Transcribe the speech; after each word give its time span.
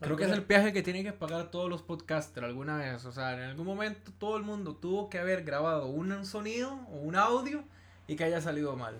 Creo 0.00 0.16
que 0.16 0.24
es 0.24 0.30
el 0.30 0.44
peaje 0.44 0.72
que 0.72 0.82
tienen 0.82 1.02
que 1.02 1.12
pagar 1.12 1.50
todos 1.50 1.68
los 1.68 1.82
podcasters 1.82 2.46
alguna 2.46 2.76
vez. 2.76 3.04
O 3.04 3.10
sea, 3.10 3.34
en 3.34 3.40
algún 3.40 3.66
momento 3.66 4.12
todo 4.18 4.36
el 4.36 4.44
mundo 4.44 4.76
tuvo 4.76 5.10
que 5.10 5.18
haber 5.18 5.42
grabado 5.42 5.86
un 5.86 6.24
sonido 6.24 6.78
o 6.92 6.98
un 6.98 7.16
audio 7.16 7.64
y 8.06 8.14
que 8.14 8.24
haya 8.24 8.40
salido 8.40 8.76
mal. 8.76 8.94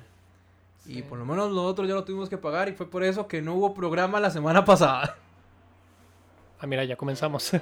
Y 0.87 1.03
por 1.03 1.19
lo 1.19 1.25
menos 1.25 1.51
nosotros 1.51 1.87
ya 1.87 1.95
lo 1.95 2.05
tuvimos 2.05 2.29
que 2.29 2.39
pagar 2.39 2.69
y 2.69 2.73
fue 2.73 2.91
por 2.91 3.05
eso 3.05 3.29
que 3.29 3.43
no 3.43 3.55
hubo 3.55 3.75
programa 3.75 4.19
la 4.19 4.31
semana 4.31 4.65
pasada. 4.65 5.17
Ah, 6.61 6.67
mira, 6.67 6.85
ya 6.85 6.97
comenzamos. 6.97 7.53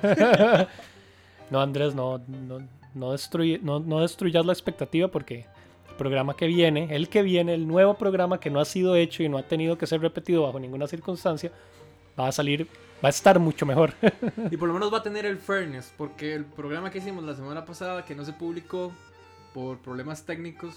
no, 1.51 1.61
Andrés, 1.61 1.95
no, 1.95 2.19
no, 2.29 2.61
no, 2.95 3.81
no, 3.81 4.01
destruyas 4.01 4.47
la 4.47 4.53
expectativa 4.53 5.09
porque 5.09 5.47
el 5.91 5.97
programa 5.99 6.35
que 6.35 6.47
viene, 6.47 6.95
el 6.95 7.09
que 7.09 7.23
viene, 7.23 7.53
el 7.55 7.67
nuevo 7.67 7.95
programa 7.95 8.41
que 8.41 8.49
no 8.49 8.61
ha 8.61 8.65
sido 8.65 8.97
hecho 8.97 9.23
y 9.23 9.29
no 9.29 9.39
ha 9.39 9.43
tenido 9.43 9.77
que 9.77 9.87
ser 9.87 10.01
repetido 10.01 10.43
bajo 10.43 10.59
ninguna 10.59 10.87
circunstancia, 10.87 11.53
va 12.19 12.29
a 12.29 12.33
salir, 12.33 12.69
va 13.05 13.09
a 13.09 13.11
estar 13.11 13.39
mucho 13.39 13.67
mejor. 13.67 13.95
y 14.51 14.57
por 14.57 14.69
lo 14.69 14.75
menos 14.75 14.93
va 14.93 14.99
a 14.99 15.03
tener 15.03 15.27
el 15.27 15.39
fairness, 15.39 15.93
porque 15.97 16.35
el 16.35 16.45
programa 16.45 16.91
que 16.91 16.99
hicimos 16.99 17.25
la 17.25 17.35
semana 17.35 17.65
pasada, 17.65 18.05
que 18.05 18.15
no 18.15 18.25
se 18.25 18.33
publicó 18.33 18.93
por 19.55 19.79
problemas 19.79 20.25
técnicos, 20.25 20.75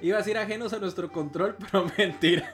iba 0.00 0.18
a 0.18 0.22
ser 0.22 0.38
ajenos 0.38 0.72
a 0.72 0.78
nuestro 0.78 1.10
control, 1.10 1.56
pero 1.70 1.90
mentira 1.96 2.52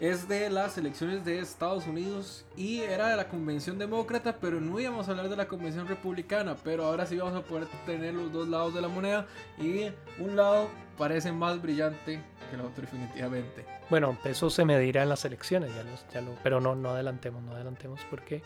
es 0.00 0.28
de 0.28 0.48
las 0.48 0.78
elecciones 0.78 1.24
de 1.26 1.38
Estados 1.38 1.86
Unidos 1.86 2.46
y 2.56 2.80
era 2.80 3.08
de 3.08 3.16
la 3.16 3.28
convención 3.28 3.78
demócrata, 3.78 4.36
pero 4.40 4.58
no 4.58 4.80
íbamos 4.80 5.06
a 5.06 5.10
hablar 5.10 5.28
de 5.28 5.36
la 5.36 5.46
convención 5.46 5.86
republicana, 5.86 6.56
pero 6.64 6.86
ahora 6.86 7.04
sí 7.04 7.18
vamos 7.18 7.34
a 7.34 7.44
poder 7.44 7.68
tener 7.84 8.14
los 8.14 8.32
dos 8.32 8.48
lados 8.48 8.72
de 8.72 8.80
la 8.80 8.88
moneda 8.88 9.26
y 9.58 9.92
un 10.18 10.36
lado 10.36 10.68
parece 10.96 11.32
más 11.32 11.60
brillante 11.60 12.22
que 12.48 12.56
el 12.56 12.62
otro 12.62 12.82
definitivamente. 12.82 13.66
Bueno, 13.90 14.16
eso 14.24 14.48
se 14.48 14.64
medirá 14.64 15.02
en 15.02 15.10
las 15.10 15.24
elecciones, 15.26 15.70
ya, 15.74 15.84
ya 16.12 16.20
lo, 16.22 16.34
pero 16.42 16.60
no, 16.60 16.74
no 16.74 16.90
adelantemos, 16.90 17.42
no 17.42 17.52
adelantemos 17.52 18.00
porque 18.08 18.42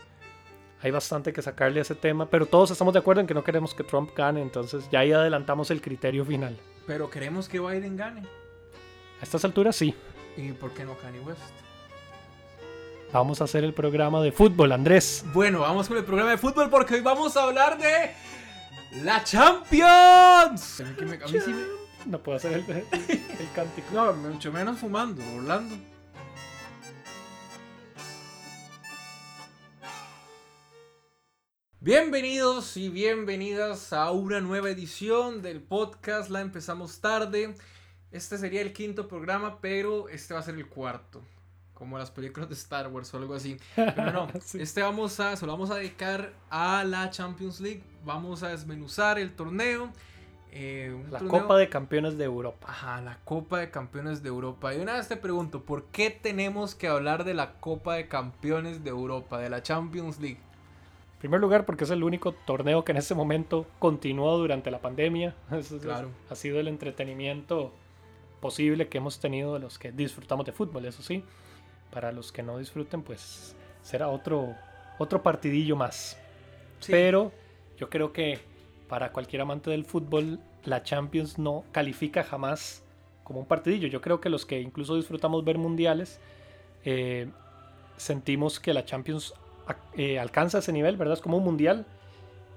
hay 0.81 0.91
bastante 0.91 1.31
que 1.31 1.41
sacarle 1.41 1.79
a 1.79 1.83
ese 1.83 1.95
tema, 1.95 2.29
pero 2.29 2.45
todos 2.45 2.69
estamos 2.71 2.93
de 2.93 2.99
acuerdo 2.99 3.21
en 3.21 3.27
que 3.27 3.33
no 3.33 3.45
queremos 3.45 3.73
que 3.73 3.85
Trump 3.85 4.11
gane, 4.13 4.41
entonces 4.41 4.89
ya 4.91 4.99
ahí 4.99 5.13
adelantamos 5.13 5.71
el 5.71 5.81
criterio 5.81 6.25
final. 6.25 6.57
Pero 6.85 7.09
queremos 7.09 7.47
que 7.47 7.61
Biden 7.61 7.95
gane. 7.95 8.21
A 9.21 9.23
estas 9.23 9.45
alturas 9.45 9.75
sí. 9.77 9.95
¿Y 10.37 10.51
por 10.51 10.71
qué 10.71 10.83
no 10.83 10.97
Kanye 10.97 11.19
West? 11.21 11.39
Vamos 13.13 13.39
a 13.39 13.45
hacer 13.45 13.63
el 13.63 13.73
programa 13.73 14.21
de 14.21 14.31
fútbol, 14.31 14.73
Andrés. 14.73 15.23
Bueno, 15.33 15.61
vamos 15.61 15.87
con 15.87 15.97
el 15.97 16.03
programa 16.03 16.31
de 16.31 16.37
fútbol 16.37 16.69
porque 16.69 16.95
hoy 16.95 17.01
vamos 17.01 17.37
a 17.37 17.43
hablar 17.43 17.77
de 17.77 18.11
la 19.03 19.23
Champions. 19.23 20.83
No 22.05 22.19
puedo 22.19 22.37
hacer 22.37 22.53
el, 22.53 22.69
el, 22.69 23.51
cántico. 23.55 23.87
No, 23.93 24.13
mucho 24.13 24.51
menos 24.51 24.79
fumando, 24.79 25.23
Orlando. 25.37 25.75
Bienvenidos 31.79 32.75
y 32.77 32.89
bienvenidas 32.89 33.93
a 33.93 34.11
una 34.11 34.41
nueva 34.41 34.69
edición 34.71 35.41
del 35.41 35.61
podcast. 35.61 36.29
La 36.29 36.41
empezamos 36.41 36.99
tarde. 36.99 37.55
Este 38.15 38.37
sería 38.37 38.61
el 38.61 38.71
quinto 38.71 39.09
programa, 39.09 39.59
pero 39.59 40.07
este 40.07 40.33
va 40.33 40.39
a 40.39 40.43
ser 40.43 40.55
el 40.55 40.67
cuarto. 40.67 41.21
Como 41.73 41.97
las 41.97 42.11
películas 42.11 42.47
de 42.47 42.55
Star 42.55 42.87
Wars 42.87 43.13
o 43.13 43.17
algo 43.17 43.33
así. 43.33 43.57
Pero 43.75 44.13
no, 44.13 44.27
este 44.57 44.81
vamos 44.81 45.19
a, 45.19 45.35
se 45.35 45.45
lo 45.45 45.51
vamos 45.51 45.69
a 45.69 45.75
dedicar 45.75 46.31
a 46.49 46.85
la 46.85 47.09
Champions 47.09 47.59
League. 47.59 47.83
Vamos 48.05 48.41
a 48.41 48.47
desmenuzar 48.47 49.19
el 49.19 49.35
torneo. 49.35 49.89
Eh, 50.53 50.97
la 51.11 51.19
Copa 51.19 51.57
de 51.57 51.67
Campeones 51.67 52.17
de 52.17 52.23
Europa. 52.23 52.65
Ajá, 52.69 53.01
la 53.01 53.19
Copa 53.25 53.59
de 53.59 53.69
Campeones 53.69 54.23
de 54.23 54.29
Europa. 54.29 54.73
Y 54.73 54.79
una 54.79 54.93
vez 54.93 55.09
te 55.09 55.17
pregunto, 55.17 55.63
¿por 55.63 55.83
qué 55.87 56.09
tenemos 56.09 56.73
que 56.73 56.87
hablar 56.87 57.25
de 57.25 57.33
la 57.33 57.55
Copa 57.59 57.95
de 57.95 58.07
Campeones 58.07 58.85
de 58.85 58.91
Europa, 58.91 59.39
de 59.39 59.49
la 59.49 59.61
Champions 59.61 60.21
League? 60.21 60.39
En 61.15 61.19
primer 61.19 61.41
lugar, 61.41 61.65
porque 61.65 61.83
es 61.83 61.89
el 61.89 62.01
único 62.01 62.31
torneo 62.31 62.85
que 62.85 62.93
en 62.93 62.97
ese 62.99 63.13
momento 63.13 63.67
continuó 63.77 64.37
durante 64.37 64.71
la 64.71 64.79
pandemia. 64.79 65.35
claro. 65.81 66.11
ha 66.29 66.35
sido 66.35 66.61
el 66.61 66.69
entretenimiento 66.69 67.73
posible 68.45 68.87
que 68.89 68.99
hemos 68.99 69.19
tenido 69.19 69.55
de 69.55 69.59
los 69.59 69.79
que 69.79 69.91
disfrutamos 69.91 70.45
de 70.45 70.51
fútbol, 70.51 70.85
eso 70.85 71.01
sí. 71.01 71.23
Para 71.89 72.11
los 72.11 72.31
que 72.31 72.43
no 72.43 72.59
disfruten, 72.59 73.01
pues 73.01 73.55
será 73.81 74.07
otro, 74.09 74.53
otro 74.99 75.23
partidillo 75.23 75.75
más. 75.75 76.15
Pero 76.85 77.31
yo 77.75 77.89
creo 77.89 78.13
que 78.13 78.37
para 78.87 79.11
cualquier 79.11 79.41
amante 79.41 79.71
del 79.71 79.83
fútbol, 79.83 80.39
la 80.63 80.83
Champions 80.83 81.39
no 81.39 81.63
califica 81.71 82.23
jamás 82.23 82.83
como 83.23 83.39
un 83.39 83.47
partidillo. 83.47 83.87
Yo 83.87 83.99
creo 83.99 84.21
que 84.21 84.29
los 84.29 84.45
que 84.45 84.61
incluso 84.61 84.95
disfrutamos 84.95 85.43
ver 85.43 85.57
mundiales, 85.57 86.19
eh, 86.83 87.27
sentimos 87.97 88.59
que 88.59 88.75
la 88.75 88.85
Champions 88.85 89.33
eh, 89.97 90.19
alcanza 90.19 90.59
ese 90.59 90.71
nivel, 90.71 90.97
¿verdad? 90.97 91.15
Es 91.15 91.21
como 91.21 91.37
un 91.37 91.43
mundial. 91.43 91.87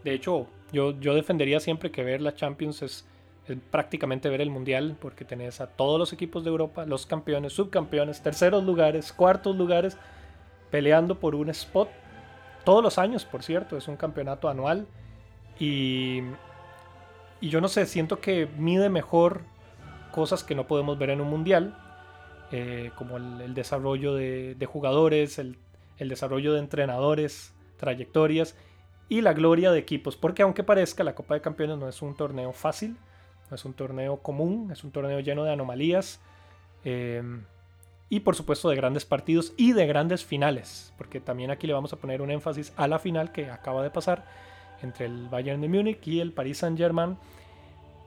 De 0.04 0.12
hecho, 0.12 0.48
yo, 0.70 1.00
yo 1.00 1.14
defendería 1.14 1.60
siempre 1.60 1.90
que 1.90 2.04
ver 2.04 2.20
la 2.20 2.34
Champions 2.34 2.82
es 2.82 3.06
prácticamente 3.56 4.28
ver 4.28 4.40
el 4.40 4.50
mundial 4.50 4.96
porque 5.00 5.24
tenés 5.24 5.60
a 5.60 5.66
todos 5.66 5.98
los 5.98 6.12
equipos 6.12 6.44
de 6.44 6.50
Europa, 6.50 6.84
los 6.84 7.06
campeones, 7.06 7.52
subcampeones, 7.54 8.22
terceros 8.22 8.64
lugares, 8.64 9.12
cuartos 9.12 9.56
lugares, 9.56 9.96
peleando 10.70 11.18
por 11.18 11.34
un 11.34 11.48
spot 11.50 11.88
todos 12.64 12.82
los 12.82 12.98
años, 12.98 13.24
por 13.24 13.42
cierto, 13.42 13.78
es 13.78 13.88
un 13.88 13.96
campeonato 13.96 14.48
anual. 14.48 14.86
Y, 15.58 16.20
y 17.40 17.48
yo 17.48 17.60
no 17.62 17.68
sé, 17.68 17.86
siento 17.86 18.20
que 18.20 18.46
mide 18.58 18.90
mejor 18.90 19.40
cosas 20.12 20.44
que 20.44 20.54
no 20.54 20.66
podemos 20.66 20.98
ver 20.98 21.10
en 21.10 21.20
un 21.20 21.28
mundial, 21.28 21.78
eh, 22.52 22.90
como 22.96 23.16
el, 23.16 23.54
desarrollo 23.54 24.14
de, 24.14 24.68
jugadores, 24.70 25.38
el, 25.38 25.58
el 25.96 26.08
desarrollo 26.10 26.52
de 26.52 26.60
entrenadores, 26.60 27.54
trayectorias 27.78 28.54
y 29.08 29.22
la 29.22 29.32
gloria 29.32 29.70
de 29.70 29.78
equipos, 29.78 30.16
porque 30.16 30.42
aunque 30.42 30.62
parezca 30.62 31.04
la 31.04 31.14
Copa 31.14 31.34
de 31.34 31.40
Campeones 31.40 31.78
no 31.78 31.88
es 31.88 32.02
un 32.02 32.14
torneo 32.14 32.52
fácil, 32.52 32.98
es 33.50 33.64
un 33.64 33.74
torneo 33.74 34.18
común, 34.18 34.70
es 34.72 34.84
un 34.84 34.90
torneo 34.90 35.20
lleno 35.20 35.44
de 35.44 35.52
anomalías. 35.52 36.20
Eh, 36.84 37.22
y 38.10 38.20
por 38.20 38.34
supuesto 38.34 38.68
de 38.68 38.76
grandes 38.76 39.04
partidos 39.04 39.52
y 39.56 39.72
de 39.72 39.86
grandes 39.86 40.24
finales, 40.24 40.94
porque 40.96 41.20
también 41.20 41.50
aquí 41.50 41.66
le 41.66 41.74
vamos 41.74 41.92
a 41.92 41.96
poner 41.96 42.22
un 42.22 42.30
énfasis 42.30 42.72
a 42.76 42.88
la 42.88 42.98
final 42.98 43.32
que 43.32 43.50
acaba 43.50 43.82
de 43.82 43.90
pasar 43.90 44.24
entre 44.82 45.06
el 45.06 45.28
Bayern 45.28 45.60
de 45.60 45.68
Múnich 45.68 46.06
y 46.06 46.20
el 46.20 46.32
Paris 46.32 46.58
Saint-Germain, 46.58 47.18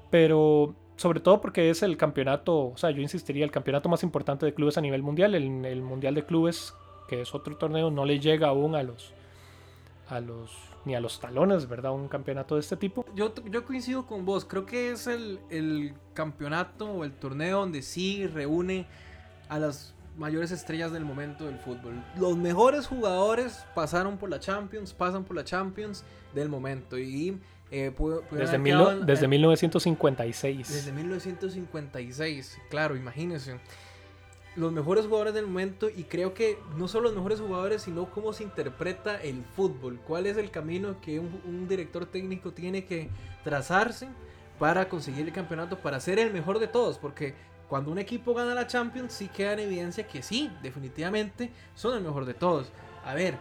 pero 0.10 0.74
sobre 0.96 1.20
todo 1.20 1.42
porque 1.42 1.70
es 1.70 1.84
el 1.84 1.98
campeonato, 1.98 2.68
o 2.70 2.78
sea, 2.78 2.92
yo 2.92 3.02
insistiría, 3.02 3.44
el 3.44 3.52
campeonato 3.52 3.90
más 3.90 4.04
importante 4.04 4.46
de 4.46 4.54
clubes 4.54 4.78
a 4.78 4.82
nivel 4.82 5.04
mundial, 5.04 5.36
el, 5.36 5.66
el 5.66 5.82
Mundial 5.82 6.16
de 6.16 6.26
Clubes, 6.26 6.74
que 7.08 7.22
es 7.22 7.36
otro 7.36 7.58
torneo, 7.58 7.92
no 7.92 8.06
le 8.06 8.20
llega 8.20 8.48
aún 8.48 8.76
a 8.76 8.84
los, 8.84 9.14
a 10.12 10.20
los 10.20 10.52
ni 10.84 10.94
a 10.96 11.00
los 11.00 11.20
talones, 11.20 11.70
¿verdad? 11.70 11.94
Un 11.94 12.08
campeonato 12.08 12.56
de 12.56 12.62
este 12.62 12.76
tipo. 12.76 13.06
Yo, 13.16 13.34
yo 13.46 13.64
coincido 13.66 14.06
con 14.06 14.26
vos, 14.26 14.46
creo 14.46 14.66
que 14.66 14.92
es 14.92 15.08
el, 15.08 15.40
el 15.50 15.94
campeonato 16.14 16.92
o 16.92 17.04
el 17.04 17.14
torneo 17.14 17.60
donde 17.60 17.82
sí 17.82 18.28
reúne 18.28 18.88
a 19.48 19.60
las 19.60 19.94
mayores 20.18 20.52
estrellas 20.52 20.92
del 20.92 21.06
momento 21.06 21.46
del 21.46 21.60
fútbol. 21.60 22.04
Los 22.18 22.36
mejores 22.36 22.88
jugadores 22.88 23.64
pasaron 23.74 24.18
por 24.18 24.30
la 24.30 24.40
Champions, 24.40 24.94
pasan 24.94 25.24
por 25.24 25.36
la 25.36 25.44
Champions 25.44 26.04
del 26.34 26.50
momento 26.50 26.98
y 26.98 27.40
eh, 27.70 27.94
desde, 28.32 28.58
desde 29.06 29.28
1956. 29.28 30.68
Desde 30.68 30.92
1956, 30.92 32.60
claro, 32.70 32.98
imagínense 32.98 33.60
los 34.56 34.72
mejores 34.72 35.06
jugadores 35.06 35.34
del 35.34 35.48
momento 35.48 35.90
y 35.90 36.04
creo 36.04 36.34
que 36.34 36.60
no 36.76 36.88
solo 36.88 37.06
los 37.06 37.16
mejores 37.16 37.40
jugadores, 37.40 37.84
sino 37.84 38.10
cómo 38.12 38.34
se 38.34 38.44
interpreta 38.44 39.22
el 39.22 39.44
fútbol, 39.56 40.00
cuál 40.06 40.26
es 40.26 40.38
el 40.38 40.52
camino 40.52 41.00
que 41.02 41.20
un, 41.20 41.68
director 41.68 42.06
técnico 42.06 42.52
tiene 42.52 42.86
que 42.86 43.10
trazarse 43.44 44.10
para 44.60 44.90
conseguir 44.90 45.26
el 45.26 45.34
campeonato, 45.34 45.80
para 45.80 46.00
ser 46.00 46.20
el 46.20 46.34
mejor 46.34 46.60
de 46.60 46.68
todos, 46.68 46.98
porque 46.98 47.34
cuando 47.70 47.92
un 47.92 47.98
equipo 47.98 48.34
gana 48.34 48.54
la 48.54 48.68
Champions 48.68 49.14
sí 49.14 49.30
queda 49.30 49.54
en 49.54 49.60
evidencia 49.60 50.06
que 50.06 50.22
sí, 50.22 50.52
definitivamente 50.62 51.52
son 51.74 51.96
el 51.96 52.04
mejor 52.04 52.26
de 52.26 52.34
todos. 52.34 52.72
A 53.06 53.14
ver, 53.14 53.38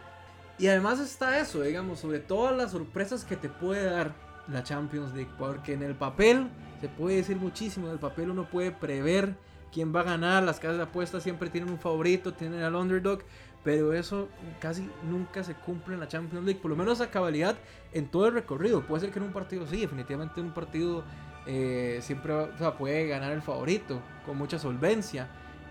y 0.58 0.68
además 0.68 1.00
está 1.00 1.40
eso, 1.40 1.62
digamos, 1.62 1.98
sobre 1.98 2.20
todas 2.20 2.56
las 2.56 2.70
sorpresas 2.70 3.24
que 3.24 3.36
te 3.36 3.48
puede 3.48 3.84
dar 3.84 4.14
la 4.46 4.62
Champions 4.62 5.12
League, 5.12 5.30
porque 5.36 5.72
en 5.72 5.82
el 5.82 5.96
papel 5.96 6.48
se 6.80 6.88
puede 6.88 7.16
decir 7.16 7.36
muchísimo, 7.36 7.88
en 7.88 7.94
el 7.94 7.98
papel 7.98 8.30
uno 8.30 8.48
puede 8.48 8.70
prever 8.70 9.34
quién 9.72 9.94
va 9.94 10.00
a 10.00 10.04
ganar. 10.04 10.42
Las 10.42 10.60
casas 10.60 10.76
de 10.76 10.82
apuestas 10.84 11.22
siempre 11.22 11.50
tienen 11.50 11.70
un 11.70 11.78
favorito, 11.78 12.34
tienen 12.34 12.62
al 12.62 12.74
underdog, 12.74 13.22
pero 13.62 13.92
eso 13.92 14.28
casi 14.60 14.88
nunca 15.08 15.44
se 15.44 15.54
cumple 15.54 15.94
en 15.94 16.00
la 16.00 16.08
Champions 16.08 16.44
League, 16.44 16.60
por 16.60 16.70
lo 16.70 16.76
menos 16.76 17.00
a 17.00 17.10
cabalidad 17.10 17.56
en 17.92 18.08
todo 18.08 18.26
el 18.26 18.34
recorrido. 18.34 18.86
Puede 18.86 19.02
ser 19.02 19.10
que 19.10 19.18
en 19.18 19.26
un 19.26 19.32
partido 19.32 19.66
sí, 19.66 19.80
definitivamente 19.80 20.40
en 20.40 20.46
un 20.46 20.54
partido 20.54 21.04
eh, 21.46 21.98
siempre 22.02 22.32
puede 22.78 23.08
ganar 23.08 23.32
el 23.32 23.42
favorito 23.42 24.00
con 24.24 24.36
mucha 24.38 24.58
solvencia. 24.58 25.28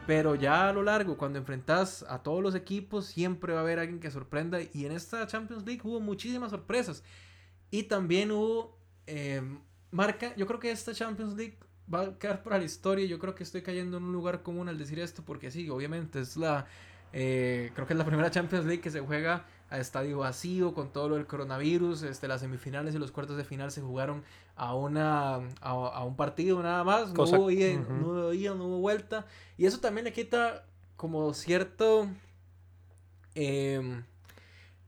Pero 0.07 0.33
ya 0.33 0.69
a 0.69 0.73
lo 0.73 0.81
largo, 0.81 1.17
cuando 1.17 1.37
enfrentas 1.37 2.03
a 2.09 2.23
todos 2.23 2.41
los 2.41 2.55
equipos, 2.55 3.05
siempre 3.05 3.53
va 3.53 3.59
a 3.59 3.61
haber 3.61 3.77
alguien 3.77 3.99
que 3.99 4.09
sorprenda. 4.09 4.59
Y 4.73 4.85
en 4.85 4.91
esta 4.91 5.27
Champions 5.27 5.65
League 5.67 5.81
hubo 5.83 5.99
muchísimas 5.99 6.49
sorpresas. 6.49 7.03
Y 7.69 7.83
también 7.83 8.31
hubo 8.31 8.79
eh, 9.05 9.43
marca, 9.91 10.35
yo 10.35 10.47
creo 10.47 10.59
que 10.59 10.71
esta 10.71 10.93
Champions 10.93 11.35
League 11.35 11.57
va 11.94 12.01
a 12.01 12.13
quedar 12.19 12.44
para 12.44 12.57
la 12.57 12.65
historia. 12.65 13.06
Yo 13.06 13.19
creo 13.19 13.36
que 13.36 13.44
estoy 13.44 13.62
cayendo 13.62 13.97
en 13.97 14.03
un 14.03 14.13
lugar 14.13 14.41
común 14.44 14.69
al 14.69 14.77
decir 14.77 15.00
esto, 15.00 15.24
porque 15.25 15.51
sí, 15.51 15.69
obviamente 15.69 16.19
es 16.19 16.38
la, 16.38 16.68
Eh, 17.12 17.71
creo 17.74 17.88
que 17.88 17.94
es 17.94 17.97
la 17.97 18.06
primera 18.06 18.30
Champions 18.30 18.65
League 18.65 18.81
que 18.81 18.91
se 18.91 19.00
juega 19.00 19.45
a 19.71 19.80
estadio 19.80 20.19
vacío 20.19 20.74
con 20.74 20.91
todo 20.91 21.09
lo 21.09 21.15
del 21.15 21.25
coronavirus. 21.25 22.03
Este, 22.03 22.27
las 22.27 22.41
semifinales 22.41 22.94
y 22.95 23.00
los 23.00 23.12
cuartos 23.12 23.38
de 23.38 23.44
final 23.44 23.71
se 23.71 23.81
jugaron 23.81 24.24
a, 24.56 24.75
una, 24.75 25.39
a, 25.62 26.03
un 26.03 26.15
partido 26.15 26.62
nada 26.62 26.83
más. 26.83 27.13
No, 27.13 27.24
hubo 27.24 27.51
ida, 27.51 28.53
no 28.53 28.65
hubo 28.65 28.80
vuelta. 28.80 29.25
Y 29.57 29.65
eso 29.65 29.80
también 29.80 30.06
le 30.06 30.13
quita 30.13 30.65
como 30.95 31.33
cierto... 31.33 32.07
Eh, 33.35 34.03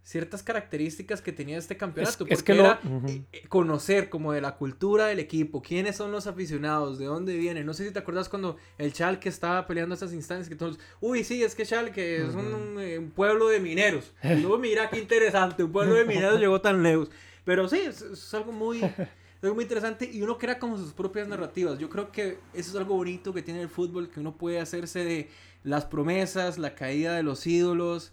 ciertas 0.04 0.42
características 0.44 1.22
que 1.22 1.32
tenía 1.32 1.58
este 1.58 1.78
campeonato. 1.78 2.12
Es, 2.12 2.18
porque 2.18 2.44
que 2.44 2.60
era 2.60 2.80
eh, 3.08 3.24
eh, 3.32 3.48
conocer 3.48 4.10
como 4.10 4.34
de 4.34 4.42
la 4.42 4.56
cultura 4.56 5.08
del 5.08 5.20
equipo, 5.20 5.62
quiénes 5.62 5.96
son 5.96 6.12
los 6.12 6.28
aficionados, 6.28 6.98
de 6.98 7.06
dónde 7.06 7.38
vienen. 7.38 7.66
No 7.66 7.74
sé 7.74 7.86
si 7.86 7.92
te 7.94 8.00
acuerdas 8.00 8.28
cuando 8.28 8.58
el 8.78 8.94
Chalke 8.94 9.30
estaba 9.30 9.68
peleando 9.68 9.96
esas 9.96 10.14
instancias 10.14 10.50
que 10.50 10.56
todos, 10.56 10.80
uy, 11.00 11.24
sí, 11.24 11.44
es 11.44 11.56
que 11.56 11.66
Chalke 11.66 12.18
es 12.18 12.36
eh, 12.36 12.98
un, 13.00 13.12
pueblo 13.12 13.48
de 13.48 13.60
mineros. 13.60 14.14
Y 14.24 14.36
luego 14.42 14.58
mira 14.58 14.90
qué 14.90 15.00
interesante, 15.00 15.64
un 15.64 15.72
pueblo 15.72 15.96
de 15.96 16.06
mineros 16.06 16.40
llegó 16.40 16.60
tan 16.62 16.82
lejos. 16.82 17.10
Pero 17.46 17.68
sí, 17.68 17.82
es, 17.82 18.34
algo 18.34 18.52
muy... 18.52 18.82
algo 19.42 19.56
muy 19.56 19.64
interesante 19.64 20.08
y 20.12 20.22
uno 20.22 20.38
crea 20.38 20.60
como 20.60 20.78
sus 20.78 20.94
propias 20.94 21.28
narrativas. 21.28 21.80
Yo 21.80 21.90
creo 21.90 22.12
que 22.12 22.38
eso 22.54 22.70
es 22.70 22.76
algo 22.76 22.96
bonito 22.96 23.34
que 23.34 23.42
tiene 23.42 23.62
el 23.62 23.70
fútbol, 23.70 24.10
que 24.10 24.20
uno 24.20 24.38
puede 24.38 24.60
hacerse 24.60 25.04
de 25.04 25.30
las 25.64 25.86
promesas, 25.86 26.60
la 26.60 26.76
caída 26.76 27.16
de 27.16 27.24
los 27.24 27.48
ídolos, 27.48 28.12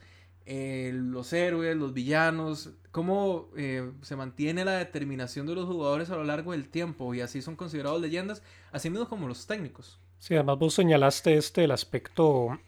eh, 0.50 0.92
los 0.94 1.34
héroes, 1.34 1.76
los 1.76 1.92
villanos, 1.92 2.70
cómo 2.90 3.50
eh, 3.54 3.92
se 4.00 4.16
mantiene 4.16 4.64
la 4.64 4.78
determinación 4.78 5.46
de 5.46 5.54
los 5.54 5.66
jugadores 5.66 6.08
a 6.08 6.16
lo 6.16 6.24
largo 6.24 6.52
del 6.52 6.70
tiempo 6.70 7.12
y 7.12 7.20
así 7.20 7.42
son 7.42 7.54
considerados 7.54 8.00
leyendas, 8.00 8.42
así 8.72 8.88
mismo 8.88 9.10
como 9.10 9.28
los 9.28 9.46
técnicos. 9.46 10.00
Sí, 10.18 10.34
además 10.34 10.58
vos 10.58 10.72
señalaste 10.72 11.36
este, 11.36 11.64
el 11.64 11.70
aspecto, 11.70 12.58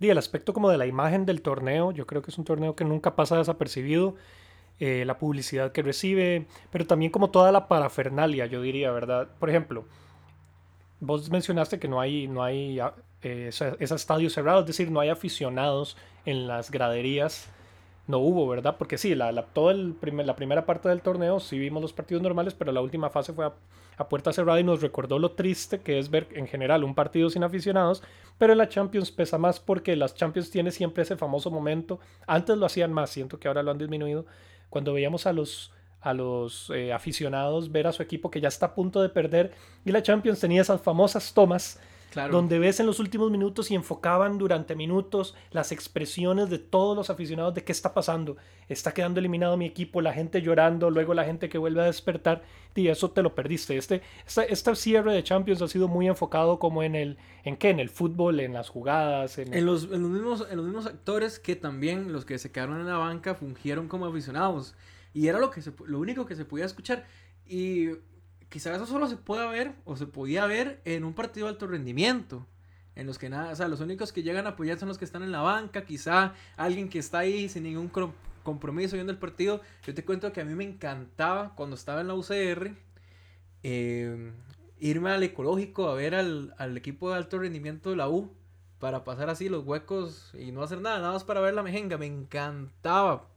di, 0.00 0.10
el 0.10 0.18
aspecto 0.18 0.52
como 0.52 0.68
de 0.68 0.78
la 0.78 0.86
imagen 0.86 1.26
del 1.26 1.40
torneo, 1.40 1.92
yo 1.92 2.08
creo 2.08 2.22
que 2.22 2.32
es 2.32 2.38
un 2.38 2.44
torneo 2.44 2.74
que 2.74 2.84
nunca 2.84 3.14
pasa 3.14 3.38
desapercibido, 3.38 4.16
eh, 4.80 5.04
la 5.04 5.18
publicidad 5.18 5.70
que 5.70 5.82
recibe, 5.82 6.48
pero 6.72 6.88
también 6.88 7.12
como 7.12 7.30
toda 7.30 7.52
la 7.52 7.68
parafernalia, 7.68 8.46
yo 8.46 8.60
diría, 8.60 8.90
¿verdad? 8.90 9.28
Por 9.38 9.48
ejemplo, 9.48 9.84
vos 10.98 11.30
mencionaste 11.30 11.78
que 11.78 11.86
no 11.86 12.00
hay, 12.00 12.26
no 12.26 12.42
hay 12.42 12.80
eh, 13.22 13.48
ese, 13.48 13.76
estadio 13.80 14.30
cerrado, 14.30 14.60
es 14.60 14.66
decir, 14.66 14.90
no 14.90 15.00
hay 15.00 15.08
aficionados 15.08 15.96
en 16.24 16.46
las 16.46 16.70
graderías. 16.70 17.48
No 18.06 18.18
hubo, 18.18 18.48
¿verdad? 18.48 18.76
Porque 18.78 18.96
sí, 18.96 19.14
la, 19.14 19.32
la, 19.32 19.42
todo 19.42 19.70
el 19.70 19.92
primer, 19.92 20.24
la 20.24 20.36
primera 20.36 20.64
parte 20.64 20.88
del 20.88 21.02
torneo 21.02 21.40
sí 21.40 21.58
vimos 21.58 21.82
los 21.82 21.92
partidos 21.92 22.22
normales, 22.22 22.54
pero 22.54 22.72
la 22.72 22.80
última 22.80 23.10
fase 23.10 23.34
fue 23.34 23.44
a, 23.44 23.52
a, 23.98 24.08
puerta 24.08 24.32
cerrada 24.32 24.58
y 24.60 24.64
nos 24.64 24.80
recordó 24.80 25.18
lo 25.18 25.32
triste 25.32 25.80
que 25.80 25.98
es 25.98 26.08
ver 26.08 26.26
en 26.32 26.46
general 26.46 26.84
un 26.84 26.94
partido 26.94 27.28
sin 27.28 27.44
aficionados, 27.44 28.02
pero 28.38 28.52
en 28.52 28.58
la 28.58 28.68
Champions 28.70 29.10
pesa 29.10 29.36
más 29.36 29.60
porque 29.60 29.94
las 29.94 30.14
Champions 30.14 30.50
tiene 30.50 30.70
siempre 30.70 31.02
ese 31.02 31.16
famoso 31.16 31.50
momento. 31.50 32.00
Antes 32.26 32.56
lo 32.56 32.64
hacían 32.64 32.92
más, 32.94 33.10
siento 33.10 33.38
que 33.38 33.48
ahora 33.48 33.62
lo 33.62 33.72
han 33.72 33.78
disminuido. 33.78 34.24
Cuando 34.70 34.94
veíamos 34.94 35.26
a 35.26 35.32
los 35.32 35.72
a 36.00 36.14
los 36.14 36.70
eh, 36.70 36.92
aficionados 36.92 37.72
ver 37.72 37.88
a 37.88 37.92
su 37.92 38.02
equipo 38.02 38.30
que 38.30 38.40
ya 38.40 38.48
está 38.48 38.66
a 38.66 38.74
punto 38.74 39.02
de 39.02 39.08
perder 39.08 39.52
y 39.84 39.90
la 39.90 40.02
Champions 40.02 40.38
tenía 40.38 40.62
esas 40.62 40.80
famosas 40.80 41.34
tomas 41.34 41.80
donde 42.30 42.58
ves 42.58 42.80
en 42.80 42.86
los 42.86 43.00
últimos 43.00 43.30
minutos 43.30 43.70
y 43.70 43.74
enfocaban 43.74 44.38
durante 44.38 44.74
minutos 44.74 45.34
las 45.50 45.72
expresiones 45.72 46.50
de 46.50 46.58
todos 46.58 46.96
los 46.96 47.10
aficionados 47.10 47.54
de 47.54 47.64
qué 47.64 47.72
está 47.72 47.94
pasando. 47.94 48.36
Está 48.68 48.92
quedando 48.92 49.20
eliminado 49.20 49.56
mi 49.56 49.66
equipo, 49.66 50.00
la 50.00 50.12
gente 50.12 50.42
llorando, 50.42 50.90
luego 50.90 51.14
la 51.14 51.24
gente 51.24 51.48
que 51.48 51.58
vuelve 51.58 51.82
a 51.82 51.84
despertar. 51.84 52.42
Y 52.74 52.88
eso 52.88 53.10
te 53.10 53.22
lo 53.22 53.34
perdiste. 53.34 53.76
Este, 53.76 54.02
este, 54.26 54.76
cierre 54.76 55.12
de 55.12 55.24
Champions 55.24 55.62
ha 55.62 55.68
sido 55.68 55.88
muy 55.88 56.06
enfocado 56.06 56.58
como 56.58 56.82
en 56.82 56.94
el, 56.94 57.18
¿en 57.44 57.56
qué? 57.56 57.70
En 57.70 57.80
el 57.80 57.88
fútbol, 57.88 58.40
en 58.40 58.52
las 58.52 58.68
jugadas. 58.68 59.38
En, 59.38 59.66
los, 59.66 59.84
en, 59.84 60.02
los, 60.02 60.10
mismos, 60.10 60.46
en 60.48 60.56
los 60.56 60.66
mismos 60.66 60.86
actores 60.86 61.38
que 61.38 61.56
también 61.56 62.12
los 62.12 62.24
que 62.24 62.38
se 62.38 62.52
quedaron 62.52 62.80
en 62.80 62.86
la 62.86 62.98
banca 62.98 63.34
fungieron 63.34 63.88
como 63.88 64.06
aficionados. 64.06 64.76
Y 65.12 65.26
era 65.26 65.38
lo, 65.38 65.50
que 65.50 65.60
lo 65.86 65.98
único 65.98 66.26
que 66.26 66.36
se 66.36 66.44
podía 66.44 66.66
escuchar. 66.66 67.06
Y 67.46 67.88
quizás 68.48 68.76
eso 68.76 68.86
solo 68.86 69.08
se 69.08 69.16
pueda 69.16 69.46
ver 69.46 69.74
o 69.84 69.96
se 69.96 70.06
podía 70.06 70.46
ver 70.46 70.80
en 70.84 71.04
un 71.04 71.14
partido 71.14 71.46
de 71.46 71.52
alto 71.52 71.66
rendimiento. 71.66 72.46
En 72.94 73.06
los 73.06 73.18
que 73.18 73.28
nada, 73.28 73.52
o 73.52 73.56
sea, 73.56 73.68
los 73.68 73.80
únicos 73.80 74.12
que 74.12 74.24
llegan 74.24 74.46
a 74.46 74.50
apoyar 74.50 74.78
son 74.78 74.88
los 74.88 74.98
que 74.98 75.04
están 75.04 75.22
en 75.22 75.30
la 75.30 75.40
banca, 75.40 75.84
quizá 75.84 76.34
alguien 76.56 76.88
que 76.88 76.98
está 76.98 77.18
ahí 77.18 77.48
sin 77.48 77.62
ningún 77.62 77.90
compromiso 78.42 78.96
viendo 78.96 79.12
el 79.12 79.18
partido. 79.18 79.60
Yo 79.84 79.94
te 79.94 80.04
cuento 80.04 80.32
que 80.32 80.40
a 80.40 80.44
mí 80.44 80.54
me 80.54 80.64
encantaba 80.64 81.54
cuando 81.54 81.76
estaba 81.76 82.00
en 82.00 82.08
la 82.08 82.14
UCR 82.14 82.74
em, 83.62 84.32
irme 84.80 85.10
al 85.10 85.22
ecológico 85.22 85.88
a 85.88 85.94
ver 85.94 86.16
al, 86.16 86.54
al, 86.58 86.76
equipo 86.76 87.10
de 87.10 87.16
alto 87.16 87.38
rendimiento 87.38 87.90
de 87.90 87.96
la 87.96 88.08
U 88.08 88.32
para 88.80 89.04
pasar 89.04 89.30
así 89.30 89.48
los 89.48 89.64
huecos 89.64 90.32
y 90.34 90.50
no 90.50 90.62
hacer 90.62 90.80
nada, 90.80 90.98
nada 90.98 91.12
más 91.12 91.24
para 91.24 91.40
ver 91.40 91.54
la 91.54 91.62
mejenga. 91.62 91.98
Me 91.98 92.06
encantaba 92.06 93.28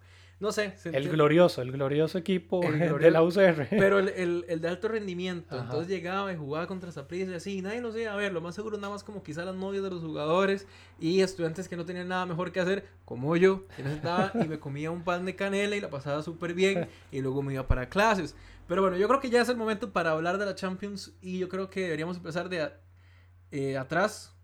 no 0.42 0.52
sé. 0.52 0.74
El 0.86 1.08
glorioso, 1.08 1.62
el 1.62 1.72
glorioso 1.72 2.18
equipo 2.18 2.62
de 2.62 3.12
la 3.12 3.22
UCR. 3.22 3.68
Pero 3.70 4.00
el, 4.00 4.44
de 4.60 4.68
alto 4.68 4.88
rendimiento. 4.88 5.56
Entonces 5.56 5.88
llegaba 5.88 6.34
y 6.34 6.36
jugaba 6.36 6.66
contra 6.66 6.92
Saprissa 6.92 7.32
y 7.32 7.36
así. 7.36 7.58
Y 7.60 7.62
nadie 7.62 7.80
lo 7.80 7.92
sé. 7.92 8.08
A 8.08 8.16
ver, 8.16 8.34
lo 8.34 8.42
más 8.42 8.56
seguro 8.56 8.78
nada 8.78 8.92
más 8.92 9.04
como 9.04 9.22
quizá 9.22 9.46
las 9.46 9.54
novias 9.54 9.84
de 9.84 9.92
los 9.92 10.02
jugadores 10.02 10.66
y 11.00 11.22
estudiantes 11.22 11.70
que 11.70 11.78
no 11.78 11.86
tenían 11.86 12.08
nada 12.08 12.26
mejor 12.26 12.52
que 12.52 12.60
hacer, 12.60 12.88
como 13.06 13.38
yo, 13.38 13.68
que 13.78 13.84
sentaba 13.84 14.32
y 14.34 14.48
me 14.48 14.60
comía 14.60 14.90
un 14.90 15.04
pan 15.04 15.26
de 15.26 15.36
canela 15.36 15.76
y 15.76 15.80
la 15.80 15.92
pasaba 15.92 16.24
súper 16.24 16.56
bien. 16.56 16.90
Y 17.12 17.22
luego 17.22 17.44
me 17.44 17.54
iba 17.54 17.68
para 17.68 17.88
clases. 17.88 18.36
Pero 18.68 18.82
bueno, 18.82 18.98
yo 18.98 19.08
creo 19.08 19.20
que 19.20 19.30
ya 19.30 19.42
es 19.42 19.50
el 19.50 19.58
momento 19.58 19.94
para 19.94 20.10
hablar 20.10 20.40
de 20.40 20.46
la 20.48 20.56
Champions. 20.56 21.14
Y 21.22 21.38
yo 21.38 21.50
creo 21.50 21.70
que 21.70 21.82
deberíamos 21.82 22.18
empezar 22.18 22.50
de 22.50 22.72
eh, 23.52 23.78
atrás 23.78 24.36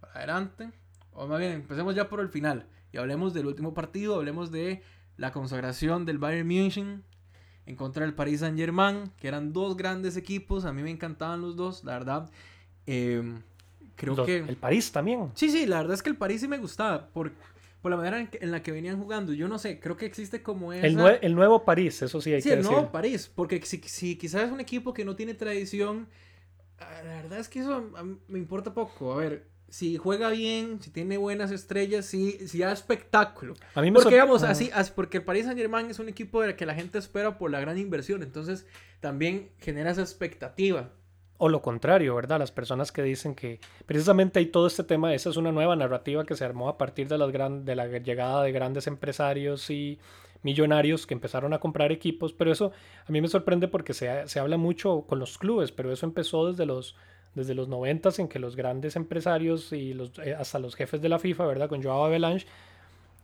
para 0.00 0.16
adelante. 0.16 0.70
O 1.12 1.26
más 1.26 1.38
bien, 1.38 1.52
empecemos 1.52 1.94
ya 1.94 2.10
por 2.10 2.20
el 2.20 2.28
final. 2.28 2.66
Y 2.92 2.98
hablemos 2.98 3.32
del 3.32 3.46
último 3.46 3.72
partido. 3.72 4.16
Hablemos 4.16 4.50
de 4.52 4.82
la 5.16 5.32
consagración 5.32 6.04
del 6.04 6.18
Bayern 6.18 6.46
München 6.46 7.04
en 7.66 7.74
contra 7.74 8.04
del 8.04 8.14
Paris 8.14 8.40
Saint 8.40 8.56
Germain, 8.56 9.10
que 9.18 9.28
eran 9.28 9.52
dos 9.52 9.76
grandes 9.76 10.16
equipos, 10.16 10.64
a 10.64 10.72
mí 10.72 10.82
me 10.82 10.90
encantaban 10.90 11.40
los 11.40 11.56
dos, 11.56 11.82
la 11.84 11.92
verdad. 11.92 12.30
Em, 12.86 13.42
creo 13.96 14.24
que... 14.24 14.38
El 14.38 14.56
París 14.56 14.92
también. 14.92 15.32
Sí, 15.34 15.50
sí, 15.50 15.66
la 15.66 15.78
verdad 15.78 15.94
es 15.94 16.02
que 16.02 16.10
el 16.10 16.16
París 16.16 16.40
sí 16.40 16.48
me 16.48 16.58
gustaba, 16.58 17.08
por, 17.08 17.32
por 17.82 17.90
la 17.90 17.96
manera 17.96 18.28
en, 18.32 18.50
la 18.52 18.62
que 18.62 18.70
venían 18.70 19.00
jugando. 19.00 19.32
Yo 19.32 19.48
no 19.48 19.58
sé, 19.58 19.80
creo 19.80 19.96
que 19.96 20.06
existe 20.06 20.42
como 20.42 20.72
esa... 20.72 20.86
el, 20.86 21.18
el 21.22 21.34
nuevo 21.34 21.64
París, 21.64 22.00
eso 22.02 22.20
sí 22.20 22.32
hay 22.32 22.40
sí, 22.40 22.50
el 22.50 22.62
nuevo 22.62 22.92
París, 22.92 23.30
porque 23.34 23.60
si, 23.62 23.78
si 23.78 24.16
quizás 24.16 24.44
es 24.44 24.52
un 24.52 24.60
equipo 24.60 24.94
que 24.94 25.04
no 25.04 25.16
tiene 25.16 25.34
tradición, 25.34 26.06
ah, 26.78 27.02
la 27.04 27.16
verdad 27.22 27.40
es 27.40 27.48
que 27.48 27.58
eso 27.58 27.90
me 28.28 28.38
importa 28.38 28.72
poco. 28.72 29.12
A 29.12 29.16
ver, 29.16 29.48
si 29.76 29.98
juega 29.98 30.30
bien, 30.30 30.80
si 30.80 30.88
tiene 30.88 31.18
buenas 31.18 31.50
estrellas, 31.50 32.06
si, 32.06 32.32
si 32.48 32.60
da 32.60 32.72
espectáculo. 32.72 33.52
A 33.74 33.82
mí 33.82 33.90
me 33.90 33.96
porque, 33.96 34.14
digamos, 34.14 34.42
así, 34.42 34.70
porque 34.94 35.18
el 35.18 35.24
Paris 35.24 35.44
Saint 35.44 35.60
Germain 35.60 35.90
es 35.90 35.98
un 35.98 36.08
equipo 36.08 36.40
de 36.40 36.56
que 36.56 36.64
la 36.64 36.74
gente 36.74 36.96
espera 36.96 37.36
por 37.36 37.50
la 37.50 37.60
gran 37.60 37.76
inversión, 37.76 38.22
entonces 38.22 38.64
también 39.00 39.50
genera 39.58 39.90
esa 39.90 40.00
expectativa. 40.00 40.92
O 41.36 41.50
lo 41.50 41.60
contrario, 41.60 42.14
¿verdad? 42.14 42.38
Las 42.38 42.52
personas 42.52 42.90
que 42.90 43.02
dicen 43.02 43.34
que 43.34 43.60
precisamente 43.84 44.38
hay 44.38 44.46
todo 44.46 44.66
este 44.66 44.82
tema, 44.82 45.12
esa 45.12 45.28
es 45.28 45.36
una 45.36 45.52
nueva 45.52 45.76
narrativa 45.76 46.24
que 46.24 46.36
se 46.36 46.46
armó 46.46 46.70
a 46.70 46.78
partir 46.78 47.06
de, 47.08 47.18
las 47.18 47.30
gran, 47.30 47.66
de 47.66 47.76
la 47.76 47.86
llegada 47.98 48.42
de 48.44 48.52
grandes 48.52 48.86
empresarios 48.86 49.68
y 49.68 49.98
millonarios 50.40 51.06
que 51.06 51.12
empezaron 51.12 51.52
a 51.52 51.58
comprar 51.58 51.92
equipos, 51.92 52.32
pero 52.32 52.50
eso 52.50 52.72
a 53.06 53.12
mí 53.12 53.20
me 53.20 53.28
sorprende 53.28 53.68
porque 53.68 53.92
se, 53.92 54.26
se 54.26 54.40
habla 54.40 54.56
mucho 54.56 55.02
con 55.06 55.18
los 55.18 55.36
clubes, 55.36 55.70
pero 55.70 55.92
eso 55.92 56.06
empezó 56.06 56.50
desde 56.50 56.64
los 56.64 56.96
desde 57.36 57.54
los 57.54 57.68
90 57.68 58.10
en 58.18 58.28
que 58.28 58.38
los 58.38 58.56
grandes 58.56 58.96
empresarios 58.96 59.72
y 59.72 59.94
los, 59.94 60.10
eh, 60.18 60.34
hasta 60.34 60.58
los 60.58 60.74
jefes 60.74 61.00
de 61.00 61.08
la 61.08 61.18
FIFA, 61.18 61.46
¿verdad? 61.46 61.68
Con 61.68 61.82
Joao 61.82 62.06
Avalanche, 62.06 62.46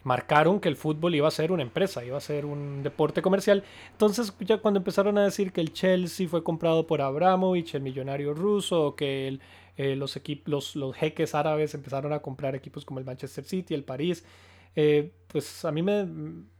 marcaron 0.05 0.61
que 0.61 0.69
el 0.69 0.77
fútbol 0.77 1.15
iba 1.15 1.27
a 1.27 1.31
ser 1.31 1.51
una 1.51 1.63
empresa, 1.63 2.05
iba 2.05 2.19
a 2.19 2.21
ser 2.21 2.45
un 2.45 2.83
deporte 2.83 3.23
comercial. 3.23 3.65
Entonces, 3.93 4.33
ya 4.41 4.59
cuando 4.59 4.79
empezaron 4.79 5.17
a 5.17 5.25
decir 5.25 5.53
que 5.53 5.63
el 5.63 5.73
Chelsea 5.73 6.29
fue 6.29 6.45
comprado 6.45 6.87
por 6.87 7.01
Abramovich, 7.01 7.75
el 7.75 7.83
millonario 7.83 8.35
ruso, 8.35 8.95
que 8.97 9.39
eh, 9.79 9.97
los, 9.97 10.17
equipos, 10.17 10.77
los, 10.77 10.95
jeques 10.95 11.35
árabes 11.35 11.75
empezaron 11.75 12.13
a 12.13 12.19
comprar 12.19 12.55
equipos 12.55 12.85
como 12.85 13.01
el 13.01 13.07
Manchester 13.07 13.45
City, 13.45 13.73
el 13.73 13.85
París, 13.85 14.25
eh, 14.77 15.13
pues 15.29 15.65
a 15.65 15.73
mí 15.73 15.83
me, 15.83 16.07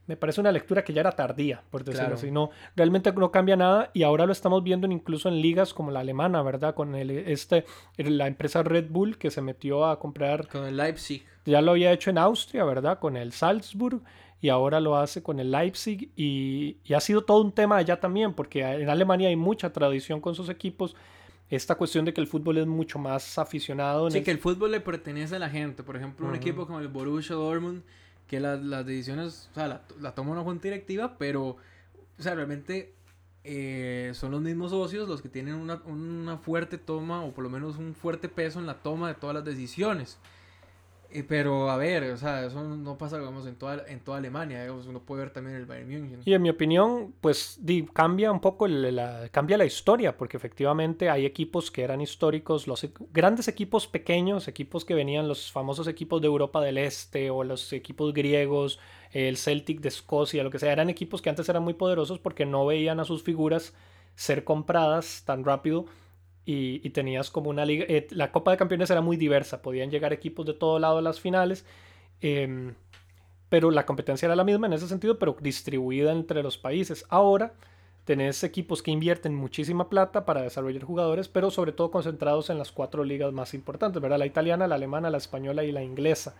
me 0.07 0.17
parece 0.17 0.41
una 0.41 0.51
lectura 0.51 0.83
que 0.83 0.93
ya 0.93 1.01
era 1.01 1.11
tardía, 1.11 1.63
por 1.69 1.83
decirlo 1.83 2.15
así. 2.15 2.29
No, 2.29 2.49
realmente 2.75 3.11
no 3.13 3.31
cambia 3.31 3.55
nada 3.55 3.89
y 3.93 4.03
ahora 4.03 4.25
lo 4.25 4.31
estamos 4.31 4.63
viendo 4.63 4.87
incluso 4.87 5.29
en 5.29 5.41
ligas 5.41 5.73
como 5.73 5.91
la 5.91 6.01
alemana, 6.01 6.41
¿verdad? 6.41 6.75
Con 6.75 6.95
el, 6.95 7.09
este, 7.11 7.65
la 7.97 8.27
empresa 8.27 8.63
Red 8.63 8.89
Bull 8.89 9.17
que 9.17 9.31
se 9.31 9.41
metió 9.41 9.85
a 9.85 9.99
comprar. 9.99 10.47
Con 10.47 10.65
el 10.65 10.75
Leipzig. 10.75 11.25
Ya 11.45 11.61
lo 11.61 11.71
había 11.71 11.91
hecho 11.91 12.09
en 12.09 12.17
Austria, 12.17 12.63
¿verdad? 12.65 12.99
Con 12.99 13.15
el 13.15 13.31
Salzburg 13.31 14.01
y 14.41 14.49
ahora 14.49 14.81
lo 14.81 14.97
hace 14.97 15.23
con 15.23 15.39
el 15.39 15.51
Leipzig 15.51 16.11
y, 16.17 16.77
y 16.83 16.93
ha 16.93 16.99
sido 16.99 17.23
todo 17.23 17.41
un 17.41 17.53
tema 17.53 17.77
allá 17.77 17.99
también 17.99 18.33
porque 18.33 18.61
en 18.61 18.89
Alemania 18.89 19.29
hay 19.29 19.37
mucha 19.37 19.71
tradición 19.71 20.19
con 20.19 20.35
sus 20.35 20.49
equipos 20.49 20.95
esta 21.49 21.75
cuestión 21.75 22.03
de 22.03 22.13
que 22.13 22.19
el 22.21 22.27
fútbol 22.27 22.57
es 22.57 22.65
mucho 22.65 22.97
más 22.99 23.37
aficionado. 23.37 24.09
sí, 24.09 24.23
que 24.23 24.31
el 24.31 24.39
fútbol 24.39 24.71
le 24.71 24.79
pertenece 24.79 25.35
a 25.35 25.39
la 25.39 25.49
gente. 25.49 25.83
Por 25.83 25.95
ejemplo, 25.95 26.27
un 26.27 26.35
equipo 26.35 26.65
como 26.65 26.79
el 26.79 26.87
Borussia 26.87 27.35
Dortmund 27.35 27.83
que 28.33 28.39
las 28.39 28.85
decisiones, 28.85 29.47
o 29.51 29.53
sea, 29.53 29.67
la, 29.67 29.81
la 30.01 30.15
toma 30.15 30.31
una 30.31 30.41
junta 30.41 30.63
directiva, 30.63 31.17
pero, 31.19 31.49
o 31.49 31.57
sea, 32.17 32.33
realmente 32.33 32.95
eh, 33.43 34.11
son 34.15 34.31
los 34.31 34.41
mismos 34.41 34.71
socios 34.71 35.07
los 35.07 35.21
que 35.21 35.29
tienen 35.29 35.53
una, 35.53 35.75
una, 35.85 36.37
fuerte 36.37 36.79
toma 36.79 37.23
o 37.23 37.31
por 37.31 37.43
lo 37.43 37.51
menos 37.51 37.77
un 37.77 37.93
fuerte 37.93 38.29
peso 38.29 38.59
en 38.59 38.65
la 38.65 38.81
toma 38.81 39.09
de 39.09 39.13
todas 39.13 39.35
las 39.35 39.45
decisiones. 39.45 40.17
Eh, 41.13 41.23
pero 41.27 41.69
a 41.69 41.77
ver, 41.77 42.03
o 42.11 42.17
sea, 42.17 42.45
eso 42.45 42.61
no 42.63 42.97
pasa, 42.97 43.19
digamos, 43.19 43.45
en 43.45 43.55
toda, 43.55 43.83
en 43.87 43.99
toda 43.99 44.17
Alemania, 44.17 44.61
digamos, 44.61 44.87
uno 44.87 44.99
puede 44.99 45.21
ver 45.21 45.31
también 45.31 45.55
el 45.55 45.67
Bayern 45.67 45.87
München. 45.87 46.21
Y 46.25 46.33
en 46.33 46.41
mi 46.41 46.49
opinión, 46.49 47.13
pues 47.21 47.59
cambia 47.93 48.31
un 48.31 48.39
poco 48.39 48.67
la, 48.67 49.29
cambia 49.29 49.57
la 49.57 49.65
historia, 49.65 50.17
porque 50.17 50.37
efectivamente 50.37 51.11
hay 51.11 51.25
equipos 51.27 51.69
que 51.69 51.83
eran 51.83 52.01
históricos, 52.01 52.65
los 52.65 52.87
grandes 53.13 53.47
equipos 53.47 53.85
pequeños, 53.85 54.47
equipos 54.47 54.85
que 54.85 54.95
venían, 54.95 55.27
los 55.27 55.51
famosos 55.51 55.87
equipos 55.87 56.19
de 56.19 56.27
Europa 56.27 56.61
del 56.61 56.79
Este 56.79 57.29
o 57.29 57.43
los 57.43 57.71
equipos 57.73 58.11
griegos, 58.13 58.79
el 59.11 59.37
Celtic 59.37 59.81
de 59.81 59.89
Escocia, 59.89 60.43
lo 60.43 60.49
que 60.49 60.57
sea, 60.57 60.71
eran 60.71 60.89
equipos 60.89 61.21
que 61.21 61.29
antes 61.29 61.47
eran 61.47 61.63
muy 61.63 61.75
poderosos 61.75 62.17
porque 62.17 62.47
no 62.47 62.65
veían 62.65 62.99
a 62.99 63.05
sus 63.05 63.21
figuras 63.21 63.75
ser 64.15 64.43
compradas 64.43 65.23
tan 65.25 65.43
rápido 65.43 65.85
y, 66.45 66.89
tenías 66.89 67.29
como 67.29 67.49
una 67.49 67.65
liga. 67.65 67.85
Eh, 67.87 68.07
la 68.11 68.31
Copa 68.31 68.51
de 68.51 68.57
Campeones 68.57 68.89
era 68.89 69.01
muy 69.01 69.17
diversa, 69.17 69.61
podían 69.61 69.89
llegar 69.89 70.13
equipos 70.13 70.45
de 70.45 70.53
todo 70.53 70.79
lado 70.79 70.97
a 70.97 71.01
las 71.01 71.19
finales, 71.19 71.65
em, 72.21 72.75
pero 73.49 73.71
la 73.71 73.85
competencia 73.85 74.25
era 74.25 74.35
la 74.35 74.43
misma 74.43 74.67
en 74.67 74.73
ese 74.73 74.87
sentido, 74.87 75.19
pero 75.19 75.37
distribuida 75.39 76.11
entre 76.11 76.43
los 76.43 76.57
países. 76.57 77.05
Ahora 77.09 77.53
tenés 78.05 78.43
equipos 78.43 78.83
que 78.83 78.91
invierten 78.91 79.33
muchísima 79.33 79.89
plata 79.89 80.25
para 80.25 80.41
desarrollar 80.41 80.83
jugadores, 80.83 81.29
pero 81.29 81.51
sobre 81.51 81.71
todo 81.71 81.91
concentrados 81.91 82.49
en 82.49 82.57
las 82.57 82.71
cuatro 82.71 83.03
ligas 83.03 83.31
más 83.31 83.53
importantes, 83.53 84.01
¿verdad? 84.01 84.19
La 84.19 84.25
italiana, 84.25 84.67
la 84.67 84.75
alemana, 84.75 85.09
la 85.09 85.17
española 85.17 85.63
y 85.63 85.71
la 85.71 85.83
inglesa. 85.83 86.35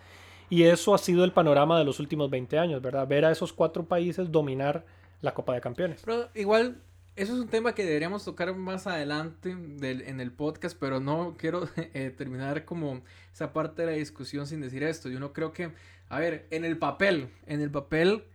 Y 0.49 0.63
eso 0.63 0.93
ha 0.93 0.97
sido 0.97 1.23
el 1.23 1.31
panorama 1.31 1.79
de 1.79 1.85
los 1.85 1.99
últimos 1.99 2.29
20 2.29 2.59
años, 2.59 2.81
¿verdad? 2.81 3.07
Ver 3.07 3.25
a 3.25 3.31
esos 3.31 3.53
cuatro 3.53 3.85
países 3.85 4.31
dominar 4.31 4.85
la 5.21 5.33
Copa 5.33 5.53
de 5.53 5.61
Campeones. 5.61 6.03
Igual 6.35 6.77
eso 7.15 7.33
es 7.33 7.39
un 7.39 7.47
tema 7.47 7.75
que 7.75 7.85
deberíamos 7.85 8.25
tocar 8.25 8.55
más 8.55 8.87
adelante 8.87 9.51
en 9.51 10.19
el 10.19 10.31
podcast, 10.31 10.77
pero 10.79 10.99
no 10.99 11.35
quiero 11.37 11.69
eh, 11.75 12.13
terminar 12.15 12.65
como 12.65 13.03
esa 13.31 13.53
parte 13.53 13.83
de 13.83 13.91
la 13.91 13.97
discusión 13.97 14.47
sin 14.47 14.61
decir 14.61 14.83
esto. 14.83 15.09
Yo 15.09 15.19
no 15.19 15.33
creo 15.33 15.53
que, 15.53 15.71
a 16.09 16.19
ver, 16.19 16.47
en 16.49 16.65
el 16.65 16.77
papel, 16.77 17.29
en 17.45 17.61
el 17.61 17.71
papel 17.71 18.25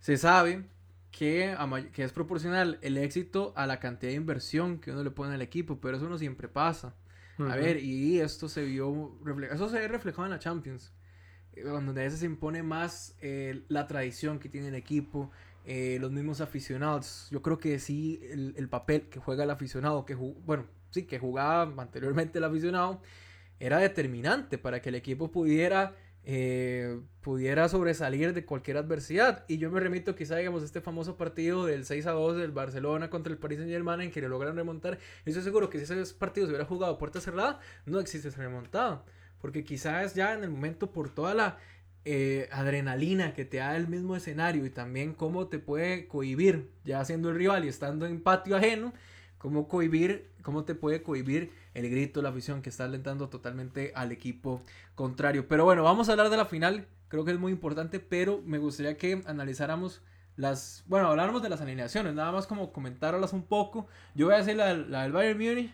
se 0.00 0.16
sabe 0.16 0.64
que, 1.10 1.56
que 1.92 2.04
es 2.04 2.12
proporcional 2.12 2.78
el 2.82 2.96
éxito 2.96 3.52
a 3.56 3.66
la 3.66 3.80
cantidad 3.80 4.10
de 4.10 4.16
inversión 4.16 4.78
que 4.78 4.90
uno 4.90 5.02
le 5.02 5.10
pone 5.10 5.34
al 5.34 5.42
equipo, 5.42 5.80
pero 5.80 5.96
eso 5.96 6.08
no 6.08 6.18
siempre 6.18 6.48
pasa. 6.48 6.94
A 7.38 7.54
ver, 7.54 7.80
y 7.80 8.18
esto 8.18 8.48
se 8.48 8.64
vio, 8.64 9.16
eso 9.52 9.68
se 9.68 9.78
ve 9.78 9.86
reflejado 9.86 10.24
en 10.24 10.32
la 10.32 10.40
Champions, 10.40 10.92
eh, 11.52 11.62
donde 11.62 12.00
a 12.00 12.04
veces 12.04 12.18
se 12.18 12.26
impone 12.26 12.64
más 12.64 13.14
eh, 13.20 13.62
la 13.68 13.86
tradición 13.86 14.40
que 14.40 14.48
tiene 14.48 14.68
el 14.68 14.74
equipo, 14.74 15.30
eh, 15.70 15.98
los 16.00 16.10
mismos 16.10 16.40
aficionados. 16.40 17.28
Yo 17.30 17.42
creo 17.42 17.58
que 17.58 17.78
sí, 17.78 18.22
el, 18.22 18.68
papel 18.70 19.10
que 19.10 19.20
juega 19.20 19.44
el 19.44 19.50
aficionado, 19.50 20.06
que 20.06 20.14
bueno, 20.14 20.64
sí, 20.88 21.02
que 21.02 21.18
jugaba 21.18 21.70
anteriormente 21.82 22.38
el 22.38 22.44
aficionado, 22.44 23.02
era 23.60 23.76
determinante 23.76 24.56
para 24.56 24.80
que 24.80 24.88
el 24.88 24.94
equipo 24.94 25.30
pudiera, 25.30 25.94
eh, 26.24 26.98
pudiera 27.20 27.68
sobresalir 27.68 28.32
de 28.32 28.46
cualquier 28.46 28.78
adversidad. 28.78 29.44
Y 29.46 29.58
yo 29.58 29.70
me 29.70 29.78
remito 29.78 30.14
quizá, 30.14 30.36
digamos, 30.36 30.62
a 30.62 30.64
este 30.64 30.80
famoso 30.80 31.18
partido 31.18 31.66
del 31.66 31.84
6 31.84 32.06
a 32.06 32.12
2 32.12 32.38
del 32.38 32.52
Barcelona 32.52 33.10
contra 33.10 33.30
el 33.30 33.38
Paris 33.38 33.58
Saint 33.58 33.70
Germain 33.70 34.00
en 34.00 34.10
que 34.10 34.22
le 34.22 34.30
logran 34.30 34.56
remontar. 34.56 34.96
Yo 34.96 35.32
estoy 35.32 35.42
seguro 35.42 35.68
que 35.68 35.84
si 35.84 35.92
ese 35.92 36.14
partido 36.14 36.46
se 36.46 36.52
hubiera 36.52 36.64
jugado 36.64 36.96
puerta 36.96 37.20
cerrada, 37.20 37.60
no 37.84 38.00
existe 38.00 38.28
esa 38.28 38.40
remontada. 38.40 39.04
Porque 39.38 39.64
quizás 39.64 40.14
ya 40.14 40.32
en 40.32 40.44
el 40.44 40.50
momento 40.50 40.90
por 40.90 41.10
toda 41.10 41.34
la 41.34 41.58
eh, 42.10 42.48
adrenalina 42.52 43.34
que 43.34 43.44
te 43.44 43.58
da 43.58 43.76
el 43.76 43.86
mismo 43.86 44.16
escenario 44.16 44.64
y 44.64 44.70
también 44.70 45.12
cómo 45.12 45.48
te 45.48 45.58
puede 45.58 46.08
cohibir, 46.08 46.70
ya 46.82 47.04
siendo 47.04 47.28
el 47.28 47.36
rival 47.36 47.66
y 47.66 47.68
estando 47.68 48.06
en 48.06 48.22
patio 48.22 48.56
ajeno, 48.56 48.94
cómo 49.36 49.68
cohibir, 49.68 50.30
cómo 50.40 50.64
te 50.64 50.74
puede 50.74 51.02
cohibir 51.02 51.52
el 51.74 51.90
grito, 51.90 52.22
la 52.22 52.30
afición 52.30 52.62
que 52.62 52.70
está 52.70 52.84
alentando 52.84 53.28
totalmente 53.28 53.92
al 53.94 54.10
equipo 54.10 54.62
contrario. 54.94 55.48
Pero 55.48 55.66
bueno, 55.66 55.82
vamos 55.82 56.08
a 56.08 56.12
hablar 56.12 56.30
de 56.30 56.38
la 56.38 56.46
final, 56.46 56.88
creo 57.08 57.26
que 57.26 57.32
es 57.32 57.38
muy 57.38 57.52
importante, 57.52 58.00
pero 58.00 58.40
me 58.42 58.56
gustaría 58.56 58.96
que 58.96 59.22
analizáramos 59.26 60.00
las, 60.34 60.84
bueno, 60.86 61.08
habláramos 61.08 61.42
de 61.42 61.50
las 61.50 61.60
alineaciones, 61.60 62.14
nada 62.14 62.32
más 62.32 62.46
como 62.46 62.72
comentarlas 62.72 63.34
un 63.34 63.42
poco. 63.42 63.86
Yo 64.14 64.28
voy 64.28 64.36
a 64.36 64.38
hacer 64.38 64.56
la, 64.56 64.72
la 64.72 65.02
del 65.02 65.12
Bayern 65.12 65.38
Munich 65.38 65.70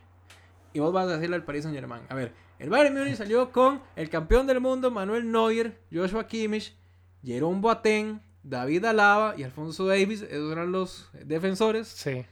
y 0.74 0.80
vos 0.80 0.92
vas 0.92 1.08
a 1.08 1.16
la 1.16 1.18
del 1.18 1.44
Paris 1.44 1.62
Saint 1.62 1.74
Germain. 1.74 2.02
A 2.08 2.14
ver, 2.14 2.34
el 2.58 2.68
Bayern 2.68 2.98
Múnich 2.98 3.16
salió 3.16 3.50
con 3.52 3.80
el 3.96 4.10
campeón 4.10 4.46
del 4.46 4.60
mundo 4.60 4.90
Manuel 4.90 5.30
Neuer, 5.30 5.80
Joshua 5.92 6.26
Kimmich, 6.26 6.76
Jerome 7.24 7.60
Boateng, 7.60 8.20
David 8.42 8.84
Alaba 8.84 9.34
y 9.38 9.44
Alfonso 9.44 9.86
Davis. 9.86 10.22
Esos 10.22 10.52
eran 10.52 10.72
los 10.72 11.08
defensores. 11.24 11.88
Sí. 11.88 12.26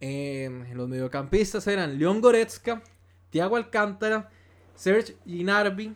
en 0.00 0.76
los 0.76 0.88
mediocampistas 0.88 1.66
eran 1.68 1.96
Leon 1.98 2.20
Goretzka, 2.20 2.82
Thiago 3.30 3.56
Alcántara, 3.56 4.30
Serge 4.74 5.14
Gnabry, 5.24 5.94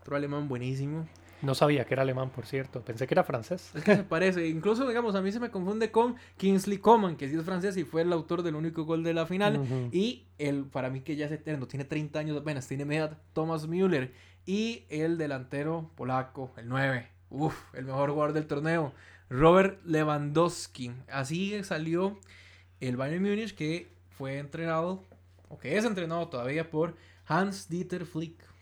otro 0.00 0.16
alemán 0.16 0.46
buenísimo, 0.46 1.08
no 1.44 1.54
sabía 1.54 1.84
que 1.84 1.94
era 1.94 2.02
alemán, 2.02 2.30
por 2.30 2.46
cierto. 2.46 2.82
Pensé 2.82 3.06
que 3.06 3.14
era 3.14 3.24
francés. 3.24 3.70
Es 3.74 3.84
que 3.84 3.96
se 3.96 4.02
parece. 4.04 4.48
Incluso, 4.48 4.86
digamos, 4.86 5.14
a 5.14 5.22
mí 5.22 5.30
se 5.32 5.40
me 5.40 5.50
confunde 5.50 5.90
con 5.90 6.16
Kingsley 6.36 6.78
Coman, 6.78 7.16
que 7.16 7.28
sí 7.28 7.36
es 7.36 7.44
francés 7.44 7.76
y 7.76 7.84
fue 7.84 8.02
el 8.02 8.12
autor 8.12 8.42
del 8.42 8.54
único 8.54 8.84
gol 8.84 9.02
de 9.02 9.14
la 9.14 9.26
final. 9.26 9.90
Y 9.92 10.26
el, 10.38 10.64
para 10.64 10.90
mí 10.90 11.00
que 11.00 11.16
ya 11.16 11.26
es 11.26 11.32
eterno, 11.32 11.66
tiene 11.66 11.84
30 11.84 12.18
años 12.18 12.36
apenas, 12.36 12.66
tiene 12.66 12.84
media 12.84 13.18
Thomas 13.32 13.66
Müller. 13.66 14.12
Y 14.46 14.84
el 14.88 15.16
delantero 15.18 15.90
polaco, 15.94 16.52
el 16.56 16.68
9. 16.68 17.08
Uf, 17.30 17.56
el 17.74 17.84
mejor 17.84 18.10
jugador 18.10 18.32
del 18.32 18.46
torneo. 18.46 18.92
Robert 19.30 19.84
Lewandowski. 19.84 20.92
Así 21.08 21.62
salió 21.64 22.18
el 22.80 22.96
Bayern 22.96 23.22
Múnich 23.22 23.54
que 23.54 23.88
fue 24.16 24.38
entrenado, 24.38 25.02
o 25.48 25.58
que 25.58 25.76
es 25.76 25.84
entrenado 25.84 26.28
todavía 26.28 26.70
por 26.70 26.94
Hans 27.26 27.68
Dieter 27.68 28.04
Flick 28.04 28.53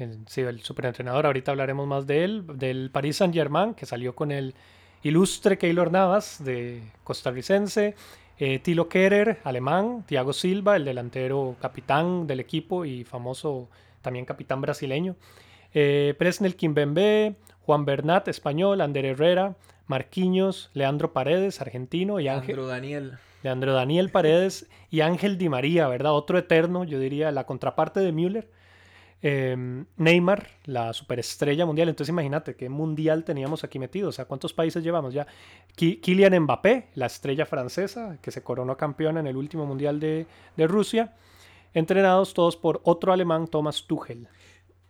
el, 0.00 0.18
sí, 0.26 0.42
el 0.42 0.60
superentrenador, 0.62 1.26
ahorita 1.26 1.50
hablaremos 1.50 1.86
más 1.86 2.06
de 2.06 2.24
él, 2.24 2.44
del 2.54 2.90
Paris 2.90 3.16
Saint 3.16 3.34
Germain, 3.34 3.74
que 3.74 3.86
salió 3.86 4.14
con 4.14 4.32
el 4.32 4.54
ilustre 5.02 5.58
Keylor 5.58 5.90
Navas, 5.90 6.42
de 6.44 6.82
costarricense, 7.04 7.94
eh, 8.38 8.58
Tilo 8.58 8.88
Kerer, 8.88 9.38
alemán, 9.44 10.04
Thiago 10.06 10.32
Silva, 10.32 10.76
el 10.76 10.84
delantero 10.84 11.56
capitán 11.60 12.26
del 12.26 12.40
equipo 12.40 12.84
y 12.84 13.04
famoso 13.04 13.68
también 14.02 14.24
capitán 14.24 14.60
brasileño, 14.60 15.16
eh, 15.74 16.14
Presnel 16.18 16.56
Kimbembe, 16.56 17.36
Juan 17.62 17.84
Bernat, 17.84 18.28
español, 18.28 18.80
Ander 18.80 19.04
Herrera, 19.04 19.56
Marquinhos, 19.86 20.70
Leandro 20.72 21.12
Paredes, 21.12 21.60
argentino, 21.60 22.20
y 22.20 22.28
Ángel. 22.28 22.56
Leandro 22.56 22.66
Daniel. 22.66 23.18
Leandro 23.42 23.74
Daniel 23.74 24.10
Paredes 24.10 24.68
y 24.90 25.02
Ángel 25.02 25.38
Di 25.38 25.48
María, 25.48 25.86
¿verdad? 25.88 26.12
Otro 26.12 26.38
eterno, 26.38 26.84
yo 26.84 26.98
diría, 26.98 27.30
la 27.32 27.44
contraparte 27.44 28.00
de 28.00 28.12
Müller 28.12 28.48
Em, 29.22 29.84
Neymar, 29.98 30.48
la 30.64 30.94
superestrella 30.94 31.66
mundial. 31.66 31.88
Entonces 31.90 32.10
imagínate 32.10 32.56
qué 32.56 32.68
mundial 32.70 33.24
teníamos 33.24 33.64
aquí 33.64 33.78
metido. 33.78 34.08
O 34.08 34.12
sea, 34.12 34.24
¿cuántos 34.24 34.54
países 34.54 34.82
llevamos 34.82 35.12
ya? 35.12 35.26
Kylian 35.76 36.38
Mbappé, 36.40 36.88
la 36.94 37.06
estrella 37.06 37.44
francesa, 37.44 38.18
que 38.22 38.30
se 38.30 38.42
coronó 38.42 38.76
campeón 38.76 39.18
en 39.18 39.26
el 39.26 39.36
último 39.36 39.66
mundial 39.66 40.00
de, 40.00 40.26
Rusia. 40.56 41.14
Entrenados 41.74 42.34
todos 42.34 42.56
por 42.56 42.80
otro 42.84 43.12
alemán, 43.12 43.46
Thomas 43.46 43.86
Tuchel. 43.86 44.26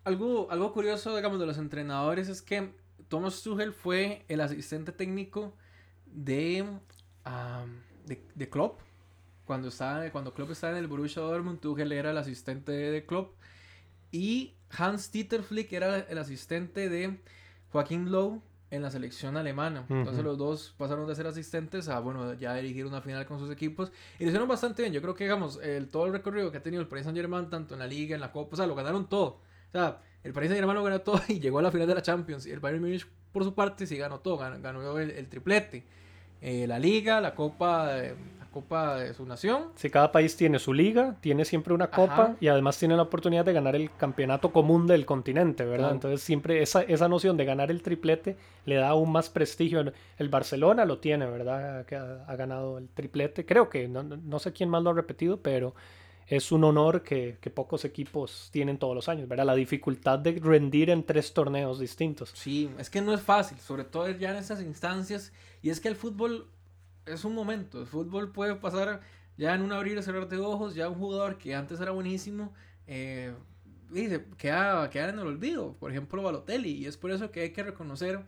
Algo, 0.05 0.49
algo 0.51 0.73
curioso, 0.73 1.15
digamos, 1.15 1.41
de 1.41 1.47
los 1.47 1.59
entrenadores 1.59 2.29
es 2.29 2.41
que 2.41 2.71
Thomas 3.09 3.43
Tuchel 3.43 3.73
fue 3.73 4.25
el 4.29 4.41
asistente 4.41 4.93
técnico 4.93 5.53
de, 6.07 6.65
de, 8.07 8.23
de, 8.35 8.49
Klopp. 8.49 8.81
Cuando, 9.45 9.69
estaba, 9.69 10.09
cuando 10.11 10.33
Klopp 10.33 10.53
estaba 10.53 10.73
en 10.73 10.79
el 10.79 10.87
Borussia 10.87 11.21
Dortmund, 11.21 11.59
Tuchel 11.59 11.91
era 11.91 12.13
el 12.13 12.19
asistente 12.19 12.73
de 12.73 13.05
Klopp. 13.05 13.40
Y 14.13 14.55
Hans 14.71 15.11
Dieter 15.13 15.43
Flick 15.43 15.73
era 15.73 15.99
el 15.99 16.19
asistente 16.19 16.89
de 16.89 17.21
Joaquín 17.71 18.11
Lowe 18.11 18.43
en 18.71 18.83
la 18.83 18.91
selección 18.91 19.37
alemana. 19.37 19.85
Entonces 19.89 20.23
los 20.23 20.39
dos 20.39 20.75
pasaron 20.79 21.07
de 21.09 21.15
ser 21.15 21.27
asistentes 21.27 21.89
a, 21.89 21.99
bueno, 21.99 22.35
ya 22.35 22.55
dirigir 22.55 22.87
una 22.87 23.01
final 23.01 23.27
con 23.27 23.39
sus 23.39 23.51
equipos. 23.51 23.91
Y 24.19 24.25
lo 24.25 24.31
hicieron 24.31 24.49
bastante 24.49 24.83
bien. 24.83 24.93
Yo 24.93 25.03
creo 25.03 25.15
que, 25.15 25.25
digamos, 25.25 25.59
el, 25.63 25.89
todo 25.89 26.07
el 26.07 26.13
recorrido 26.13 26.51
que 26.53 26.59
ha 26.59 26.63
tenido 26.63 26.81
el 26.81 26.89
Paris 26.89 27.05
Saint 27.05 27.17
Germain, 27.19 27.51
tanto 27.51 27.75
en 27.75 27.81
la 27.81 27.87
liga, 27.87 28.15
en 28.15 28.21
la 28.21 28.31
Copa, 28.31 28.55
o 28.55 28.57
sea, 28.57 28.67
lo 28.67 28.77
ganaron 28.77 29.09
todo. 29.09 29.41
O 29.69 29.73
sea, 29.73 30.01
el 30.23 30.33
Paris 30.33 30.51
Saint 30.51 30.61
Germain 30.61 30.77
lo 30.77 30.85
ganó 30.85 31.01
todo 31.01 31.21
y 31.29 31.41
llegó 31.41 31.59
a 31.59 31.63
la 31.63 31.73
final 31.73 31.89
de 31.89 31.95
la 31.97 32.03
Champions. 32.03 32.47
Y 32.47 32.53
el 32.53 32.61
Bayern 32.61 32.83
Munich, 32.83 33.07
por 33.33 33.43
su 33.43 33.55
parte, 33.55 33.87
sí 33.87 33.97
ganó 33.97 34.21
todo. 34.21 34.39
Ganó, 34.39 34.99
el, 34.99 35.29
triplete. 35.29 35.85
Eh, 36.41 36.67
la 36.67 36.79
liga, 36.79 37.21
la 37.21 37.35
Copa... 37.35 38.03
Copa 38.51 38.97
de 38.97 39.15
su 39.15 39.25
nación. 39.25 39.69
Si 39.77 39.91
cada 39.91 40.11
país 40.11 40.37
tiene 40.37 40.59
su 40.59 40.73
liga, 40.73 41.17
tiene 41.21 41.45
siempre 41.45 41.73
una 41.73 41.91
copa 41.91 42.37
y 42.41 42.49
además 42.49 42.79
tiene 42.79 42.97
la 42.97 43.03
oportunidad 43.03 43.45
de 43.45 43.53
ganar 43.53 43.77
el 43.77 43.95
campeonato 43.97 44.53
común 44.53 44.87
del 44.87 45.07
continente, 45.07 45.65
¿verdad? 45.65 45.93
Entonces 45.93 46.21
siempre 46.23 46.61
esa, 46.63 46.83
esa 46.83 47.09
noción 47.09 47.37
de 47.37 47.45
ganar 47.45 47.71
el 47.71 47.83
triplete 47.83 48.37
le 48.65 48.75
da 48.75 48.89
aún 48.89 49.13
más 49.13 49.31
prestigio. 49.31 49.93
El 50.19 50.29
Barcelona 50.29 50.85
lo 50.85 50.99
tiene, 50.99 51.27
¿verdad? 51.27 51.87
Que 51.87 51.97
ha, 51.97 52.37
ganado 52.37 52.79
el 52.79 52.89
triplete. 52.89 53.47
Creo 53.47 53.69
que, 53.69 53.89
no, 53.89 54.03
no, 54.03 54.39
sé 54.39 54.53
quién 54.53 54.69
más 54.69 54.83
lo 54.83 54.91
ha 54.91 54.95
repetido, 54.95 55.41
pero 55.41 55.75
es 56.27 56.51
un 56.51 56.65
honor 56.65 57.03
que, 57.03 57.39
que, 57.41 57.51
pocos 57.51 57.85
equipos 57.85 58.49
tienen 58.53 58.79
todos 58.79 58.95
los 58.95 59.09
años, 59.09 59.29
¿verdad? 59.29 59.47
La 59.47 59.55
dificultad 59.55 60.19
de 60.19 60.41
rendir 60.43 60.91
en 60.91 61.05
tres 61.05 61.33
torneos 61.33 61.79
distintos. 61.79 62.33
Sí, 62.35 62.71
es 62.79 62.91
que 62.91 63.01
no 63.01 63.15
es 63.15 63.21
fácil, 63.21 63.59
sobre 63.59 63.85
todo 63.85 64.09
ya 64.11 64.31
en 64.31 64.37
esas 64.37 64.61
instancias. 64.61 65.33
Y 65.63 65.71
es 65.71 65.81
que 65.81 65.89
el 65.89 65.97
fútbol 65.97 66.49
es 67.07 67.25
un 67.25 67.35
momento. 67.35 67.81
El 67.81 67.87
fútbol 67.87 68.33
puede 68.33 68.55
pasar 68.57 69.01
ya 69.37 69.55
en 69.55 69.63
un 69.63 69.73
abrir 69.73 69.99
y 69.99 70.03
cerrar 70.03 70.29
de 70.29 70.39
ojos. 70.39 70.75
Ya 70.75 70.89
un 70.89 70.97
jugador 70.97 71.39
que 71.39 71.55
antes 71.55 71.81
era 71.81 71.91
buenísimo, 71.93 72.53
eh, 72.87 73.33
dice, 73.91 74.27
queda, 74.37 74.89
queda 74.91 75.11
en 75.11 75.19
el 75.19 75.27
olvido. 75.27 75.75
Por 75.79 75.91
ejemplo, 75.91 76.23
Balotelli. 76.23 76.71
Y 76.71 76.87
es 76.87 76.97
por 76.97 77.11
eso 77.11 77.31
que 77.31 77.41
hay 77.43 77.51
que 77.51 77.63
reconocer 77.63 78.25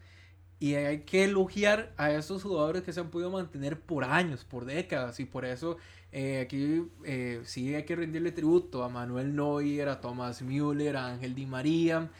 y 0.58 0.74
hay 0.74 1.00
que 1.00 1.24
elogiar 1.24 1.92
a 1.96 2.12
esos 2.12 2.42
jugadores 2.42 2.82
que 2.82 2.92
se 2.92 3.00
han 3.00 3.10
podido 3.10 3.30
mantener 3.30 3.80
por 3.80 4.04
años, 4.04 4.44
por 4.44 4.64
décadas. 4.64 5.18
Y 5.20 5.24
por 5.24 5.44
eso 5.44 5.76
eh, 6.12 6.40
aquí 6.40 6.84
eh, 7.04 7.40
sí 7.44 7.74
hay 7.74 7.84
que 7.84 7.96
rendirle 7.96 8.32
tributo 8.32 8.84
a 8.84 8.88
Manuel 8.88 9.34
Neuer, 9.34 9.88
a 9.88 10.00
Thomas 10.00 10.42
Müller, 10.42 10.96
a 10.96 11.08
Ángel 11.08 11.34
Di 11.34 11.46
María 11.46 12.10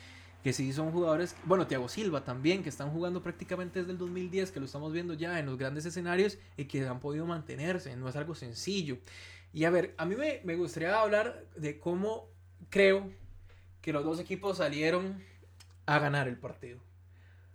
que 0.42 0.52
sí 0.52 0.72
son 0.72 0.90
jugadores, 0.90 1.36
bueno, 1.44 1.66
Thiago 1.66 1.88
Silva 1.88 2.24
también, 2.24 2.62
que 2.62 2.68
están 2.68 2.90
jugando 2.90 3.22
prácticamente 3.22 3.78
desde 3.78 3.92
el 3.92 3.98
2010, 3.98 4.50
que 4.50 4.58
lo 4.58 4.66
estamos 4.66 4.92
viendo 4.92 5.14
ya 5.14 5.38
en 5.38 5.46
los 5.46 5.56
grandes 5.56 5.86
escenarios 5.86 6.36
y 6.56 6.64
que 6.64 6.86
han 6.86 6.98
podido 6.98 7.26
mantenerse, 7.26 7.94
no 7.96 8.08
es 8.08 8.16
algo 8.16 8.34
sencillo. 8.34 8.98
Y 9.52 9.64
a 9.64 9.70
ver, 9.70 9.94
a 9.98 10.04
mí 10.04 10.16
me, 10.16 10.56
gustaría 10.56 10.98
hablar 10.98 11.44
de 11.56 11.78
cómo 11.78 12.28
creo 12.70 13.08
que 13.82 13.92
los 13.92 14.04
dos 14.04 14.18
equipos 14.18 14.58
salieron 14.58 15.22
a 15.86 15.98
ganar 16.00 16.26
el 16.26 16.38
partido. 16.38 16.80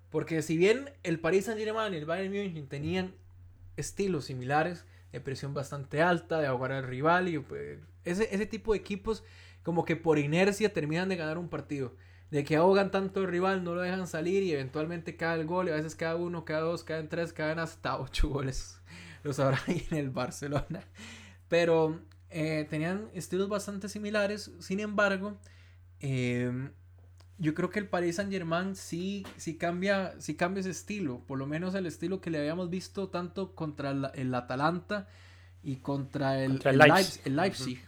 Porque 0.10 0.41
si 0.41 0.56
bien 0.56 0.89
el 1.03 1.20
Paris 1.20 1.46
Saint-Germain 1.46 1.94
y 1.94 1.98
el 1.98 2.06
Bayern 2.06 2.32
Munich 2.34 2.70
tenían 2.70 3.13
estilos 3.75 4.25
similares, 4.25 4.86
de 5.12 5.20
presión 5.20 5.53
bastante 5.53 6.01
alta, 6.01 6.39
de 6.39 6.48
ahogar 6.48 6.72
al 6.72 6.84
rival, 6.84 7.27
y 7.27 7.39
pues, 7.39 7.79
ese, 8.06 8.34
ese 8.34 8.46
tipo 8.46 8.74
de 8.74 8.79
equipos 8.79 9.24
como 9.63 9.84
que 9.84 9.96
por 9.96 10.20
inercia 10.20 10.72
terminan 10.72 11.10
de 11.10 11.17
ganar 11.17 11.38
un 11.38 11.50
partido 11.50 11.94
de 12.31 12.43
que 12.43 12.57
ahogan 12.57 12.91
tanto 12.91 13.22
el 13.22 13.27
rival, 13.27 13.63
no 13.63 13.75
lo 13.75 13.81
dejan 13.81 14.07
salir 14.07 14.43
y 14.43 14.51
eventualmente 14.51 15.15
cae 15.15 15.39
el 15.39 15.46
gol, 15.46 15.67
y 15.67 15.72
a 15.72 15.75
veces 15.75 15.96
cada 15.96 16.15
uno, 16.15 16.43
cada 16.43 16.62
dos, 16.62 16.84
cada 16.84 17.07
tres, 17.07 17.34
caen 17.34 17.60
hasta 17.60 17.98
ocho 18.00 18.29
goles. 18.29 18.79
Los 19.24 19.39
habrá 19.39 19.60
ahí 19.67 19.86
en 19.91 19.98
el 19.98 20.10
Barcelona. 20.10 20.81
Pero 21.48 22.00
eh, 22.29 22.67
tenían 22.69 23.10
estilos 23.13 23.50
bastante 23.50 23.88
similares, 23.89 24.51
sin 24.60 24.79
embargo, 24.79 25.38
em, 26.00 26.72
yo 27.38 27.53
creo 27.53 27.69
que 27.69 27.79
el 27.79 27.88
Paris 27.88 28.17
Saint 28.17 28.31
Germain 28.31 28.75
sí, 28.75 29.25
sí, 29.38 29.57
cambia, 29.57 30.15
sí 30.19 30.36
cambia 30.36 30.62
ese 30.62 30.72
estilo, 30.72 31.19
por 31.25 31.38
lo 31.38 31.46
menos 31.46 31.75
el 31.75 31.86
estilo 31.86 32.19
que 32.19 32.29
le 32.29 32.39
habíamos 32.39 32.69
visto 32.69 33.10
tanto 33.10 33.55
contra 33.55 33.91
el, 34.13 34.34
Atalanta 34.34 35.07
y 35.63 35.77
contra 35.77 36.43
el, 36.43 36.60
Leipzig 37.25 37.88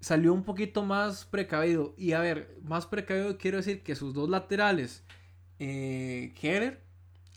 salió 0.00 0.32
un 0.32 0.44
poquito 0.44 0.84
más 0.84 1.24
precavido. 1.24 1.94
Y 1.96 2.12
a 2.12 2.20
ver, 2.20 2.56
más 2.62 2.86
precavido 2.86 3.38
quiero 3.38 3.58
decir 3.58 3.82
que 3.82 3.94
sus 3.94 4.14
dos 4.14 4.28
laterales, 4.28 5.04
eh, 5.58 6.32
Keller, 6.40 6.80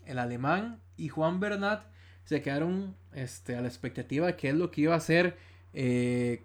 el 0.06 0.18
alemán, 0.18 0.80
y 0.96 1.08
Juan 1.08 1.40
Bernat, 1.40 1.84
se 2.24 2.42
quedaron 2.42 2.94
este, 3.12 3.56
a 3.56 3.62
la 3.62 3.68
expectativa 3.68 4.26
de 4.26 4.36
qué 4.36 4.50
es 4.50 4.54
lo 4.54 4.70
que 4.70 4.82
iba 4.82 4.94
a 4.94 4.98
hacer 4.98 5.36
eh, 5.72 6.40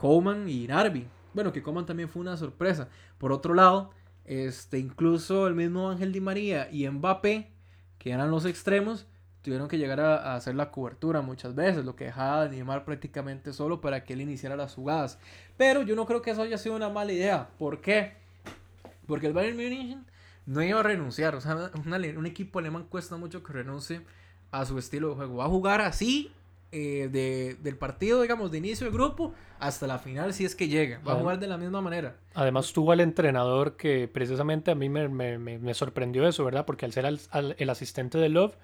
y 0.47 0.67
Narvi. 0.67 1.07
Bueno, 1.33 1.51
que 1.51 1.61
Coman 1.61 1.85
también 1.85 2.09
fue 2.09 2.21
una 2.21 2.37
sorpresa. 2.37 2.89
Por 3.17 3.31
otro 3.31 3.53
lado, 3.53 3.91
este, 4.23 4.79
incluso 4.79 5.47
el 5.47 5.55
mismo 5.55 5.89
Ángel 5.89 6.11
Di 6.11 6.21
María 6.21 6.69
y 6.71 6.87
Mbappé, 6.87 7.51
que 7.97 8.11
eran 8.11 8.31
los 8.31 8.45
extremos, 8.45 9.05
tuvieron 9.45 9.67
que 9.67 9.77
llegar 9.77 9.99
a, 9.99 10.35
hacer 10.35 10.55
la 10.55 10.71
cobertura 10.71 11.21
muchas 11.21 11.53
veces, 11.53 11.85
lo 11.85 11.95
que 11.95 12.05
dejaba 12.05 12.41
a 12.41 12.47
Neymar 12.47 12.83
prácticamente 12.83 13.53
solo 13.53 13.79
para 13.79 14.03
que 14.03 14.13
él 14.13 14.21
iniciara 14.21 14.55
las 14.55 14.73
jugadas. 14.73 15.19
Pero 15.55 15.83
yo 15.83 15.95
no 15.95 16.07
creo 16.07 16.23
que 16.23 16.31
eso 16.31 16.41
haya 16.41 16.57
sido 16.57 16.75
una 16.75 16.89
mala 16.89 17.13
idea. 17.13 17.49
¿Por 17.59 17.79
qué? 17.79 18.13
Porque 19.05 19.27
el 19.27 19.33
Bayern 19.33 19.55
Munich 19.55 19.97
no 20.47 20.63
iba 20.63 20.79
a 20.79 20.83
renunciar. 20.83 21.35
O 21.35 21.41
sea, 21.41 21.71
un 21.75 22.25
equipo 22.25 22.57
alemán 22.57 22.87
cuesta 22.89 23.17
mucho 23.17 23.43
que 23.43 23.53
renuncie 23.53 24.01
a 24.49 24.65
su 24.65 24.79
estilo 24.79 25.09
de 25.09 25.15
juego. 25.15 25.37
Va 25.37 25.45
a 25.45 25.49
jugar 25.49 25.81
así 25.81 26.31
eh, 26.71 27.07
de, 27.11 27.55
del 27.61 27.77
partido, 27.77 28.23
digamos, 28.23 28.51
de 28.51 28.57
inicio 28.57 28.85
del 28.85 28.93
grupo 28.93 29.31
hasta 29.59 29.85
la 29.85 29.99
final 29.99 30.33
si 30.33 30.43
es 30.43 30.55
que 30.55 30.67
llega. 30.67 31.01
Va 31.07 31.13
a 31.13 31.15
jugar 31.17 31.37
de 31.37 31.45
la 31.45 31.57
misma 31.57 31.81
manera. 31.81 32.15
Además 32.33 32.73
tuvo 32.73 32.93
al 32.93 32.99
entrenador 32.99 33.77
que 33.77 34.07
precisamente 34.07 34.71
a 34.71 34.75
mí 34.75 34.89
me, 34.89 35.07
me, 35.07 35.37
me 35.37 35.73
sorprendió 35.75 36.27
eso, 36.27 36.43
¿verdad? 36.43 36.65
Porque 36.65 36.85
al 36.85 36.93
ser 36.93 37.05
el 37.05 37.69
asistente 37.69 38.17
de 38.17 38.29
Love 38.29 38.55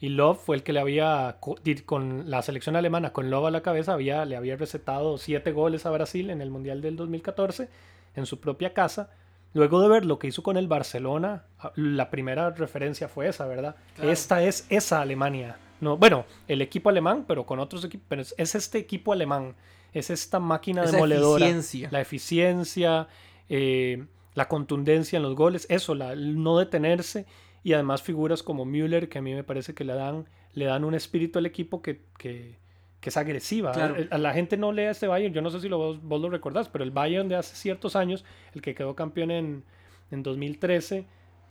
y 0.00 0.08
Love 0.08 0.38
fue 0.38 0.56
el 0.56 0.62
que 0.62 0.72
le 0.72 0.80
había, 0.80 1.36
con 1.84 2.30
la 2.30 2.40
selección 2.40 2.74
alemana, 2.74 3.12
con 3.12 3.28
Love 3.28 3.46
a 3.46 3.50
la 3.50 3.60
cabeza, 3.60 3.92
había, 3.92 4.24
le 4.24 4.34
había 4.34 4.56
recetado 4.56 5.18
siete 5.18 5.52
goles 5.52 5.84
a 5.84 5.90
Brasil 5.90 6.30
en 6.30 6.40
el 6.40 6.50
Mundial 6.50 6.80
del 6.80 6.96
2014 6.96 7.68
en 8.16 8.26
su 8.26 8.40
propia 8.40 8.72
casa. 8.72 9.10
Luego 9.52 9.82
de 9.82 9.88
ver 9.88 10.06
lo 10.06 10.18
que 10.18 10.28
hizo 10.28 10.42
con 10.42 10.56
el 10.56 10.68
Barcelona, 10.68 11.44
ah, 11.58 11.72
la 11.74 12.08
primera 12.08 12.50
referencia 12.50 13.08
fue 13.08 13.28
esa, 13.28 13.46
¿verdad? 13.46 13.76
Esta 14.00 14.42
es 14.42 14.66
esa 14.70 15.02
Alemania. 15.02 15.58
No, 15.82 15.98
bueno, 15.98 16.24
el 16.48 16.62
equipo 16.62 16.88
alemán, 16.88 17.26
pero 17.28 17.44
con 17.44 17.58
otros 17.58 17.84
equipos, 17.84 18.06
pero 18.08 18.22
es, 18.22 18.54
este 18.54 18.78
equipo 18.78 19.12
alemán, 19.12 19.54
es 19.92 20.08
esta 20.08 20.38
máquina 20.38 20.82
demoledora. 20.82 21.44
Eficiencia. 21.44 21.88
La 21.90 22.00
eficiencia, 22.00 23.08
eh, 23.50 24.06
la 24.34 24.48
contundencia 24.48 25.18
en 25.18 25.24
los 25.24 25.34
goles, 25.34 25.66
eso, 25.68 25.94
la, 25.94 26.14
no 26.14 26.56
detenerse 26.56 27.26
y 27.62 27.72
además 27.72 28.02
figuras 28.02 28.42
como 28.42 28.64
Müller 28.64 29.08
que 29.08 29.18
a 29.18 29.22
mí 29.22 29.34
me 29.34 29.44
parece 29.44 29.74
que 29.74 29.84
le 29.84 29.94
dan, 29.94 30.26
le 30.54 30.64
dan 30.64 30.84
un 30.84 30.94
espíritu 30.94 31.38
al 31.38 31.46
equipo 31.46 31.82
que, 31.82 32.02
que, 32.18 32.58
que 33.00 33.08
es 33.08 33.16
agresiva. 33.16 33.72
A 33.72 34.18
la 34.18 34.32
gente 34.32 34.56
no 34.56 34.72
lee 34.72 34.84
este 34.84 35.06
Bayern, 35.06 35.34
yo 35.34 35.42
no 35.42 35.50
sé 35.50 35.60
si 35.60 35.68
lo, 35.68 35.78
vos, 35.78 36.02
vos, 36.02 36.20
lo 36.20 36.30
recordás, 36.30 36.68
pero 36.68 36.84
el 36.84 36.90
Bayern 36.90 37.28
de 37.28 37.36
hace 37.36 37.56
ciertos 37.56 37.96
años, 37.96 38.24
el 38.54 38.62
que 38.62 38.74
quedó 38.74 38.94
campeón 38.94 39.30
en, 39.30 39.64
en 40.10 40.22
2013, 40.22 41.06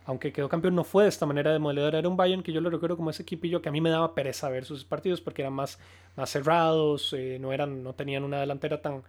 aunque 0.06 0.34
quedó 0.34 0.50
campeón 0.50 0.74
no 0.74 0.84
fue 0.84 1.04
de 1.04 1.10
esta 1.10 1.26
manera 1.26 1.52
de 1.54 1.60
moledor, 1.60 1.94
era 1.94 2.10
un 2.10 2.18
Bayern 2.18 2.42
que 2.42 2.52
yo 2.52 2.62
lo 2.62 2.70
recuerdo 2.70 2.98
como 2.98 3.12
ese 3.12 3.22
equipillo 3.22 3.62
que 3.62 3.70
a 3.70 3.72
mí 3.72 3.82
me 3.82 3.92
daba 3.92 4.16
pereza 4.16 4.50
ver 4.50 4.66
sus 4.66 4.84
partidos 4.84 5.22
porque 5.22 5.44
eran 5.44 5.54
más, 5.54 5.80
más 6.16 6.32
cerrados, 6.32 7.14
eh, 7.14 7.38
no, 7.40 7.54
eran, 7.54 7.84
no 7.84 7.94
tenían 7.94 8.24
una 8.24 8.40
delantera 8.40 8.82
tan, 8.82 9.04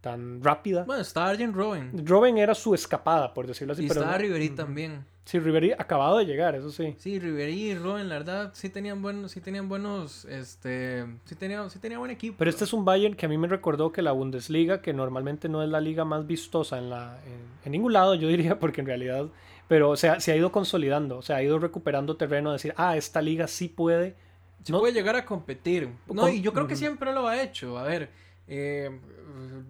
tan 0.00 0.42
rápida. 0.42 0.84
Bueno, 0.84 1.02
estaba 1.02 1.28
Arjen 1.28 1.52
Robben. 1.52 2.06
Robben 2.06 2.38
era 2.38 2.54
su 2.54 2.74
escapada, 2.74 3.34
por 3.34 3.46
decirlo 3.46 3.72
así. 3.72 3.82
Y 3.82 3.86
estaba 3.86 4.16
Ribery 4.16 4.50
también. 4.50 5.04
Sí, 5.30 5.38
Ribery 5.38 5.72
acabado 5.72 6.18
de 6.18 6.24
llegar, 6.24 6.56
eso 6.56 6.70
sí. 6.70 6.96
Sí, 6.98 7.20
Ribery 7.20 7.70
y 7.70 7.74
Robben, 7.76 8.08
la 8.08 8.16
verdad, 8.16 8.50
sí 8.52 8.68
tenían 8.68 9.00
buenos, 9.00 9.30
sí 9.30 9.40
tenían 9.40 9.68
buenos, 9.68 10.24
este, 10.24 11.06
sí 11.24 11.36
tenía, 11.36 11.68
sí 11.70 11.78
tenía 11.78 11.98
buen 11.98 12.10
equipo. 12.10 12.36
Pero 12.38 12.50
este 12.50 12.64
es 12.64 12.72
un 12.72 12.84
Bayern 12.84 13.14
que 13.14 13.26
a 13.26 13.28
mí 13.28 13.38
me 13.38 13.46
recordó 13.46 13.92
que 13.92 14.02
la 14.02 14.10
Bundesliga, 14.10 14.82
que 14.82 14.92
normalmente 14.92 15.48
no 15.48 15.62
es 15.62 15.68
la 15.68 15.80
liga 15.80 16.04
más 16.04 16.26
vistosa 16.26 16.78
en 16.78 16.90
la, 16.90 17.16
en, 17.64 17.70
ningún 17.70 17.92
lado, 17.92 18.14
yo 18.16 18.26
diría, 18.26 18.58
porque 18.58 18.80
en 18.80 18.88
realidad, 18.88 19.26
pero 19.68 19.90
o 19.90 19.96
sea, 19.96 20.18
se 20.18 20.32
ha 20.32 20.36
ido 20.36 20.50
consolidando, 20.50 21.18
o 21.18 21.22
sea, 21.22 21.36
ha 21.36 21.42
ido 21.44 21.60
recuperando 21.60 22.16
terreno, 22.16 22.50
decir, 22.50 22.74
ah, 22.76 22.96
esta 22.96 23.22
liga 23.22 23.46
sí 23.46 23.68
puede. 23.68 24.16
Sí 24.64 24.72
puede 24.72 24.92
llegar 24.92 25.14
a 25.14 25.24
competir. 25.24 25.90
No, 26.12 26.28
y 26.28 26.40
yo 26.40 26.52
creo 26.52 26.66
que 26.66 26.76
siempre 26.76 27.14
lo 27.14 27.28
ha 27.28 27.40
hecho. 27.40 27.78
A 27.78 27.84
ver, 27.84 28.10
eh, 28.50 28.90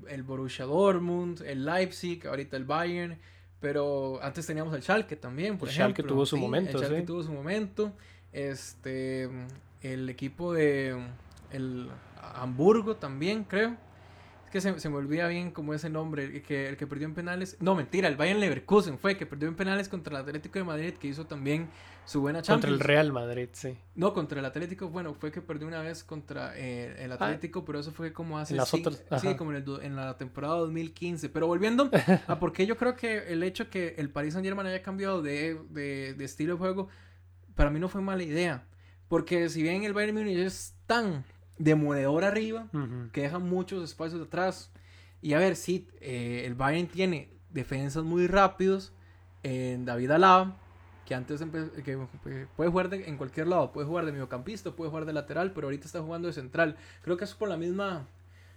el 0.08 0.22
Borussia 0.22 0.64
Dortmund, 0.64 1.42
el 1.42 1.66
Leipzig, 1.66 2.26
ahorita 2.26 2.56
el 2.56 2.64
Bayern, 2.64 3.18
pero 3.60 4.18
antes 4.22 4.46
teníamos 4.46 4.74
el 4.74 4.82
Schalke 4.82 5.16
también, 5.16 5.58
por 5.58 5.68
el 5.68 5.74
Schalke 5.74 6.02
tuvo 6.02 6.24
su 6.24 6.38
momento, 6.38 6.78
el 6.78 6.84
Schalke 6.84 7.02
tuvo 7.02 7.22
su 7.22 7.30
momento, 7.30 7.92
este, 8.32 9.28
el 9.82 10.08
equipo 10.08 10.54
de 10.54 10.96
el 11.52 11.90
Hamburgo 12.34 12.96
también, 12.96 13.44
creo, 13.44 13.76
que 14.50 14.60
se, 14.60 14.88
me 14.88 14.96
olvida 14.96 15.28
bien 15.28 15.50
como 15.50 15.74
ese 15.74 15.88
nombre, 15.88 16.24
el 16.24 16.42
que, 16.42 16.68
el 16.68 16.76
que 16.76 16.86
perdió 16.86 17.06
en 17.06 17.14
penales. 17.14 17.56
No, 17.60 17.74
mentira, 17.74 18.08
el 18.08 18.16
Bayern 18.16 18.40
Leverkusen 18.40 18.98
fue, 18.98 19.16
que 19.16 19.26
perdió 19.26 19.48
en 19.48 19.54
penales 19.54 19.88
contra 19.88 20.16
el 20.16 20.22
Atlético 20.22 20.58
de 20.58 20.64
Madrid, 20.64 20.94
que 20.94 21.08
hizo 21.08 21.26
también 21.26 21.68
su 22.04 22.20
buena 22.20 22.42
Champions. 22.42 22.62
Contra 22.62 22.70
el 22.70 22.80
Real 22.80 23.12
Madrid, 23.12 23.48
sí. 23.52 23.78
No, 23.94 24.12
contra 24.12 24.40
el 24.40 24.44
Atlético, 24.44 24.88
bueno, 24.88 25.14
fue 25.14 25.30
que 25.30 25.40
perdió 25.40 25.68
una 25.68 25.80
vez 25.80 26.02
contra 26.02 26.52
eh, 26.56 26.96
el 26.98 27.12
ah. 27.12 27.14
Atlético, 27.14 27.64
pero 27.64 27.78
eso 27.78 27.92
fue 27.92 28.12
como 28.12 28.38
hace... 28.38 28.54
Las 28.54 28.74
otras, 28.74 29.02
sí, 29.20 29.34
como 29.36 29.52
en, 29.52 29.64
en, 29.82 29.96
la 29.96 30.16
temporada 30.16 30.56
2015. 30.56 31.28
Pero 31.28 31.46
volviendo 31.46 31.88
a 32.26 32.38
por 32.40 32.52
qué 32.52 32.66
yo 32.66 32.76
creo 32.76 32.96
que 32.96 33.32
el 33.32 33.42
hecho 33.44 33.70
que 33.70 33.94
el 33.98 34.10
Paris 34.10 34.34
Saint 34.34 34.44
Germain 34.44 34.66
haya 34.66 34.82
cambiado 34.82 35.22
de, 35.22 35.60
de, 35.70 36.14
de 36.14 36.24
estilo 36.24 36.54
de 36.54 36.58
juego, 36.58 36.88
para 37.54 37.70
mí 37.70 37.78
no 37.78 37.88
fue 37.88 38.00
mala 38.00 38.24
idea. 38.24 38.64
Porque 39.06 39.48
si 39.48 39.62
bien 39.62 39.84
el 39.84 39.92
Bayern 39.92 40.16
Munich 40.16 40.38
es 40.38 40.74
tan 40.86 41.24
demoledor 41.60 42.24
arriba, 42.24 42.68
que 43.12 43.22
deja 43.22 43.38
muchos 43.38 43.84
espacios 43.84 44.26
atrás. 44.26 44.70
Y 45.20 45.34
a 45.34 45.38
ver, 45.38 45.56
sí, 45.56 45.86
eh, 46.00 46.44
el 46.46 46.54
Bayern 46.54 46.88
tiene 46.88 47.28
defensas 47.50 48.02
muy 48.02 48.26
rápidos 48.26 48.92
en 49.42 49.84
David 49.84 50.10
Alaba, 50.12 50.56
que 51.06 51.14
antes 51.14 51.42
que 51.84 51.98
puede 52.56 52.70
jugar 52.70 52.94
en 52.94 53.16
cualquier 53.18 53.46
lado, 53.46 53.72
puede 53.72 53.86
jugar 53.86 54.06
de 54.06 54.12
mediocampista, 54.12 54.70
puede 54.70 54.90
jugar 54.90 55.04
de 55.04 55.12
lateral, 55.12 55.52
pero 55.52 55.66
ahorita 55.66 55.84
está 55.84 56.00
jugando 56.00 56.28
de 56.28 56.34
central. 56.34 56.76
Creo 57.02 57.18
que 57.18 57.24
es 57.24 57.34
por 57.34 57.48
la 57.48 57.58
misma 57.58 58.06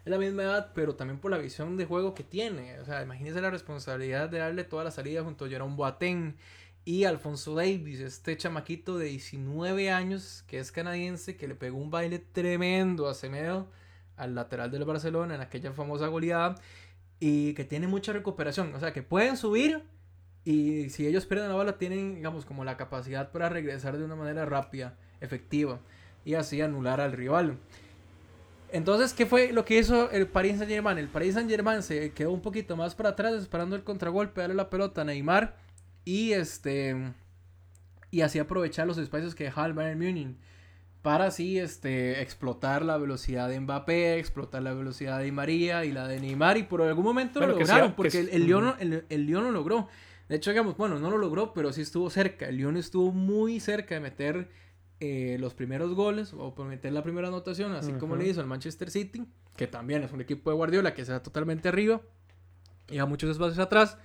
es 0.05 0.11
la 0.11 0.17
misma 0.17 0.43
edad, 0.43 0.71
pero 0.75 0.95
también 0.95 1.19
por 1.19 1.31
la 1.31 1.37
visión 1.37 1.77
de 1.77 1.85
juego 1.85 2.13
que 2.13 2.23
tiene. 2.23 2.79
O 2.79 2.85
sea, 2.85 3.01
imagínese 3.01 3.39
la 3.39 3.49
responsabilidad 3.49 4.29
de 4.29 4.39
darle 4.39 4.65
toda 4.65 4.83
la 4.83 4.91
salida 4.91 5.23
junto 5.23 5.45
a 5.45 5.49
Jerome 5.49 5.75
Boateng 5.75 6.35
y 6.85 7.05
Alfonso 7.05 7.55
Davis, 7.55 7.99
este 7.99 8.35
chamaquito 8.35 8.97
de 8.97 9.05
19 9.05 9.91
años 9.91 10.43
que 10.47 10.59
es 10.59 10.71
canadiense, 10.71 11.37
que 11.37 11.47
le 11.47 11.55
pegó 11.55 11.77
un 11.77 11.89
baile 11.89 12.19
tremendo 12.19 13.07
a 13.07 13.13
Semedo, 13.13 13.69
al 14.17 14.35
lateral 14.35 14.69
del 14.69 14.83
Barcelona, 14.83 15.35
en 15.35 15.41
aquella 15.41 15.71
famosa 15.71 16.07
goleada, 16.07 16.55
y 17.19 17.53
que 17.53 17.63
tiene 17.63 17.87
mucha 17.87 18.11
recuperación. 18.11 18.73
O 18.75 18.79
sea, 18.79 18.91
que 18.91 19.01
pueden 19.01 19.37
subir 19.37 19.83
y 20.45 20.89
si 20.89 21.07
ellos 21.07 21.25
pierden 21.25 21.49
la 21.49 21.55
bola, 21.55 21.77
tienen, 21.77 22.15
digamos, 22.15 22.45
como 22.45 22.65
la 22.65 22.75
capacidad 22.75 23.31
para 23.31 23.47
regresar 23.47 23.97
de 23.97 24.03
una 24.03 24.15
manera 24.15 24.45
rápida, 24.45 24.97
efectiva, 25.21 25.79
y 26.25 26.33
así 26.33 26.61
anular 26.61 26.99
al 26.99 27.13
rival. 27.13 27.57
Entonces, 28.73 29.13
¿qué 29.13 29.25
fue 29.25 29.53
lo 29.53 29.63
que 29.63 29.77
hizo 29.77 30.11
el 30.11 30.27
Paris 30.27 30.57
Saint 30.57 30.69
Germain? 30.69 30.97
El 30.97 31.07
Paris 31.07 31.35
Saint 31.35 31.49
Germain 31.49 31.81
se 31.81 32.11
quedó 32.11 32.31
un 32.31 32.41
poquito 32.41 32.75
más 32.75 32.95
para 32.95 33.09
atrás 33.09 33.35
esperando 33.35 33.75
el 33.75 33.83
contragolpe, 33.83 34.41
darle 34.41 34.55
la 34.55 34.69
pelota 34.69 35.01
a 35.01 35.05
Neymar 35.05 35.62
y 36.05 36.33
este 36.33 37.13
y 38.11 38.21
así 38.21 38.39
aprovechar 38.39 38.85
los 38.85 38.97
espacios 38.97 39.35
que 39.35 39.45
dejaba 39.45 39.67
el 39.67 39.73
Bayern 39.73 39.99
Munich 39.99 40.37
para 41.03 41.25
así 41.25 41.59
este, 41.59 42.21
explotar 42.21 42.83
la 42.83 42.97
velocidad 42.97 43.49
de 43.49 43.59
Mbappé, 43.59 44.17
explotar 44.17 44.63
la 44.63 44.73
velocidad 44.73 45.19
de 45.19 45.31
María 45.31 45.83
y 45.83 45.91
la 45.91 46.07
de 46.07 46.19
Neymar 46.19 46.57
y 46.57 46.63
por 46.63 46.81
algún 46.81 47.03
momento 47.03 47.41
lo 47.41 47.47
lograron 47.47 47.93
porque 47.93 48.21
el, 48.21 48.29
el, 48.29 48.45
Lyon, 48.45 48.73
el, 48.79 49.05
el 49.09 49.25
logró. 49.27 49.89
De 50.29 50.37
hecho, 50.37 50.51
digamos, 50.51 50.77
bueno, 50.77 50.99
no 50.99 51.11
lo 51.11 51.17
logró, 51.17 51.53
pero 51.53 51.73
sí 51.73 51.81
estuvo 51.81 52.09
cerca. 52.09 52.47
El 52.47 52.55
Lyon 52.55 52.77
estuvo 52.77 53.11
muy 53.11 53.59
cerca 53.59 53.95
de 53.95 53.99
meter 53.99 54.49
eh, 55.01 55.35
los 55.41 55.53
primeros 55.53 55.93
goles 55.93 56.33
o 56.33 56.55
por 56.55 56.65
meter 56.67 56.93
la 56.93 57.03
primera 57.03 57.27
anotación, 57.27 57.73
así 57.73 57.91
como 57.93 58.15
le 58.15 58.29
hizo 58.29 58.39
al 58.39 58.47
Manchester 58.47 58.89
City, 58.89 59.25
que 59.57 59.67
también 59.67 60.03
es 60.03 60.13
un 60.13 60.21
equipo 60.21 60.49
de 60.49 60.55
Guardiola 60.55 60.93
que 60.93 61.03
se 61.03 61.11
da 61.11 61.21
totalmente 61.21 61.67
arriba 61.67 61.99
y 62.89 62.99
a 62.99 63.05
muchos 63.05 63.29
espacios 63.29 63.59
atrás. 63.59 63.97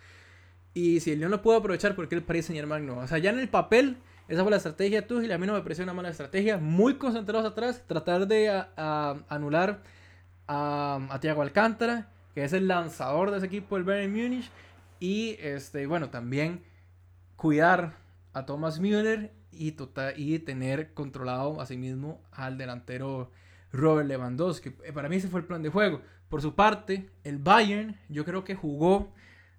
Y 0.78 1.00
si 1.00 1.10
el 1.10 1.18
Lyon 1.18 1.32
lo 1.32 1.42
pudo 1.42 1.56
aprovechar, 1.56 1.96
porque 1.96 2.14
el 2.14 2.22
Paris 2.22 2.46
Saint 2.46 2.56
Germain 2.56 2.86
no? 2.86 2.98
O 2.98 3.06
sea, 3.08 3.18
ya 3.18 3.30
en 3.30 3.40
el 3.40 3.48
papel, 3.48 3.96
esa 4.28 4.42
fue 4.42 4.52
la 4.52 4.58
estrategia 4.58 5.00
de 5.00 5.08
Tuchel. 5.08 5.32
A 5.32 5.36
mí 5.36 5.44
no 5.44 5.54
me 5.54 5.62
pareció 5.62 5.82
una 5.82 5.92
mala 5.92 6.08
estrategia. 6.08 6.56
Muy 6.58 6.94
concentrados 6.98 7.44
atrás, 7.44 7.82
tratar 7.88 8.28
de 8.28 8.64
anular 8.76 9.82
a, 10.46 11.00
a 11.10 11.18
Thiago 11.18 11.42
Alcántara, 11.42 12.12
que 12.32 12.44
es 12.44 12.52
el 12.52 12.68
lanzador 12.68 13.32
de 13.32 13.38
ese 13.38 13.46
equipo 13.46 13.74
del 13.74 13.82
Bayern 13.82 14.12
Múnich. 14.12 14.48
Y 15.00 15.36
este, 15.40 15.84
bueno, 15.88 16.10
también 16.10 16.62
cuidar 17.34 17.96
a 18.32 18.46
Thomas 18.46 18.78
Müller 18.78 19.32
y, 19.50 19.72
tota-, 19.72 20.12
y 20.16 20.38
tener 20.38 20.94
controlado 20.94 21.60
a 21.60 21.66
sí 21.66 21.76
mismo 21.76 22.22
al 22.30 22.56
delantero 22.56 23.32
Robert 23.72 24.06
Lewandowski. 24.06 24.76
Eh, 24.84 24.92
para 24.92 25.08
mí 25.08 25.16
ese 25.16 25.26
fue 25.26 25.40
el 25.40 25.46
plan 25.46 25.60
de 25.60 25.70
juego. 25.70 26.02
Por 26.28 26.40
su 26.40 26.54
parte, 26.54 27.10
el 27.24 27.38
Bayern 27.38 27.98
yo 28.08 28.24
creo 28.24 28.44
que 28.44 28.54
jugó 28.54 29.12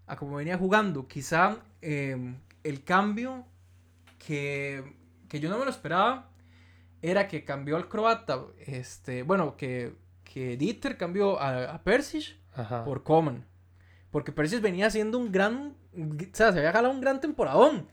a 0.10 0.16
como 0.18 0.36
venía 0.36 0.58
jugando. 0.58 1.08
Quizá 1.08 1.58
em, 1.82 2.36
el 2.64 2.84
cambio 2.84 3.46
que, 4.18 4.84
que, 5.30 5.40
yo 5.40 5.50
no 5.50 5.58
me 5.58 5.66
lo 5.66 5.72
esperaba 5.72 6.30
era 7.02 7.28
que 7.28 7.46
cambió 7.46 7.78
al 7.78 7.88
croata. 7.88 8.40
Este, 8.66 9.24
bueno, 9.24 9.56
que, 9.56 9.96
que 10.24 10.58
Dieter 10.58 10.98
cambió 10.98 11.40
a, 11.40 11.76
a 11.76 11.84
Persic 11.84 12.38
por 12.84 13.04
Coman. 13.04 13.46
Porque 14.12 14.32
Perisic 14.32 14.62
venía 14.62 14.88
haciendo 14.88 15.20
un 15.20 15.32
gran. 15.32 15.76
O 15.94 16.36
sea, 16.36 16.52
se 16.52 16.60
había 16.60 16.72
jalado 16.72 16.94
un 16.94 17.02
gran 17.02 17.22
temporadón. 17.22 17.88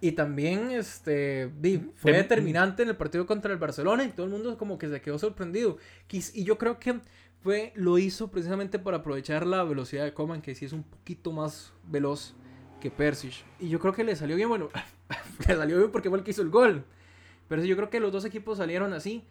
Y 0.00 0.12
también 0.12 0.70
este, 0.70 1.50
fue 1.94 2.12
determinante 2.12 2.82
en 2.82 2.90
el 2.90 2.96
partido 2.96 3.26
contra 3.26 3.52
el 3.52 3.58
Barcelona 3.58 4.04
y 4.04 4.08
todo 4.08 4.26
el 4.26 4.32
mundo 4.32 4.58
como 4.58 4.78
que 4.78 4.88
se 4.88 5.00
quedó 5.00 5.18
sorprendido. 5.18 5.78
Y 6.10 6.44
yo 6.44 6.58
creo 6.58 6.78
que 6.78 7.00
fue, 7.40 7.72
lo 7.74 7.98
hizo 7.98 8.30
precisamente 8.30 8.78
para 8.78 8.98
aprovechar 8.98 9.46
la 9.46 9.64
velocidad 9.64 10.04
de 10.04 10.12
Coman, 10.12 10.42
que 10.42 10.54
sí 10.54 10.66
es 10.66 10.72
un 10.72 10.82
poquito 10.82 11.32
más 11.32 11.72
veloz 11.84 12.34
que 12.80 12.90
Persic. 12.90 13.44
Y 13.58 13.68
yo 13.68 13.78
creo 13.78 13.94
que 13.94 14.04
le 14.04 14.16
salió 14.16 14.36
bien, 14.36 14.48
bueno, 14.48 14.68
le 15.48 15.54
salió 15.56 15.78
bien 15.78 15.90
porque 15.90 16.10
fue 16.10 16.18
el 16.18 16.24
que 16.24 16.32
hizo 16.32 16.42
el 16.42 16.50
gol. 16.50 16.84
Pero 17.48 17.64
yo 17.64 17.76
creo 17.76 17.88
que 17.88 18.00
los 18.00 18.12
dos 18.12 18.24
equipos 18.24 18.58
salieron 18.58 18.92
así. 18.92 19.24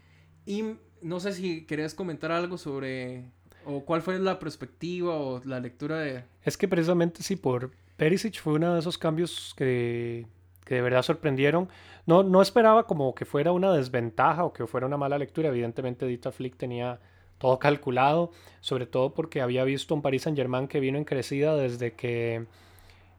Y 0.48 0.78
no 1.02 1.20
sé 1.20 1.34
si 1.34 1.66
querías 1.66 1.94
comentar 1.94 2.32
algo 2.32 2.58
sobre 2.58 3.26
¿O 3.66 3.84
cuál 3.84 4.02
fue 4.02 4.20
la 4.20 4.38
perspectiva 4.40 5.16
o 5.16 5.42
la 5.44 5.60
lectura 5.60 6.00
de...? 6.00 6.24
Es 6.44 6.56
que 6.56 6.68
precisamente 6.68 7.24
sí, 7.24 7.36
por 7.36 7.72
Perisic 7.98 8.40
fue 8.40 8.54
uno 8.54 8.74
de 8.74 8.80
esos 8.80 8.98
cambios 8.98 9.54
que, 9.58 10.28
que 10.66 10.76
de 10.76 10.82
verdad 10.82 11.04
sorprendieron. 11.04 11.70
No, 12.06 12.24
no 12.24 12.42
esperaba 12.42 12.86
como 12.86 13.16
que 13.16 13.26
fuera 13.26 13.52
una 13.52 13.72
desventaja 13.72 14.44
o 14.44 14.52
que 14.52 14.68
fuera 14.68 14.88
una 14.88 14.98
mala 14.98 15.18
lectura. 15.18 15.50
Evidentemente 15.50 16.06
Dita 16.06 16.32
Flick 16.32 16.58
tenía 16.58 17.00
todo 17.38 17.60
calculado, 17.60 18.32
sobre 18.60 18.86
todo 18.86 19.14
porque 19.14 19.42
había 19.42 19.64
visto 19.64 19.94
un 19.94 20.02
Paris 20.02 20.24
Saint 20.24 20.38
Germain 20.38 20.68
que 20.68 20.80
vino 20.80 20.98
en 20.98 21.06
crecida 21.06 21.56
desde 21.56 21.94
que 21.94 22.46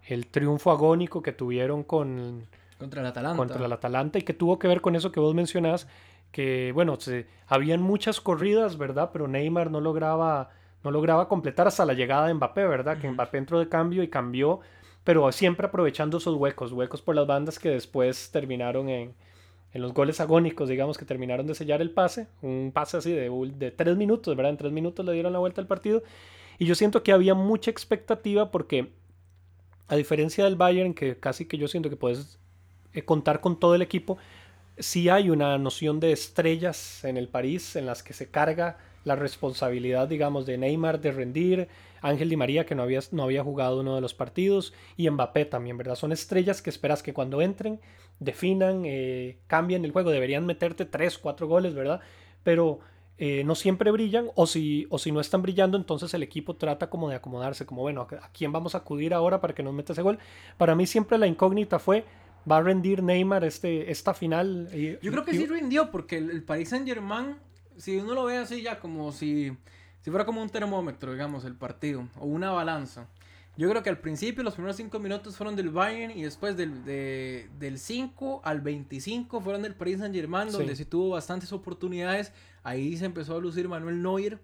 el 0.07 0.27
triunfo 0.29 0.71
agónico 0.71 1.23
que 1.23 1.33
tuvieron 1.33 1.83
con... 1.83 2.47
Contra 2.79 3.01
el 3.01 3.07
Atalanta. 3.07 3.37
Contra 3.37 3.65
el 3.65 3.73
Atalanta 3.73 4.19
y 4.19 4.23
que 4.23 4.35
tuvo 4.35 4.59
que 4.59 4.69
ver 4.69 4.81
con 4.81 4.95
eso 4.97 5.11
que 5.11 5.21
vos 5.21 5.35
mencionás, 5.35 5.89
que 6.31 6.73
bueno, 6.73 6.99
se, 7.01 7.27
habían 7.47 7.83
muchas 7.83 8.21
corridas, 8.21 8.77
¿verdad? 8.77 9.11
Pero 9.13 9.29
Neymar 9.29 9.71
no 9.71 9.81
lograba, 9.81 10.51
no 10.85 10.91
lograba 10.91 11.29
completar 11.29 11.67
hasta 11.67 11.87
la 11.87 11.95
llegada 11.95 12.27
de 12.27 12.35
Mbappé, 12.35 12.67
¿verdad? 12.67 12.99
Que 12.99 13.11
Mbappé 13.11 13.39
entró 13.39 13.59
de 13.59 13.69
cambio 13.69 14.03
y 14.03 14.09
cambió, 14.09 14.61
pero 15.07 15.31
siempre 15.31 15.69
aprovechando 15.69 16.19
esos 16.19 16.35
huecos, 16.35 16.73
huecos 16.73 17.01
por 17.01 17.15
las 17.15 17.29
bandas 17.29 17.61
que 17.61 17.69
después 17.69 18.29
terminaron 18.33 18.89
en, 18.89 19.15
en 19.73 19.81
los 19.81 19.95
goles 19.95 20.19
agónicos, 20.19 20.69
digamos, 20.69 20.99
que 20.99 21.05
terminaron 21.05 21.47
de 21.47 21.55
sellar 21.55 21.81
el 21.81 21.93
pase, 21.93 22.27
un 22.43 22.73
pase 22.75 22.97
así 22.97 23.13
de, 23.13 23.71
tres 23.71 23.97
minutos, 23.97 24.35
¿verdad? 24.35 24.51
En 24.51 24.57
tres 24.57 24.73
minutos 24.73 25.07
le 25.07 25.13
dieron 25.13 25.33
la 25.33 25.39
vuelta 25.39 25.61
al 25.61 25.69
partido. 25.69 26.03
Y 26.59 26.67
yo 26.67 26.75
siento 26.75 27.05
que 27.05 27.13
había 27.13 27.35
mucha 27.35 27.71
expectativa 27.71 28.51
porque, 28.51 28.95
a 29.87 29.95
diferencia 29.95 30.43
del 30.43 30.57
Bayern, 30.57 30.93
que 30.93 31.17
casi 31.21 31.45
que 31.45 31.57
yo 31.57 31.69
siento 31.69 31.89
que 31.89 31.97
puedes 31.97 32.41
eh, 32.93 33.05
contar 33.05 33.41
con 33.41 33.61
todo 33.61 33.77
el 33.77 33.83
equipo, 33.83 34.19
sí 34.77 35.09
hay 35.09 35.31
una 35.31 35.57
noción 35.57 36.01
de 36.01 36.11
estrellas 36.11 37.05
en 37.05 37.17
el 37.17 37.29
París 37.29 37.77
en 37.77 37.87
las 37.87 38.03
que 38.03 38.13
se 38.13 38.29
carga 38.29 38.79
la 39.07 39.15
responsabilidad, 39.15 40.09
digamos, 40.09 40.47
de 40.47 40.59
Neymar 40.59 41.01
de 41.01 41.13
rendir, 41.13 41.69
Ángel 42.03 42.29
Di 42.29 42.37
María 42.37 42.67
que 42.67 42.75
no 42.75 42.83
había, 42.83 42.99
no 43.13 43.23
había 43.23 43.45
jugado 43.45 43.81
uno 43.81 43.95
de 43.95 44.01
los 44.01 44.15
partidos 44.15 44.75
y 44.97 45.09
Mbappé 45.09 45.45
también, 45.45 45.79
¿verdad? 45.79 45.95
Son 45.95 46.11
estrellas 46.11 46.61
que 46.61 46.71
esperas 46.71 47.05
que 47.05 47.15
cuando 47.15 47.41
entren 47.41 47.81
definan, 48.19 48.83
eh, 48.85 49.39
cambien 49.47 49.85
el 49.85 49.93
juego, 49.93 50.11
deberían 50.11 50.45
meterte 50.45 50.87
3, 50.87 51.19
4 51.19 51.47
goles, 51.47 51.73
¿verdad? 51.75 52.01
Pero 52.43 52.81
eh, 53.17 53.45
no 53.45 53.55
siempre 53.55 53.93
brillan 53.93 54.27
o 54.35 54.49
si, 54.49 54.89
o 54.91 54.99
si 54.99 55.13
no 55.13 55.21
están 55.21 55.41
brillando, 55.41 55.79
entonces 55.79 56.13
el 56.13 56.25
equipo 56.25 56.57
trata 56.57 56.91
como 56.91 57.09
de 57.09 57.15
acomodarse, 57.15 57.65
como 57.65 57.83
bueno, 57.83 58.09
¿a 58.11 58.29
quién 58.33 58.51
vamos 58.51 58.75
a 58.75 58.79
acudir 58.79 59.15
ahora 59.15 59.41
para 59.41 59.55
que 59.55 59.63
nos 59.63 59.73
meta 59.73 59.93
ese 59.93 60.03
gol? 60.03 60.19
Para 60.59 60.75
mí 60.75 60.85
siempre 60.85 61.17
la 61.17 61.29
incógnita 61.29 61.79
fue 61.79 62.05
¿Va 62.49 62.59
a 62.59 62.63
rendir 62.63 63.03
Neymar 63.03 63.45
este, 63.45 63.91
esta 63.91 64.15
final? 64.15 64.69
Yo 65.03 65.11
creo 65.11 65.25
que 65.25 65.33
sí 65.33 65.47
rindió, 65.47 65.91
porque 65.91 66.19
el, 66.19 66.45
Paris 66.45 66.69
Saint 66.69 66.87
Germain, 66.87 67.35
si 67.77 67.97
uno 67.97 68.15
lo 68.15 68.25
ve 68.25 68.39
así 68.39 68.63
ya 68.63 68.79
como 68.81 69.13
si, 69.13 69.57
si 70.01 70.11
fuera 70.11 70.25
como 70.25 70.43
un 70.43 70.49
termómetro, 70.51 71.13
digamos, 71.13 71.45
el 71.45 71.55
partido, 71.55 72.09
o 72.19 72.27
una 72.27 72.51
balanza. 72.51 73.09
Yo 73.57 73.71
creo 73.71 73.83
que 73.83 73.89
al 73.89 73.99
principio 73.99 74.45
los 74.45 74.53
primeros 74.53 74.77
5 74.77 74.99
minutos 74.99 75.37
fueron 75.37 75.57
del 75.57 75.71
Bayern 75.71 76.13
y 76.17 76.23
después 76.23 76.59
del, 76.59 76.85
del 76.85 77.79
5 77.79 78.43
al 78.45 78.61
25 78.61 79.41
fueron 79.41 79.63
del 79.63 79.75
Paris 79.75 79.99
Saint 79.99 80.15
Germain, 80.15 80.51
donde 80.53 80.77
sí. 80.77 80.85
tuvo 80.85 81.11
bastantes 81.11 81.53
oportunidades. 81.53 82.33
Ahí 82.63 82.99
se 82.99 83.07
empezó 83.07 83.35
a 83.35 83.41
lucir 83.41 83.67
Manuel 83.67 84.03
Neuer 84.03 84.41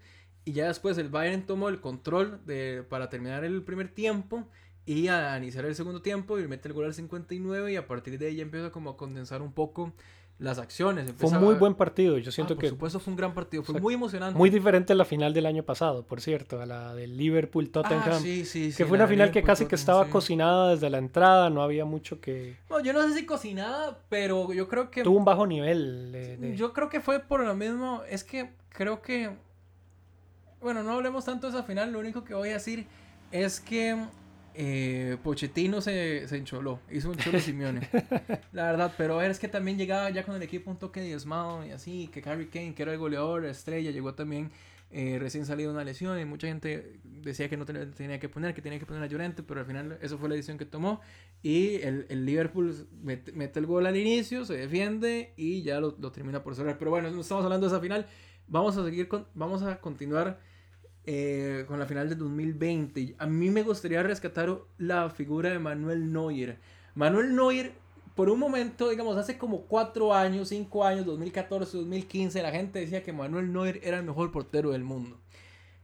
y 0.47 0.53
ya 0.53 0.69
después 0.69 0.97
el 0.97 1.11
Bayern 1.11 1.43
tomó 1.43 1.69
el 1.69 1.81
control 1.81 2.41
de, 2.47 2.85
para 2.89 3.11
terminar 3.11 3.45
el 3.45 3.63
primer 3.63 3.89
tiempo 3.89 4.49
y 4.87 5.09
a 5.09 5.37
iniciar 5.37 5.67
el 5.67 5.75
segundo 5.75 6.01
tiempo 6.01 6.39
y 6.39 6.49
mete 6.49 6.69
el 6.69 6.75
gol 6.75 6.87
al 6.87 6.95
59 6.95 7.73
y 7.73 7.77
a 7.77 7.87
partir 7.87 8.19
de 8.19 8.29
ahí 8.29 8.37
ya 8.37 8.43
empieza 8.43 8.71
como 8.71 8.91
a 8.91 8.97
condensar 8.97 9.43
un 9.43 9.53
poco 9.53 9.93
las 10.43 10.59
acciones. 10.59 11.13
Fue 11.17 11.31
un 11.31 11.41
muy 11.41 11.55
buen 11.55 11.75
partido, 11.75 12.19
yo 12.19 12.33
siento 12.33 12.55
ah, 12.55 12.57
que... 12.59 12.67
Por 12.67 12.71
supuesto 12.71 13.01
fue 13.01 13.13
un 13.13 13.17
gran 13.17 13.33
partido, 13.33 13.63
fue 13.63 13.81
muy 13.81 13.95
emocionante. 13.95 14.37
Muy 14.37 14.51
diferente 14.51 14.93
a 14.93 14.97
la 14.97 15.05
final 15.05 15.33
del 15.33 15.47
año 15.47 15.63
pasado, 15.63 16.03
por 16.03 16.21
cierto, 16.21 16.61
a 16.61 16.67
la 16.67 16.95
del 16.95 17.17
Liverpool-Tottenham. 17.17 18.03
Ah, 18.07 18.19
sí, 18.21 18.45
sí, 18.45 18.73
que 18.77 18.85
fue 18.85 18.97
una 18.97 19.07
final 19.07 19.31
que 19.31 19.43
casi 19.43 19.67
que 19.67 19.77
estaba 19.77 20.09
cocinada 20.09 20.71
desde 20.71 20.91
la 20.91 20.99
entrada, 20.99 21.49
no 21.49 21.63
había 21.63 21.85
mucho 21.85 22.21
que... 22.21 22.57
No, 22.69 22.81
yo 22.81 22.93
no 22.93 23.03
sé 23.09 23.15
si 23.15 23.25
cocinada, 23.25 24.01
pero 24.09 24.53
yo 24.53 24.69
creo 24.69 24.91
que... 24.91 25.05
Tuvo 25.05 25.17
un 25.17 25.25
bajo 25.25 25.47
nivel. 25.47 26.55
Yo 26.57 26.73
creo 26.73 26.89
que 26.89 27.01
fue 27.01 27.21
por 27.21 27.41
lo 27.41 27.55
mismo, 27.55 28.03
es 28.09 28.25
que 28.25 28.51
creo 28.71 29.01
que... 29.01 29.31
Bueno, 30.61 30.83
no 30.83 30.93
hablemos 30.93 31.25
tanto 31.25 31.49
de 31.49 31.57
esa 31.57 31.65
final, 31.65 31.93
lo 31.93 32.01
único 32.01 32.25
que 32.25 32.35
voy 32.35 32.51
a 32.51 32.55
decir 32.55 32.87
es 33.31 33.61
que 33.61 33.97
eh, 34.55 35.17
Pochettino 35.23 35.81
se, 35.81 36.29
se 36.29 36.37
encholó, 36.37 36.81
hizo 36.91 37.11
un 37.11 37.17
chulo 37.17 37.41
Simeone, 37.41 37.89
la 38.53 38.65
verdad, 38.71 38.95
pero 38.97 39.21
es 39.23 39.39
que 39.39 39.49
también 39.49 39.79
llegaba 39.79 40.11
ya 40.11 40.25
con 40.25 40.35
el 40.35 40.43
equipo 40.43 40.71
un 40.71 40.79
toque 40.79 41.01
diezmado 41.01 41.65
y 41.67 41.71
así, 41.71 42.09
que 42.13 42.23
Harry 42.29 42.47
Kane, 42.47 42.75
que 42.75 42.83
era 42.83 42.93
el 42.93 42.99
goleador, 42.99 43.43
la 43.43 43.51
estrella, 43.51 43.91
llegó 43.91 44.15
también 44.15 44.51
eh, 44.91 45.17
recién 45.19 45.47
salido 45.47 45.71
de 45.71 45.77
una 45.77 45.85
lesión 45.85 46.21
y 46.21 46.27
mucha 46.27 46.49
gente 46.49 47.01
decía 47.05 47.49
que 47.49 47.57
no 47.57 47.65
tenía 47.65 48.21
que 48.21 48.29
poner, 48.29 48.53
que 48.55 48.61
tenía 48.61 48.79
que 48.79 48.85
poner 48.85 49.03
a 49.03 49.07
Llorente, 49.07 49.43
pero 49.43 49.61
al 49.61 49.67
final 49.67 49.99
eso 50.03 50.19
fue 50.19 50.29
la 50.29 50.35
decisión 50.35 50.59
que 50.59 50.67
tomó 50.67 51.01
y 51.43 51.77
el, 51.77 52.05
el 52.11 52.27
Liverpool 52.27 52.87
mete, 53.03 53.33
mete, 53.33 53.59
el 53.59 53.65
gol 53.65 53.87
al 53.87 53.97
inicio, 53.97 54.45
se 54.45 54.55
defiende 54.55 55.33
y 55.37 55.63
ya 55.63 55.81
lo, 55.81 55.97
lo, 55.99 56.13
termina 56.13 56.43
por 56.43 56.55
cerrar, 56.55 56.77
pero 56.77 56.91
bueno, 56.91 57.11
no 57.11 57.23
estamos 57.23 57.43
hablando 57.43 57.67
de 57.67 57.73
esa 57.73 57.81
final, 57.81 58.07
vamos 58.49 58.77
a 58.77 58.85
seguir, 58.85 59.09
con, 59.09 59.27
vamos 59.35 59.63
a 59.63 59.81
continuar 59.81 60.41
eh, 61.05 61.65
con 61.67 61.79
la 61.79 61.87
final 61.87 62.09
de 62.09 62.15
2020. 62.15 63.17
A 63.19 63.27
mí 63.27 63.51
me 63.51 63.63
gustaría 63.63 64.03
rescatar 64.03 64.57
la 64.79 65.11
figura 65.11 65.51
de 65.51 65.59
Manuel 65.59 66.13
Neuer. 66.13 66.59
Manuel 66.95 67.35
Neuer, 67.35 67.73
por 68.15 68.31
un 68.31 68.39
momento, 68.39 68.89
digamos, 68.89 69.17
hace 69.17 69.37
como 69.37 69.63
4 69.63 70.15
años, 70.15 70.49
5 70.51 70.85
años, 70.85 71.07
2014, 71.07 71.79
2015, 71.79 72.43
la 72.43 72.53
gente 72.53 72.79
decía 72.79 73.03
que 73.03 73.13
Manuel 73.13 73.53
Neuer 73.53 73.81
era 73.83 73.99
el 73.99 74.05
mejor 74.05 74.31
portero 74.31 74.71
del 74.71 74.85
mundo. 74.85 75.19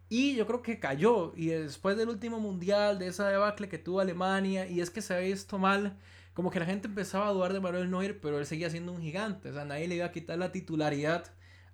Y 0.08 0.36
yo 0.36 0.46
creo 0.46 0.62
que 0.62 0.78
cayó. 0.78 1.32
Y 1.36 1.46
después 1.48 1.96
del 1.96 2.08
último 2.08 2.38
mundial, 2.40 2.98
de 2.98 3.08
esa 3.08 3.28
debacle 3.28 3.68
que 3.68 3.78
tuvo 3.78 4.00
Alemania, 4.00 4.68
y 4.68 4.80
es 4.80 4.90
que 4.90 5.02
se 5.02 5.14
había 5.14 5.30
visto 5.30 5.58
mal, 5.58 5.96
como 6.32 6.50
que 6.50 6.60
la 6.60 6.66
gente 6.66 6.86
empezaba 6.86 7.28
a 7.28 7.32
dudar 7.32 7.52
de 7.52 7.60
Manuel 7.60 7.90
Neuer, 7.90 8.20
pero 8.20 8.38
él 8.38 8.46
seguía 8.46 8.70
siendo 8.70 8.92
un 8.92 9.02
gigante. 9.02 9.50
O 9.50 9.52
sea, 9.52 9.64
nadie 9.64 9.88
le 9.88 9.96
iba 9.96 10.06
a 10.06 10.12
quitar 10.12 10.38
la 10.38 10.52
titularidad 10.52 11.24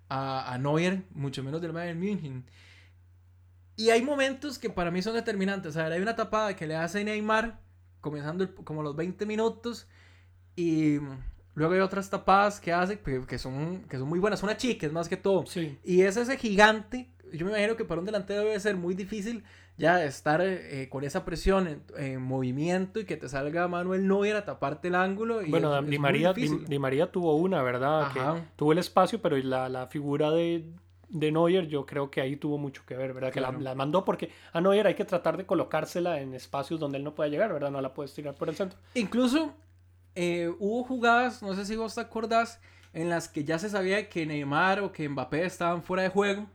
a, 0.09 0.51
a 0.53 0.57
Neuer, 0.57 1.03
mucho 1.11 1.43
menos 1.43 1.61
del 1.61 1.71
Bayern 1.73 1.99
München. 1.99 2.45
Y 3.77 3.89
hay 3.89 4.01
momentos 4.01 4.57
que 4.57 4.69
para 4.69 4.91
mí 4.91 5.01
son 5.01 5.15
determinantes. 5.15 5.75
A 5.77 5.83
ver, 5.83 5.93
hay 5.93 6.01
una 6.01 6.15
tapada 6.15 6.55
que 6.55 6.67
le 6.67 6.75
hace 6.75 7.03
Neymar, 7.03 7.59
comenzando 7.99 8.53
como 8.63 8.83
los 8.83 8.95
20 8.95 9.25
minutos, 9.25 9.87
y 10.55 10.99
luego 11.53 11.73
hay 11.73 11.81
otras 11.81 12.09
tapadas 12.09 12.61
que 12.61 12.71
hace 12.71 12.99
que, 12.99 13.37
son, 13.37 13.83
que 13.89 13.97
son 13.97 14.07
muy 14.07 14.19
buenas. 14.19 14.43
Una 14.43 14.55
chica, 14.55 14.87
es 14.87 14.93
más 14.93 15.09
que 15.09 15.17
todo. 15.17 15.43
Y 15.83 16.01
es 16.01 16.15
ese 16.15 16.37
gigante. 16.37 17.09
Yo 17.33 17.45
me 17.45 17.51
imagino 17.51 17.75
que 17.75 17.83
para 17.83 17.99
un 17.99 18.05
delantero 18.05 18.41
debe 18.41 18.59
ser 18.59 18.77
muy 18.77 18.93
difícil 18.93 19.43
ya 19.77 20.05
estar 20.05 20.41
eh, 20.41 20.87
con 20.89 21.03
esa 21.03 21.25
presión 21.25 21.83
en, 21.97 22.21
movimiento 22.21 23.01
y 23.01 23.05
que 23.05 23.17
te 23.17 23.27
salga 23.27 23.67
Manuel 23.67 24.07
Neuer 24.07 24.37
a 24.37 24.45
taparte 24.45 24.87
el 24.87 24.95
ángulo. 24.95 25.41
Y 25.41 25.49
bueno, 25.49 25.81
Di, 25.81 25.99
María, 25.99 26.31
Di, 26.31 26.79
María 26.79 27.11
tuvo 27.11 27.35
una, 27.35 27.61
¿verdad? 27.61 28.13
Que 28.13 28.43
tuvo 28.55 28.71
el 28.71 28.77
espacio, 28.77 29.21
pero 29.21 29.35
la, 29.37 29.67
la 29.67 29.87
figura 29.87 30.31
de, 30.31 30.65
de 31.15 31.31
Neuer 31.31 31.67
yo 31.67 31.85
creo 31.85 32.11
que 32.11 32.19
ahí 32.19 32.35
tuvo 32.35 32.57
mucho 32.57 32.83
que 32.85 32.95
ver, 32.95 33.13
¿verdad? 33.13 33.31
Que 33.31 33.39
la, 33.39 33.51
mandó 33.73 34.03
porque 34.03 34.31
a 34.51 34.59
Neuer 34.59 34.85
hay 34.85 34.95
que 34.95 35.05
tratar 35.05 35.37
de 35.37 35.45
colocársela 35.45 36.19
en 36.19 36.33
espacios 36.33 36.77
donde 36.79 36.97
él 36.97 37.05
no 37.05 37.15
puede 37.15 37.29
llegar, 37.29 37.53
¿verdad? 37.53 37.71
No 37.71 37.79
la 37.79 37.93
puedes 37.93 38.13
tirar 38.13 38.35
por 38.35 38.49
el 38.49 38.55
centro. 38.55 38.77
Incluso 38.95 39.53
eh, 40.13 40.53
hubo 40.59 40.83
jugadas, 40.83 41.41
no 41.41 41.55
sé 41.55 41.65
si 41.65 41.77
vos 41.77 41.95
te 41.95 42.01
acordás, 42.01 42.59
en 42.93 43.09
las 43.09 43.29
que 43.29 43.45
ya 43.45 43.57
se 43.59 43.69
sabía 43.69 44.09
que 44.09 44.25
Neymar 44.25 44.81
o 44.81 44.91
que 44.91 45.07
Mbappé 45.07 45.45
estaban 45.45 45.83
fuera 45.83 46.03
de 46.03 46.09
juego 46.09 46.47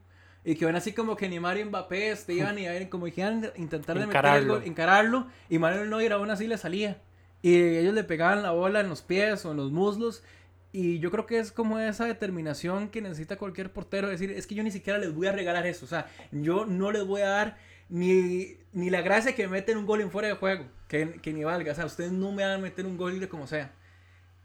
y 0.45 0.53
que 0.55 0.65
ven 0.65 0.75
así 0.75 0.93
como 0.93 1.15
que 1.15 1.27
Neymar 1.27 1.57
y 1.57 1.65
Mbappé 1.65 2.15
te 2.23 2.33
iban 2.33 2.59
y 2.59 2.67
a 2.67 2.89
como 2.89 3.07
dijeran 3.07 3.51
intentar 3.55 3.97
de 3.97 4.05
meter 4.05 4.25
el 4.25 4.47
gol, 4.47 4.63
encararlo 4.63 5.25
y 5.49 5.57
Manuel 5.57 5.89
Neuer 5.89 6.13
aún 6.13 6.29
así 6.29 6.45
le 6.45 6.59
salía 6.59 7.01
y 7.41 7.55
ellos 7.55 7.95
le 7.95 8.03
pegaban 8.03 8.43
la 8.43 8.51
bola 8.51 8.79
en 8.79 8.89
los 8.89 9.01
pies 9.01 9.43
o 9.45 9.51
en 9.51 9.57
los 9.57 9.71
muslos 9.71 10.23
y 10.73 10.99
yo 10.99 11.11
creo 11.11 11.25
que 11.25 11.39
es 11.39 11.51
como 11.51 11.79
esa 11.79 12.05
determinación 12.05 12.89
que 12.89 13.01
necesita 13.01 13.37
cualquier 13.37 13.73
portero, 13.73 14.07
decir, 14.07 14.31
es 14.31 14.47
que 14.47 14.55
yo 14.55 14.63
ni 14.63 14.71
siquiera 14.71 14.99
les 14.99 15.13
voy 15.13 15.27
a 15.27 15.31
regalar 15.31 15.65
eso, 15.67 15.85
o 15.85 15.87
sea, 15.87 16.09
yo 16.31 16.65
no 16.65 16.91
les 16.91 17.05
voy 17.05 17.21
a 17.21 17.29
dar 17.29 17.57
ni, 17.89 18.57
ni 18.71 18.89
la 18.89 19.01
gracia 19.01 19.35
que 19.35 19.43
me 19.47 19.53
meten 19.53 19.77
un 19.77 19.85
gol 19.85 19.99
en 20.01 20.11
fuera 20.11 20.29
de 20.29 20.35
juego, 20.35 20.65
que, 20.87 21.19
que 21.21 21.33
ni 21.33 21.43
valga, 21.43 21.73
o 21.73 21.75
sea, 21.75 21.85
ustedes 21.85 22.11
no 22.11 22.31
me 22.31 22.43
van 22.43 22.53
a 22.53 22.57
meter 22.57 22.85
un 22.85 22.97
gol 22.97 23.19
de 23.19 23.27
como 23.27 23.47
sea. 23.47 23.73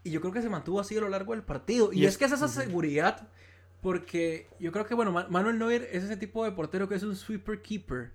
Y 0.03 0.11
yo 0.11 0.21
creo 0.21 0.33
que 0.33 0.41
se 0.41 0.49
mantuvo 0.49 0.79
así 0.79 0.97
a 0.97 1.01
lo 1.01 1.09
largo 1.09 1.33
del 1.33 1.43
partido. 1.43 1.91
Y, 1.91 2.05
es, 2.05 2.17
que 2.17 2.25
es 2.25 2.31
esa 2.31 2.47
seguridad, 2.47 3.27
porque 3.81 4.47
yo 4.59 4.71
creo 4.71 4.85
que, 4.85 4.95
bueno, 4.95 5.11
Manuel 5.11 5.59
Neuer 5.59 5.89
es 5.91 6.03
ese 6.03 6.15
tipo 6.15 6.45
de 6.45 6.51
portero 6.51 6.87
que 6.87 6.95
es 6.95 7.03
un 7.03 7.15
sweeper 7.15 7.61
keeper, 7.61 8.13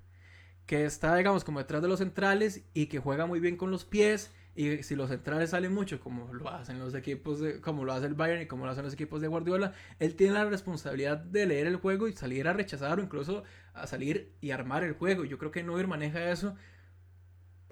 que 0.66 0.84
está, 0.84 1.14
digamos, 1.16 1.44
como 1.44 1.58
detrás 1.58 1.82
de 1.82 1.88
los 1.88 1.98
centrales 1.98 2.62
y 2.72 2.86
que 2.86 2.98
juega 2.98 3.26
muy 3.26 3.40
bien 3.40 3.56
con 3.56 3.70
los 3.70 3.84
pies 3.84 4.30
y 4.54 4.82
si 4.82 4.94
los 4.96 5.08
centrales 5.08 5.50
salen 5.50 5.72
mucho, 5.72 5.98
como 6.00 6.32
lo 6.34 6.50
hacen 6.50 6.78
los 6.78 6.94
equipos, 6.94 7.40
de, 7.40 7.60
como 7.60 7.84
lo 7.84 7.92
hace 7.94 8.06
el 8.06 8.14
Bayern 8.14 8.42
y 8.42 8.46
como 8.46 8.66
lo 8.66 8.72
hacen 8.72 8.84
los 8.84 8.92
equipos 8.92 9.22
de 9.22 9.28
Guardiola, 9.28 9.72
él 9.98 10.14
tiene 10.14 10.34
la 10.34 10.44
responsabilidad 10.44 11.16
de 11.16 11.46
leer 11.46 11.66
el 11.66 11.76
juego 11.76 12.06
y 12.06 12.12
salir 12.12 12.46
a 12.46 12.52
rechazar 12.52 12.98
o 12.98 13.02
incluso 13.02 13.44
a 13.72 13.86
salir 13.86 14.34
y 14.42 14.50
armar 14.50 14.84
el 14.84 14.92
juego. 14.92 15.24
Yo 15.24 15.38
creo 15.38 15.50
que 15.50 15.62
Neuer 15.62 15.86
maneja 15.86 16.30
eso 16.30 16.54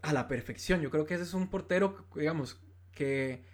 a 0.00 0.14
la 0.14 0.26
perfección. 0.26 0.80
Yo 0.80 0.90
creo 0.90 1.04
que 1.04 1.14
ese 1.14 1.24
es 1.24 1.34
un 1.34 1.48
portero, 1.48 2.06
digamos, 2.14 2.58
que 2.92 3.44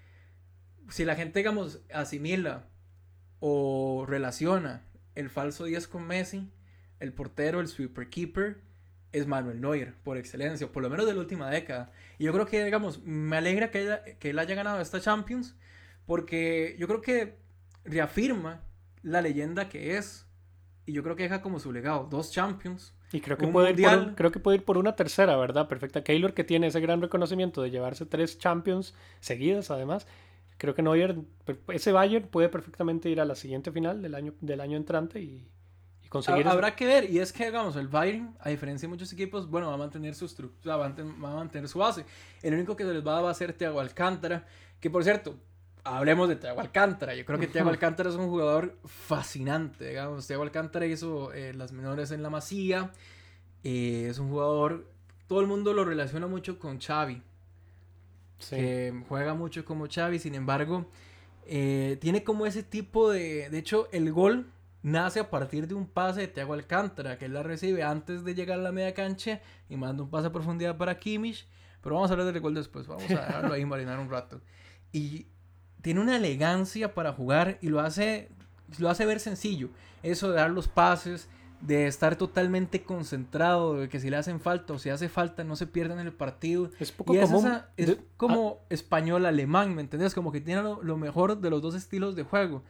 si 0.89 1.05
la 1.05 1.17
gente, 1.17 1.41
digamos, 1.41 1.81
asimila 1.93 2.69
o 3.41 4.07
relaciona 4.09 4.85
el 5.17 5.31
falso 5.31 5.65
10 5.65 5.89
con 5.89 6.07
Messi, 6.07 6.53
el 7.01 7.13
portero, 7.13 7.61
el 7.61 7.67
sweeper 7.67 8.09
keeper, 8.09 8.66
es 9.19 9.27
Manuel 9.27 9.61
Neuer, 9.61 9.95
por 10.03 10.19
excelencia, 10.19 10.71
por 10.71 10.83
lo 10.83 10.91
menos 10.91 11.07
de 11.07 11.15
la 11.15 11.21
última 11.21 11.51
década. 11.51 11.91
Y 12.19 12.25
yo 12.25 12.33
creo 12.33 12.47
que, 12.47 12.65
digamos, 12.65 13.03
me 13.03 13.37
alegra 13.37 13.71
que, 13.71 14.17
que 14.19 14.31
él 14.31 14.39
haya 14.39 14.55
ganado 14.55 14.81
esta 14.81 15.01
Champions, 15.01 15.57
porque 16.05 16.77
yo 16.79 16.87
creo 16.87 17.01
que 17.01 17.39
reafirma 17.85 18.63
la 19.03 19.23
leyenda 19.23 19.69
que 19.69 19.97
es. 19.97 20.27
Y 20.85 20.93
yo 20.93 21.03
creo 21.03 21.17
que 21.17 21.25
deja 21.25 21.43
como 21.43 21.59
su 21.59 21.73
legado 21.73 22.07
dos 22.11 22.31
Champions. 22.31 22.95
Y 23.13 23.21
creo 23.21 23.39
que, 23.39 23.47
puede 23.47 23.71
ir 23.71 23.83
por 23.83 24.15
creo 24.15 24.33
que 24.33 24.41
puede 24.41 24.59
ir 24.59 24.65
por 24.65 24.79
una 24.79 24.97
tercera, 24.97 25.37
¿verdad? 25.37 25.69
Perfecta. 25.69 26.05
Keylor, 26.05 26.35
que 26.35 26.45
tiene 26.45 26.67
ese 26.67 26.81
gran 26.81 27.01
reconocimiento 27.01 27.63
de 27.63 27.71
llevarse 27.71 28.05
tres 28.05 28.39
Champions 28.39 28.95
seguidas, 29.21 29.71
además. 29.71 30.07
Creo 30.59 30.75
que 30.75 30.83
Neuer, 30.83 31.17
ese 31.69 31.93
Bayern 31.93 32.29
puede 32.29 32.49
perfectamente 32.49 33.09
ir 33.11 33.21
a 33.21 33.25
la 33.25 33.35
siguiente 33.35 33.71
final 33.73 34.03
del 34.03 34.15
año, 34.15 34.35
del 34.41 34.61
año 34.61 34.77
entrante 34.77 35.21
y 35.21 35.49
Habrá 36.27 36.75
que 36.75 36.87
ver, 36.87 37.11
y 37.11 37.19
es 37.19 37.33
que, 37.33 37.47
digamos, 37.47 37.77
el 37.77 37.89
Bayern, 37.89 38.37
a 38.41 38.51
diferencia 38.51 38.87
de 38.87 38.91
muchos 38.91 39.13
equipos, 39.13 39.49
bueno, 39.49 39.69
va 39.69 39.75
a 39.75 39.79
mantener 39.79 40.15
su 40.15 40.27
estructura, 40.27 40.77
va 40.77 40.87
a 40.87 41.35
mantener 41.35 41.69
su 41.69 41.79
base. 41.79 42.05
El 42.43 42.55
único 42.55 42.77
que 42.77 42.85
se 42.85 42.93
les 42.93 43.07
va 43.07 43.19
a, 43.19 43.23
va 43.23 43.31
a 43.31 43.35
ser 43.35 43.53
Thiago 43.53 43.81
Alcántara, 43.81 44.47
que 44.81 44.91
por 44.91 45.05
cierto, 45.05 45.37
hablemos 45.85 46.29
de 46.29 46.37
Thiago 46.37 46.61
Alcántara. 46.61 47.15
Yo 47.15 47.25
creo 47.25 47.39
que 47.39 47.47
Thiago 47.47 47.71
Alcántara 47.71 48.11
es 48.11 48.17
un 48.17 48.29
jugador 48.29 48.77
fascinante, 48.85 49.89
digamos. 49.89 50.27
Thiago 50.27 50.43
Alcántara 50.43 50.87
hizo 50.87 51.33
eh, 51.33 51.55
las 51.55 51.73
menores 51.73 52.11
en 52.11 52.23
la 52.23 52.31
Masía, 52.31 52.93
eh, 53.65 54.09
es 54.11 54.19
un 54.19 54.31
jugador, 54.31 54.87
todo 55.27 55.41
el 55.41 55.47
mundo 55.47 55.73
lo 55.73 55.85
relaciona 55.85 56.27
mucho 56.27 56.59
con 56.59 56.81
Xavi. 56.81 57.23
Que 58.51 58.93
juega 59.09 59.33
mucho 59.33 59.65
como 59.65 59.87
Xavi, 59.89 60.19
sin 60.19 60.35
embargo, 60.35 60.87
eh, 61.47 61.97
tiene 62.01 62.23
como 62.23 62.45
ese 62.45 62.63
tipo 62.63 63.11
de... 63.11 63.49
De 63.49 63.59
hecho, 63.59 63.89
el 63.93 64.13
gol 64.13 64.53
nace 64.87 65.19
a 65.19 65.31
partir 65.31 65.67
de 65.67 65.75
un 65.75 65.85
pase 65.85 66.21
de 66.21 66.29
Thiago 66.29 66.55
Alcántara, 66.55 67.19
que 67.19 67.25
él 67.25 67.35
la 67.35 67.43
recibe 67.43 67.83
antes 67.83 68.23
de 68.23 68.37
llegar 68.37 68.61
a 68.61 68.63
la 68.63 68.71
media 68.71 68.95
cancha 68.95 69.41
y 69.69 69.77
manda 69.77 70.05
un 70.05 70.11
pase 70.11 70.29
a 70.29 70.33
profundidad 70.33 70.77
para 70.77 70.97
Kimmich. 70.97 71.49
Pero 71.83 71.97
vamos 71.97 72.09
a 72.09 72.15
hablar 72.15 72.33
del 72.33 72.41
gol 72.41 72.55
después, 72.55 72.87
vamos 72.87 73.03
a 73.05 73.09
dejarlo 73.09 73.53
ahí 73.53 73.65
marinar 73.67 73.99
un 73.99 74.09
rato. 74.09 74.41
Y 74.93 75.27
tiene 75.83 76.01
una 76.01 76.17
elegancia 76.17 76.95
para 76.95 77.13
jugar 77.13 77.59
y 77.61 77.69
lo 77.69 77.81
hace, 77.81 78.31
lo 78.79 78.89
hace 78.89 79.05
ver 79.07 79.19
sencillo. 79.19 79.71
Eso 80.05 80.31
de 80.31 80.37
dar 80.37 80.51
los 80.51 80.69
pases, 80.69 81.29
de 81.61 81.89
estar 81.89 82.15
totalmente 82.15 82.85
concentrado, 82.85 83.75
de 83.75 83.89
que 83.89 83.99
si 83.99 84.09
le 84.09 84.17
hacen 84.19 84.39
falta 84.39 84.75
o 84.75 84.79
si 84.79 84.91
hace 84.91 85.09
falta 85.09 85.43
no 85.43 85.57
se 85.57 85.67
pierdan 85.67 85.99
en 85.99 86.07
el 86.07 86.13
partido. 86.13 86.71
Es 86.79 86.93
poco 86.93 87.13
y 87.13 87.19
es, 87.19 87.29
es 87.77 87.99
como 88.17 88.61
ah. 88.61 88.67
español-alemán, 88.71 89.75
¿me 89.75 89.83
entiendes? 89.83 90.15
Como 90.15 90.31
que 90.31 90.41
tiene 90.41 90.63
lo, 90.63 90.97
mejor 90.97 91.41
de 91.41 91.51
los 91.51 91.61
dos 91.61 91.75
estilos 91.75 92.15
de 92.15 92.23
juego 92.23 92.63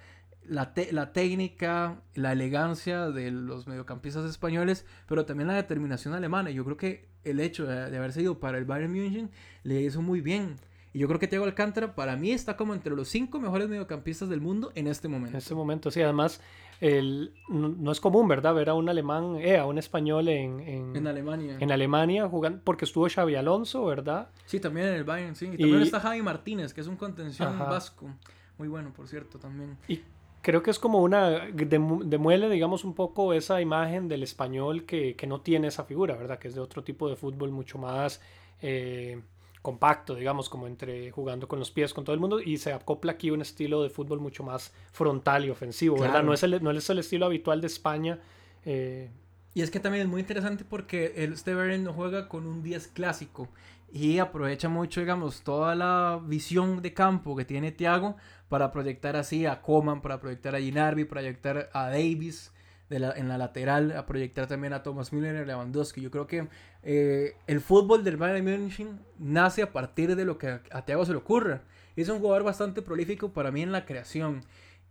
la, 0.49 0.73
la, 0.93 1.13
técnica, 1.13 2.01
la 2.15 2.33
elegancia 2.33 3.11
de 3.11 3.31
los 3.31 3.67
mediocampistas 3.67 4.29
españoles, 4.29 4.85
pero 5.07 5.27
también 5.27 5.49
la 5.49 5.55
determinación 5.55 6.15
alemana. 6.15 6.51
Yo 6.51 6.65
creo 6.65 6.77
que 6.77 7.09
el 7.25 7.41
hecho 7.41 7.67
de, 7.67 7.97
haberse 7.97 8.23
ido 8.23 8.39
para 8.39 8.59
el 8.59 8.65
Bayern 8.65 8.93
München 8.93 9.31
le 9.65 9.83
hizo 9.83 10.03
muy 10.03 10.21
bien. 10.21 10.57
Y 10.93 11.01
yo 11.01 11.09
creo 11.09 11.21
que 11.21 11.29
Thiago 11.29 11.45
Alcántara 11.45 11.95
para 11.95 12.17
mí 12.17 12.31
está 12.31 12.57
como 12.57 12.73
entre 12.73 12.95
los 12.95 13.09
cinco 13.09 13.39
mejores 13.39 13.69
mediocampistas 13.69 14.31
del 14.31 14.41
mundo 14.41 14.73
en 14.75 14.87
este 14.87 15.09
momento. 15.09 15.33
En 15.33 15.37
este 15.37 15.55
momento, 15.55 15.91
sí. 15.91 16.01
Además, 16.01 16.41
el, 16.81 17.35
no, 17.49 17.93
es 17.93 18.01
común, 18.01 18.29
¿verdad? 18.29 18.55
Ver 18.55 18.71
a 18.71 18.75
un 18.75 18.89
alemán, 18.89 19.37
eh, 19.37 19.59
a 19.59 19.67
un 19.67 19.77
español 19.77 20.29
en, 20.29 20.61
en, 20.61 21.07
Alemania. 21.07 21.59
En 21.61 21.71
Alemania 21.71 22.27
jugando, 22.29 22.61
porque 22.65 22.87
estuvo 22.87 23.09
Xavi 23.11 23.35
Alonso, 23.35 23.85
¿verdad? 23.85 24.31
Sí, 24.47 24.59
también 24.59 24.87
en 24.87 24.95
el 24.95 25.05
Bayern, 25.05 25.35
sí. 25.35 25.47
Y 25.47 25.59
también 25.59 25.83
está 25.83 26.01
Javi 26.01 26.23
Martínez, 26.23 26.73
que 26.73 26.81
es 26.81 26.87
un 26.87 26.97
contención 26.97 27.59
vasco. 27.59 28.09
Muy 28.57 28.69
bueno, 28.69 28.91
por 28.95 29.07
cierto, 29.07 29.39
también. 29.39 29.77
Y 29.89 30.01
creo 30.47 30.63
que 30.63 30.71
es 30.71 30.79
como 30.79 31.03
una, 31.03 31.49
demuele, 31.49 32.49
digamos, 32.49 32.85
un 32.85 32.95
poco 32.95 33.33
esa 33.33 33.61
imagen 33.61 34.07
del 34.07 34.23
español 34.23 34.85
que, 34.85 35.17
que, 35.17 35.27
no 35.27 35.41
tiene 35.41 35.67
esa 35.67 35.83
figura, 35.83 36.15
¿verdad? 36.15 36.39
Que 36.39 36.47
es 36.47 36.55
de 36.55 36.61
otro 36.61 36.85
tipo 36.85 37.09
de 37.09 37.17
fútbol 37.17 37.51
mucho 37.51 37.79
más 37.79 38.21
eh, 38.63 39.21
compacto, 39.61 40.15
digamos, 40.15 40.49
como 40.49 40.69
entre 40.69 41.11
jugando 41.11 41.49
con 41.49 41.59
los 41.59 41.73
pies 41.73 41.93
con 41.93 42.05
todo 42.05 42.15
el 42.15 42.21
mundo 42.21 42.39
y 42.41 42.59
se 42.59 42.73
acopla 42.73 43.11
aquí 43.11 43.33
un 43.33 43.43
estilo 43.43 43.83
de 43.83 43.91
fútbol 43.91 44.21
mucho 44.21 44.45
más 44.45 44.73
frontal 44.93 45.45
y 45.47 45.51
ofensivo, 45.51 45.99
¿verdad? 45.99 46.23
No 46.23 46.33
es, 46.33 46.45
el, 46.45 46.63
no 46.63 46.71
es 46.71 46.89
el 46.91 47.01
estilo 47.01 47.27
habitual 47.27 47.61
de 47.61 47.67
España. 47.67 48.21
Eh. 48.65 49.11
Y 49.53 49.63
es 49.63 49.73
que 49.73 49.81
también 49.81 50.05
es 50.05 50.09
muy 50.09 50.21
interesante 50.21 50.65
porque 50.65 51.15
el 51.17 51.37
Steve 51.37 51.77
no 51.79 51.93
juega 51.93 52.29
con 52.29 52.47
un 52.47 52.63
10 52.63 52.87
clásico 52.95 53.49
y 53.93 54.19
aprovecha 54.19 54.69
mucho, 54.69 55.01
digamos, 55.01 55.43
toda 55.43 55.75
la 55.75 56.21
visión 56.23 56.83
de 56.83 56.93
campo 56.93 57.35
que 57.35 57.45
tiene 57.45 57.73
Thiago 57.73 58.17
para 58.49 58.71
proyectar 58.71 59.17
así 59.17 59.47
a 59.47 59.63
Coman, 59.63 60.03
para 60.03 60.21
proyectar 60.21 60.55
a 60.55 60.61
Ginardi, 60.61 61.05
proyectar 61.05 61.71
a 61.73 61.91
Davis 61.91 62.53
en 62.89 63.29
la 63.29 63.39
lateral, 63.39 63.93
a 63.97 64.07
proyectar 64.07 64.47
también 64.47 64.73
a 64.73 64.83
Thomas 64.83 65.13
Müller 65.13 65.35
y 65.35 65.39
a 65.39 65.45
Lewandowski. 65.45 66.01
Yo 66.01 66.11
creo 66.11 66.27
que 66.27 66.49
eh, 66.85 67.35
el 67.49 67.61
fútbol 67.61 68.05
del 68.05 68.17
Bayern 68.17 68.45
München 68.45 69.01
nace 69.19 69.63
a 69.63 69.73
partir 69.73 70.15
de 70.15 70.25
lo 70.25 70.39
que 70.39 70.49
a, 70.49 70.63
a 70.71 70.85
Thiago 70.85 71.05
se 71.05 71.13
le 71.13 71.19
ocurra. 71.19 71.63
Es 71.97 72.09
un 72.09 72.21
jugador 72.21 72.45
bastante 72.45 72.83
prolífico 72.83 73.33
para 73.33 73.51
mí 73.51 73.63
en 73.63 73.73
la 73.73 73.85
creación. 73.85 74.45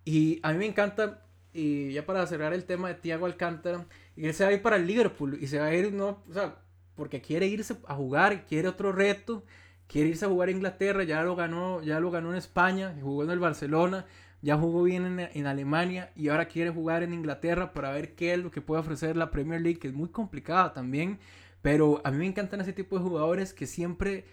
Y 0.04 0.40
a 0.44 0.52
mí 0.52 0.58
me 0.58 0.66
encanta, 0.66 1.22
y 1.54 1.94
ya 1.94 2.06
para 2.06 2.28
cerrar 2.28 2.54
el 2.54 2.66
tema 2.66 2.90
de 2.90 2.96
Thiago 2.96 3.26
Alcántara, 3.26 3.86
él 4.18 4.34
se 4.34 4.44
va 4.44 4.50
a 4.50 4.54
ir 4.54 4.62
para 4.62 4.76
el 4.76 4.86
Liverpool 4.86 5.38
y 5.42 5.48
se 5.48 5.60
va 5.60 5.68
a 5.68 5.74
ir, 5.74 5.94
no, 5.94 6.22
o 6.30 6.34
sea, 6.34 6.56
porque 6.96 7.22
quiere 7.22 7.48
irse 7.48 7.78
a 7.88 7.96
jugar, 7.96 8.46
quiere 8.46 8.68
otro 8.68 8.92
reto 8.92 9.44
quiere 9.88 10.10
irse 10.10 10.26
a 10.26 10.30
jugar 10.30 10.50
a 10.50 10.52
Inglaterra, 10.52 11.04
ya 11.04 11.24
lo 11.24 11.36
ganó, 11.36 11.82
ya 11.82 12.00
lo 12.00 12.12
ganó 12.12 12.32
en 12.32 12.38
España, 12.38 12.96
jugó 13.02 13.24
en 13.24 13.32
el 13.32 13.40
Barcelona, 13.40 14.06
ya 14.42 14.58
jugó 14.58 14.84
bien 14.84 15.20
en, 15.20 15.48
Alemania 15.48 16.12
y 16.16 16.30
ahora 16.30 16.48
quiere 16.48 16.70
jugar 16.70 17.04
en 17.04 17.14
Inglaterra 17.14 17.74
para 17.74 17.92
ver 17.92 18.16
qué 18.16 18.34
es 18.34 18.40
lo 18.40 18.52
que 18.52 18.62
puede 18.62 18.82
ofrecer 18.82 19.16
la 19.16 19.32
Premier 19.32 19.62
League, 19.62 19.80
que 19.80 19.88
es 19.88 19.94
muy 19.94 20.10
complicada 20.10 20.74
también, 20.74 21.20
pero 21.62 22.02
a 22.04 22.12
mí 22.12 22.18
me 22.18 22.28
encantan 22.28 22.62
ese 22.62 22.74
tipo 22.74 22.98
de 22.98 23.04
jugadores 23.04 23.54
que 23.54 23.66
siempre, 23.66 24.26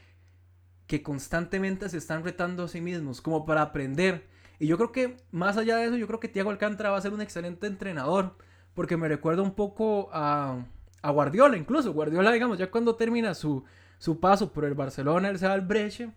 que 0.86 1.02
constantemente 1.02 1.88
se 1.88 1.98
están 1.98 2.24
retando 2.24 2.64
a 2.64 2.68
sí 2.68 2.80
mismos, 2.80 3.20
como 3.20 3.46
para 3.46 3.62
aprender. 3.62 4.26
Y 4.58 4.66
yo 4.66 4.76
creo 4.76 4.92
que, 4.92 5.16
más 5.30 5.56
allá 5.56 5.76
de 5.76 5.86
eso, 5.86 5.96
yo 5.96 6.06
creo 6.06 6.20
que 6.20 6.28
Thiago 6.28 6.50
Alcántara 6.50 6.90
va 6.90 6.98
a 6.98 7.00
ser 7.00 7.12
un 7.12 7.20
excelente 7.20 7.66
entrenador. 7.66 8.36
Porque 8.74 8.96
me 8.96 9.08
recuerda 9.08 9.42
un 9.42 9.54
poco 9.54 10.08
a, 10.12 10.64
a 11.02 11.10
Guardiola, 11.10 11.56
incluso. 11.56 11.92
Guardiola, 11.92 12.30
digamos, 12.32 12.58
ya 12.58 12.70
cuando 12.70 12.94
termina 12.94 13.34
su, 13.34 13.64
su 14.02 14.18
paso 14.18 14.52
por 14.52 14.64
el 14.64 14.74
Barcelona, 14.74 15.28
él 15.28 15.38
se 15.38 15.46
va 15.46 15.52
al 15.52 15.60
Breche. 15.60 16.10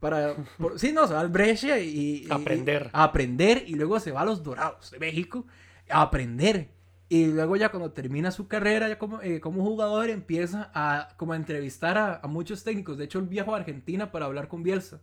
Para, 0.00 0.34
sí, 0.76 0.92
no, 0.92 1.06
se 1.06 1.12
va 1.12 1.20
al 1.20 1.28
Breche 1.28 1.84
y, 1.84 2.26
aprender. 2.30 2.88
a 2.90 3.04
aprender. 3.04 3.64
Y 3.66 3.74
luego 3.74 4.00
se 4.00 4.12
va 4.12 4.22
a 4.22 4.24
los 4.24 4.42
Dorados 4.42 4.90
de 4.90 4.98
México 4.98 5.44
a 5.90 6.00
aprender. 6.00 6.70
Y 7.10 7.26
luego 7.26 7.56
ya 7.56 7.68
cuando 7.68 7.92
termina 7.92 8.30
su 8.30 8.48
carrera 8.48 8.88
ya 8.88 8.98
como, 8.98 9.20
eh, 9.20 9.40
como 9.40 9.62
jugador 9.62 10.08
empieza 10.08 10.70
a, 10.72 11.10
como 11.18 11.34
a 11.34 11.36
entrevistar 11.36 11.98
a, 11.98 12.16
a, 12.16 12.26
muchos 12.28 12.64
técnicos. 12.64 12.96
De 12.96 13.04
hecho, 13.04 13.18
él 13.18 13.26
viajó 13.26 13.54
a 13.54 13.58
Argentina 13.58 14.10
para 14.10 14.24
hablar 14.24 14.48
con 14.48 14.62
Bielsa 14.62 15.02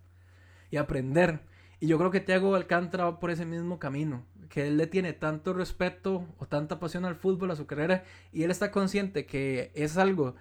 y 0.72 0.78
aprender. 0.78 1.42
Y 1.80 1.86
yo 1.86 2.00
creo 2.00 2.10
que 2.10 2.22
Thiago 2.22 2.56
Alcántara 2.56 3.04
va 3.04 3.20
por 3.20 3.30
ese 3.30 3.46
mismo 3.46 3.78
camino. 3.78 4.26
Que 4.50 4.66
él 4.66 4.78
le 4.78 4.88
tiene 4.88 5.14
tanto 5.14 5.54
respeto 5.54 6.26
o 6.40 6.48
tanta 6.48 6.80
pasión 6.80 7.06
al 7.06 7.18
fútbol, 7.18 7.52
a 7.52 7.56
su 7.56 7.68
carrera. 7.68 8.04
Y 8.34 8.42
él 8.42 8.50
está 8.50 8.72
consciente 8.72 9.28
que 9.28 9.72
es 9.76 9.96
algo 9.96 10.34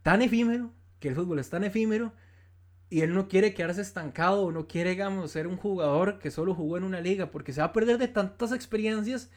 tan 0.00 0.22
efímero, 0.22 0.72
que 1.00 1.08
el 1.08 1.14
fútbol 1.14 1.38
es 1.38 1.50
tan 1.50 1.64
efímero. 1.64 2.12
Y 2.88 3.00
él 3.00 3.14
no 3.14 3.26
quiere 3.28 3.52
quedarse 3.52 3.80
estancado, 3.80 4.52
no 4.52 4.68
quiere, 4.68 4.90
digamos, 4.90 5.32
ser 5.32 5.48
un 5.48 5.56
jugador 5.56 6.18
que 6.20 6.30
solo 6.30 6.54
jugó 6.54 6.76
en 6.76 6.84
una 6.84 7.00
liga, 7.00 7.30
porque 7.32 7.52
se 7.52 7.60
va 7.60 7.66
a 7.66 7.72
perder 7.72 7.98
de 7.98 8.06
tantas 8.06 8.52
experiencias 8.52 9.30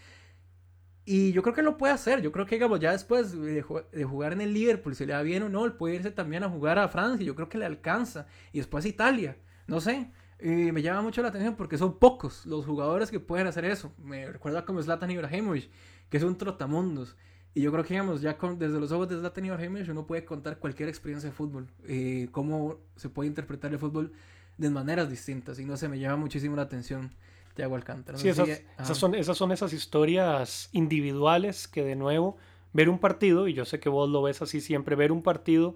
y 1.12 1.32
yo 1.32 1.42
creo 1.42 1.56
que 1.56 1.64
lo 1.64 1.76
puede 1.76 1.92
hacer. 1.92 2.22
Yo 2.22 2.32
creo 2.32 2.46
que, 2.46 2.54
digamos, 2.54 2.80
ya 2.80 2.92
después 2.92 3.32
de, 3.32 3.64
jugar 3.64 4.32
en 4.32 4.42
el 4.42 4.54
Liverpool, 4.54 4.94
si 4.96 5.08
le 5.08 5.14
da 5.14 5.24
bien 5.24 5.42
o 5.42 5.50
no, 5.50 5.66
él 5.66 5.74
puede 5.74 5.96
irse 5.96 6.12
también 6.12 6.44
a 6.44 6.50
jugar 6.50 6.78
a 6.78 6.88
Francia. 6.88 7.26
Yo 7.26 7.34
creo 7.34 7.50
que 7.50 7.58
le 7.58 7.66
alcanza. 7.66 8.28
Y 8.54 8.60
después 8.60 8.86
a 8.86 8.90
Italia. 8.90 9.36
No 9.66 9.82
sé. 9.82 10.12
Y 10.40 10.72
me 10.72 10.84
llama 10.84 11.02
mucho 11.02 11.24
la 11.24 11.30
atención 11.30 11.56
porque 11.56 11.80
son 11.80 11.98
pocos 11.98 12.46
los 12.46 12.64
jugadores 12.64 13.10
que 13.10 13.20
pueden 13.20 13.48
hacer 13.48 13.66
eso. 13.66 13.92
Me 13.98 14.32
recuerda 14.32 14.66
como 14.66 14.84
Zlatan 14.84 15.10
Ibrahimovic, 15.10 15.72
que 16.10 16.18
es 16.18 16.24
un 16.24 16.38
trotamundos. 16.38 17.18
Y 17.54 17.62
yo 17.62 17.72
creo 17.72 17.84
que, 17.84 17.94
digamos, 17.94 18.22
ya 18.22 18.38
con, 18.38 18.60
desde 18.60 18.80
los 18.80 18.92
ojos 18.92 19.10
de 19.10 19.18
Zlatan 19.18 19.46
Ibrahimovic 19.46 19.90
uno 19.90 20.06
puede 20.06 20.24
contar 20.24 20.60
cualquier 20.60 20.88
experiencia 20.90 21.30
de 21.30 21.36
fútbol. 21.36 21.68
y 21.88 22.28
cómo 22.28 22.78
se 22.96 23.10
puede 23.10 23.28
interpretar 23.28 23.72
el 23.72 23.80
fútbol 23.80 24.14
de 24.58 24.70
maneras 24.70 25.10
distintas. 25.10 25.60
Y 25.60 25.66
no 25.66 25.78
sé, 25.78 25.90
me 25.90 26.00
llama 26.00 26.18
muchísimo 26.18 26.56
la 26.56 26.64
atención. 26.64 27.14
Thiago 27.56 27.76
Alcántara. 27.76 28.18
sí, 28.18 28.30
esas, 28.30 28.98
son, 28.98 29.16
esas 29.16 29.38
son 29.38 29.52
esas 29.52 29.74
historias 29.74 30.70
individuales 30.72 31.68
que 31.68 31.84
de 31.84 31.96
nuevo, 31.96 32.38
ver 32.72 32.88
un 32.88 33.00
partido, 33.00 33.48
y 33.48 33.54
yo 33.54 33.66
sé 33.66 33.80
que 33.80 33.90
vos 33.90 34.08
lo 34.10 34.22
ves 34.22 34.42
así 34.42 34.62
siempre, 34.62 34.96
ver 34.96 35.12
un 35.12 35.24
partido 35.24 35.76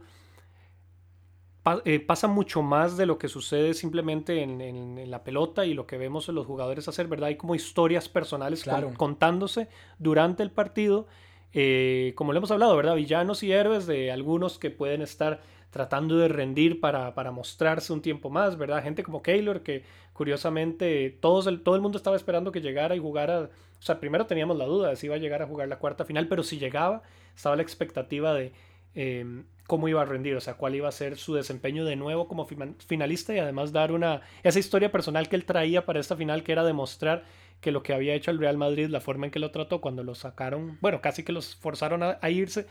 eh, 1.85 2.01
pasa 2.01 2.27
mucho 2.27 2.61
más 2.61 2.97
de 2.97 3.05
lo 3.05 3.17
que 3.17 3.29
sucede 3.29 3.73
simplemente 3.73 4.43
en, 4.43 5.09
la 5.09 5.23
pelota 5.23 5.65
y 5.65 5.73
lo 5.73 5.87
que 5.87 5.97
vemos 5.97 6.27
en 6.27 6.35
los 6.35 6.45
jugadores 6.45 6.89
hacer, 6.89 7.07
¿verdad? 7.07 7.27
Hay 7.27 7.37
como 7.37 7.55
historias 7.55 8.09
personales 8.09 8.65
contándose 8.97 9.69
durante 9.97 10.43
el 10.43 10.51
partido, 10.51 11.07
eh, 11.53 12.13
como 12.15 12.33
lo 12.33 12.37
hemos 12.37 12.51
hablado, 12.51 12.75
¿verdad? 12.75 12.95
Villanos 12.95 13.43
y 13.43 13.51
héroes 13.51 13.85
de 13.85 14.11
algunos 14.11 14.57
que 14.57 14.71
pueden 14.71 15.01
estar 15.01 15.41
tratando 15.69 16.17
de 16.17 16.27
rendir 16.27 16.79
para, 16.79 17.15
para, 17.15 17.31
mostrarse 17.31 17.93
un 17.93 18.01
tiempo 18.01 18.29
más, 18.29 18.57
¿verdad? 18.57 18.83
Gente 18.83 19.03
como 19.03 19.23
Keylor, 19.23 19.61
que 19.61 19.83
curiosamente 20.13 21.17
todos 21.19 21.49
todo 21.63 21.75
el 21.75 21.81
mundo 21.81 21.97
estaba 21.97 22.15
esperando 22.15 22.51
que 22.51 22.61
llegara 22.61 22.95
y 22.95 22.99
jugara. 22.99 23.49
O 23.79 23.85
sea, 23.85 23.99
primero 23.99 24.25
teníamos 24.25 24.57
la 24.57 24.65
duda 24.65 24.89
de 24.89 24.95
si 24.95 25.07
iba 25.07 25.15
a 25.15 25.19
llegar 25.19 25.41
a 25.41 25.47
jugar 25.47 25.67
la 25.67 25.79
cuarta 25.79 26.05
final, 26.05 26.27
pero 26.27 26.43
si 26.43 26.57
llegaba, 26.59 27.01
estaba 27.35 27.55
la 27.55 27.63
expectativa 27.63 28.33
de 28.33 28.51
em, 28.93 29.45
cómo 29.65 29.87
iba 29.87 30.01
a 30.01 30.05
rendir, 30.05 30.35
o 30.35 30.41
sea, 30.41 30.53
cuál 30.55 30.75
iba 30.75 30.87
a 30.87 30.91
ser 30.91 31.17
su 31.17 31.33
desempeño 31.33 31.85
de 31.85 31.95
nuevo 31.95 32.27
como 32.27 32.47
finalista 32.77 33.33
y 33.33 33.39
además 33.39 33.71
dar 33.71 33.91
una. 33.91 34.21
esa 34.43 34.59
historia 34.59 34.91
personal 34.91 35.27
que 35.27 35.35
él 35.35 35.45
traía 35.45 35.85
para 35.85 35.99
esta 35.99 36.15
final, 36.15 36.43
que 36.43 36.51
era 36.51 36.63
demostrar 36.63 37.23
que 37.63 37.71
lo 37.71 37.81
que 37.81 37.93
había 37.93 38.13
hecho 38.13 38.29
el 38.29 38.37
Real 38.37 38.57
Madrid, 38.57 38.89
la 38.89 39.01
forma 39.01 39.25
en 39.25 39.31
que 39.31 39.39
lo 39.39 39.49
trató 39.49 39.81
cuando 39.81 40.03
lo 40.03 40.13
sacaron, 40.13 40.77
bueno, 40.81 41.01
casi 41.01 41.23
que 41.23 41.31
los 41.31 41.55
forzaron 41.55 42.03
a 42.03 42.29
irse 42.29 42.67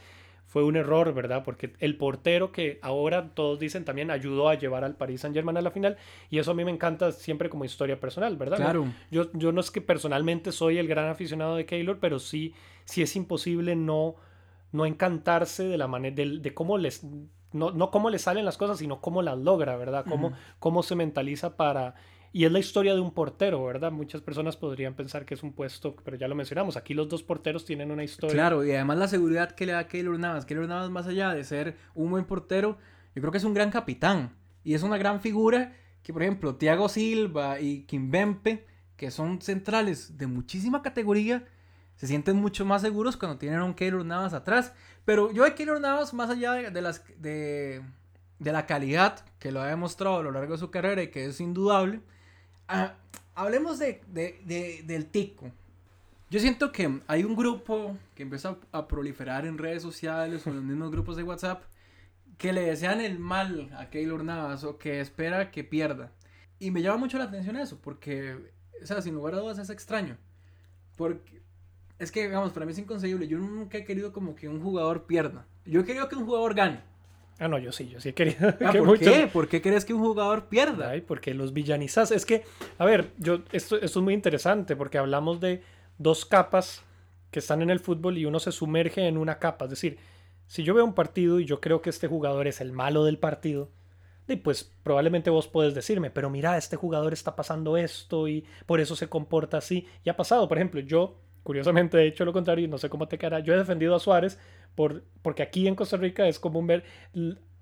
fue 0.52 0.64
un 0.64 0.76
error, 0.76 1.14
¿verdad? 1.14 1.44
Porque 1.44 1.72
el 1.78 1.96
portero 1.96 2.52
que 2.52 2.78
ahora 2.82 3.30
todos 3.30 3.58
dicen 3.58 3.86
también 3.86 4.10
ayudó 4.10 4.50
a 4.50 4.54
llevar 4.54 4.84
al 4.84 4.96
Paris 4.96 5.22
Saint 5.22 5.34
Germain 5.34 5.56
a 5.56 5.62
la 5.62 5.70
final 5.70 5.96
y 6.28 6.38
eso 6.38 6.50
a 6.50 6.54
mí 6.54 6.62
me 6.62 6.70
encanta 6.70 7.10
siempre 7.12 7.48
como 7.48 7.64
historia 7.64 7.98
personal, 7.98 8.36
¿verdad? 8.36 8.58
Claro. 8.58 8.84
Yo, 9.10 9.32
yo 9.32 9.50
no 9.50 9.62
es 9.62 9.70
que 9.70 9.80
personalmente 9.80 10.52
soy 10.52 10.76
el 10.76 10.88
gran 10.88 11.08
aficionado 11.08 11.56
de 11.56 11.64
Keylor, 11.64 11.98
pero 12.00 12.18
sí, 12.18 12.52
sí 12.84 13.00
es 13.00 13.16
imposible 13.16 13.76
no, 13.76 14.16
no 14.72 14.84
encantarse 14.84 15.64
de 15.64 15.78
la 15.78 15.88
manera, 15.88 16.16
de, 16.16 16.52
cómo 16.52 16.76
les, 16.76 17.02
no, 17.52 17.70
no 17.70 17.90
cómo 17.90 18.10
le 18.10 18.18
salen 18.18 18.44
las 18.44 18.58
cosas, 18.58 18.76
sino 18.76 19.00
cómo 19.00 19.22
las 19.22 19.38
logra, 19.38 19.78
¿verdad? 19.78 20.04
Cómo, 20.06 20.34
cómo 20.58 20.82
se 20.82 20.96
mentaliza 20.96 21.56
para 21.56 21.94
y 22.32 22.46
es 22.46 22.52
la 22.52 22.58
historia 22.58 22.94
de 22.94 23.00
un 23.00 23.12
portero, 23.12 23.62
¿verdad? 23.64 23.92
Muchas 23.92 24.22
personas 24.22 24.56
podrían 24.56 24.94
pensar 24.94 25.26
que 25.26 25.34
es 25.34 25.42
un 25.42 25.52
puesto, 25.52 25.94
pero 26.02 26.16
ya 26.16 26.28
lo 26.28 26.34
mencionamos, 26.34 26.76
aquí 26.76 26.94
los 26.94 27.08
dos 27.08 27.22
porteros 27.22 27.64
tienen 27.64 27.90
una 27.90 28.04
historia. 28.04 28.34
Claro, 28.34 28.64
y 28.64 28.72
además 28.72 28.98
la 28.98 29.08
seguridad 29.08 29.52
que 29.52 29.66
le 29.66 29.72
da 29.72 29.86
Keylor 29.86 30.18
Navas. 30.18 30.46
Keylor 30.46 30.66
Navas, 30.66 30.90
más 30.90 31.06
allá 31.06 31.34
de 31.34 31.44
ser 31.44 31.76
un 31.94 32.10
buen 32.10 32.24
portero, 32.24 32.78
yo 33.14 33.20
creo 33.20 33.32
que 33.32 33.38
es 33.38 33.44
un 33.44 33.54
gran 33.54 33.70
capitán. 33.70 34.34
Y 34.64 34.74
es 34.74 34.82
una 34.82 34.96
gran 34.96 35.20
figura 35.20 35.74
que, 36.02 36.12
por 36.12 36.22
ejemplo, 36.22 36.54
Thiago 36.56 36.88
Silva 36.88 37.60
y 37.60 37.82
Kimbempe, 37.82 38.66
que 38.96 39.10
son 39.10 39.42
centrales 39.42 40.16
de 40.16 40.26
muchísima 40.26 40.82
categoría, 40.82 41.44
se 41.96 42.06
sienten 42.06 42.36
mucho 42.36 42.64
más 42.64 42.82
seguros 42.82 43.16
cuando 43.16 43.38
tienen 43.38 43.60
a 43.60 43.64
un 43.64 43.74
Keylor 43.74 44.04
Navas 44.04 44.32
atrás. 44.32 44.72
Pero 45.04 45.32
yo 45.32 45.44
de 45.44 45.54
Keylor 45.54 45.80
Navas, 45.80 46.14
más 46.14 46.30
allá 46.30 46.52
de, 46.52 46.80
las, 46.80 47.04
de, 47.18 47.82
de 48.38 48.52
la 48.52 48.66
calidad 48.66 49.24
que 49.38 49.52
lo 49.52 49.60
ha 49.60 49.66
demostrado 49.66 50.18
a 50.18 50.22
lo 50.22 50.30
largo 50.30 50.52
de 50.52 50.58
su 50.58 50.70
carrera 50.70 51.02
y 51.02 51.08
que 51.08 51.26
es 51.26 51.40
indudable, 51.40 52.00
Hablemos 53.34 53.78
de, 53.78 54.82
del 54.84 55.06
tico. 55.06 55.50
Yo 56.30 56.40
siento 56.40 56.72
que 56.72 57.00
hay 57.06 57.24
un 57.24 57.36
grupo 57.36 57.96
que 58.14 58.22
empieza 58.22 58.56
a, 58.72 58.88
proliferar 58.88 59.44
en 59.44 59.58
redes 59.58 59.82
sociales 59.82 60.46
o 60.46 60.50
en 60.50 60.56
los 60.56 60.64
mismos 60.64 60.90
grupos 60.90 61.16
de 61.16 61.22
WhatsApp 61.22 61.62
que 62.38 62.52
le 62.52 62.62
desean 62.62 63.00
el 63.00 63.18
mal 63.18 63.70
a 63.76 63.90
Keylor 63.90 64.24
Navas 64.24 64.64
o 64.64 64.78
que 64.78 65.00
espera 65.00 65.50
que 65.50 65.62
pierda. 65.62 66.10
Y 66.58 66.70
me 66.70 66.80
llama 66.80 66.96
mucho 66.96 67.18
la 67.18 67.24
atención 67.24 67.56
eso, 67.56 67.78
porque, 67.82 68.36
o 68.82 68.86
sea, 68.86 69.02
sin 69.02 69.14
lugar 69.14 69.34
a 69.34 69.38
dudas 69.38 69.58
es 69.58 69.68
extraño. 69.68 70.16
Porque 70.96 71.42
es 71.98 72.10
que, 72.10 72.22
digamos, 72.22 72.52
para 72.52 72.66
mí 72.66 72.72
es 72.72 72.78
inconcebible. 72.78 73.28
Yo 73.28 73.38
nunca 73.38 73.78
he 73.78 73.84
querido 73.84 74.12
como 74.12 74.34
que 74.34 74.48
un 74.48 74.62
jugador 74.62 75.04
pierda. 75.04 75.46
Yo 75.64 75.80
he 75.80 75.84
querido 75.84 76.08
que 76.08 76.16
un 76.16 76.24
jugador 76.24 76.54
gane. 76.54 76.80
Ah, 77.38 77.48
no, 77.48 77.58
yo 77.58 77.72
sí, 77.72 77.88
yo 77.88 78.00
sí 78.00 78.10
he 78.10 78.14
querido. 78.14 78.54
Ah, 78.64 78.72
¿Por 78.72 78.98
qué? 78.98 79.28
¿Por 79.32 79.48
qué 79.48 79.60
crees 79.60 79.84
que 79.84 79.94
un 79.94 80.02
jugador 80.02 80.46
pierda? 80.46 80.90
Ay, 80.90 81.00
porque 81.00 81.34
los 81.34 81.52
villanizas. 81.52 82.10
Es 82.10 82.24
que, 82.24 82.44
a 82.78 82.84
ver, 82.84 83.10
yo, 83.18 83.40
esto, 83.52 83.76
esto 83.80 83.98
es 83.98 84.04
muy 84.04 84.14
interesante 84.14 84.76
porque 84.76 84.98
hablamos 84.98 85.40
de 85.40 85.62
dos 85.98 86.24
capas 86.24 86.84
que 87.30 87.38
están 87.38 87.62
en 87.62 87.70
el 87.70 87.80
fútbol 87.80 88.18
y 88.18 88.26
uno 88.26 88.38
se 88.38 88.52
sumerge 88.52 89.06
en 89.08 89.18
una 89.18 89.38
capa. 89.38 89.64
Es 89.64 89.70
decir, 89.70 89.98
si 90.46 90.62
yo 90.62 90.74
veo 90.74 90.84
un 90.84 90.94
partido 90.94 91.40
y 91.40 91.44
yo 91.44 91.60
creo 91.60 91.82
que 91.82 91.90
este 91.90 92.06
jugador 92.06 92.46
es 92.46 92.60
el 92.60 92.72
malo 92.72 93.04
del 93.04 93.18
partido, 93.18 93.70
y 94.28 94.36
pues 94.36 94.70
probablemente 94.82 95.30
vos 95.30 95.48
puedes 95.48 95.74
decirme, 95.74 96.10
pero 96.10 96.30
mira, 96.30 96.56
este 96.56 96.76
jugador 96.76 97.12
está 97.12 97.34
pasando 97.34 97.76
esto 97.76 98.28
y 98.28 98.44
por 98.66 98.80
eso 98.80 98.94
se 98.96 99.08
comporta 99.08 99.58
así. 99.58 99.86
Y 100.04 100.10
ha 100.10 100.16
pasado, 100.16 100.48
por 100.48 100.58
ejemplo, 100.58 100.80
yo, 100.80 101.16
curiosamente, 101.42 101.98
he 101.98 102.06
hecho 102.06 102.24
lo 102.24 102.32
contrario 102.32 102.64
y 102.64 102.68
no 102.68 102.78
sé 102.78 102.88
cómo 102.88 103.08
te 103.08 103.18
quedará. 103.18 103.40
Yo 103.40 103.54
he 103.54 103.58
defendido 103.58 103.94
a 103.94 104.00
Suárez 104.00 104.38
por, 104.74 105.04
porque 105.22 105.42
aquí 105.42 105.66
en 105.68 105.74
Costa 105.74 105.96
Rica 105.96 106.26
es 106.28 106.38
común 106.38 106.66
ver, 106.66 106.84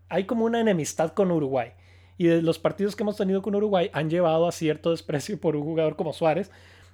hay 0.08 0.24
como 0.24 0.44
una 0.44 0.60
enemistad 0.60 1.12
con 1.12 1.30
Uruguay. 1.30 1.72
Y 2.18 2.28
los 2.42 2.58
partidos 2.58 2.96
que 2.96 3.02
hemos 3.02 3.16
tenido 3.16 3.40
con 3.40 3.54
Uruguay 3.54 3.90
han 3.92 4.10
llevado 4.10 4.46
a 4.46 4.52
cierto 4.52 4.90
desprecio 4.90 5.40
por 5.40 5.56
un 5.56 5.62
jugador 5.62 5.96
como 5.96 6.12
Suárez. 6.12 6.50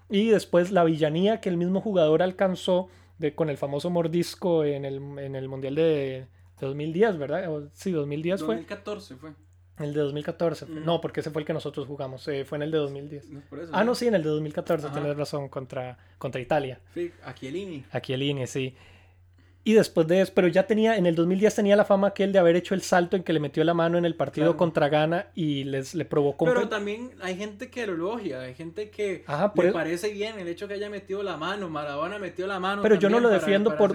Y 0.08 0.28
después 0.28 0.70
la 0.70 0.84
villanía 0.84 1.40
que 1.40 1.48
el 1.48 1.56
mismo 1.56 1.80
jugador 1.80 2.22
alcanzó 2.22 2.88
de, 3.18 3.34
con 3.34 3.50
el 3.50 3.56
famoso 3.56 3.90
mordisco 3.90 4.64
en 4.64 4.84
el, 4.84 4.96
en 5.18 5.34
el 5.34 5.48
Mundial 5.48 5.74
de, 5.74 6.28
2010, 6.60 7.18
¿verdad? 7.18 7.70
Sí, 7.72 7.92
2010 7.92 8.40
fue. 8.40 8.54
2014 8.56 9.16
fue. 9.16 9.30
El 9.78 9.92
de 9.92 10.00
2014. 10.00 10.66
No, 10.68 11.00
porque 11.00 11.20
ese 11.20 11.30
fue 11.30 11.42
el 11.42 11.46
que 11.46 11.52
nosotros 11.52 11.86
jugamos. 11.86 12.26
Eh, 12.28 12.44
fue 12.44 12.56
en 12.56 12.62
el 12.62 12.70
de 12.70 12.78
2010. 12.78 13.28
ah, 13.72 13.84
no, 13.84 13.94
sí, 13.94 14.06
en 14.06 14.14
el 14.14 14.22
de 14.22 14.30
2014 14.30 14.88
tienes 14.90 15.16
razón, 15.16 15.48
contra, 15.48 15.98
contra 16.18 16.40
Italia. 16.40 16.80
Sí, 16.94 17.12
aquí 17.24 17.48
el 17.48 17.56
INI. 17.56 17.84
Aquí 17.92 18.12
el 18.14 18.22
INI, 18.22 18.46
sí. 18.46 18.74
Y 19.66 19.72
después 19.72 20.06
de 20.06 20.20
eso, 20.20 20.30
pero 20.32 20.46
ya 20.46 20.68
tenía, 20.68 20.96
en 20.96 21.06
el 21.06 21.16
2010 21.16 21.56
tenía 21.56 21.74
la 21.74 21.84
fama 21.84 22.06
aquel 22.06 22.32
de 22.32 22.38
haber 22.38 22.54
hecho 22.54 22.72
el 22.72 22.82
salto 22.82 23.16
en 23.16 23.24
que 23.24 23.32
le 23.32 23.40
metió 23.40 23.64
la 23.64 23.74
mano 23.74 23.98
en 23.98 24.04
el 24.04 24.14
partido 24.14 24.56
contra 24.56 24.88
Ghana 24.88 25.26
y 25.34 25.64
les 25.64 25.92
le 25.96 26.04
provocó. 26.04 26.44
Pero 26.44 26.68
también 26.68 27.10
hay 27.20 27.36
gente 27.36 27.68
que 27.68 27.84
lo 27.84 27.94
elogia, 27.94 28.42
hay 28.42 28.54
gente 28.54 28.90
que 28.90 29.24
le 29.56 29.72
parece 29.72 30.10
bien 30.10 30.38
el 30.38 30.46
hecho 30.46 30.68
que 30.68 30.74
haya 30.74 30.88
metido 30.88 31.24
la 31.24 31.36
mano, 31.36 31.68
Maradona 31.68 32.20
metió 32.20 32.46
la 32.46 32.60
mano. 32.60 32.80
Pero 32.80 32.94
yo 32.94 33.10
no 33.10 33.18
lo 33.18 33.28
defiendo 33.28 33.76
por, 33.76 33.92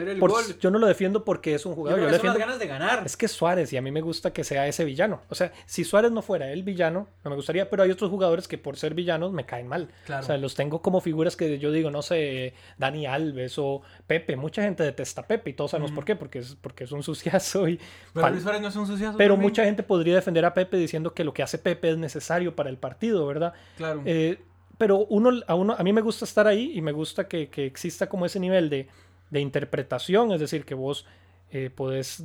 yo 0.60 0.72
no 0.72 0.78
lo 0.78 0.88
defiendo 0.88 1.24
porque 1.24 1.56
es 1.56 1.66
un 1.66 1.74
jugador. 1.74 2.02
Yo, 2.02 2.08
yo 2.08 2.12
defiendo, 2.12 2.38
ganas 2.38 2.60
de 2.60 2.68
ganar. 2.68 3.04
Es 3.06 3.16
que 3.16 3.30
Suárez 3.30 3.72
y 3.72 3.78
a 3.78 3.82
mí 3.82 3.92
me 3.92 4.02
gusta 4.02 4.34
que 4.34 4.44
sea 4.44 4.68
ese 4.68 4.84
villano. 4.84 5.22
O 5.30 5.36
sea, 5.36 5.54
si 5.68 5.86
Suárez 5.86 6.12
no 6.12 6.22
fuera 6.22 6.52
el 6.52 6.64
villano, 6.64 7.08
no 7.24 7.30
me 7.30 7.38
gustaría, 7.38 7.70
pero 7.70 7.84
hay 7.84 7.92
otros 7.92 8.10
jugadores 8.10 8.50
que 8.50 8.58
por 8.58 8.76
ser 8.76 8.94
villanos 8.94 9.32
me 9.32 9.46
caen 9.46 9.68
mal. 9.68 9.88
O 10.20 10.22
sea, 10.22 10.36
los 10.36 10.54
tengo 10.54 10.82
como 10.82 11.00
figuras 11.00 11.38
que 11.38 11.60
yo 11.60 11.72
digo, 11.72 11.92
no 11.92 12.02
sé, 12.02 12.56
Dani 12.78 13.06
Alves 13.06 13.58
o 13.58 13.84
Pepe. 14.06 14.36
Mucha 14.36 14.64
gente 14.64 14.84
detesta 14.84 15.22
a 15.22 15.28
Pepe 15.28 15.52
y 15.52 15.61
todos 15.62 15.72
sabemos 15.72 15.92
por 15.92 16.06
qué, 16.06 16.16
porque 16.16 16.42
porque 16.60 16.86
es 16.86 16.92
un 16.92 17.04
suciazo. 17.04 17.68
Y 17.70 17.80
pero 18.14 18.30
Luis 18.32 18.42
Suárez 18.42 18.62
no 18.62 18.70
es 18.70 18.76
un 18.76 18.88
suciazo. 18.88 19.16
Pero 19.16 19.38
mucha 19.38 19.64
gente 19.64 19.84
podría 19.84 20.16
defender 20.16 20.44
a 20.44 20.56
Pepe 20.56 20.78
diciendo 20.78 21.14
que 21.14 21.24
lo 21.24 21.34
que 21.36 21.44
hace 21.44 21.60
Pepe 21.60 21.92
es 21.92 21.98
necesario 21.98 22.56
para 22.56 22.72
el 22.72 22.78
partido, 22.78 23.28
¿verdad? 23.28 23.54
Claro. 23.78 24.02
Eh, 24.06 24.42
pero 24.80 25.06
uno, 25.06 25.30
a, 25.48 25.54
uno, 25.54 25.76
a 25.78 25.84
mí 25.84 25.94
me 25.94 26.02
gusta 26.02 26.26
estar 26.26 26.48
ahí 26.48 26.72
y 26.74 26.82
me 26.82 26.92
gusta 26.92 27.28
que, 27.28 27.50
que 27.50 27.68
exista 27.68 28.10
como 28.10 28.26
ese 28.26 28.40
nivel 28.40 28.72
de, 28.72 28.88
de 29.30 29.40
interpretación, 29.40 30.32
es 30.32 30.40
decir, 30.40 30.66
que 30.66 30.74
vos 30.74 31.06
eh, 31.52 31.70
podés 31.70 32.24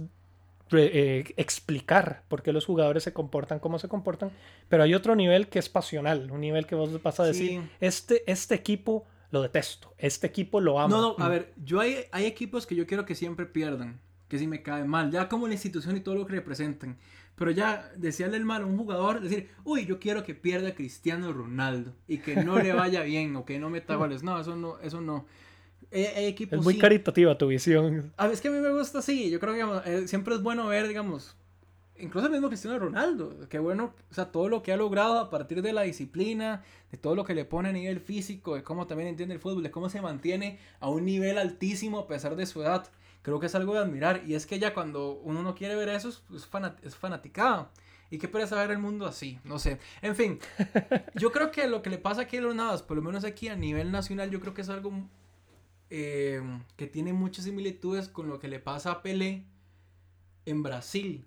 eh, 0.73 1.35
explicar 1.37 2.23
por 2.29 2.43
qué 2.43 2.55
los 2.55 2.65
jugadores 2.65 3.03
se 3.03 3.13
comportan 3.13 3.59
como 3.59 3.79
se 3.79 3.89
comportan, 3.89 4.31
pero 4.71 4.83
hay 4.83 4.95
otro 4.95 5.15
nivel 5.15 5.49
que 5.49 5.59
es 5.59 5.69
pasional, 5.69 6.31
un 6.31 6.41
nivel 6.41 6.67
que 6.67 6.75
vos 6.75 7.03
vas 7.03 7.21
a 7.21 7.25
decir, 7.25 7.61
este, 7.81 8.23
este 8.27 8.55
equipo 8.55 9.05
lo 9.31 9.43
detesto, 9.43 9.95
este 9.99 10.27
equipo 10.27 10.61
lo 10.61 10.79
amo. 10.81 10.97
No, 10.97 11.17
no, 11.19 11.25
a 11.25 11.29
ver, 11.29 11.53
yo 11.63 11.81
hay, 11.81 12.05
hay 12.13 12.27
equipos 12.27 12.67
que 12.67 12.75
yo 12.75 12.87
quiero 12.87 13.05
que 13.05 13.15
siempre 13.15 13.47
pierdan, 13.47 14.01
que 14.29 14.39
si 14.39 14.47
me 14.47 14.63
cae 14.63 14.85
mal, 14.85 15.11
ya 15.11 15.29
como 15.29 15.47
la 15.47 15.55
institución 15.55 15.97
y 15.97 16.01
todo 16.01 16.15
lo 16.15 16.27
que 16.27 16.35
representan. 16.35 16.97
Pero 17.37 17.51
ya 17.51 17.91
decirle 17.97 18.39
el 18.39 18.47
mal 18.47 18.63
a 18.63 18.67
un 18.67 18.79
jugador, 18.79 19.21
decir, 19.21 19.51
uy, 19.63 19.85
yo 19.85 20.01
quiero 20.01 20.25
que 20.25 20.35
pierda 20.35 20.75
Cristiano 20.75 21.33
Ronaldo 21.33 21.95
y 22.09 22.19
que 22.19 22.37
no 22.37 22.59
le 22.59 22.73
vaya 22.73 23.03
bien 23.03 23.37
o 23.37 23.45
que 23.45 23.59
no 23.59 23.69
meta 23.69 23.95
goles. 23.97 24.23
No, 24.23 24.41
eso 24.41 24.57
no, 24.57 24.79
eso 24.81 25.03
no. 25.03 25.27
es 25.91 26.63
muy 26.63 26.79
caritativa 26.79 27.37
tu 27.37 27.49
visión. 27.49 28.13
A 28.17 28.25
ver, 28.25 28.35
es 28.35 28.41
que 28.41 28.49
a 28.49 28.51
mí 28.51 28.59
me 28.59 28.73
gusta 28.73 29.01
así. 29.01 29.31
Yo 29.31 29.39
creo 29.39 29.83
que 29.85 29.91
eh, 29.91 30.09
siempre 30.09 30.35
es 30.35 30.43
bueno 30.43 30.67
ver, 30.67 30.89
digamos, 30.89 31.37
incluso 31.99 32.27
el 32.27 32.33
mismo 32.33 32.49
Cristiano 32.49 32.79
Ronaldo. 32.79 33.49
Qué 33.49 33.59
bueno, 33.59 33.95
o 34.11 34.15
sea, 34.15 34.33
todo 34.33 34.49
lo 34.49 34.63
que 34.63 34.73
ha 34.73 34.77
logrado 34.77 35.19
a 35.19 35.31
partir 35.31 35.63
de 35.63 35.73
la 35.73 35.83
disciplina, 35.83 36.63
de 36.91 36.99
todo 36.99 37.15
lo 37.15 37.25
que 37.25 37.35
le 37.35 37.45
pone 37.45 37.69
a 37.69 37.73
nivel 37.73 38.01
físico, 38.01 38.55
de 38.55 38.63
cómo 38.63 38.87
también 38.87 39.09
entiende 39.09 39.35
el 39.35 39.41
fútbol, 39.41 39.63
de 39.63 39.71
cómo 39.71 39.89
se 39.89 40.01
mantiene 40.01 40.59
a 40.81 40.89
un 40.89 41.05
nivel 41.05 41.39
altísimo 41.39 41.99
a 41.99 42.07
pesar 42.07 42.37
de 42.37 42.47
su 42.47 42.63
edad 42.63 42.91
creo 43.27 43.41
que 43.41 43.47
es 43.47 43.57
algo 43.57 43.75
de 43.75 43.81
admirar. 43.81 44.23
Y 44.25 44.37
es 44.37 44.47
que 44.47 44.61
ya 44.61 44.73
cuando 44.73 45.15
uno 45.25 45.43
no 45.43 45.57
quiere 45.57 45.75
ver 45.75 45.89
eso, 45.89 46.09
es, 46.09 46.47
fanat 46.47 46.79
es 46.85 46.95
fanaticado. 46.95 47.69
Y 48.09 48.19
qué 48.19 48.29
pereza 48.29 48.55
ver 48.55 48.71
el 48.71 48.79
mundo 48.79 49.05
así, 49.05 49.41
no 49.43 49.59
sé. 49.59 49.81
En 50.01 50.15
fin, 50.15 50.39
yo 51.17 51.33
creo 51.33 51.51
que 51.51 51.67
lo 51.67 51.83
que 51.83 51.91
le 51.91 51.99
pasa 51.99 52.23
a 52.23 52.27
Keylor 52.29 52.55
Navas, 52.55 52.83
por 52.85 52.97
lo 52.97 53.03
menos 53.03 53.25
aquí 53.25 53.49
a 53.49 53.57
nivel 53.57 53.91
nacional, 53.91 54.31
yo 54.31 54.39
creo 54.39 54.55
que 54.55 54.63
es 54.63 54.69
algo 54.69 54.93
eh, 55.91 56.41
que 56.77 56.87
tiene 56.87 57.13
muchas 57.13 57.47
similitudes 57.47 58.09
con 58.09 58.29
lo 58.29 58.39
que 58.39 58.47
le 58.47 58.61
pasa 58.61 58.93
a 58.93 59.03
Pelé 59.03 59.43
en 60.45 60.63
Brasil. 60.63 61.25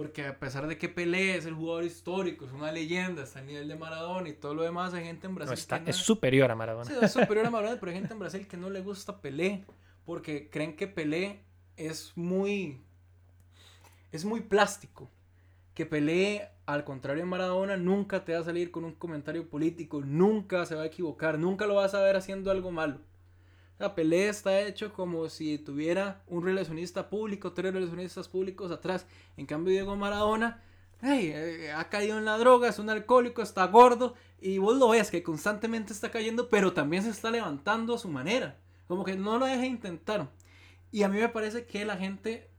Porque 0.00 0.26
a 0.26 0.38
pesar 0.38 0.66
de 0.66 0.78
que 0.78 0.88
Pelé 0.88 1.36
es 1.36 1.44
el 1.44 1.52
jugador 1.52 1.84
histórico, 1.84 2.46
es 2.46 2.52
una 2.52 2.72
leyenda, 2.72 3.22
está 3.22 3.40
a 3.40 3.42
nivel 3.42 3.68
de 3.68 3.76
Maradona 3.76 4.30
y 4.30 4.32
todo 4.32 4.54
lo 4.54 4.62
demás, 4.62 4.94
hay 4.94 5.04
gente 5.04 5.26
en 5.26 5.34
Brasil. 5.34 5.52
está, 5.52 5.76
es 5.84 5.96
superior 5.96 6.50
a 6.50 6.54
Maradona. 6.54 6.86
Sí, 6.86 6.94
es 7.02 7.12
superior 7.12 7.44
a 7.44 7.50
Maradona, 7.50 7.78
pero 7.78 7.92
hay 7.92 7.98
gente 7.98 8.14
en 8.14 8.18
Brasil 8.18 8.48
que 8.48 8.56
no 8.56 8.70
le 8.70 8.80
gusta 8.80 9.20
Pelé 9.20 9.66
porque 10.06 10.48
creen 10.48 10.74
que 10.74 10.86
Pelé 10.86 11.44
es 11.76 12.12
muy 12.16 12.80
es 14.10 14.24
muy 14.24 14.40
plástico. 14.40 15.10
Que 15.74 15.84
Pelé, 15.84 16.48
al 16.64 16.84
contrario 16.84 17.22
de 17.22 17.28
Maradona, 17.28 17.76
nunca 17.76 18.24
te 18.24 18.32
va 18.32 18.38
a 18.38 18.44
salir 18.44 18.70
con 18.70 18.86
un 18.86 18.94
comentario 18.94 19.50
político, 19.50 20.00
nunca 20.00 20.64
se 20.64 20.76
va 20.76 20.84
a 20.84 20.86
equivocar, 20.86 21.38
nunca 21.38 21.66
lo 21.66 21.74
vas 21.74 21.92
a 21.92 22.00
ver 22.00 22.16
haciendo 22.16 22.50
algo 22.50 22.70
malo. 22.70 23.00
La 23.80 23.94
Pelé 23.94 24.28
está 24.28 24.60
hecho 24.60 24.92
como 24.92 25.30
si 25.30 25.56
tuviera 25.56 26.20
un 26.26 26.44
relacionista 26.44 27.08
público, 27.08 27.54
tres 27.54 27.72
relacionistas 27.72 28.28
públicos 28.28 28.70
atrás. 28.70 29.06
En 29.38 29.46
cambio, 29.46 29.72
Diego 29.72 29.96
Maradona 29.96 30.62
eh, 31.02 31.72
ha 31.74 31.88
caído 31.88 32.18
en 32.18 32.26
la 32.26 32.36
droga, 32.36 32.68
es 32.68 32.78
un 32.78 32.90
alcohólico, 32.90 33.40
está 33.40 33.66
gordo, 33.68 34.16
y 34.38 34.58
vos 34.58 34.76
lo 34.76 34.90
ves 34.90 35.10
que 35.10 35.22
constantemente 35.22 35.94
está 35.94 36.10
cayendo, 36.10 36.50
pero 36.50 36.74
también 36.74 37.04
se 37.04 37.08
está 37.08 37.30
levantando 37.30 37.94
a 37.94 37.98
su 37.98 38.10
manera. 38.10 38.58
Como 38.86 39.02
que 39.02 39.16
no 39.16 39.38
lo 39.38 39.46
deja 39.46 39.64
intentar. 39.64 40.28
Y 40.92 41.02
a 41.02 41.08
mí 41.08 41.18
me 41.18 41.30
parece 41.30 41.64
que 41.64 41.86
la 41.86 41.96
gente, 41.96 42.50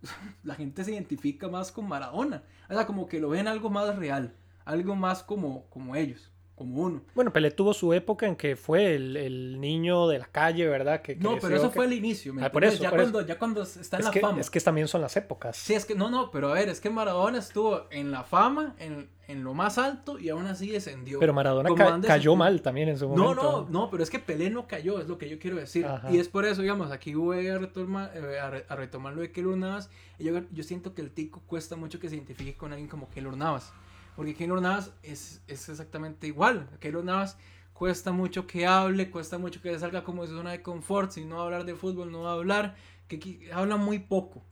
la 0.44 0.54
gente 0.54 0.82
se 0.82 0.92
identifica 0.92 1.48
más 1.48 1.72
con 1.72 1.88
Maradona. 1.88 2.42
O 2.70 2.72
sea, 2.72 2.86
como 2.86 3.06
que 3.06 3.20
lo 3.20 3.28
ven 3.28 3.48
algo 3.48 3.68
más 3.68 3.96
real, 3.96 4.34
algo 4.64 4.96
más 4.96 5.22
como, 5.22 5.68
como 5.68 5.94
ellos 5.94 6.30
como 6.60 6.82
uno. 6.82 7.00
Bueno, 7.14 7.32
Pelé 7.32 7.50
tuvo 7.52 7.72
su 7.72 7.94
época 7.94 8.26
en 8.26 8.36
que 8.36 8.54
fue 8.54 8.94
el, 8.94 9.16
el 9.16 9.58
niño 9.58 10.08
de 10.08 10.18
la 10.18 10.26
calle, 10.26 10.66
¿verdad? 10.66 11.00
Que 11.00 11.16
no, 11.16 11.38
pero 11.40 11.56
eso 11.56 11.70
fue 11.70 11.86
el 11.86 11.94
inicio. 11.94 12.34
ah, 12.38 12.52
por 12.52 12.64
eso, 12.64 12.82
ya, 12.82 12.90
cuando, 12.90 13.22
ya 13.22 13.38
cuando 13.38 13.62
está 13.62 13.96
en 13.96 14.04
la 14.04 14.10
que, 14.10 14.20
fama. 14.20 14.38
Es 14.42 14.50
que 14.50 14.60
también 14.60 14.86
son 14.86 15.00
las 15.00 15.16
épocas. 15.16 15.56
Sí, 15.56 15.72
es 15.72 15.86
que 15.86 15.94
no, 15.94 16.10
no, 16.10 16.30
pero 16.30 16.50
a 16.50 16.52
ver, 16.52 16.68
es 16.68 16.78
que 16.78 16.90
Maradona 16.90 17.38
estuvo 17.38 17.86
en 17.90 18.10
la 18.10 18.24
fama, 18.24 18.74
en, 18.78 19.08
en 19.26 19.42
lo 19.42 19.54
más 19.54 19.78
alto 19.78 20.18
y 20.18 20.28
aún 20.28 20.46
así 20.48 20.68
descendió. 20.68 21.18
Pero 21.18 21.32
Maradona 21.32 21.70
cayó 22.02 22.36
mal 22.36 22.60
también 22.60 22.90
en 22.90 22.98
su 22.98 23.08
momento. 23.08 23.34
No, 23.34 23.62
no, 23.62 23.68
no, 23.70 23.90
pero 23.90 24.02
es 24.02 24.10
que 24.10 24.18
Pelé 24.18 24.50
no 24.50 24.66
cayó, 24.66 25.00
es 25.00 25.08
lo 25.08 25.16
que 25.16 25.30
yo 25.30 25.38
quiero 25.38 25.56
decir. 25.56 25.86
Y 26.10 26.18
es 26.18 26.28
por 26.28 26.44
eso, 26.44 26.60
digamos, 26.60 26.90
aquí 26.90 27.14
voy 27.14 27.48
a 27.48 27.56
retomar, 27.56 28.12
eh, 28.14 28.38
a, 28.68 28.76
retomar 28.76 29.14
lo 29.14 29.22
de 29.22 29.32
Keylor 29.32 29.56
Navas. 29.56 29.88
Yo, 30.18 30.42
yo 30.52 30.62
siento 30.62 30.92
que 30.92 31.00
el 31.00 31.10
tico 31.10 31.40
cuesta 31.46 31.74
mucho 31.74 31.98
que 31.98 32.10
se 32.10 32.16
identifique 32.16 32.54
con 32.54 32.72
alguien 32.72 32.90
como 32.90 33.08
Keylor 33.08 33.34
Navas. 33.34 33.72
Porque 34.16 34.34
Keylor 34.34 34.60
Navas 34.60 34.92
es, 35.02 35.42
es 35.46 35.68
exactamente 35.68 36.26
igual. 36.26 36.68
Keylor 36.80 37.04
Navas 37.04 37.36
cuesta 37.72 38.12
mucho 38.12 38.46
que 38.46 38.66
hable, 38.66 39.10
cuesta 39.10 39.38
mucho 39.38 39.62
que 39.62 39.78
salga 39.78 40.04
como 40.04 40.22
de 40.22 40.28
su 40.28 40.36
zona 40.36 40.50
de 40.50 40.62
confort. 40.62 41.12
Si 41.12 41.24
no 41.24 41.36
va 41.36 41.42
a 41.42 41.44
hablar 41.46 41.64
de 41.64 41.74
fútbol, 41.74 42.12
no 42.12 42.22
va 42.22 42.30
a 42.30 42.34
hablar. 42.34 42.76
Que, 43.08 43.50
habla 43.54 43.76
muy 43.76 43.98
poco. 43.98 44.44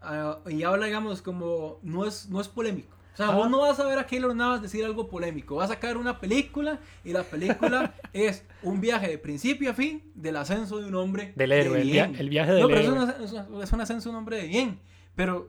Ah, 0.00 0.40
y 0.48 0.62
habla, 0.62 0.86
digamos, 0.86 1.22
como 1.22 1.80
no 1.82 2.04
es, 2.04 2.28
no 2.28 2.40
es 2.40 2.48
polémico. 2.48 2.94
O 3.14 3.16
sea, 3.16 3.30
vos 3.30 3.50
no 3.50 3.60
vas 3.60 3.80
a 3.80 3.86
ver 3.86 3.98
a 3.98 4.06
Keylor 4.06 4.36
Navas 4.36 4.60
decir 4.60 4.84
algo 4.84 5.08
polémico. 5.08 5.56
Vas 5.56 5.70
a 5.70 5.74
sacar 5.74 5.96
una 5.96 6.20
película 6.20 6.78
y 7.04 7.12
la 7.12 7.24
película 7.24 7.94
es 8.12 8.44
un 8.62 8.80
viaje 8.80 9.08
de 9.08 9.18
principio 9.18 9.70
a 9.70 9.74
fin 9.74 10.12
del 10.14 10.36
ascenso 10.36 10.78
de 10.78 10.86
un 10.86 10.94
hombre. 10.94 11.32
Del 11.34 11.50
héroe, 11.50 11.80
el, 11.80 12.28
viaje 12.28 12.52
del 12.52 12.62
no, 12.62 12.68
pero 12.68 12.80
Es, 12.80 13.32
un, 13.32 13.62
es 13.62 13.72
un 13.72 13.80
ascenso 13.80 14.10
de 14.10 14.12
un 14.12 14.16
hombre 14.16 14.36
de 14.42 14.46
bien. 14.46 14.78
Pero 15.16 15.48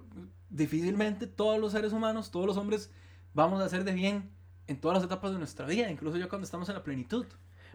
difícilmente 0.50 1.28
todos 1.28 1.60
los 1.60 1.74
seres 1.74 1.92
humanos, 1.92 2.32
todos 2.32 2.48
los 2.48 2.58
hombres 2.58 2.92
vamos 3.34 3.62
a 3.62 3.66
hacer 3.66 3.84
de 3.84 3.94
bien 3.94 4.30
en 4.68 4.80
todas 4.80 4.98
las 4.98 5.06
etapas 5.06 5.32
de 5.32 5.38
nuestra 5.38 5.66
vida, 5.66 5.90
incluso 5.90 6.18
yo 6.18 6.30
cuando 6.30 6.46
estamos 6.46 6.70
en 6.70 6.76
la 6.76 6.84
plenitud. 6.84 7.26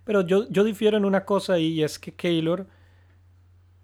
Pero 0.05 0.20
yo, 0.20 0.48
yo 0.48 0.64
difiero 0.64 0.96
en 0.96 1.05
una 1.05 1.24
cosa 1.24 1.59
y 1.59 1.82
es 1.82 1.98
que 1.98 2.12
Keylor 2.12 2.66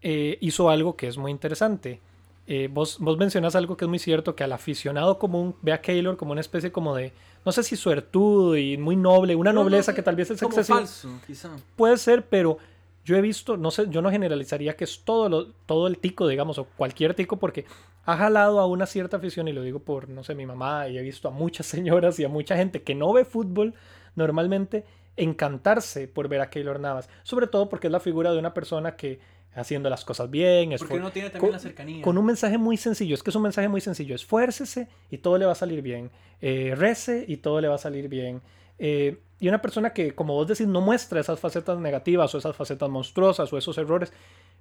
eh, 0.02 0.38
hizo 0.40 0.70
algo 0.70 0.96
que 0.96 1.08
es 1.08 1.18
muy 1.18 1.30
interesante. 1.30 2.00
Eh, 2.46 2.68
vos, 2.70 2.98
vos 2.98 3.16
mencionas 3.16 3.54
algo 3.54 3.76
que 3.76 3.84
es 3.84 3.88
muy 3.88 3.98
cierto, 3.98 4.34
que 4.34 4.44
al 4.44 4.52
aficionado 4.52 5.18
común 5.18 5.54
ve 5.62 5.72
a 5.72 5.80
Keylor 5.80 6.16
como 6.16 6.32
una 6.32 6.40
especie 6.40 6.72
como 6.72 6.94
de, 6.94 7.12
no 7.44 7.52
sé 7.52 7.62
si 7.62 7.76
suertudo 7.76 8.56
y 8.56 8.76
muy 8.76 8.96
noble, 8.96 9.36
una 9.36 9.52
nobleza 9.52 9.94
que 9.94 10.02
tal 10.02 10.16
vez 10.16 10.30
es 10.30 10.42
excesiva. 10.42 10.78
Falso, 10.78 11.20
quizá. 11.26 11.50
Puede 11.76 11.96
ser, 11.96 12.26
pero 12.26 12.58
yo 13.05 13.16
he 13.16 13.20
visto, 13.20 13.57
no 13.57 13.70
sé, 13.70 13.86
yo 13.88 14.03
no 14.03 14.11
generalizaría 14.11 14.76
que 14.76 14.84
es 14.84 15.05
todo, 15.05 15.28
lo, 15.28 15.46
todo 15.66 15.86
el 15.86 15.98
tico, 15.98 16.28
digamos, 16.28 16.59
o 16.59 16.64
cualquier 16.64 17.14
tico, 17.14 17.38
porque 17.38 17.64
ha 18.05 18.16
jalado 18.16 18.61
a 18.61 18.66
una 18.66 18.86
cierta 18.86 19.16
afición, 19.16 19.48
y 19.48 19.53
lo 19.53 19.62
digo 19.62 19.80
por, 19.80 20.09
no 20.09 20.24
sé, 20.24 20.34
mi 20.34 20.46
mamá, 20.46 20.88
y 20.88 20.98
he 20.98 21.03
visto 21.03 21.28
a 21.28 21.30
muchas 21.30 21.66
señoras 21.66 22.18
y 22.18 22.24
a 22.24 22.28
mucha 22.28 22.57
gente 22.57 22.82
que 22.82 22.94
no 22.94 23.12
ve 23.12 23.24
fútbol 23.24 23.74
normalmente 24.14 24.84
encantarse 25.16 26.09
por 26.09 26.28
ver 26.28 26.40
a 26.40 26.51
Keylor 26.51 26.80
Navas, 26.80 27.09
sobre 27.22 27.46
todo 27.46 27.68
porque 27.68 27.88
es 27.88 27.92
la 27.92 28.01
figura 28.01 28.32
de 28.32 28.38
una 28.38 28.55
persona 28.55 28.96
que 28.96 29.20
haciendo 29.55 29.90
las 29.90 30.05
cosas 30.05 30.30
bien, 30.30 30.72
porque 30.78 31.01
no 31.01 31.11
tiene 31.11 31.30
también 31.30 31.53
la 31.53 31.59
cercanía. 31.59 32.03
Con 32.03 32.16
un 32.16 32.24
mensaje 32.24 32.57
muy 32.57 32.76
sencillo, 32.76 33.14
es 33.14 33.22
que 33.22 33.30
es 33.30 33.36
un 33.36 33.42
mensaje 33.42 33.68
muy 33.68 33.80
sencillo, 33.80 34.14
esfuércese 34.14 34.88
y 35.11 35.18
todo 35.18 35.38
le 35.38 35.46
va 35.46 35.53
a 35.53 35.57
salir 35.57 35.82
bien, 35.82 36.11
eh, 36.40 36.74
rece 36.76 37.24
y 37.26 37.38
todo 37.38 37.61
le 37.61 37.68
va 37.68 37.74
a 37.74 37.78
salir 37.78 38.09
bien. 38.09 38.40
Eh, 38.80 39.22
y 39.38 39.48
una 39.48 39.62
persona 39.62 39.92
que, 39.92 40.14
como 40.14 40.34
vos 40.34 40.48
decís, 40.48 40.66
no 40.66 40.80
muestra 40.80 41.20
esas 41.20 41.38
facetas 41.38 41.78
negativas 41.78 42.34
o 42.34 42.38
esas 42.38 42.56
facetas 42.56 42.88
monstruosas 42.88 43.52
o 43.52 43.58
esos 43.58 43.78
errores, 43.78 44.12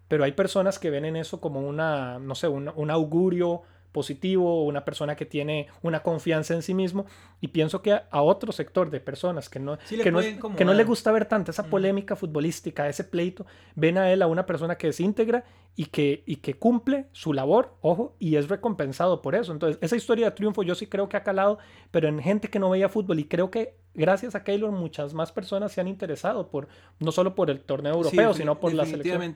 pero 0.07 0.25
hay 0.25 0.33
personas 0.33 0.77
que 0.77 0.89
ven 0.89 1.05
en 1.05 1.15
eso 1.15 1.39
como 1.41 1.61
una, 1.61 2.19
no 2.19 2.35
sé, 2.35 2.47
un, 2.47 2.71
un 2.75 2.91
augurio 2.91 3.63
positivo, 3.91 4.63
una 4.65 4.85
persona 4.85 5.15
que 5.15 5.25
tiene 5.25 5.67
una 5.81 6.01
confianza 6.01 6.53
en 6.53 6.61
sí 6.61 6.73
mismo. 6.73 7.05
Y 7.41 7.49
pienso 7.49 7.81
que 7.81 7.93
a, 7.93 8.21
otro 8.21 8.51
sector 8.51 8.89
de 8.89 8.99
personas 8.99 9.49
que 9.49 9.59
no, 9.59 9.77
que, 9.87 10.11
no, 10.11 10.21
que 10.55 10.65
no 10.65 10.73
le 10.73 10.83
gusta 10.83 11.11
ver 11.11 11.25
tanto 11.25 11.51
esa 11.51 11.63
polémica 11.63 12.15
futbolística, 12.15 12.87
ese 12.87 13.03
pleito, 13.03 13.45
ven 13.75 13.97
a 13.97 14.11
él 14.11 14.21
a 14.21 14.27
una 14.27 14.45
persona 14.45 14.77
que 14.77 14.89
es 14.89 14.99
íntegra 14.99 15.43
y 15.75 15.85
que, 15.85 16.23
y 16.25 16.37
que 16.37 16.55
cumple 16.55 17.07
su 17.13 17.33
labor, 17.33 17.75
ojo, 17.81 18.15
y 18.19 18.35
es 18.35 18.49
recompensado 18.49 19.21
por 19.21 19.35
eso. 19.35 19.51
Entonces, 19.51 19.79
esa 19.81 19.95
historia 19.95 20.25
de 20.25 20.31
triunfo 20.31 20.63
yo 20.63 20.75
sí 20.75 20.87
creo 20.87 21.07
que 21.07 21.17
ha 21.17 21.23
calado, 21.23 21.57
pero 21.91 22.07
en 22.07 22.19
gente 22.19 22.49
que 22.49 22.59
no 22.59 22.69
veía 22.69 22.89
fútbol 22.89 23.19
y 23.19 23.25
creo 23.25 23.49
que 23.49 23.77
gracias 23.93 24.35
a 24.35 24.43
Keylor 24.43 24.71
muchas 24.71 25.13
más 25.13 25.31
personas 25.31 25.71
se 25.71 25.81
han 25.81 25.87
interesado 25.87 26.49
por 26.49 26.67
no 26.99 27.11
solo 27.11 27.35
por 27.35 27.49
el 27.49 27.61
torneo 27.61 27.93
europeo, 27.93 28.33
sino 28.33 28.59
por 28.59 28.73
la 28.73 28.85
selección. 28.85 29.35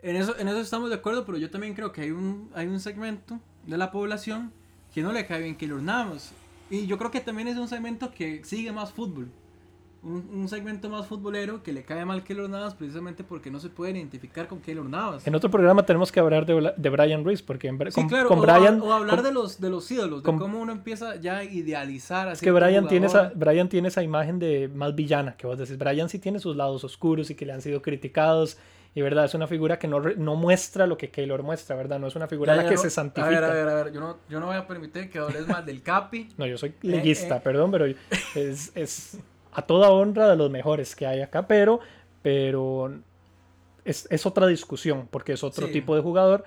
En 0.00 0.14
eso, 0.14 0.38
en 0.38 0.46
eso 0.46 0.60
estamos 0.60 0.90
de 0.90 0.96
acuerdo, 0.96 1.24
pero 1.24 1.38
yo 1.38 1.50
también 1.50 1.74
creo 1.74 1.90
que 1.90 2.02
hay 2.02 2.10
un, 2.12 2.50
hay 2.54 2.66
un 2.68 2.78
segmento 2.78 3.40
de 3.68 3.76
la 3.76 3.90
población 3.90 4.50
que 4.92 5.02
no 5.02 5.12
le 5.12 5.26
cae 5.26 5.42
bien 5.42 5.54
Keylor 5.54 5.82
Navas. 5.82 6.32
Y 6.70 6.86
yo 6.86 6.98
creo 6.98 7.10
que 7.10 7.20
también 7.20 7.48
es 7.48 7.56
un 7.56 7.68
segmento 7.68 8.10
que 8.10 8.42
sigue 8.44 8.72
más 8.72 8.92
fútbol. 8.92 9.28
Un, 10.00 10.48
segmento 10.48 10.88
más 10.88 11.06
futbolero 11.06 11.62
que 11.62 11.72
le 11.72 11.82
cae 11.82 12.04
mal 12.04 12.22
Keylor 12.22 12.48
Navas 12.48 12.74
precisamente 12.74 13.24
porque 13.24 13.50
no 13.50 13.58
se 13.58 13.68
puede 13.68 13.92
identificar 13.92 14.46
con 14.46 14.60
Keylor 14.60 14.88
Navas. 14.88 15.26
En 15.26 15.34
otro 15.34 15.50
programa 15.50 15.84
tenemos 15.84 16.10
que 16.10 16.20
hablar 16.20 16.46
de, 16.46 16.72
de 16.74 16.88
Brian 16.88 17.24
Ruiz, 17.24 17.42
porque 17.42 17.68
en, 17.68 17.78
sí, 17.90 18.00
con, 18.00 18.08
claro, 18.08 18.30
o, 18.30 18.36
Brian... 18.36 18.80
O, 18.80 18.92
hablar 18.92 19.22
de, 19.22 19.32
los, 19.32 19.60
de 19.60 19.68
los 19.68 19.90
ídolos, 19.90 20.22
de 20.22 20.38
cómo 20.38 20.60
uno 20.60 20.72
empieza 20.72 21.16
ya 21.16 21.38
a 21.38 21.44
idealizar. 21.44 22.28
Es 22.28 22.40
que 22.40 22.52
Brian 22.52 22.86
tiene, 22.86 23.06
esa, 23.06 23.32
Brian 23.34 23.68
tiene 23.68 23.88
esa 23.88 24.02
imagen 24.02 24.38
de 24.38 24.68
más 24.68 24.94
villana, 24.94 25.36
que 25.36 25.46
vos 25.46 25.58
decís. 25.58 25.76
Brian 25.76 26.08
sí 26.08 26.18
tiene 26.18 26.38
sus 26.38 26.56
lados 26.56 26.84
oscuros 26.84 27.28
y 27.30 27.34
que 27.34 27.44
le 27.44 27.52
han 27.52 27.60
sido 27.60 27.82
criticados 27.82 28.56
y 28.94 29.02
verdad, 29.02 29.26
es 29.26 29.34
una 29.34 29.46
figura 29.46 29.78
que 29.78 29.86
no, 29.86 30.00
no 30.00 30.34
muestra 30.34 30.86
lo 30.86 30.96
que 30.96 31.10
Keylor 31.10 31.42
muestra, 31.42 31.76
¿verdad? 31.76 31.98
No 31.98 32.08
es 32.08 32.16
una 32.16 32.26
figura 32.26 32.56
la 32.56 32.68
que 32.68 32.76
se 32.76 32.90
santifica. 32.90 33.26
A 33.26 33.30
ver, 33.30 33.44
a 33.44 33.52
ver, 33.52 33.68
a 33.68 33.74
ver, 33.74 33.92
yo 33.92 34.00
no, 34.00 34.18
yo 34.28 34.40
no 34.40 34.46
voy 34.46 34.56
a 34.56 34.66
permitir 34.66 35.10
que 35.10 35.18
hables 35.18 35.46
más 35.46 35.64
del 35.64 35.82
Capi. 35.82 36.28
No, 36.36 36.46
yo 36.46 36.58
soy 36.58 36.74
leguista, 36.82 37.36
eh, 37.36 37.38
eh. 37.38 37.40
perdón, 37.42 37.70
pero 37.70 37.86
es, 38.34 38.72
es, 38.74 39.18
a 39.52 39.62
toda 39.62 39.90
honra 39.90 40.28
de 40.28 40.36
los 40.36 40.50
mejores 40.50 40.96
que 40.96 41.06
hay 41.06 41.20
acá, 41.20 41.46
pero, 41.46 41.80
pero 42.22 42.92
es, 43.84 44.06
es 44.10 44.26
otra 44.26 44.46
discusión, 44.46 45.08
porque 45.10 45.32
es 45.32 45.42
otro 45.42 45.68
tipo 45.68 45.94
de 45.94 46.02
jugador 46.02 46.44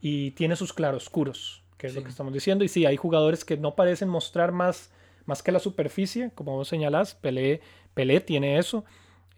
y 0.00 0.32
tiene 0.32 0.56
sus 0.56 0.72
claroscuros, 0.72 1.62
que 1.78 1.86
es 1.86 1.94
lo 1.94 2.02
que 2.02 2.10
estamos 2.10 2.32
diciendo. 2.32 2.64
Y 2.64 2.68
sí, 2.68 2.84
hay 2.84 2.96
jugadores 2.96 3.44
que 3.44 3.56
no 3.56 3.74
parecen 3.76 4.08
mostrar 4.08 4.52
más, 4.52 4.90
más 5.24 5.42
que 5.42 5.52
la 5.52 5.60
superficie, 5.60 6.32
como 6.34 6.56
vos 6.56 6.68
señalás, 6.68 7.14
Pelé, 7.14 7.60
Pelé 7.94 8.20
tiene 8.20 8.58
eso. 8.58 8.84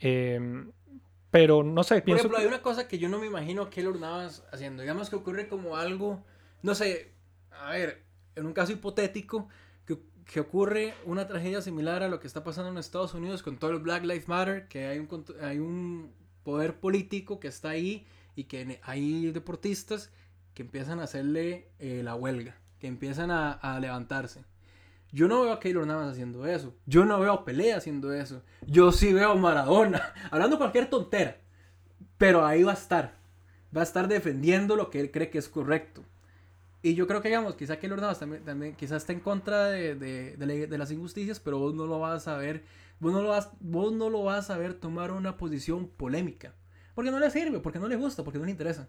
Em, 0.00 0.72
pero 1.34 1.64
no 1.64 1.82
sé, 1.82 2.00
pienso... 2.00 2.28
Por 2.28 2.30
ejemplo, 2.30 2.38
hay 2.38 2.46
una 2.46 2.62
cosa 2.62 2.86
que 2.86 2.96
yo 2.96 3.08
no 3.08 3.18
me 3.18 3.26
imagino 3.26 3.64
que 3.64 3.74
Keylor 3.80 3.98
Navas 3.98 4.44
haciendo. 4.52 4.82
Digamos 4.82 5.10
que 5.10 5.16
ocurre 5.16 5.48
como 5.48 5.76
algo, 5.76 6.22
no 6.62 6.76
sé, 6.76 7.10
a 7.50 7.72
ver, 7.72 8.04
en 8.36 8.46
un 8.46 8.52
caso 8.52 8.70
hipotético, 8.70 9.48
que, 9.84 9.98
que, 10.26 10.38
ocurre 10.38 10.94
una 11.04 11.26
tragedia 11.26 11.60
similar 11.60 12.04
a 12.04 12.08
lo 12.08 12.20
que 12.20 12.28
está 12.28 12.44
pasando 12.44 12.70
en 12.70 12.78
Estados 12.78 13.14
Unidos 13.14 13.42
con 13.42 13.56
todo 13.56 13.72
el 13.72 13.80
Black 13.80 14.04
Lives 14.04 14.28
Matter, 14.28 14.68
que 14.68 14.86
hay 14.86 15.00
un, 15.00 15.24
hay 15.42 15.58
un 15.58 16.12
poder 16.44 16.78
político 16.78 17.40
que 17.40 17.48
está 17.48 17.70
ahí 17.70 18.06
y 18.36 18.44
que 18.44 18.78
hay 18.84 19.32
deportistas 19.32 20.12
que 20.54 20.62
empiezan 20.62 21.00
a 21.00 21.02
hacerle 21.02 21.72
eh, 21.80 22.02
la 22.04 22.14
huelga, 22.14 22.54
que 22.78 22.86
empiezan 22.86 23.32
a, 23.32 23.50
a, 23.50 23.80
levantarse. 23.80 24.44
Yo 25.14 25.28
no 25.28 25.42
veo 25.42 25.52
a 25.52 25.60
Keylor 25.60 25.86
Navas 25.86 26.10
haciendo 26.10 26.44
eso. 26.44 26.74
Yo 26.86 27.04
no 27.04 27.20
veo 27.20 27.32
a 27.32 27.44
Pelé 27.44 27.72
haciendo 27.72 28.12
eso. 28.12 28.42
Yo 28.66 28.90
sí 28.90 29.12
veo 29.12 29.30
a 29.30 29.34
Maradona, 29.36 30.12
hablando 30.32 30.58
cualquier 30.58 30.90
tontera. 30.90 31.36
Pero 32.18 32.44
ahí 32.44 32.64
va 32.64 32.72
a 32.72 32.74
estar. 32.74 33.14
Va 33.74 33.82
a 33.82 33.84
estar 33.84 34.08
defendiendo 34.08 34.74
lo 34.74 34.90
que 34.90 34.98
él 34.98 35.12
cree 35.12 35.30
que 35.30 35.38
es 35.38 35.48
correcto. 35.48 36.02
Y 36.82 36.96
yo 36.96 37.06
creo 37.06 37.22
que, 37.22 37.28
digamos, 37.28 37.54
quizá 37.54 37.78
Keylor 37.78 38.00
Navas 38.00 38.18
también, 38.18 38.44
también 38.44 38.74
quizás 38.74 39.02
está 39.02 39.12
en 39.12 39.20
contra 39.20 39.66
de, 39.66 40.66
las 40.76 40.90
injusticias, 40.90 41.38
pero 41.38 41.60
vos 41.60 41.74
no 41.74 41.86
lo 41.86 42.00
vas 42.00 42.26
a 42.26 42.36
ver, 42.36 42.64
vos 42.98 43.12
no 43.12 43.22
lo 43.22 43.28
vas, 43.28 43.50
vos 43.60 43.92
no 43.92 44.10
lo 44.10 44.24
vas 44.24 44.50
a 44.50 44.58
ver 44.58 44.74
tomar 44.74 45.12
una 45.12 45.36
posición 45.36 45.86
polémica. 45.86 46.54
Porque 46.96 47.12
no 47.12 47.20
le 47.20 47.30
sirve, 47.30 47.60
porque 47.60 47.78
no 47.78 47.86
le 47.86 47.94
gusta, 47.94 48.24
porque 48.24 48.40
no 48.40 48.46
le 48.46 48.50
interesa. 48.50 48.88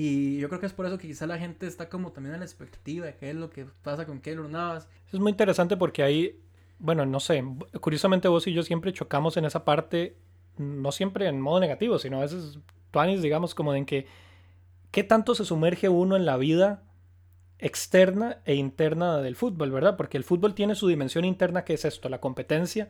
Y 0.00 0.38
yo 0.38 0.48
creo 0.48 0.60
que 0.60 0.66
es 0.66 0.72
por 0.72 0.86
eso 0.86 0.96
que 0.96 1.08
quizá 1.08 1.26
la 1.26 1.38
gente 1.38 1.66
está 1.66 1.88
como 1.88 2.12
también 2.12 2.34
en 2.34 2.38
la 2.38 2.46
expectativa 2.46 3.04
de 3.04 3.16
qué 3.16 3.30
es 3.30 3.34
lo 3.34 3.50
que 3.50 3.66
pasa 3.82 4.06
con 4.06 4.20
Keylor 4.20 4.48
Navas. 4.48 4.88
Es 5.12 5.18
muy 5.18 5.32
interesante 5.32 5.76
porque 5.76 6.04
ahí, 6.04 6.40
bueno, 6.78 7.04
no 7.04 7.18
sé, 7.18 7.42
curiosamente 7.80 8.28
vos 8.28 8.46
y 8.46 8.52
yo 8.52 8.62
siempre 8.62 8.92
chocamos 8.92 9.36
en 9.36 9.44
esa 9.44 9.64
parte, 9.64 10.16
no 10.56 10.92
siempre 10.92 11.26
en 11.26 11.40
modo 11.40 11.58
negativo, 11.58 11.98
sino 11.98 12.18
a 12.18 12.20
veces, 12.20 12.60
tuanis, 12.92 13.22
digamos, 13.22 13.56
como 13.56 13.74
en 13.74 13.86
que, 13.86 14.06
¿qué 14.92 15.02
tanto 15.02 15.34
se 15.34 15.44
sumerge 15.44 15.88
uno 15.88 16.14
en 16.14 16.26
la 16.26 16.36
vida 16.36 16.84
externa 17.58 18.38
e 18.44 18.54
interna 18.54 19.18
del 19.18 19.34
fútbol, 19.34 19.72
¿verdad? 19.72 19.96
Porque 19.96 20.16
el 20.16 20.22
fútbol 20.22 20.54
tiene 20.54 20.76
su 20.76 20.86
dimensión 20.86 21.24
interna 21.24 21.64
que 21.64 21.74
es 21.74 21.84
esto, 21.84 22.08
la 22.08 22.20
competencia, 22.20 22.88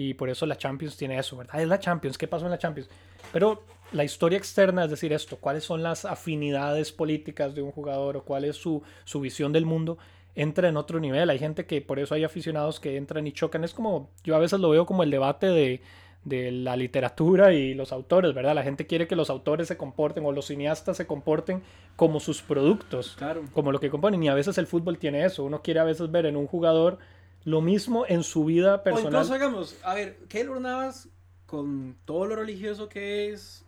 y 0.00 0.14
por 0.14 0.30
eso 0.30 0.46
la 0.46 0.56
Champions 0.56 0.96
tiene 0.96 1.18
eso, 1.18 1.36
¿verdad? 1.36 1.60
Es 1.60 1.66
la 1.66 1.80
Champions, 1.80 2.16
¿qué 2.16 2.28
pasó 2.28 2.44
en 2.44 2.52
la 2.52 2.58
Champions? 2.58 2.88
Pero 3.32 3.64
la 3.90 4.04
historia 4.04 4.38
externa, 4.38 4.84
es 4.84 4.90
decir, 4.90 5.12
esto, 5.12 5.38
cuáles 5.38 5.64
son 5.64 5.82
las 5.82 6.04
afinidades 6.04 6.92
políticas 6.92 7.52
de 7.56 7.62
un 7.62 7.72
jugador 7.72 8.16
o 8.16 8.22
cuál 8.22 8.44
es 8.44 8.54
su, 8.54 8.80
su 9.02 9.18
visión 9.18 9.52
del 9.52 9.66
mundo, 9.66 9.98
entra 10.36 10.68
en 10.68 10.76
otro 10.76 11.00
nivel. 11.00 11.30
Hay 11.30 11.40
gente 11.40 11.66
que 11.66 11.80
por 11.80 11.98
eso 11.98 12.14
hay 12.14 12.22
aficionados 12.22 12.78
que 12.78 12.96
entran 12.96 13.26
y 13.26 13.32
chocan. 13.32 13.64
Es 13.64 13.74
como, 13.74 14.08
yo 14.22 14.36
a 14.36 14.38
veces 14.38 14.60
lo 14.60 14.70
veo 14.70 14.86
como 14.86 15.02
el 15.02 15.10
debate 15.10 15.46
de 15.46 15.80
de 16.24 16.50
la 16.50 16.76
literatura 16.76 17.52
y 17.52 17.74
los 17.74 17.92
autores, 17.92 18.34
¿verdad? 18.34 18.54
La 18.54 18.62
gente 18.62 18.86
quiere 18.86 19.06
que 19.06 19.16
los 19.16 19.30
autores 19.30 19.68
se 19.68 19.76
comporten 19.76 20.24
o 20.26 20.32
los 20.32 20.46
cineastas 20.46 20.96
se 20.96 21.06
comporten 21.06 21.62
como 21.96 22.20
sus 22.20 22.42
productos, 22.42 23.14
claro. 23.16 23.44
como 23.52 23.72
lo 23.72 23.80
que 23.80 23.88
componen. 23.88 24.22
Y 24.22 24.28
a 24.28 24.34
veces 24.34 24.58
el 24.58 24.66
fútbol 24.66 24.98
tiene 24.98 25.24
eso. 25.24 25.44
Uno 25.44 25.62
quiere 25.62 25.80
a 25.80 25.84
veces 25.84 26.10
ver 26.10 26.26
en 26.26 26.36
un 26.36 26.46
jugador 26.46 26.98
lo 27.44 27.60
mismo 27.60 28.04
en 28.06 28.22
su 28.22 28.44
vida 28.44 28.82
personal. 28.82 29.14
O 29.14 29.18
incluso 29.18 29.34
hagamos, 29.34 29.76
a 29.82 29.94
ver, 29.94 30.18
Keylor 30.28 30.60
Navas, 30.60 31.08
con 31.46 31.96
todo 32.04 32.26
lo 32.26 32.36
religioso 32.36 32.88
que 32.88 33.30
es 33.30 33.64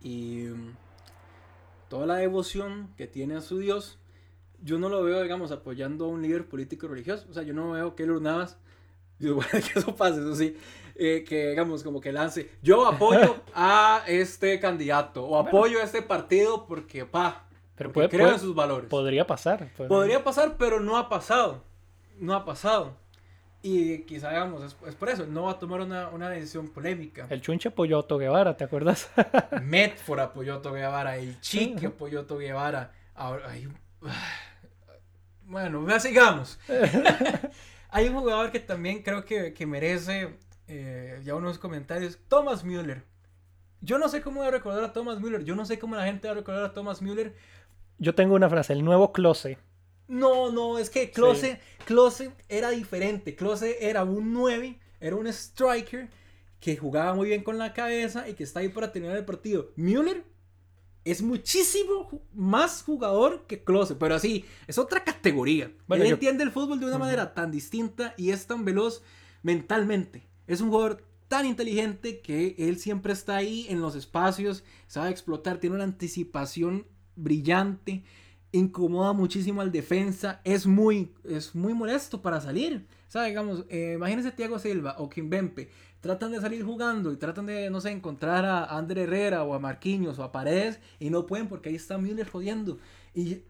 y 0.00 0.48
mm, 0.48 0.76
toda 1.88 2.06
la 2.06 2.16
devoción 2.16 2.90
que 2.96 3.06
tiene 3.06 3.36
a 3.36 3.40
su 3.40 3.58
Dios, 3.58 3.98
yo 4.62 4.78
no 4.78 4.88
lo 4.88 5.02
veo, 5.02 5.22
digamos, 5.22 5.50
apoyando 5.50 6.04
a 6.04 6.08
un 6.08 6.22
líder 6.22 6.48
político 6.48 6.88
religioso. 6.88 7.26
O 7.30 7.34
sea, 7.34 7.42
yo 7.42 7.54
no 7.54 7.70
veo 7.72 7.94
Keylor 7.94 8.20
Navas 8.20 8.58
que 9.72 9.78
eso 9.78 9.94
pase, 9.94 10.20
eso 10.20 10.34
sí. 10.34 10.56
Eh, 10.94 11.24
que 11.26 11.50
digamos 11.50 11.82
como 11.82 12.00
que 12.00 12.12
lance, 12.12 12.50
yo 12.60 12.86
apoyo 12.86 13.36
a 13.54 14.04
este 14.06 14.60
candidato 14.60 15.24
o 15.24 15.38
apoyo 15.38 15.80
a 15.80 15.84
este 15.84 16.02
partido 16.02 16.66
porque, 16.66 17.06
pa, 17.06 17.46
pero 17.76 17.92
puede, 17.92 18.08
creo 18.08 18.28
en 18.28 18.38
sus 18.38 18.54
valores. 18.54 18.90
Podría 18.90 19.26
pasar. 19.26 19.70
Podría. 19.88 20.22
pasar, 20.22 20.56
pero 20.58 20.80
no 20.80 20.98
ha 20.98 21.08
pasado. 21.08 21.64
No 22.18 22.34
ha 22.34 22.44
pasado. 22.44 22.96
Y 23.62 23.98
quizá, 24.00 24.30
digamos, 24.30 24.62
es, 24.64 24.94
por 24.94 25.08
eso, 25.08 25.24
no 25.26 25.44
va 25.44 25.52
a 25.52 25.58
tomar 25.58 25.80
una, 25.80 26.08
una, 26.08 26.28
decisión 26.28 26.68
polémica. 26.68 27.26
El 27.30 27.40
Chunche 27.40 27.68
apoyó 27.68 27.96
a 27.96 28.00
Otto 28.00 28.18
Guevara, 28.18 28.56
¿te 28.56 28.64
acuerdas? 28.64 29.08
Medford 29.62 30.18
apoyó 30.18 30.54
a 30.54 30.56
Otto 30.56 30.72
Guevara, 30.72 31.16
el 31.16 31.40
Chique 31.40 31.86
apoyó 31.86 32.18
a 32.18 32.22
Otto 32.22 32.38
Guevara. 32.38 32.92
Ahora, 33.14 33.50
hay... 33.50 33.68
Bueno, 35.44 35.86
sigamos. 36.00 36.58
Hay 37.94 38.08
un 38.08 38.14
jugador 38.14 38.50
que 38.50 38.58
también 38.58 39.02
creo 39.02 39.26
que, 39.26 39.52
que 39.52 39.66
merece 39.66 40.38
eh, 40.66 41.20
ya 41.24 41.34
unos 41.34 41.58
comentarios. 41.58 42.18
Thomas 42.26 42.64
Müller. 42.64 43.04
Yo 43.82 43.98
no 43.98 44.08
sé 44.08 44.22
cómo 44.22 44.38
voy 44.38 44.48
a 44.48 44.50
recordar 44.50 44.82
a 44.82 44.94
Thomas 44.94 45.20
Müller. 45.20 45.44
Yo 45.44 45.54
no 45.54 45.66
sé 45.66 45.78
cómo 45.78 45.94
la 45.94 46.06
gente 46.06 46.26
va 46.26 46.32
a 46.32 46.36
recordar 46.36 46.64
a 46.64 46.72
Thomas 46.72 47.02
Müller. 47.02 47.34
Yo 47.98 48.14
tengo 48.14 48.34
una 48.34 48.48
frase, 48.48 48.72
el 48.72 48.82
nuevo 48.82 49.12
Klose. 49.12 49.58
No, 50.08 50.50
no, 50.52 50.78
es 50.78 50.90
que 50.90 51.10
Klose 51.10 51.58
era 52.48 52.70
diferente. 52.70 53.34
Klose 53.34 53.78
era 53.80 54.04
un 54.04 54.32
9, 54.32 54.78
era 55.00 55.16
un 55.16 55.26
striker 55.26 56.08
que 56.60 56.76
jugaba 56.76 57.14
muy 57.14 57.28
bien 57.28 57.42
con 57.42 57.58
la 57.58 57.72
cabeza 57.72 58.28
y 58.28 58.34
que 58.34 58.44
está 58.44 58.60
ahí 58.60 58.68
para 58.68 58.92
terminar 58.92 59.16
el 59.16 59.24
partido. 59.24 59.72
Müller 59.76 60.24
es 61.04 61.22
muchísimo 61.22 62.22
más 62.32 62.82
jugador 62.82 63.46
que 63.46 63.64
Klose, 63.64 63.96
pero 63.96 64.14
así, 64.14 64.44
es 64.66 64.78
otra 64.78 65.02
categoría. 65.02 65.72
Él 65.90 66.02
entiende 66.02 66.44
el 66.44 66.52
fútbol 66.52 66.78
de 66.78 66.86
una 66.86 66.98
manera 66.98 67.34
tan 67.34 67.50
distinta 67.50 68.14
y 68.16 68.30
es 68.30 68.46
tan 68.46 68.64
veloz 68.64 69.02
mentalmente. 69.42 70.28
Es 70.46 70.60
un 70.60 70.70
jugador 70.70 71.04
tan 71.28 71.46
inteligente 71.46 72.20
que 72.20 72.54
él 72.58 72.78
siempre 72.78 73.12
está 73.12 73.36
ahí 73.36 73.66
en 73.68 73.80
los 73.80 73.96
espacios, 73.96 74.64
sabe 74.86 75.10
explotar, 75.10 75.58
tiene 75.58 75.76
una 75.76 75.84
anticipación 75.84 76.86
brillante, 77.16 78.04
incomoda 78.52 79.12
muchísimo 79.12 79.60
al 79.60 79.72
defensa, 79.72 80.40
es 80.44 80.66
muy, 80.66 81.12
es 81.24 81.54
muy 81.54 81.74
molesto 81.74 82.22
para 82.22 82.40
salir. 82.40 82.86
O 83.08 83.10
sea, 83.10 83.24
digamos, 83.24 83.64
eh, 83.68 83.94
imagínense 83.96 84.30
Thiago 84.30 84.58
Silva 84.58 84.96
o 84.98 85.08
Kimbempe 85.08 85.70
tratan 86.02 86.32
de 86.32 86.40
salir 86.40 86.64
jugando 86.64 87.12
y 87.12 87.16
tratan 87.16 87.46
de, 87.46 87.70
no 87.70 87.80
sé, 87.80 87.92
encontrar 87.92 88.44
a 88.44 88.64
André 88.76 89.04
Herrera 89.04 89.44
o 89.44 89.54
a 89.54 89.60
Marquinhos 89.60 90.18
o 90.18 90.24
a 90.24 90.32
Paredes 90.32 90.80
y 90.98 91.10
no 91.10 91.26
pueden 91.26 91.48
porque 91.48 91.68
ahí 91.68 91.76
está 91.76 91.96
Müller 91.96 92.28
jodiendo. 92.28 92.78
Y, 93.14 93.42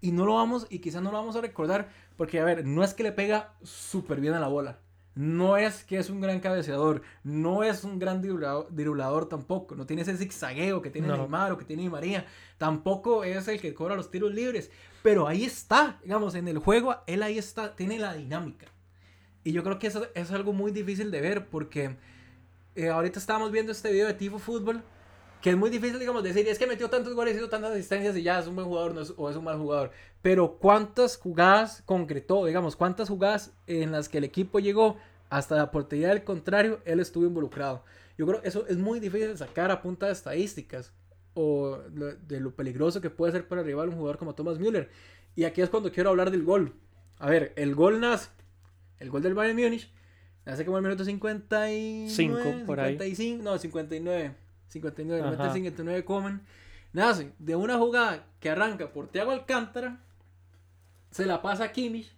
y 0.00 0.10
no 0.10 0.26
lo 0.26 0.34
vamos, 0.34 0.66
y 0.70 0.80
quizás 0.80 1.02
no 1.02 1.12
lo 1.12 1.18
vamos 1.18 1.36
a 1.36 1.40
recordar 1.40 1.88
porque, 2.16 2.40
a 2.40 2.44
ver, 2.44 2.66
no 2.66 2.82
es 2.82 2.94
que 2.94 3.04
le 3.04 3.12
pega 3.12 3.54
súper 3.62 4.20
bien 4.20 4.34
a 4.34 4.40
la 4.40 4.48
bola. 4.48 4.80
No 5.14 5.56
es 5.56 5.84
que 5.84 5.98
es 5.98 6.08
un 6.08 6.20
gran 6.20 6.40
cabeceador, 6.40 7.02
no 7.24 7.64
es 7.64 7.84
un 7.84 7.98
gran 7.98 8.22
dirulador, 8.22 9.28
tampoco, 9.28 9.74
no 9.74 9.84
tiene 9.84 10.02
ese 10.02 10.16
zigzagueo 10.16 10.80
que 10.82 10.90
tiene 10.90 11.08
Neymar 11.08 11.52
o 11.52 11.58
que 11.58 11.64
tiene 11.64 11.90
María, 11.90 12.26
tampoco 12.58 13.24
es 13.24 13.48
el 13.48 13.60
que 13.60 13.74
cobra 13.74 13.96
los 13.96 14.10
tiros 14.10 14.32
libres, 14.32 14.70
pero 15.02 15.26
ahí 15.26 15.44
está, 15.44 15.98
digamos, 16.02 16.34
en 16.36 16.46
el 16.46 16.58
juego, 16.58 16.96
él 17.06 17.22
ahí 17.22 17.38
está, 17.38 17.74
tiene 17.74 17.98
la 17.98 18.14
dinámica. 18.14 18.66
Y 19.42 19.52
yo 19.52 19.64
creo 19.64 19.78
que 19.78 19.88
eso 19.88 20.06
es 20.14 20.30
algo 20.30 20.52
muy 20.52 20.70
difícil 20.70 21.10
de 21.10 21.20
ver 21.20 21.46
porque 21.46 21.96
eh, 22.76 22.88
ahorita 22.88 23.18
estábamos 23.18 23.50
viendo 23.50 23.72
este 23.72 23.90
video 23.90 24.06
de 24.06 24.14
Tifo 24.14 24.38
Fútbol 24.38 24.82
que 25.42 25.50
es 25.50 25.56
muy 25.56 25.70
difícil, 25.70 25.98
digamos, 25.98 26.22
decir, 26.22 26.46
es 26.48 26.58
que 26.58 26.66
metió 26.66 26.88
tantos 26.90 27.14
goles, 27.14 27.36
hizo 27.36 27.48
tantas 27.48 27.72
asistencias 27.72 28.16
y 28.16 28.22
ya 28.22 28.38
es 28.38 28.46
un 28.46 28.56
buen 28.56 28.66
jugador 28.66 28.94
o 29.16 29.30
es 29.30 29.36
un 29.36 29.44
mal 29.44 29.58
jugador. 29.58 29.90
Pero 30.22 30.58
¿cuántas 30.58 31.16
jugadas 31.16 31.82
concretó? 31.86 32.44
Digamos, 32.44 32.76
¿cuántas 32.76 33.08
jugadas 33.08 33.52
en 33.66 33.92
las 33.92 34.08
que 34.08 34.18
el 34.18 34.24
equipo 34.24 34.58
llegó 34.58 34.98
hasta 35.28 35.56
la 35.56 35.70
portería 35.70 36.08
del 36.08 36.24
contrario, 36.24 36.80
él 36.84 37.00
estuvo 37.00 37.24
involucrado? 37.24 37.84
Yo 38.18 38.26
creo 38.26 38.42
que 38.42 38.48
eso 38.48 38.66
es 38.68 38.76
muy 38.76 39.00
difícil 39.00 39.36
sacar 39.38 39.70
a 39.70 39.80
punta 39.80 40.06
de 40.06 40.12
estadísticas 40.12 40.92
o 41.34 41.78
de 41.78 42.40
lo 42.40 42.54
peligroso 42.54 43.00
que 43.00 43.08
puede 43.08 43.32
ser 43.32 43.48
para 43.48 43.62
rival 43.62 43.88
un 43.88 43.96
jugador 43.96 44.18
como 44.18 44.34
Thomas 44.34 44.58
Müller. 44.58 44.90
Y 45.36 45.44
aquí 45.44 45.62
es 45.62 45.70
cuando 45.70 45.90
quiero 45.90 46.10
hablar 46.10 46.30
del 46.30 46.42
gol. 46.42 46.74
A 47.18 47.30
ver, 47.30 47.52
el 47.56 47.74
gol 47.74 48.00
nace 48.00 48.28
el 49.00 49.08
gol 49.10 49.22
del 49.22 49.34
Bayern 49.34 49.58
Múnich 49.58 49.90
hace 50.44 50.64
como 50.64 50.76
el 50.76 50.82
minuto 50.82 51.04
55 51.04 52.66
por 52.66 52.78
55, 52.78 53.22
ahí. 53.22 53.42
no, 53.42 53.58
59. 53.58 54.34
59, 54.70 55.52
59 55.52 56.04
comen. 56.04 56.40
Nace 56.92 57.32
de 57.38 57.54
una 57.54 57.76
jugada 57.76 58.26
que 58.40 58.50
arranca 58.50 58.92
por 58.92 59.08
Thiago 59.08 59.30
Alcántara, 59.30 60.00
se 61.10 61.26
la 61.26 61.42
pasa 61.42 61.64
a 61.64 61.72
Kimmich, 61.72 62.12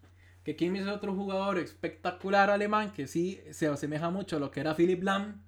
que 0.44 0.56
Kimmich 0.56 0.82
es 0.82 0.88
otro 0.88 1.14
jugador 1.14 1.58
espectacular 1.58 2.50
alemán 2.50 2.92
que 2.92 3.06
sí 3.06 3.40
se 3.50 3.66
asemeja 3.66 4.10
mucho 4.10 4.36
a 4.36 4.40
lo 4.40 4.50
que 4.50 4.60
era 4.60 4.74
Philip 4.74 5.02
Lam, 5.02 5.42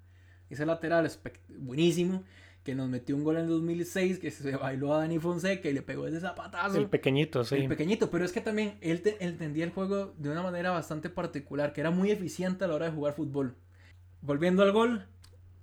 ese 0.50 0.66
lateral 0.66 1.10
buenísimo 1.48 2.24
que 2.64 2.74
nos 2.74 2.88
metió 2.88 3.14
un 3.14 3.24
gol 3.24 3.36
en 3.36 3.46
2006, 3.46 4.18
que 4.18 4.30
se 4.30 4.56
bailó 4.56 4.94
a 4.94 4.98
Dani 4.98 5.18
Fonseca 5.18 5.68
y 5.68 5.74
le 5.74 5.82
pegó 5.82 6.06
ese 6.06 6.20
zapatazo. 6.20 6.78
El 6.78 6.88
pequeñito, 6.88 7.44
sí. 7.44 7.56
El 7.56 7.68
pequeñito, 7.68 8.10
pero 8.10 8.24
es 8.24 8.32
que 8.32 8.40
también 8.40 8.78
él, 8.80 9.02
entendía 9.20 9.64
el 9.64 9.70
juego 9.70 10.14
de 10.16 10.30
una 10.30 10.42
manera 10.42 10.70
bastante 10.70 11.10
particular, 11.10 11.74
que 11.74 11.82
era 11.82 11.90
muy 11.90 12.10
eficiente 12.10 12.64
a 12.64 12.68
la 12.68 12.74
hora 12.74 12.86
de 12.86 12.92
jugar 12.92 13.12
fútbol. 13.12 13.54
volviendo 14.22 14.62
al 14.62 14.72
gol, 14.72 15.06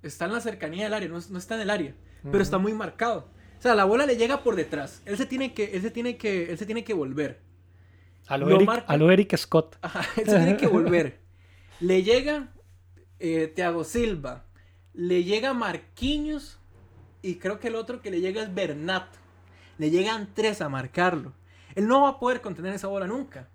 está 0.04 0.26
en 0.26 0.34
la 0.34 0.42
cercanía 0.42 0.86
del 0.86 0.94
área, 0.94 1.10
no, 1.10 1.18
está 1.18 1.56
en 1.56 1.62
el 1.62 1.70
área, 1.70 1.96
pero 2.24 2.42
está 2.42 2.58
muy 2.58 2.74
marcado. 2.74 3.30
O 3.58 3.62
sea, 3.62 3.76
la 3.76 3.86
bola 3.86 4.06
le 4.06 4.18
llega 4.18 4.44
por 4.44 4.56
detrás. 4.56 5.04
Él 5.06 5.18
se 5.18 5.26
tiene 5.28 5.54
que, 5.54 5.76
él 5.76 5.82
se 5.82 5.92
tiene 5.92 6.18
que, 6.18 6.52
él 6.52 6.58
se 6.58 6.66
tiene 6.66 6.84
que 6.84 6.94
volver. 6.94 7.42
A 8.28 8.38
lo, 8.38 9.12
Eric, 9.12 9.36
Scott. 9.38 9.78
él 10.18 10.26
se 10.26 10.36
tiene 10.36 10.58
que 10.58 10.68
volver. 10.68 11.20
le 11.80 12.02
llega 12.02 12.52
eh, 13.20 13.52
Thiago 13.54 13.84
Silva. 13.84 14.46
Le 14.94 15.24
llega 15.24 15.54
Marquinhos. 15.54 16.58
Y 17.22 17.36
creo 17.36 17.60
que 17.60 17.68
el 17.68 17.76
otro 17.76 18.02
que 18.02 18.10
le 18.10 18.20
llega 18.20 18.42
es 18.42 18.54
Bernat. 18.54 19.08
Le 19.78 19.92
llegan 19.92 20.30
tres 20.34 20.62
a 20.62 20.70
marcarlo. 20.70 21.34
Él 21.76 21.88
no 21.88 22.02
va 22.02 22.10
a 22.10 22.20
poder 22.20 22.42
contener 22.42 22.74
esa 22.74 22.88
bola 22.88 23.06
nunca. 23.06 23.50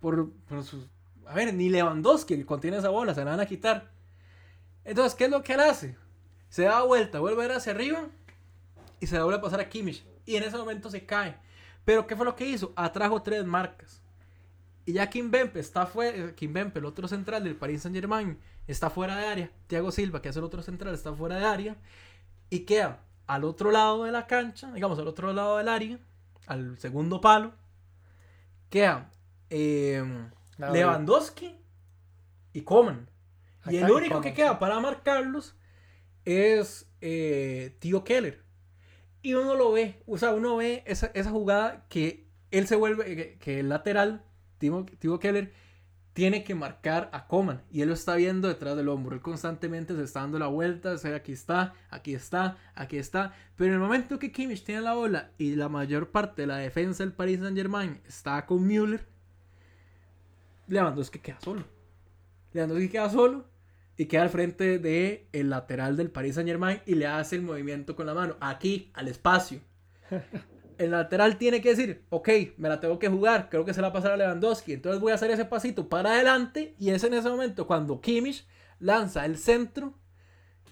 Por, 0.00 0.30
por 0.48 0.62
sus... 0.62 0.88
A 1.26 1.34
ver, 1.34 1.52
ni 1.52 1.68
Lewandowski 1.68 2.44
contiene 2.44 2.78
esa 2.78 2.90
bola, 2.90 3.14
se 3.14 3.24
la 3.24 3.32
van 3.32 3.40
a 3.40 3.46
quitar. 3.46 3.90
Entonces, 4.88 5.14
¿qué 5.14 5.26
es 5.26 5.30
lo 5.30 5.42
que 5.42 5.52
él 5.52 5.60
hace? 5.60 5.96
Se 6.48 6.62
da 6.62 6.82
vuelta, 6.82 7.20
vuelve 7.20 7.42
a 7.42 7.44
ir 7.44 7.52
hacia 7.52 7.72
arriba 7.72 8.06
y 9.00 9.06
se 9.06 9.20
vuelve 9.20 9.38
a 9.38 9.42
pasar 9.42 9.60
a 9.60 9.68
Kimmich. 9.68 10.02
Y 10.24 10.36
en 10.36 10.44
ese 10.44 10.56
momento 10.56 10.88
se 10.88 11.04
cae. 11.04 11.36
Pero 11.84 12.06
¿qué 12.06 12.16
fue 12.16 12.24
lo 12.24 12.34
que 12.34 12.46
hizo? 12.46 12.72
Atrajo 12.74 13.20
tres 13.20 13.44
marcas. 13.44 14.00
Y 14.86 14.94
ya 14.94 15.10
Kim 15.10 15.30
Bempe 15.30 15.60
está 15.60 15.84
fuera, 15.84 16.16
eh, 16.16 16.34
Kim 16.34 16.54
Bempe, 16.54 16.78
el 16.78 16.86
otro 16.86 17.06
central 17.06 17.44
del 17.44 17.54
Paris 17.54 17.82
Saint 17.82 17.94
Germain, 17.94 18.38
está 18.66 18.88
fuera 18.88 19.14
de 19.14 19.26
área. 19.26 19.50
Thiago 19.66 19.92
Silva, 19.92 20.22
que 20.22 20.30
es 20.30 20.36
el 20.38 20.44
otro 20.44 20.62
central, 20.62 20.94
está 20.94 21.12
fuera 21.12 21.36
de 21.36 21.44
área. 21.44 21.76
Y 22.48 22.60
queda 22.60 23.02
al 23.26 23.44
otro 23.44 23.70
lado 23.70 24.04
de 24.04 24.10
la 24.10 24.26
cancha, 24.26 24.72
digamos, 24.72 24.98
al 24.98 25.06
otro 25.06 25.34
lado 25.34 25.58
del 25.58 25.68
área, 25.68 25.98
al 26.46 26.78
segundo 26.78 27.20
palo, 27.20 27.52
queda 28.70 29.10
eh, 29.50 30.02
Lewandowski 30.56 31.54
y 32.54 32.62
Coman. 32.62 33.06
Y 33.66 33.76
el 33.76 33.90
único 33.90 34.20
que 34.20 34.32
queda 34.32 34.58
para 34.58 34.80
marcarlos 34.80 35.56
es 36.24 36.90
eh, 37.00 37.76
Tío 37.80 38.04
Keller. 38.04 38.44
Y 39.22 39.34
uno 39.34 39.54
lo 39.54 39.72
ve, 39.72 40.02
o 40.06 40.16
sea, 40.16 40.32
uno 40.32 40.56
ve 40.56 40.84
esa, 40.86 41.10
jugada 41.30 41.86
que 41.88 42.28
él 42.50 42.66
se 42.66 42.76
vuelve, 42.76 43.38
que, 43.38 43.60
el 43.60 43.68
lateral, 43.68 44.24
Tío, 44.58 45.18
Keller, 45.18 45.52
tiene 46.12 46.44
que 46.44 46.54
marcar 46.54 47.10
a 47.12 47.26
Coman. 47.26 47.62
Y 47.70 47.82
él 47.82 47.88
lo 47.88 47.94
está 47.94 48.14
viendo 48.14 48.48
detrás 48.48 48.76
del 48.76 48.88
hombro. 48.88 49.14
Él 49.14 49.22
constantemente 49.22 49.94
se 49.94 50.02
está 50.02 50.20
dando 50.20 50.38
la 50.38 50.46
vuelta. 50.46 50.92
O 50.92 50.98
sea, 50.98 51.16
aquí 51.16 51.32
está, 51.32 51.74
aquí 51.90 52.14
está, 52.14 52.56
aquí 52.74 52.96
está. 52.96 53.34
Pero 53.56 53.68
en 53.68 53.74
el 53.74 53.80
momento 53.80 54.18
que 54.18 54.32
Kimmich 54.32 54.64
tiene 54.64 54.80
la 54.80 54.94
bola 54.94 55.30
y 55.38 55.54
la 55.54 55.68
mayor 55.68 56.10
parte 56.10 56.42
de 56.42 56.46
la 56.46 56.56
defensa 56.56 57.04
del 57.04 57.12
Paris 57.12 57.40
Saint 57.40 57.56
Germain 57.56 58.00
está 58.06 58.46
con 58.46 58.66
Müller, 58.66 59.06
Lewandowski 60.66 61.18
queda 61.20 61.40
solo. 61.40 61.77
Lewandowski 62.52 62.88
queda 62.88 63.10
solo 63.10 63.46
y 63.96 64.06
queda 64.06 64.22
al 64.22 64.30
frente 64.30 64.78
del 64.78 65.26
el 65.32 65.50
lateral 65.50 65.96
del 65.96 66.10
Paris 66.10 66.36
Saint 66.36 66.48
Germain 66.48 66.80
y 66.86 66.94
le 66.94 67.06
hace 67.06 67.36
el 67.36 67.42
movimiento 67.42 67.96
con 67.96 68.06
la 68.06 68.14
mano, 68.14 68.36
aquí, 68.40 68.90
al 68.94 69.08
espacio. 69.08 69.60
El 70.78 70.92
lateral 70.92 71.38
tiene 71.38 71.60
que 71.60 71.70
decir, 71.70 72.04
ok, 72.08 72.28
me 72.56 72.68
la 72.68 72.78
tengo 72.78 73.00
que 73.00 73.08
jugar, 73.08 73.48
creo 73.50 73.64
que 73.64 73.74
se 73.74 73.80
la 73.80 73.88
va 73.88 73.90
a 73.90 73.94
pasar 73.94 74.12
a 74.12 74.16
Lewandowski, 74.16 74.74
entonces 74.74 75.00
voy 75.00 75.10
a 75.10 75.16
hacer 75.16 75.28
ese 75.32 75.44
pasito 75.44 75.88
para 75.88 76.12
adelante 76.12 76.76
y 76.78 76.90
es 76.90 77.02
en 77.02 77.14
ese 77.14 77.28
momento 77.28 77.66
cuando 77.66 78.00
Kimmich 78.00 78.46
lanza 78.78 79.26
el 79.26 79.38
centro 79.38 79.98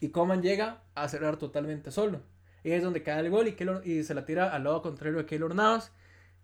y 0.01 0.11
Coman 0.11 0.43
llega 0.43 0.85
a 0.95 1.09
cerrar 1.09 1.39
totalmente 1.39 1.91
solo. 1.91 2.23
Y 2.63 2.71
es 2.71 2.85
donde 2.85 3.03
cae 3.03 3.21
el 3.21 3.31
gol 3.31 3.49
y, 3.49 3.91
y 3.91 4.05
se 4.05 4.15
la 4.15 4.25
tira 4.25 4.55
al 4.55 4.65
lado 4.65 4.83
contrario 4.83 5.19
de 5.19 5.27
Keylor 5.27 5.55
Navas. 5.55 5.93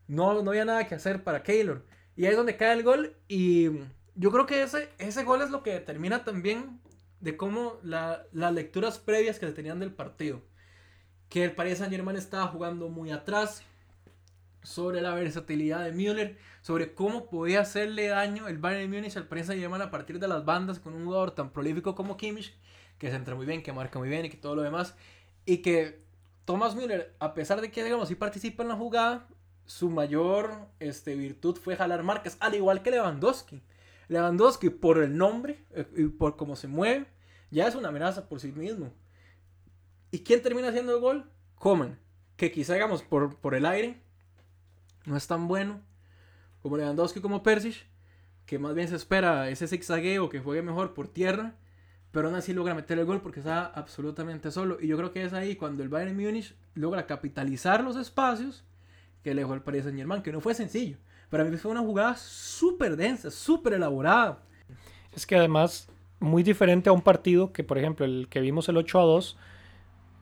No, 0.09 0.43
no 0.43 0.51
había 0.51 0.65
nada 0.65 0.87
que 0.87 0.95
hacer 0.95 1.23
para 1.23 1.43
Keylor. 1.43 1.85
Y 2.17 2.25
ahí 2.25 2.33
es 2.33 2.37
donde 2.37 2.57
cae 2.57 2.75
el 2.75 2.83
gol 2.83 3.17
y 3.29 3.71
yo 4.15 4.31
creo 4.31 4.47
que 4.47 4.63
ese, 4.63 4.89
ese 4.99 5.25
gol 5.25 5.43
es 5.43 5.51
lo 5.51 5.63
que 5.63 5.73
determina 5.73 6.25
también 6.25 6.81
de 7.21 7.37
cómo 7.37 7.79
las 7.83 8.53
lecturas 8.53 8.99
previas 8.99 9.39
que 9.39 9.47
se 9.47 9.53
tenían 9.53 9.81
del 9.81 9.93
partido. 9.93 10.43
Que 11.29 11.45
el 11.45 11.55
Paris 11.55 11.79
Saint 11.79 11.93
Germain 11.93 12.17
estaba 12.17 12.49
jugando 12.49 12.89
muy 12.89 13.11
atrás, 13.11 13.65
sobre 14.63 15.01
la 15.01 15.15
versatilidad 15.15 15.85
de 15.85 15.93
Müller, 15.93 16.39
sobre 16.61 16.95
cómo 16.95 17.29
podía 17.29 17.61
hacerle 17.61 18.09
daño 18.09 18.49
el 18.49 18.59
Bayern 18.59 18.91
Múnich 18.91 19.17
al 19.17 19.27
Paris 19.27 19.47
Saint 19.47 19.61
Germain 19.61 19.83
a 19.83 19.91
partir 19.91 20.19
de 20.19 20.29
las 20.29 20.45
bandas 20.45 20.79
con 20.79 20.95
un 20.95 21.05
jugador 21.05 21.33
tan 21.33 21.51
prolífico 21.51 21.95
como 21.95 22.17
Kimmich, 22.17 22.55
que 22.99 23.11
se 23.11 23.17
entra 23.17 23.35
muy 23.35 23.47
bien, 23.47 23.63
que 23.63 23.73
marca 23.73 23.99
muy 23.99 24.09
bien 24.09 24.25
y 24.25 24.31
que 24.31 24.37
todo 24.37 24.55
lo 24.55 24.63
demás. 24.63 24.95
Y 25.45 25.59
que 25.59 26.03
Thomas 26.45 26.77
Müller, 26.77 27.15
a 27.19 27.35
pesar 27.35 27.61
de 27.61 27.71
que 27.71 27.83
digamos 27.83 28.09
sí 28.09 28.15
participa 28.15 28.63
en 28.63 28.69
la 28.69 28.77
jugada, 28.77 29.27
su 29.65 29.91
mayor 29.91 30.69
este, 30.81 31.15
virtud 31.17 31.57
fue 31.57 31.77
jalar 31.77 32.03
marcas, 32.03 32.37
al 32.41 32.55
igual 32.55 32.83
que 32.83 32.91
Lewandowski. 32.91 33.63
Lewandowski, 34.13 34.71
por 34.71 34.99
el 34.99 35.17
nombre 35.17 35.65
eh, 35.71 35.87
y 35.97 36.05
por 36.07 36.37
cómo 36.37 36.57
se 36.57 36.69
mueve, 36.69 37.07
ya 37.51 37.67
es 37.67 37.75
una 37.75 37.89
amenaza 37.89 38.29
por 38.29 38.41
sí 38.41 38.53
mismo. 38.53 38.93
¿Y 40.11 40.21
quién 40.21 40.43
termina 40.43 40.69
haciendo 40.69 40.95
el 40.95 41.01
gol? 41.01 41.31
Coman, 41.57 41.99
que 42.37 42.53
quizá, 42.53 42.75
digamos, 42.75 43.03
por, 43.03 43.37
por 43.37 43.55
el 43.55 43.67
aire, 43.67 44.03
no 45.05 45.17
es 45.17 45.27
tan 45.27 45.49
bueno 45.49 45.81
como 46.61 46.77
Lewandowski 46.77 47.21
como 47.21 47.43
Persic, 47.43 47.87
que 48.47 48.59
más 48.59 48.75
bien 48.75 48.89
se 48.89 48.97
espera 48.97 49.49
ese 49.49 49.67
zigzagueo 49.67 50.29
que 50.29 50.41
juegue 50.41 50.63
mejor 50.63 50.95
por 50.95 51.09
tierra, 51.09 51.57
pero 52.11 52.29
aún 52.29 52.37
así 52.37 52.53
logra 52.53 52.75
meter 52.75 52.99
el 52.99 53.07
gol 53.07 53.21
porque 53.21 53.41
está 53.41 53.67
absolutamente 53.67 54.51
solo. 54.51 54.79
Y 54.81 54.87
yo 54.87 54.97
creo 54.97 55.13
que 55.13 55.25
es 55.25 55.33
ahí 55.33 55.57
cuando 55.57 55.83
el 55.83 55.89
Bayern 55.89 56.17
Múnich 56.17 56.55
logra 56.75 57.07
capitalizar 57.07 57.83
los 57.83 57.97
espacios 57.97 58.65
que 59.25 59.35
le 59.35 59.43
dejó 59.43 59.55
el 59.55 59.63
Paris 59.63 59.85
Saint 59.85 59.99
Germain, 59.99 60.23
que 60.23 60.33
no 60.33 60.41
fue 60.41 60.55
sencillo. 60.55 60.99
Para 61.33 61.45
mí 61.45 61.57
fue 61.57 61.71
una 61.71 61.81
jugada 61.81 62.15
súper 62.15 62.95
densa, 62.95 63.31
súper 63.31 63.73
elaborada. 63.73 64.41
Es 65.15 65.25
que 65.25 65.35
además, 65.35 65.89
muy 66.21 66.43
diferente 66.43 66.91
a 66.91 66.93
un 66.93 67.01
partido 67.01 67.55
que, 67.55 67.65
por 67.65 67.79
ejemplo, 67.79 68.05
el 68.05 68.29
que 68.29 68.43
vimos 68.43 68.69
el 68.69 68.77
8 68.77 69.01
a 69.01 69.03
2, 69.03 69.37
8 69.39 69.41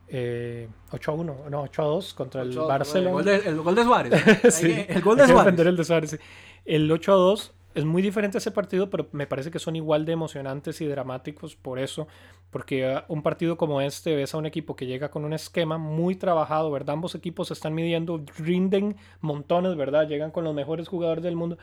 eh, 0.07 0.69
a 0.89 1.11
1, 1.11 1.37
no, 1.49 1.63
8 1.63 1.81
a 1.81 1.85
2 1.85 2.13
contra 2.13 2.41
el 2.43 2.57
Barcelona. 2.57 3.29
El 3.29 3.57
gol 3.61 3.75
de, 3.75 3.83
Suárez. 3.83 4.23
sí, 4.55 4.85
el 4.87 5.01
gol 5.01 5.17
de 5.17 5.27
Suárez. 5.27 5.59
El, 5.59 5.75
de 5.75 5.83
Suárez 5.83 6.19
el 6.63 6.89
8 6.89 7.11
a 7.11 7.15
2 7.15 7.53
es 7.73 7.85
muy 7.85 8.01
diferente 8.01 8.37
ese 8.37 8.51
partido, 8.51 8.89
pero 8.89 9.07
me 9.11 9.27
parece 9.27 9.51
que 9.51 9.59
son 9.59 9.75
igual 9.75 10.05
de 10.05 10.13
emocionantes 10.13 10.81
y 10.81 10.87
dramáticos 10.87 11.55
por 11.55 11.79
eso, 11.79 12.07
porque 12.49 12.85
ah, 12.85 13.05
un 13.07 13.23
partido 13.23 13.57
como 13.57 13.81
este 13.81 14.15
ves 14.15 14.33
a 14.33 14.37
un 14.37 14.45
equipo 14.45 14.75
que 14.75 14.85
llega 14.85 15.09
con 15.09 15.25
un 15.25 15.33
esquema 15.33 15.77
muy 15.77 16.15
trabajado, 16.15 16.71
¿verdad? 16.71 16.93
Ambos 16.93 17.15
equipos 17.15 17.47
se 17.47 17.53
están 17.53 17.73
midiendo, 17.73 18.23
rinden 18.37 18.95
montones, 19.21 19.75
¿verdad? 19.75 20.07
Llegan 20.07 20.31
con 20.31 20.43
los 20.43 20.53
mejores 20.53 20.87
jugadores 20.87 21.23
del 21.23 21.35
mundo 21.35 21.57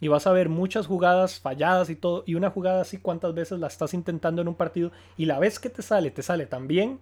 y 0.00 0.08
vas 0.08 0.26
a 0.26 0.32
ver 0.32 0.48
muchas 0.48 0.86
jugadas 0.86 1.40
falladas 1.40 1.88
y 1.90 1.96
todo, 1.96 2.22
y 2.26 2.34
una 2.34 2.50
jugada 2.50 2.82
así 2.82 2.98
cuántas 2.98 3.34
veces 3.34 3.58
la 3.58 3.66
estás 3.66 3.94
intentando 3.94 4.42
en 4.42 4.48
un 4.48 4.54
partido 4.54 4.92
y 5.16 5.24
la 5.24 5.38
vez 5.38 5.58
que 5.58 5.70
te 5.70 5.82
sale, 5.82 6.10
te 6.10 6.22
sale 6.22 6.46
tan 6.46 6.68
bien 6.68 7.00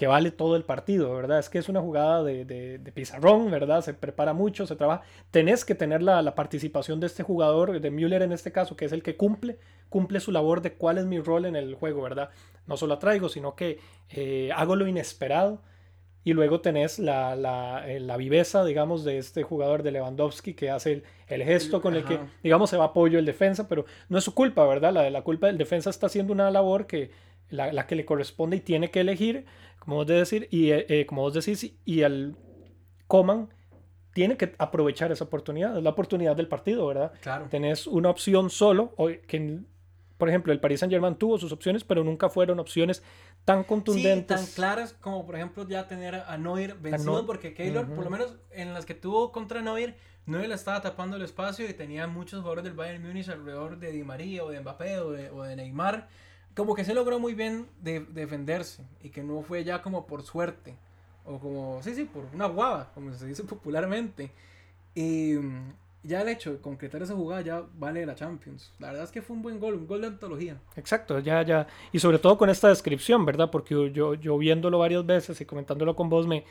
que 0.00 0.06
vale 0.06 0.30
todo 0.30 0.56
el 0.56 0.64
partido, 0.64 1.14
¿verdad? 1.14 1.40
Es 1.40 1.50
que 1.50 1.58
es 1.58 1.68
una 1.68 1.82
jugada 1.82 2.24
de, 2.24 2.46
de, 2.46 2.92
pizarrón, 2.92 3.50
¿verdad? 3.50 3.82
Se 3.82 3.92
prepara 3.92 4.32
mucho, 4.32 4.66
se 4.66 4.74
trabaja. 4.74 5.02
Tenés 5.30 5.62
que 5.62 5.74
tener 5.74 6.00
la, 6.00 6.22
la, 6.22 6.34
participación 6.34 7.00
de 7.00 7.06
este 7.06 7.22
jugador, 7.22 7.78
de 7.82 7.90
Müller 7.90 8.22
en 8.22 8.32
este 8.32 8.50
caso, 8.50 8.78
que 8.78 8.86
es 8.86 8.92
el 8.92 9.02
que 9.02 9.18
cumple, 9.18 9.58
cumple 9.90 10.20
su 10.20 10.32
labor 10.32 10.62
de 10.62 10.72
cuál 10.72 10.96
es 10.96 11.04
mi 11.04 11.20
rol 11.20 11.44
en 11.44 11.54
el 11.54 11.74
juego, 11.74 12.00
¿verdad? 12.00 12.30
No 12.66 12.78
solo 12.78 12.98
traigo, 12.98 13.28
sino 13.28 13.54
que 13.54 13.78
eh, 14.08 14.50
hago 14.56 14.74
lo 14.74 14.88
inesperado. 14.88 15.60
Y 16.24 16.32
luego 16.32 16.62
tenés 16.62 16.98
la, 16.98 17.36
la, 17.36 17.84
eh, 17.86 18.00
la, 18.00 18.16
viveza, 18.16 18.64
digamos, 18.64 19.04
de 19.04 19.18
este 19.18 19.42
jugador 19.42 19.82
de 19.82 19.90
Lewandowski 19.90 20.54
que 20.54 20.70
hace 20.70 20.92
el, 20.92 21.04
el 21.28 21.44
gesto 21.44 21.82
con 21.82 21.94
el 21.94 22.04
que, 22.04 22.18
digamos, 22.42 22.70
se 22.70 22.78
va 22.78 22.86
apoyo 22.86 23.18
el 23.18 23.26
defensa, 23.26 23.68
pero 23.68 23.84
no 24.08 24.16
es 24.16 24.24
su 24.24 24.34
culpa, 24.34 24.66
¿verdad? 24.66 24.94
La, 24.94 25.10
la 25.10 25.22
culpa 25.22 25.48
del 25.48 25.58
defensa 25.58 25.90
está 25.90 26.06
haciendo 26.06 26.32
una 26.32 26.50
labor 26.50 26.86
que 26.86 27.10
la, 27.50 27.72
la 27.72 27.86
que 27.86 27.96
le 27.96 28.04
corresponde 28.04 28.56
y 28.56 28.60
tiene 28.60 28.90
que 28.90 29.00
elegir 29.00 29.44
como 29.80 29.96
vos, 29.96 30.06
decir, 30.06 30.46
y, 30.50 30.70
eh, 30.70 30.86
eh, 30.88 31.06
como 31.06 31.22
vos 31.22 31.34
decís, 31.34 31.74
y 31.84 32.00
el 32.02 32.36
Coman 33.08 33.48
tiene 34.12 34.36
que 34.36 34.54
aprovechar 34.58 35.10
esa 35.10 35.24
oportunidad, 35.24 35.76
es 35.76 35.82
la 35.82 35.90
oportunidad 35.90 36.36
del 36.36 36.46
partido, 36.46 36.86
¿verdad? 36.86 37.12
Claro. 37.20 37.48
Tenés 37.50 37.86
una 37.86 38.10
opción 38.10 38.50
solo, 38.50 38.94
que 39.26 39.60
por 40.20 40.28
ejemplo, 40.28 40.52
el 40.52 40.60
Paris 40.60 40.80
Saint 40.80 40.92
Germain 40.92 41.14
tuvo 41.14 41.38
sus 41.38 41.50
opciones, 41.50 41.82
pero 41.82 42.04
nunca 42.04 42.28
fueron 42.28 42.60
opciones 42.60 43.02
tan 43.46 43.64
contundentes. 43.64 44.38
Sí, 44.38 44.46
tan 44.46 44.54
claras 44.54 44.92
como, 44.92 45.24
por 45.24 45.34
ejemplo, 45.34 45.66
ya 45.66 45.88
tener 45.88 46.14
a 46.14 46.36
Neuer 46.36 46.74
vencido, 46.74 47.24
porque 47.24 47.54
Keylor, 47.54 47.88
por 47.94 48.04
lo 48.04 48.10
menos 48.10 48.36
en 48.50 48.74
las 48.74 48.84
que 48.84 48.94
tuvo 48.94 49.32
contra 49.32 49.62
Neuer, 49.62 49.96
Neuer 50.26 50.48
le 50.50 50.54
estaba 50.54 50.82
tapando 50.82 51.16
el 51.16 51.22
espacio 51.22 51.68
y 51.68 51.72
tenía 51.72 52.06
muchos 52.06 52.40
jugadores 52.40 52.64
del 52.64 52.74
Bayern 52.74 53.02
Múnich 53.02 53.30
alrededor 53.30 53.78
de 53.78 53.92
Di 53.92 54.04
María 54.04 54.44
o 54.44 54.50
de 54.50 54.60
Mbappé 54.60 54.98
o 54.98 55.10
de, 55.10 55.30
o 55.30 55.42
de 55.42 55.56
Neymar 55.56 56.08
como 56.54 56.74
que 56.74 56.84
se 56.84 56.94
logró 56.94 57.18
muy 57.18 57.34
bien 57.34 57.66
de, 57.80 58.00
defenderse 58.00 58.84
y 59.02 59.10
que 59.10 59.22
no 59.22 59.42
fue 59.42 59.64
ya 59.64 59.82
como 59.82 60.06
por 60.06 60.22
suerte 60.22 60.74
o 61.24 61.38
como, 61.38 61.80
sí, 61.82 61.94
sí, 61.94 62.04
por 62.04 62.24
una 62.34 62.46
guava, 62.46 62.90
como 62.94 63.12
se 63.14 63.26
dice 63.26 63.44
popularmente. 63.48 64.30
Y 64.94 65.34
mm, 65.34 65.72
ya 66.02 66.22
el 66.22 66.28
hecho 66.28 66.52
de 66.52 66.58
concretar 66.58 67.02
esa 67.02 67.14
jugada 67.14 67.42
ya 67.42 67.62
vale 67.74 68.04
la 68.06 68.14
Champions. 68.14 68.72
La 68.78 68.88
verdad 68.88 69.04
es 69.04 69.10
que 69.10 69.22
fue 69.22 69.36
un 69.36 69.42
buen 69.42 69.60
gol, 69.60 69.74
un 69.74 69.86
gol 69.86 70.00
de 70.00 70.08
antología. 70.08 70.60
Exacto, 70.76 71.18
ya, 71.20 71.42
ya. 71.42 71.66
Y 71.92 71.98
sobre 71.98 72.18
todo 72.18 72.38
con 72.38 72.50
esta 72.50 72.68
descripción, 72.68 73.24
¿verdad? 73.24 73.50
Porque 73.50 73.92
yo, 73.92 74.14
yo 74.14 74.38
viéndolo 74.38 74.78
varias 74.78 75.04
veces 75.06 75.40
y 75.40 75.44
comentándolo 75.44 75.94
con 75.94 76.08
vos, 76.08 76.26
me 76.26 76.44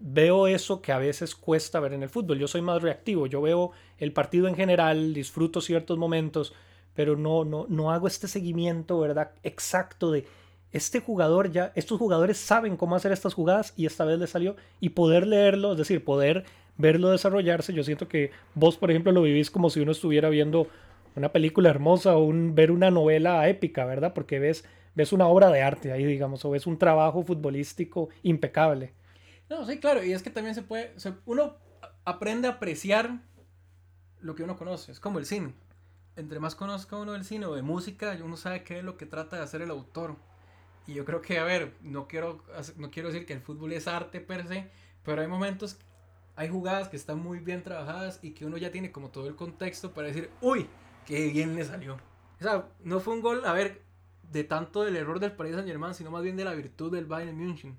veo 0.00 0.46
eso 0.46 0.82
que 0.82 0.92
a 0.92 0.98
veces 0.98 1.34
cuesta 1.34 1.80
ver 1.80 1.94
en 1.94 2.02
el 2.02 2.08
fútbol. 2.08 2.38
Yo 2.38 2.46
soy 2.46 2.60
más 2.60 2.82
reactivo, 2.82 3.26
yo 3.26 3.40
veo 3.40 3.72
el 3.98 4.12
partido 4.12 4.48
en 4.48 4.54
general, 4.54 5.14
disfruto 5.14 5.60
ciertos 5.60 5.98
momentos 5.98 6.52
pero 6.94 7.16
no, 7.16 7.44
no, 7.44 7.66
no 7.68 7.90
hago 7.90 8.06
este 8.06 8.28
seguimiento, 8.28 8.98
¿verdad? 9.00 9.32
Exacto 9.42 10.10
de 10.10 10.26
este 10.74 10.98
jugador 10.98 11.52
ya, 11.52 11.72
estos 11.76 11.98
jugadores 11.98 12.36
saben 12.36 12.76
cómo 12.76 12.96
hacer 12.96 13.12
estas 13.12 13.32
jugadas 13.32 13.72
y 13.76 13.86
esta 13.86 14.04
vez 14.04 14.18
le 14.18 14.26
salió 14.26 14.56
y 14.80 14.90
poder 14.90 15.24
leerlo, 15.24 15.72
es 15.72 15.78
decir, 15.78 16.04
poder 16.04 16.44
verlo 16.76 17.10
desarrollarse. 17.10 17.72
Yo 17.72 17.84
siento 17.84 18.08
que 18.08 18.32
vos, 18.54 18.76
por 18.76 18.90
ejemplo, 18.90 19.12
lo 19.12 19.22
vivís 19.22 19.52
como 19.52 19.70
si 19.70 19.78
uno 19.78 19.92
estuviera 19.92 20.28
viendo 20.30 20.66
una 21.14 21.30
película 21.30 21.70
hermosa 21.70 22.16
o 22.16 22.24
un, 22.24 22.56
ver 22.56 22.72
una 22.72 22.90
novela 22.90 23.48
épica, 23.48 23.84
¿verdad? 23.84 24.14
Porque 24.14 24.40
ves, 24.40 24.64
ves 24.96 25.12
una 25.12 25.28
obra 25.28 25.50
de 25.50 25.62
arte 25.62 25.92
ahí, 25.92 26.04
digamos, 26.04 26.44
o 26.44 26.50
ves 26.50 26.66
un 26.66 26.76
trabajo 26.76 27.22
futbolístico 27.22 28.08
impecable. 28.24 28.92
No, 29.48 29.64
sí, 29.66 29.78
claro, 29.78 30.02
y 30.02 30.12
es 30.12 30.24
que 30.24 30.30
también 30.30 30.56
se 30.56 30.62
puede, 30.62 30.92
uno 31.26 31.56
aprende 32.04 32.48
a 32.48 32.52
apreciar 32.52 33.20
lo 34.20 34.34
que 34.34 34.42
uno 34.42 34.56
conoce, 34.56 34.90
es 34.90 34.98
como 34.98 35.20
el 35.20 35.26
cine. 35.26 35.52
Entre 36.16 36.38
más 36.38 36.54
conozca 36.54 36.96
uno 36.96 37.12
del 37.12 37.24
cine 37.24 37.46
o 37.46 37.54
de 37.54 37.62
música, 37.62 38.16
uno 38.22 38.36
sabe 38.36 38.62
qué 38.62 38.78
es 38.78 38.84
lo 38.84 38.96
que 38.96 39.06
trata 39.06 39.36
de 39.36 39.42
hacer 39.42 39.62
el 39.62 39.70
autor. 39.70 40.16
Y 40.86 40.94
yo 40.94 41.04
creo 41.04 41.20
que, 41.20 41.38
a 41.38 41.44
ver, 41.44 41.74
no 41.80 42.06
quiero, 42.06 42.44
no 42.76 42.90
quiero 42.90 43.08
decir 43.08 43.26
que 43.26 43.32
el 43.32 43.40
fútbol 43.40 43.72
es 43.72 43.88
arte 43.88 44.20
per 44.20 44.46
se, 44.46 44.70
pero 45.02 45.22
hay 45.22 45.28
momentos, 45.28 45.78
hay 46.36 46.48
jugadas 46.48 46.88
que 46.88 46.96
están 46.96 47.18
muy 47.18 47.40
bien 47.40 47.62
trabajadas 47.62 48.20
y 48.22 48.32
que 48.32 48.44
uno 48.44 48.58
ya 48.58 48.70
tiene 48.70 48.92
como 48.92 49.08
todo 49.08 49.26
el 49.26 49.34
contexto 49.34 49.92
para 49.92 50.08
decir, 50.08 50.30
uy, 50.40 50.68
qué 51.06 51.28
bien 51.28 51.56
le 51.56 51.64
salió. 51.64 51.94
O 51.94 52.42
sea, 52.42 52.68
no 52.82 53.00
fue 53.00 53.14
un 53.14 53.20
gol, 53.20 53.44
a 53.44 53.52
ver, 53.52 53.82
de 54.30 54.44
tanto 54.44 54.84
del 54.84 54.96
error 54.96 55.20
del 55.20 55.32
Paris 55.32 55.54
Saint 55.54 55.66
Germain, 55.66 55.94
sino 55.94 56.10
más 56.10 56.22
bien 56.22 56.36
de 56.36 56.44
la 56.44 56.52
virtud 56.52 56.92
del 56.92 57.06
Bayern 57.06 57.36
München. 57.36 57.78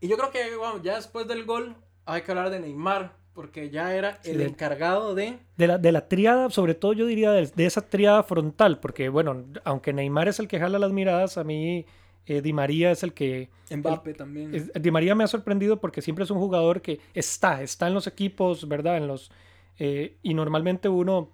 Y 0.00 0.08
yo 0.08 0.16
creo 0.16 0.30
que, 0.30 0.56
bueno, 0.56 0.82
ya 0.82 0.96
después 0.96 1.26
del 1.26 1.44
gol 1.44 1.76
hay 2.04 2.22
que 2.22 2.30
hablar 2.30 2.50
de 2.50 2.60
Neymar, 2.60 3.16
porque 3.34 3.68
ya 3.68 3.94
era 3.94 4.20
el 4.24 4.40
encargado 4.40 5.14
de... 5.14 5.38
De 5.56 5.66
la, 5.66 5.78
de 5.78 5.92
la 5.92 6.08
triada, 6.08 6.50
sobre 6.50 6.74
todo 6.74 6.92
yo 6.92 7.06
diría 7.06 7.32
de, 7.32 7.46
de, 7.46 7.66
esa 7.66 7.82
triada 7.82 8.22
frontal, 8.22 8.78
porque 8.78 9.08
bueno, 9.08 9.44
aunque 9.64 9.92
Neymar 9.92 10.28
es 10.28 10.38
el 10.38 10.48
que 10.48 10.60
jala 10.60 10.78
las 10.78 10.92
miradas, 10.92 11.36
a 11.36 11.44
mí 11.44 11.84
eh, 12.26 12.40
Di 12.40 12.52
María 12.52 12.90
es 12.90 13.02
el 13.02 13.12
que... 13.12 13.50
Mbappe 13.70 14.14
también. 14.14 14.70
Di 14.74 14.90
María 14.90 15.14
me 15.14 15.24
ha 15.24 15.28
sorprendido 15.28 15.80
porque 15.80 16.00
siempre 16.00 16.24
es 16.24 16.30
un 16.30 16.38
jugador 16.38 16.80
que 16.80 17.00
está, 17.12 17.62
está 17.62 17.88
en 17.88 17.94
los 17.94 18.06
equipos, 18.06 18.68
¿verdad? 18.68 18.96
En 18.96 19.08
los, 19.08 19.30
eh, 19.78 20.16
y 20.22 20.34
normalmente 20.34 20.88
uno 20.88 21.30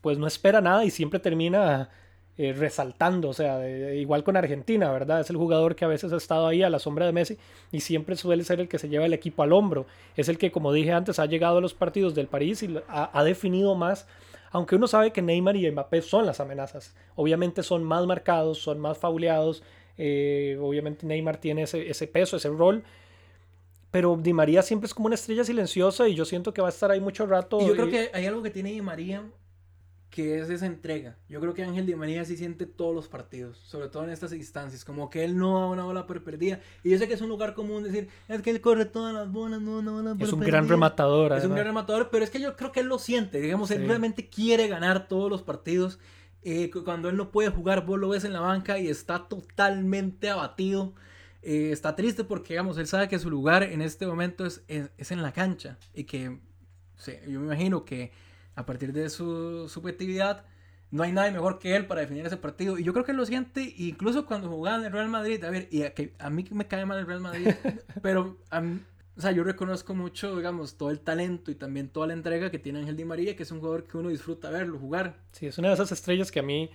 pues 0.00 0.18
no 0.18 0.26
espera 0.26 0.60
nada 0.60 0.84
y 0.84 0.90
siempre 0.90 1.18
termina 1.18 1.88
eh, 2.36 2.52
resaltando, 2.52 3.28
o 3.28 3.32
sea, 3.32 3.68
igual 3.94 4.24
con 4.24 4.36
Argentina, 4.36 4.90
¿verdad? 4.90 5.20
Es 5.20 5.30
el 5.30 5.36
jugador 5.36 5.76
que 5.76 5.84
a 5.84 5.88
veces 5.88 6.12
ha 6.12 6.16
estado 6.16 6.46
ahí 6.46 6.62
a 6.62 6.70
la 6.70 6.78
sombra 6.78 7.06
de 7.06 7.12
Messi 7.12 7.38
y 7.70 7.80
siempre 7.80 8.16
suele 8.16 8.44
ser 8.44 8.60
el 8.60 8.68
que 8.68 8.78
se 8.78 8.88
lleva 8.88 9.06
el 9.06 9.12
equipo 9.12 9.42
al 9.42 9.52
hombro. 9.52 9.86
Es 10.16 10.28
el 10.28 10.38
que, 10.38 10.50
como 10.50 10.72
dije 10.72 10.92
antes, 10.92 11.18
ha 11.18 11.26
llegado 11.26 11.58
a 11.58 11.60
los 11.60 11.74
partidos 11.74 12.14
del 12.14 12.26
París 12.26 12.62
y 12.62 12.76
ha, 12.88 13.10
ha 13.12 13.24
definido 13.24 13.74
más 13.74 14.06
aunque 14.54 14.76
uno 14.76 14.86
sabe 14.86 15.12
que 15.12 15.20
Neymar 15.20 15.56
y 15.56 15.68
Mbappé 15.68 16.00
son 16.00 16.26
las 16.26 16.38
amenazas. 16.38 16.94
Obviamente 17.16 17.64
son 17.64 17.82
más 17.82 18.06
marcados, 18.06 18.58
son 18.58 18.78
más 18.78 18.96
fauleados, 18.96 19.64
eh, 19.98 20.56
obviamente 20.60 21.06
Neymar 21.06 21.38
tiene 21.38 21.64
ese, 21.64 22.06
peso, 22.06 22.36
ese 22.36 22.48
rol. 22.50 22.84
Pero 23.90 24.16
Di 24.16 24.32
María 24.32 24.62
siempre 24.62 24.86
es 24.86 24.94
como 24.94 25.06
una 25.06 25.16
estrella 25.16 25.42
silenciosa 25.42 26.08
y 26.08 26.14
yo 26.14 26.24
siento 26.24 26.54
que 26.54 26.62
va 26.62 26.68
a 26.68 26.70
estar 26.70 26.92
ahí 26.92 27.00
mucho 27.00 27.26
rato. 27.26 27.60
Y 27.60 27.66
yo 27.66 27.74
creo 27.74 27.90
que 27.90 28.10
hay 28.14 28.26
algo 28.26 28.44
que 28.44 28.50
tiene 28.50 28.70
Di 28.70 28.80
María 28.80 29.24
que 30.14 30.38
es 30.38 30.48
esa 30.48 30.66
entrega. 30.66 31.16
Yo 31.28 31.40
creo 31.40 31.54
que 31.54 31.64
Ángel 31.64 31.86
Di 31.86 31.96
María 31.96 32.24
sí 32.24 32.36
siente 32.36 32.66
todos 32.66 32.94
los 32.94 33.08
partidos, 33.08 33.58
sobre 33.58 33.88
todo 33.88 34.04
en 34.04 34.10
estas 34.10 34.32
instancias, 34.32 34.84
como 34.84 35.10
que 35.10 35.24
él 35.24 35.36
no 35.36 35.58
da 35.58 35.66
una 35.66 35.82
bola 35.82 36.06
por 36.06 36.22
perdida. 36.22 36.60
Y 36.84 36.90
yo 36.90 36.98
sé 36.98 37.08
que 37.08 37.14
es 37.14 37.20
un 37.20 37.28
lugar 37.28 37.54
común 37.54 37.82
decir, 37.82 38.08
es 38.28 38.40
que 38.40 38.50
él 38.50 38.60
corre 38.60 38.84
todas 38.84 39.12
las 39.12 39.32
bolas, 39.32 39.60
no 39.60 39.80
una 39.80 39.90
bola 39.90 40.14
por 40.14 40.22
Es 40.22 40.32
un 40.32 40.38
gran 40.38 40.68
rematador. 40.68 41.32
Es 41.32 41.44
un 41.44 41.54
gran 41.56 41.66
rematador, 41.66 42.10
pero 42.12 42.22
es 42.22 42.30
que 42.30 42.38
yo 42.38 42.54
creo 42.54 42.70
que 42.70 42.78
él 42.78 42.86
lo 42.86 43.00
siente, 43.00 43.40
digamos, 43.40 43.72
él 43.72 43.88
realmente 43.88 44.28
quiere 44.28 44.68
ganar 44.68 45.08
todos 45.08 45.28
los 45.28 45.42
partidos 45.42 45.98
eh, 46.44 46.70
cuando 46.84 47.08
él 47.08 47.16
no 47.16 47.32
puede 47.32 47.48
jugar, 47.48 47.84
vos 47.84 47.98
lo 47.98 48.10
ves 48.10 48.22
en 48.22 48.32
la 48.34 48.40
banca 48.40 48.78
y 48.78 48.86
está 48.86 49.26
totalmente 49.26 50.30
abatido. 50.30 50.94
Eh, 51.42 51.70
está 51.72 51.96
triste 51.96 52.22
porque, 52.22 52.52
digamos, 52.52 52.78
él 52.78 52.86
sabe 52.86 53.08
que 53.08 53.18
su 53.18 53.30
lugar 53.30 53.64
en 53.64 53.82
este 53.82 54.06
momento 54.06 54.46
es, 54.46 54.62
es, 54.68 55.10
en 55.10 55.22
la 55.22 55.32
cancha. 55.32 55.76
Y 55.92 56.04
que 56.04 56.38
yo 57.26 57.40
me 57.40 57.46
imagino 57.46 57.84
que 57.84 58.12
a 58.54 58.66
partir 58.66 58.92
de 58.92 59.10
su 59.10 59.68
subjetividad, 59.68 60.44
no 60.90 61.02
hay 61.02 61.12
nadie 61.12 61.32
mejor 61.32 61.58
que 61.58 61.74
él 61.74 61.86
para 61.86 62.02
definir 62.02 62.24
ese 62.24 62.36
partido. 62.36 62.78
Y 62.78 62.84
yo 62.84 62.92
creo 62.92 63.04
que 63.04 63.12
lo 63.12 63.26
siente, 63.26 63.74
incluso 63.78 64.26
cuando 64.26 64.48
jugaba 64.48 64.78
en 64.78 64.84
el 64.84 64.92
Real 64.92 65.08
Madrid. 65.08 65.42
A 65.44 65.50
ver, 65.50 65.68
y 65.70 65.82
a, 65.82 65.92
que, 65.92 66.12
a 66.18 66.30
mí 66.30 66.44
me 66.50 66.66
cae 66.66 66.86
mal 66.86 66.98
el 66.98 67.06
Real 67.06 67.20
Madrid, 67.20 67.48
pero 68.02 68.38
a 68.50 68.60
mí, 68.60 68.80
o 69.16 69.20
sea, 69.20 69.30
yo 69.32 69.44
reconozco 69.44 69.94
mucho, 69.94 70.36
digamos, 70.36 70.76
todo 70.76 70.90
el 70.90 71.00
talento 71.00 71.50
y 71.50 71.54
también 71.54 71.88
toda 71.88 72.08
la 72.08 72.14
entrega 72.14 72.50
que 72.50 72.58
tiene 72.58 72.80
Ángel 72.80 72.96
Di 72.96 73.04
María, 73.04 73.36
que 73.36 73.44
es 73.44 73.50
un 73.52 73.60
jugador 73.60 73.84
que 73.84 73.96
uno 73.96 74.08
disfruta 74.08 74.50
verlo 74.50 74.78
jugar. 74.78 75.16
Sí, 75.32 75.46
es 75.46 75.58
una 75.58 75.68
de 75.68 75.74
esas 75.74 75.92
estrellas 75.92 76.32
que 76.32 76.40
a 76.40 76.42
mí, 76.42 76.70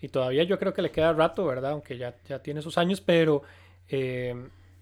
y 0.00 0.08
todavía 0.08 0.42
yo 0.42 0.58
creo 0.58 0.74
que 0.74 0.82
le 0.82 0.90
queda 0.90 1.12
rato, 1.12 1.46
¿verdad? 1.46 1.72
Aunque 1.72 1.96
ya, 1.96 2.16
ya 2.28 2.40
tiene 2.40 2.60
sus 2.60 2.76
años, 2.76 3.00
pero 3.00 3.42
eh, 3.88 4.34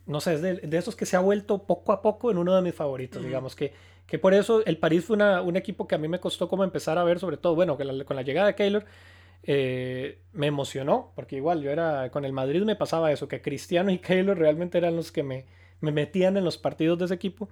no 0.07 0.21
sé, 0.21 0.35
es 0.35 0.43
de, 0.43 0.79
esos 0.79 0.97
que 0.97 1.07
se 1.07 1.17
ha 1.17 1.21
vuelto 1.21 1.67
poco 1.67 1.93
a 1.93 2.03
poco 2.03 2.31
en 2.31 2.39
uno 2.39 2.55
de 2.55 2.63
mis 2.63 2.75
favoritos, 2.75 3.23
digamos, 3.25 3.55
que, 3.57 3.73
que 4.07 4.19
por 4.19 4.35
eso 4.35 4.65
el 4.65 4.79
París 4.79 5.05
fue 5.05 5.17
una, 5.17 5.41
un 5.43 5.57
equipo 5.57 5.87
que 5.87 5.95
a 5.95 5.99
mí 5.99 6.09
me 6.09 6.21
costó 6.21 6.49
como 6.49 6.65
empezar 6.65 6.99
a 6.99 7.05
ver, 7.05 7.19
sobre 7.19 7.37
todo, 7.37 7.55
bueno, 7.55 7.77
que 7.77 8.05
con 8.05 8.17
la 8.17 8.23
llegada 8.23 8.49
de 8.49 8.55
Keylor. 8.55 8.85
Eh, 9.47 10.21
me 10.33 10.47
emocionó, 10.47 11.13
porque 11.15 11.37
igual 11.37 11.61
yo 11.61 11.71
era, 11.71 12.09
con 12.11 12.25
el 12.25 12.33
Madrid 12.33 12.63
me 12.63 12.77
pasaba 12.77 13.13
eso, 13.13 13.29
que 13.29 13.43
Cristiano 13.43 13.91
y 13.91 13.99
Keylor 13.99 14.39
realmente 14.39 14.79
eran 14.79 14.97
los 14.97 15.13
que 15.13 15.23
me, 15.23 15.45
me 15.81 15.93
metían 15.93 16.39
en 16.39 16.45
los 16.45 16.57
partidos 16.57 16.99
de 16.99 17.05
ese 17.05 17.15
equipo. 17.15 17.51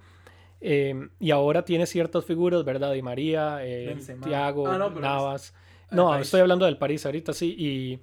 Em, 0.59 1.09
y 1.19 1.31
ahora 1.31 1.65
tiene 1.65 1.85
ciertas 1.85 2.23
figuras, 2.23 2.63
¿verdad? 2.63 2.93
Di 2.93 3.01
María, 3.01 3.59
eh, 3.61 3.97
Thiago, 4.23 4.65
ah, 4.67 4.89
Navas. 4.89 5.53
No, 5.91 6.15
estoy 6.17 6.39
hablando 6.39 6.65
del 6.65 6.77
París 6.77 7.05
ahorita, 7.05 7.33
sí. 7.33 7.53
Y 7.57 7.99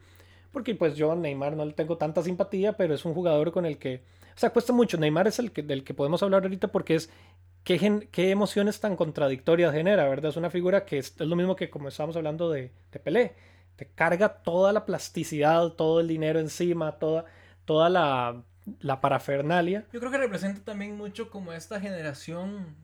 porque 0.52 0.74
pues 0.74 0.94
yo 0.94 1.14
Neymar 1.14 1.56
no 1.56 1.64
le 1.64 1.72
tengo 1.72 1.96
tanta 1.96 2.22
simpatía, 2.22 2.76
pero 2.76 2.94
es 2.94 3.04
un 3.04 3.14
jugador 3.14 3.50
con 3.50 3.64
el 3.64 3.78
que... 3.78 4.02
Sea, 4.40 4.50
cuesta 4.50 4.72
mucho. 4.72 4.96
Neymar 4.96 5.28
es 5.28 5.38
el 5.38 5.52
que, 5.52 5.62
del 5.62 5.84
que 5.84 5.92
podemos 5.92 6.22
hablar 6.22 6.42
ahorita 6.42 6.68
porque 6.68 6.94
es... 6.94 7.10
Qué, 7.62 8.08
qué 8.10 8.30
emociones 8.30 8.80
tan 8.80 8.96
contradictorias 8.96 9.74
genera, 9.74 10.08
¿verdad? 10.08 10.30
Es 10.30 10.36
una 10.38 10.48
figura 10.48 10.86
que 10.86 10.96
es, 10.96 11.20
lo 11.20 11.36
mismo 11.36 11.56
que 11.56 11.68
como 11.68 11.88
estábamos 11.88 12.16
hablando 12.16 12.48
de, 12.50 12.72
de 12.90 12.98
Pelé. 12.98 13.34
Te 13.76 13.86
carga 13.86 14.42
toda 14.42 14.72
la 14.72 14.86
plasticidad, 14.86 15.68
todo 15.72 16.00
el 16.00 16.08
dinero 16.08 16.40
encima, 16.40 16.98
toda, 16.98 17.26
toda 17.66 17.90
la 17.90 18.42
la 18.80 19.00
parafernalia. 19.00 19.86
Yo 19.92 20.00
creo 20.00 20.12
que 20.12 20.18
representa 20.18 20.62
también 20.62 20.96
mucho 20.96 21.30
como 21.30 21.52
esta 21.52 21.80
generación, 21.80 22.74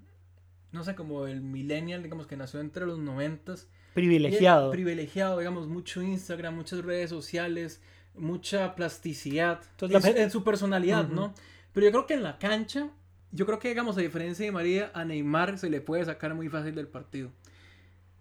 no 0.73 0.85
sé, 0.85 0.95
como 0.95 1.27
el 1.27 1.41
millennial, 1.41 2.03
digamos, 2.03 2.27
que 2.27 2.37
nació 2.37 2.61
entre 2.61 2.87
los 2.87 2.99
noventas. 2.99 3.69
Privilegiado. 3.95 4.71
Privilegiado, 4.71 5.39
digamos, 5.39 5.69
mucho 5.69 6.03
Instagram, 6.03 6.55
muchas 6.55 6.85
redes 6.85 7.11
sociales, 7.11 7.81
mucha 8.19 8.75
plasticidad 8.75 9.61
en, 9.81 10.31
su, 10.31 10.45
personalidad, 10.45 11.09
¿no? 11.09 11.35
Pero 11.73 11.87
yo 11.87 11.93
creo 11.93 12.07
que 12.07 12.14
en 12.14 12.23
la 12.23 12.39
cancha, 12.39 12.91
yo 13.33 13.47
creo 13.47 13.59
que, 13.59 13.69
digamos, 13.69 13.97
a 13.99 14.01
diferencia 14.01 14.45
de 14.45 14.53
María, 14.53 14.91
a 14.95 15.05
Neymar 15.05 15.59
se 15.59 15.71
le 15.71 15.81
puede 15.81 16.05
sacar 16.05 16.35
muy 16.35 16.49
fácil 16.49 16.75
del 16.75 16.89
partido. 16.89 17.31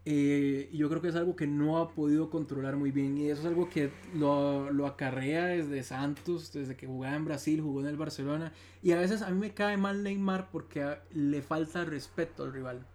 Eh, 0.07 0.69
yo 0.71 0.87
creo 0.87 1.01
que 1.01 1.07
es 1.07 1.15
algo 1.15 1.35
que 1.35 1.47
no 1.47 1.79
ha 1.79 1.89
podido 1.89 2.29
controlar 2.29 2.75
muy 2.75 2.91
bien. 2.91 3.17
Y 3.17 3.29
eso 3.29 3.41
es 3.41 3.47
algo 3.47 3.69
que 3.69 3.89
lo, 4.13 4.71
lo, 4.71 4.85
acarrea 4.85 5.45
desde 5.45 5.81
Santos, 5.81 6.53
desde 6.53 6.75
que 6.75 6.85
jugaba 6.85 7.15
en 7.15 7.25
Brasil, 7.25 7.61
jugó 7.61 7.81
en 7.81 7.87
el 7.87 7.97
Barcelona. 7.97 8.53
Y 8.83 8.91
a 8.91 8.97
veces 8.97 9.23
a 9.23 9.31
mí 9.31 9.39
me 9.39 9.53
cae 9.53 9.77
mal 9.77 10.03
Neymar 10.03 10.51
porque 10.51 10.97
le 11.11 11.41
falta 11.41 11.85
respeto 11.85 12.43
al 12.43 12.53
rival. 12.53 12.85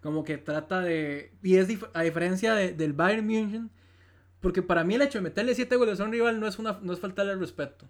Como 0.00 0.22
que 0.22 0.38
trata 0.38 0.80
de... 0.80 1.32
Y 1.42 1.56
es 1.56 1.68
a 1.94 2.02
diferencia 2.02 2.54
del 2.54 2.92
Bayern 2.92 3.26
München, 3.26 3.70
porque 4.46 4.62
para 4.62 4.84
mí 4.84 4.94
el 4.94 5.02
hecho 5.02 5.18
de 5.18 5.24
meterle 5.24 5.56
7 5.56 5.74
goles 5.74 5.98
a 5.98 6.04
un 6.04 6.12
rival 6.12 6.38
no 6.38 6.46
es, 6.46 6.60
una, 6.60 6.78
no 6.80 6.92
es 6.92 7.00
faltarle 7.00 7.32
el 7.32 7.40
respeto. 7.40 7.88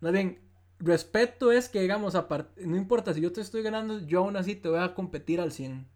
Más 0.00 0.12
bien, 0.12 0.38
respeto 0.78 1.52
es 1.52 1.68
que, 1.68 1.82
digamos, 1.82 2.14
no 2.14 2.76
importa 2.78 3.12
si 3.12 3.20
yo 3.20 3.30
te 3.32 3.42
estoy 3.42 3.60
ganando, 3.60 3.98
yo 4.06 4.20
aún 4.20 4.34
así 4.38 4.54
te 4.54 4.70
voy 4.70 4.78
a 4.78 4.94
competir 4.94 5.42
al 5.42 5.52
100 5.52 5.86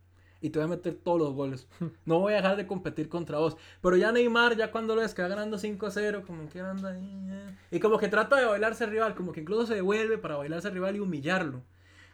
y 0.42 0.50
te 0.50 0.58
voy 0.58 0.66
a 0.66 0.68
meter 0.68 0.92
todos 0.92 1.18
los 1.18 1.32
goles. 1.32 1.66
No 2.04 2.18
voy 2.20 2.34
a 2.34 2.36
dejar 2.36 2.58
de 2.58 2.66
competir 2.66 3.08
contra 3.08 3.38
vos. 3.38 3.56
Pero 3.80 3.96
ya 3.96 4.12
Neymar, 4.12 4.58
ya 4.58 4.70
cuando 4.70 4.94
lo 4.94 5.00
ves 5.00 5.14
que 5.14 5.22
va 5.22 5.28
ganando 5.28 5.56
5-0, 5.56 6.26
como 6.26 6.50
que 6.50 6.60
anda 6.60 6.90
ahí. 6.90 7.26
Eh. 7.30 7.54
Y 7.70 7.80
como 7.80 7.96
que 7.96 8.08
trata 8.08 8.36
de 8.36 8.44
bailarse 8.44 8.84
al 8.84 8.90
rival, 8.90 9.14
como 9.14 9.32
que 9.32 9.40
incluso 9.40 9.66
se 9.66 9.76
devuelve 9.76 10.18
para 10.18 10.36
bailarse 10.36 10.68
al 10.68 10.74
rival 10.74 10.96
y 10.96 11.00
humillarlo. 11.00 11.62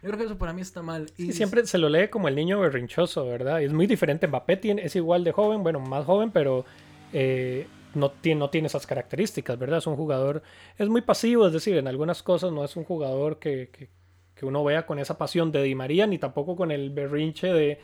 Yo 0.01 0.11
creo 0.11 0.17
que 0.17 0.27
eso 0.27 0.39
para 0.39 0.53
mí 0.53 0.61
está 0.61 0.81
mal. 0.81 1.11
Y 1.17 1.33
siempre 1.33 1.67
se 1.67 1.77
lo 1.77 1.89
lee 1.89 2.07
como 2.07 2.29
el 2.29 2.37
niño 2.37 2.61
berrinchoso, 2.61 3.27
¿verdad? 3.27 3.61
Es 3.61 3.73
muy 3.73 3.89
diferente. 3.89 4.29
Mbappé 4.29 4.59
tiene, 4.59 4.85
es 4.85 4.95
igual 4.95 5.25
de 5.25 5.33
joven, 5.33 5.65
bueno, 5.65 5.81
más 5.81 6.05
joven, 6.05 6.31
pero 6.31 6.65
eh, 7.13 7.67
no, 7.95 8.11
tiene, 8.11 8.39
no 8.39 8.51
tiene 8.51 8.67
esas 8.67 8.87
características, 8.87 9.59
¿verdad? 9.59 9.79
Es 9.79 9.87
un 9.87 9.97
jugador, 9.97 10.43
es 10.79 10.89
muy 10.89 11.03
pasivo, 11.03 11.47
es 11.47 11.53
decir, 11.53 11.77
en 11.77 11.89
algunas 11.89 12.23
cosas 12.23 12.53
no 12.53 12.65
es 12.65 12.77
un 12.77 12.85
jugador 12.85 13.39
que, 13.39 13.71
que, 13.71 13.91
que 14.35 14.47
uno 14.47 14.65
vea 14.65 14.87
con 14.87 14.99
esa 14.99 15.19
pasión 15.19 15.53
de 15.53 15.63
Di 15.63 15.75
María, 15.75 16.07
ni 16.07 16.19
tampoco 16.19 16.57
con 16.57 16.71
el 16.71 16.91
berrinche 16.91 17.49
de 17.49 17.81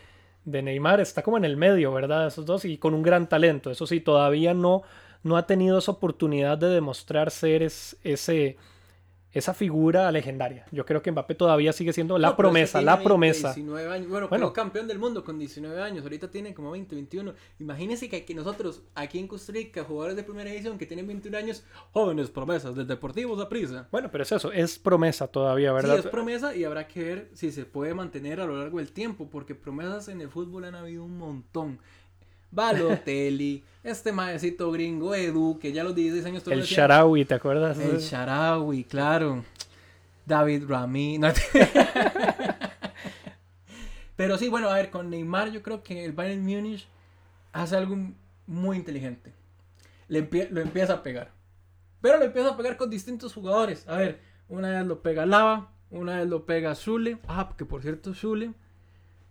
de 0.46 0.62
Neymar 0.62 1.00
está 1.00 1.22
como 1.22 1.36
en 1.36 1.44
el 1.44 1.56
medio, 1.56 1.92
¿verdad? 1.92 2.28
Esos 2.28 2.46
dos 2.46 2.64
y 2.64 2.78
con 2.78 2.94
un 2.94 3.02
gran 3.02 3.28
talento. 3.28 3.70
Eso 3.70 3.86
sí, 3.86 4.00
todavía 4.00 4.54
no, 4.54 4.82
no 5.22 5.36
ha 5.36 5.46
tenido 5.46 5.78
esa 5.78 5.92
oportunidad 5.92 6.56
de 6.56 6.68
demostrar 6.68 7.30
ser 7.30 7.62
ese, 7.62 8.56
esa 9.36 9.52
figura 9.52 10.10
legendaria. 10.10 10.64
Yo 10.72 10.86
creo 10.86 11.02
que 11.02 11.12
Mbappé 11.12 11.34
todavía 11.34 11.72
sigue 11.72 11.92
siendo 11.92 12.18
la 12.18 12.36
promesa, 12.36 12.80
la 12.80 13.02
promesa. 13.02 13.52
19 13.52 13.92
años. 13.92 14.08
Bueno, 14.08 14.28
bueno, 14.28 14.52
campeón 14.52 14.88
del 14.88 14.98
mundo 14.98 15.24
con 15.24 15.38
19 15.38 15.82
años. 15.82 16.02
Ahorita 16.04 16.30
tiene 16.30 16.54
como 16.54 16.70
20, 16.70 16.94
21. 16.94 17.34
Imagínense 17.58 18.08
que, 18.08 18.34
nosotros, 18.34 18.82
aquí 18.94 19.18
en 19.18 19.28
Costa 19.28 19.52
Rica, 19.52 19.84
jugadores 19.84 20.16
de 20.16 20.22
primera 20.22 20.50
edición 20.50 20.78
que 20.78 20.86
tienen 20.86 21.06
21 21.06 21.36
años, 21.36 21.64
jóvenes 21.92 22.30
promesas 22.30 22.74
del 22.74 22.86
Deportivo 22.86 23.36
prisa. 23.48 23.88
Bueno, 23.92 24.08
pero 24.10 24.22
es 24.22 24.32
eso, 24.32 24.50
es 24.52 24.78
promesa 24.78 25.26
todavía, 25.26 25.72
¿verdad? 25.72 25.96
Sí, 25.96 26.00
es 26.00 26.06
promesa 26.06 26.56
y 26.56 26.64
habrá 26.64 26.88
que 26.88 27.02
ver 27.02 27.30
si 27.34 27.52
se 27.52 27.66
puede 27.66 27.92
mantener 27.92 28.40
a 28.40 28.46
lo 28.46 28.56
largo 28.56 28.78
del 28.78 28.92
tiempo, 28.92 29.28
porque 29.30 29.54
promesas 29.54 30.08
en 30.08 30.20
el 30.20 30.30
fútbol 30.30 30.64
han 30.64 30.74
habido 30.74 31.04
un 31.04 31.18
montón. 31.18 31.78
Balotelli, 32.56 33.62
este 33.84 34.12
maecito 34.12 34.72
gringo 34.72 35.14
Edu, 35.14 35.58
que 35.60 35.72
ya 35.72 35.84
los 35.84 35.94
16 35.94 36.24
años 36.24 36.46
El 36.46 36.62
Sharawi, 36.62 37.26
¿te 37.26 37.34
acuerdas? 37.34 37.78
El 37.78 37.98
Sharawi, 37.98 38.84
claro. 38.84 39.44
David 40.24 40.64
Rami. 40.66 41.20
Pero 44.16 44.38
sí, 44.38 44.48
bueno, 44.48 44.70
a 44.70 44.76
ver, 44.76 44.88
con 44.90 45.10
Neymar 45.10 45.50
yo 45.50 45.62
creo 45.62 45.82
que 45.82 46.06
el 46.06 46.12
Bayern 46.12 46.42
Múnich 46.42 46.88
hace 47.52 47.76
algo 47.76 47.94
muy 48.46 48.78
inteligente. 48.78 49.34
Le 50.08 50.26
lo 50.50 50.62
empieza 50.62 50.94
a 50.94 51.02
pegar. 51.02 51.32
Pero 52.00 52.16
lo 52.16 52.24
empieza 52.24 52.48
a 52.48 52.56
pegar 52.56 52.78
con 52.78 52.88
distintos 52.88 53.34
jugadores. 53.34 53.86
A 53.86 53.98
ver, 53.98 54.20
una 54.48 54.70
vez 54.70 54.86
lo 54.86 55.02
pega 55.02 55.26
Lava, 55.26 55.72
una 55.90 56.16
vez 56.16 56.26
lo 56.26 56.46
pega 56.46 56.74
Zule. 56.74 57.18
Ah, 57.28 57.52
que 57.54 57.66
por 57.66 57.82
cierto, 57.82 58.14
Zule, 58.14 58.54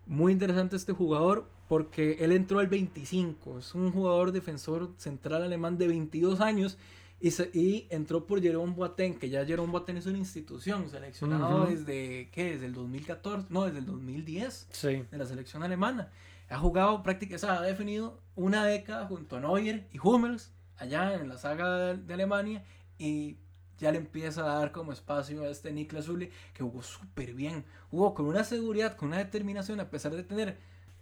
muy 0.06 0.32
interesante 0.32 0.76
este 0.76 0.94
jugador 0.94 1.55
porque 1.68 2.18
él 2.20 2.32
entró 2.32 2.60
al 2.60 2.68
25. 2.68 3.60
Es 3.60 3.76
un 3.76 3.92
jugador 3.92 4.32
defensor 4.32 4.92
central 4.98 5.44
alemán 5.44 5.78
de 5.78 5.88
22 5.88 6.42
años 6.42 6.78
y, 7.20 7.30
y 7.58 7.88
entró 7.90 8.26
por 8.26 8.42
Jerome 8.42 8.74
Boateng, 8.74 9.18
que 9.18 9.30
ya 9.30 9.46
Jerome 9.46 9.72
Boateng 9.72 9.98
es 9.98 10.06
una 10.06 10.18
institución 10.18 10.90
seleccionado 10.90 11.66
desde, 11.66 12.30
¿qué? 12.32 12.52
Desde 12.52 12.68
el 12.68 12.74
2014, 12.74 13.48
no, 13.50 13.66
desde 13.66 13.80
el 13.80 13.86
2010 13.86 14.68
sí. 14.72 15.06
de 15.10 15.18
la 15.18 15.26
selección 15.26 15.64
alemana. 15.64 16.12
Ha 16.50 16.60
jugado 16.60 17.02
prácticamente, 17.02 17.46
o 17.46 17.50
sea, 17.50 17.60
ha 17.60 17.64
definido 17.64 18.20
una 18.36 18.66
década 18.66 19.08
junto 19.08 19.38
a 19.38 19.40
Neuer 19.40 19.88
y 19.92 19.98
Hummels 19.98 20.52
allá 20.78 21.16
en 21.16 21.30
la 21.30 21.38
saga 21.38 21.96
de, 21.96 22.14
Alemania 22.14 22.64
y 22.98 23.38
ya 23.78 23.92
le 23.92 23.98
empieza 23.98 24.42
a 24.42 24.60
dar 24.60 24.72
como 24.72 24.92
espacio 24.94 25.44
a 25.44 25.50
este 25.50 25.72
Niklas 25.72 26.06
Zule 26.06 26.32
que 26.54 26.64
jugó 26.64 26.84
súper 26.84 27.34
bien, 27.34 27.66
jugó 27.90 28.14
con 28.14 28.28
una 28.28 28.44
seguridad, 28.44 28.96
con 28.96 29.10
una 29.10 29.18
determinación 29.18 29.80
a 29.80 29.90
pesar 29.90 30.16
de 30.16 30.24
tener 30.24 30.58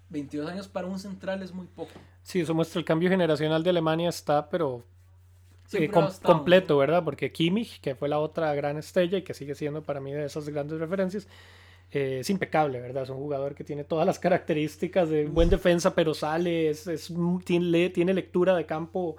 22 0.09 0.49
años 0.49 0.67
para 0.67 0.87
un 0.87 0.99
central 0.99 1.41
es 1.43 1.53
muy 1.53 1.67
poco. 1.67 1.91
Sí, 2.21 2.41
eso 2.41 2.53
muestra 2.53 2.79
el 2.79 2.85
cambio 2.85 3.09
generacional 3.09 3.63
de 3.63 3.69
Alemania 3.69 4.09
está, 4.09 4.49
pero 4.49 4.83
eh, 5.73 5.89
completo, 6.21 6.77
¿verdad? 6.77 7.03
Porque 7.03 7.31
Kimmich, 7.31 7.79
que 7.81 7.95
fue 7.95 8.09
la 8.09 8.19
otra 8.19 8.53
gran 8.53 8.77
estrella 8.77 9.17
y 9.17 9.23
que 9.23 9.33
sigue 9.33 9.55
siendo 9.55 9.81
para 9.81 9.99
mí 9.99 10.11
de 10.11 10.25
esas 10.25 10.47
grandes 10.49 10.79
referencias, 10.79 11.27
eh, 11.91 12.19
es 12.21 12.29
impecable, 12.29 12.79
¿verdad? 12.79 13.03
Es 13.03 13.09
un 13.09 13.17
jugador 13.17 13.55
que 13.55 13.63
tiene 13.63 13.83
todas 13.83 14.05
las 14.05 14.19
características 14.19 15.09
de 15.09 15.25
buen 15.25 15.49
defensa, 15.49 15.93
pero 15.93 16.13
sale, 16.13 16.69
es, 16.69 16.89
tiene, 17.43 17.89
tiene 17.89 18.13
lectura 18.13 18.55
de 18.55 18.65
campo 18.65 19.15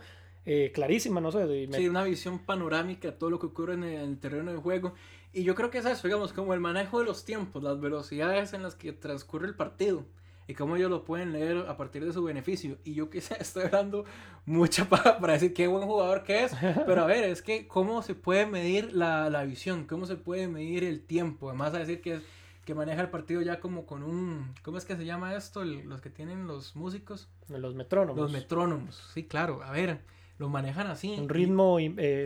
eh, 0.46 0.70
clarísima, 0.74 1.20
no 1.20 1.32
sé. 1.32 1.68
Sí, 1.72 1.88
una 1.88 2.04
visión 2.04 2.38
panorámica 2.38 3.08
de 3.08 3.16
todo 3.16 3.30
lo 3.30 3.38
que 3.38 3.46
ocurre 3.46 3.74
en 3.74 3.84
el, 3.84 4.18
terreno 4.18 4.52
de 4.52 4.58
juego. 4.58 4.94
Y 5.32 5.42
yo 5.42 5.54
creo 5.54 5.70
que 5.70 5.78
es 5.78 5.86
eso, 5.86 6.06
digamos, 6.06 6.32
como 6.32 6.54
el 6.54 6.60
manejo 6.60 7.00
de 7.00 7.06
los 7.06 7.24
tiempos, 7.24 7.62
las 7.62 7.80
velocidades 7.80 8.52
en 8.52 8.62
las 8.62 8.74
que 8.74 8.92
transcurre 8.92 9.46
el 9.46 9.54
partido 9.54 10.04
y 10.46 10.54
cómo 10.54 10.76
ellos 10.76 10.90
lo 10.90 11.04
pueden 11.04 11.32
leer 11.32 11.66
a 11.68 11.76
partir 11.76 12.04
de 12.04 12.12
su 12.12 12.22
beneficio. 12.22 12.78
Y 12.84 12.94
yo 12.94 13.10
quizá 13.10 13.34
estoy 13.40 13.64
hablando 13.64 14.04
mucha 14.46 14.88
para, 14.88 15.18
para 15.18 15.34
decir 15.34 15.54
qué 15.54 15.66
buen 15.66 15.84
jugador 15.84 16.22
que 16.22 16.44
es, 16.44 16.52
pero 16.86 17.02
a 17.02 17.06
ver, 17.06 17.24
es 17.24 17.42
que 17.42 17.66
cómo 17.66 18.02
se 18.02 18.14
puede 18.14 18.46
medir 18.46 18.92
la, 18.92 19.30
la 19.30 19.44
visión, 19.44 19.84
cómo 19.86 20.06
se 20.06 20.16
puede 20.16 20.48
medir 20.48 20.84
el 20.84 21.04
tiempo, 21.04 21.48
además 21.48 21.74
a 21.74 21.78
decir 21.78 22.00
que, 22.00 22.20
que 22.64 22.74
maneja 22.74 23.02
el 23.02 23.10
partido 23.10 23.42
ya 23.42 23.60
como 23.60 23.86
con 23.86 24.02
un, 24.02 24.54
¿cómo 24.62 24.78
es 24.78 24.84
que 24.84 24.96
se 24.96 25.04
llama 25.04 25.34
esto? 25.34 25.64
los 25.64 26.00
que 26.00 26.10
tienen 26.10 26.46
los 26.46 26.76
músicos. 26.76 27.28
Los 27.48 27.74
metrónomos. 27.74 28.20
Los 28.20 28.32
metrónomos, 28.32 29.10
sí, 29.14 29.24
claro, 29.24 29.62
a 29.62 29.70
ver, 29.70 30.00
lo 30.38 30.48
manejan 30.48 30.88
así. 30.88 31.16
Un 31.18 31.28
ritmo 31.28 31.78
eh, 31.80 32.24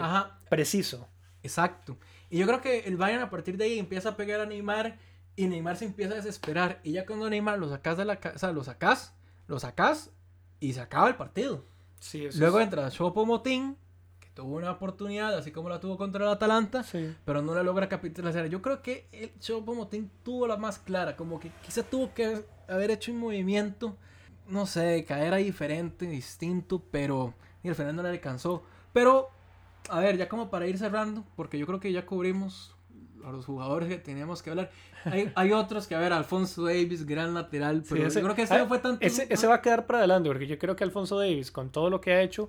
preciso. 0.49 1.09
Exacto. 1.43 1.99
Y 2.31 2.39
yo 2.39 2.47
creo 2.47 2.61
que 2.61 2.81
el 2.81 2.97
Bayern 2.97 3.23
a 3.23 3.31
partir 3.31 3.57
de 3.57 3.65
ahí 3.65 3.79
empieza 3.79 4.11
a 4.11 4.17
pegar 4.17 4.41
a 4.41 4.47
Neymar 4.47 4.99
y 5.39 5.47
Neymar 5.47 5.77
se 5.77 5.85
empieza 5.85 6.15
a 6.15 6.17
desesperar. 6.17 6.81
Y 6.83 6.93
ya 6.93 7.07
cuando 7.07 7.31
Neymar 7.31 7.61
lo 7.61 7.69
sacas 7.69 7.97
de 7.97 8.05
la 8.05 8.17
casa, 8.17 8.51
lo 8.51 8.65
sacas, 8.65 9.15
lo 9.47 9.61
sacas 9.61 10.11
y 10.59 10.73
se 10.73 10.81
acaba 10.81 11.09
el 11.09 11.15
partido. 11.15 11.65
Sí, 12.01 12.29
Luego 12.37 12.59
entra 12.59 12.91
Chopo 12.91 13.25
Motín, 13.25 13.77
que 14.19 14.29
tuvo 14.31 14.57
una 14.57 14.73
oportunidad, 14.73 15.37
así 15.37 15.53
como 15.53 15.69
la 15.69 15.79
tuvo 15.79 15.97
contra 15.97 16.25
el 16.25 16.31
Atalanta, 16.33 16.85
pero 17.25 17.41
no 17.41 17.55
la 17.55 17.63
logra 17.63 17.89
capitalizar. 17.89 18.49
Yo 18.49 18.61
creo 18.63 18.83
que 18.83 19.07
el 19.13 19.39
Chopo 19.39 19.77
Motín 19.77 20.11
tuvo 20.25 20.49
la 20.49 20.57
más 20.57 20.81
clara, 20.81 21.15
como 21.15 21.39
que 21.39 21.53
quizá 21.65 21.85
tuvo 21.85 22.13
que 22.15 22.45
haber 22.67 22.91
hecho 22.91 23.13
un 23.13 23.19
movimiento, 23.19 23.97
no 24.49 24.67
sé, 24.67 25.05
caer 25.07 25.35
ahí 25.35 25.45
diferente, 25.45 26.07
distinto, 26.07 26.83
pero 26.91 27.33
y 27.63 27.69
al 27.69 27.77
final 27.77 27.95
no 27.95 28.03
le 28.03 28.09
alcanzó. 28.09 28.65
Pero, 28.93 29.31
a 29.89 30.01
ver, 30.01 30.17
ya 30.17 30.29
como 30.29 30.51
para 30.51 30.67
ir 30.67 30.79
cerrando, 30.79 31.25
porque 31.37 31.59
yo 31.59 31.67
creo 31.67 31.79
que 31.79 31.93
ya 31.93 32.07
cubrimos 32.07 32.75
a 33.29 33.33
los 33.33 33.47
jugadores 33.47 33.89
que 33.89 33.99
teníamos 33.99 34.43
que 34.43 34.51
hablar. 34.51 34.71
Hay, 35.05 35.31
hay, 35.35 35.53
otros 35.53 35.87
que, 35.87 35.95
a 35.95 35.99
ver, 36.01 36.13
Alfonso 36.13 36.65
Davis, 36.65 37.07
gran 37.07 37.35
lateral, 37.35 37.83
pero 37.89 38.07
ese, 38.07 38.21
yo 38.21 38.25
creo 38.25 38.37
que 38.37 38.43
ese 38.43 38.59
no 38.59 38.67
fue 38.67 38.79
tanto. 38.79 39.05
Ese, 39.05 39.27
ese, 39.31 39.47
va 39.47 39.57
a 39.57 39.63
quedar 39.63 39.87
para 39.87 40.01
adelante, 40.01 40.29
porque 40.29 40.47
yo 40.47 40.59
creo 40.59 40.77
que 40.77 40.85
Alfonso 40.85 41.19
Davis, 41.19 41.51
con 41.51 41.71
todo 41.71 41.89
lo 41.91 42.01
que 42.01 42.13
ha 42.13 42.23
hecho, 42.23 42.49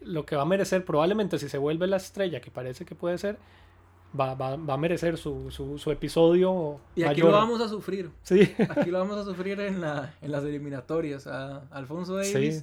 lo 0.00 0.24
que 0.24 0.36
va 0.36 0.42
a 0.42 0.46
merecer, 0.46 0.84
probablemente 0.84 1.38
si 1.38 1.48
se 1.48 1.58
vuelve 1.58 1.86
la 1.86 1.96
estrella 1.96 2.40
que 2.40 2.50
parece 2.50 2.84
que 2.84 2.94
puede 2.94 3.18
ser, 3.18 3.38
va, 4.18 4.34
va, 4.34 4.56
va 4.56 4.74
a 4.74 4.78
merecer 4.78 5.18
su, 5.18 5.50
su, 5.50 5.78
su, 5.78 5.90
episodio. 5.90 6.80
Y 6.96 7.02
aquí 7.02 7.20
lo 7.20 7.32
vamos 7.32 7.60
a 7.60 7.68
sufrir. 7.68 8.10
Sí. 8.22 8.54
Aquí 8.70 8.90
lo 8.90 8.98
vamos 8.98 9.18
a 9.18 9.24
sufrir 9.24 9.60
en, 9.60 9.80
la, 9.80 10.14
en 10.22 10.32
las 10.32 10.44
eliminatorias. 10.44 11.26
A 11.26 11.64
Alfonso 11.70 12.16
Davis. 12.16 12.60
Sí 12.60 12.62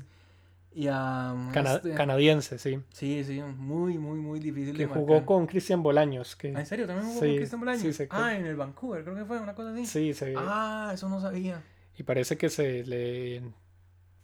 y 0.73 0.87
a... 0.87 1.35
Este 1.53 1.93
canadiense, 1.93 2.59
sí. 2.59 2.79
Sí, 2.93 3.23
sí, 3.23 3.41
muy, 3.41 3.97
muy, 3.97 4.19
muy 4.19 4.39
difícil 4.39 4.77
que 4.77 4.85
jugó 4.85 5.25
con 5.25 5.47
Cristian 5.47 5.81
Bolaños. 5.81 6.35
Que... 6.35 6.53
¿Ah, 6.55 6.59
¿En 6.59 6.65
serio? 6.65 6.85
¿También 6.85 7.07
jugó 7.07 7.19
con 7.19 7.35
Cristian 7.35 7.59
Bolaños? 7.59 7.95
Sí, 7.95 8.07
ah, 8.11 8.35
en 8.35 8.45
el 8.45 8.55
Vancouver, 8.55 9.03
creo 9.03 9.15
que 9.15 9.25
fue 9.25 9.39
una 9.39 9.55
cosa 9.55 9.71
así. 9.71 9.85
Sí, 9.85 10.13
se... 10.13 10.35
Ah, 10.37 10.91
eso 10.93 11.09
no 11.09 11.19
sabía. 11.19 11.63
Y 11.97 12.03
parece 12.03 12.37
que 12.37 12.49
se 12.49 12.85
le... 12.85 13.41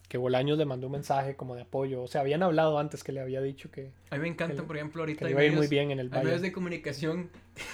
que 0.08 0.18
Bolaños 0.18 0.58
le 0.58 0.66
mandó 0.66 0.88
un 0.88 0.94
mensaje 0.94 1.36
como 1.36 1.56
de 1.56 1.64
apoyo. 1.64 2.04
O 2.04 2.08
sea, 2.08 2.22
habían 2.22 2.44
hablado 2.44 2.78
antes 2.78 3.04
que 3.04 3.12
le 3.12 3.22
había 3.22 3.42
dicho 3.42 3.72
que... 3.72 3.92
A 4.12 4.16
mí 4.16 4.22
me 4.22 4.28
encanta, 4.28 4.64
por 4.64 4.78
ejemplo, 4.78 5.02
ahorita... 5.02 5.26
Que 5.26 5.32
iba 5.32 5.42
a 5.42 5.46
ir 5.46 5.54
muy 5.54 5.68
bien 5.68 5.92
en 5.92 6.00
el 6.00 6.14
Hay 6.14 6.24
medios 6.24 6.42
de 6.42 6.52
comunicación 6.52 7.32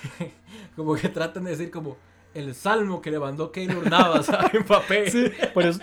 como 0.75 0.95
que 0.95 1.09
tratan 1.09 1.43
de 1.43 1.51
decir 1.51 1.71
como 1.71 1.97
el 2.33 2.55
salmo 2.55 3.01
que 3.01 3.11
le 3.11 3.19
mandó 3.19 3.51
Keylor 3.51 3.89
Navas 3.89 4.29
a 4.29 4.49
Mbappé. 4.53 5.11
Sí, 5.11 5.31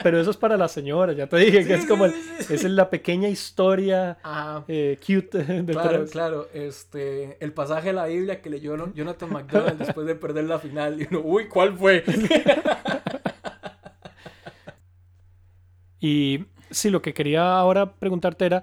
pero, 0.03 0.21
eso 0.21 0.31
es 0.31 0.37
para 0.37 0.57
la 0.57 0.69
señora, 0.69 1.13
ya 1.13 1.27
te 1.27 1.37
dije 1.37 1.67
que 1.67 1.75
es 1.75 1.87
como 1.87 2.07
es 2.07 2.65
la 2.65 2.91
pequeña 2.91 3.29
historia 3.29 4.19
eh, 4.67 4.99
cute 5.01 5.39
de 5.45 5.73
Claro, 5.73 6.07
claro, 6.07 6.49
este, 6.53 7.37
el 7.41 7.53
pasaje 7.53 7.89
de 7.89 7.95
la 7.95 8.07
Biblia 8.07 8.41
que 8.41 8.51
leyó 8.51 8.77
Jonathan 8.95 9.33
McDonald 9.33 9.79
después 9.79 10.07
de 10.07 10.15
perder 10.15 10.45
la 10.45 10.59
final 10.59 11.01
y 11.01 11.07
uno, 11.11 11.21
uy, 11.25 11.49
¿cuál 11.49 11.77
fue? 11.77 12.05
y 16.01 16.45
sí, 16.71 16.91
lo 16.91 17.03
que 17.03 17.15
quería 17.15 17.59
ahora 17.59 17.95
preguntarte 17.95 18.47
era 18.47 18.63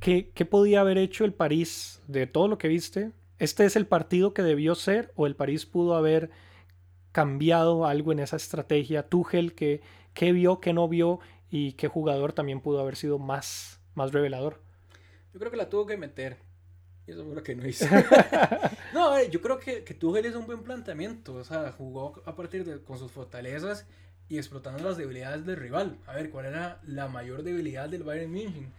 ¿qué, 0.00 0.30
¿qué 0.32 0.44
podía 0.44 0.80
haber 0.80 0.98
hecho 0.98 1.24
el 1.24 1.32
París 1.32 2.02
de 2.06 2.26
todo 2.26 2.48
lo 2.48 2.58
que 2.58 2.68
viste? 2.68 3.12
¿Este 3.38 3.66
es 3.66 3.76
el 3.76 3.86
partido 3.86 4.32
que 4.32 4.42
debió 4.42 4.74
ser 4.74 5.12
o 5.14 5.26
el 5.26 5.36
París 5.36 5.66
pudo 5.66 5.94
haber 5.94 6.30
cambiado 7.16 7.86
algo 7.86 8.12
en 8.12 8.18
esa 8.18 8.36
estrategia? 8.36 9.08
Tuchel, 9.08 9.54
¿qué, 9.54 9.80
qué 10.12 10.32
vio, 10.32 10.60
qué 10.60 10.74
no 10.74 10.86
vio 10.86 11.18
y 11.50 11.72
qué 11.72 11.88
jugador 11.88 12.34
también 12.34 12.60
pudo 12.60 12.78
haber 12.78 12.94
sido 12.94 13.18
más, 13.18 13.80
más 13.94 14.12
revelador? 14.12 14.60
Yo 15.32 15.38
creo 15.38 15.50
que 15.50 15.56
la 15.56 15.70
tuvo 15.70 15.86
que 15.86 15.96
meter. 15.96 16.36
Y 17.06 17.12
eso 17.12 17.24
fue 17.24 17.34
lo 17.34 17.42
que 17.42 17.56
no 17.56 17.66
hizo. 17.66 17.86
no, 18.92 19.22
yo 19.22 19.40
creo 19.40 19.58
que, 19.58 19.82
que 19.82 19.94
Tuchel 19.94 20.26
es 20.26 20.34
un 20.34 20.44
buen 20.44 20.62
planteamiento. 20.62 21.32
O 21.36 21.42
sea, 21.42 21.72
jugó 21.72 22.22
a 22.26 22.36
partir 22.36 22.66
de 22.66 22.82
con 22.82 22.98
sus 22.98 23.10
fortalezas 23.10 23.86
y 24.28 24.36
explotando 24.36 24.84
las 24.84 24.98
debilidades 24.98 25.46
del 25.46 25.56
rival. 25.56 25.96
A 26.06 26.12
ver, 26.12 26.28
¿cuál 26.28 26.44
era 26.44 26.82
la 26.84 27.08
mayor 27.08 27.44
debilidad 27.44 27.88
del 27.88 28.02
Bayern 28.02 28.30
München? 28.30 28.70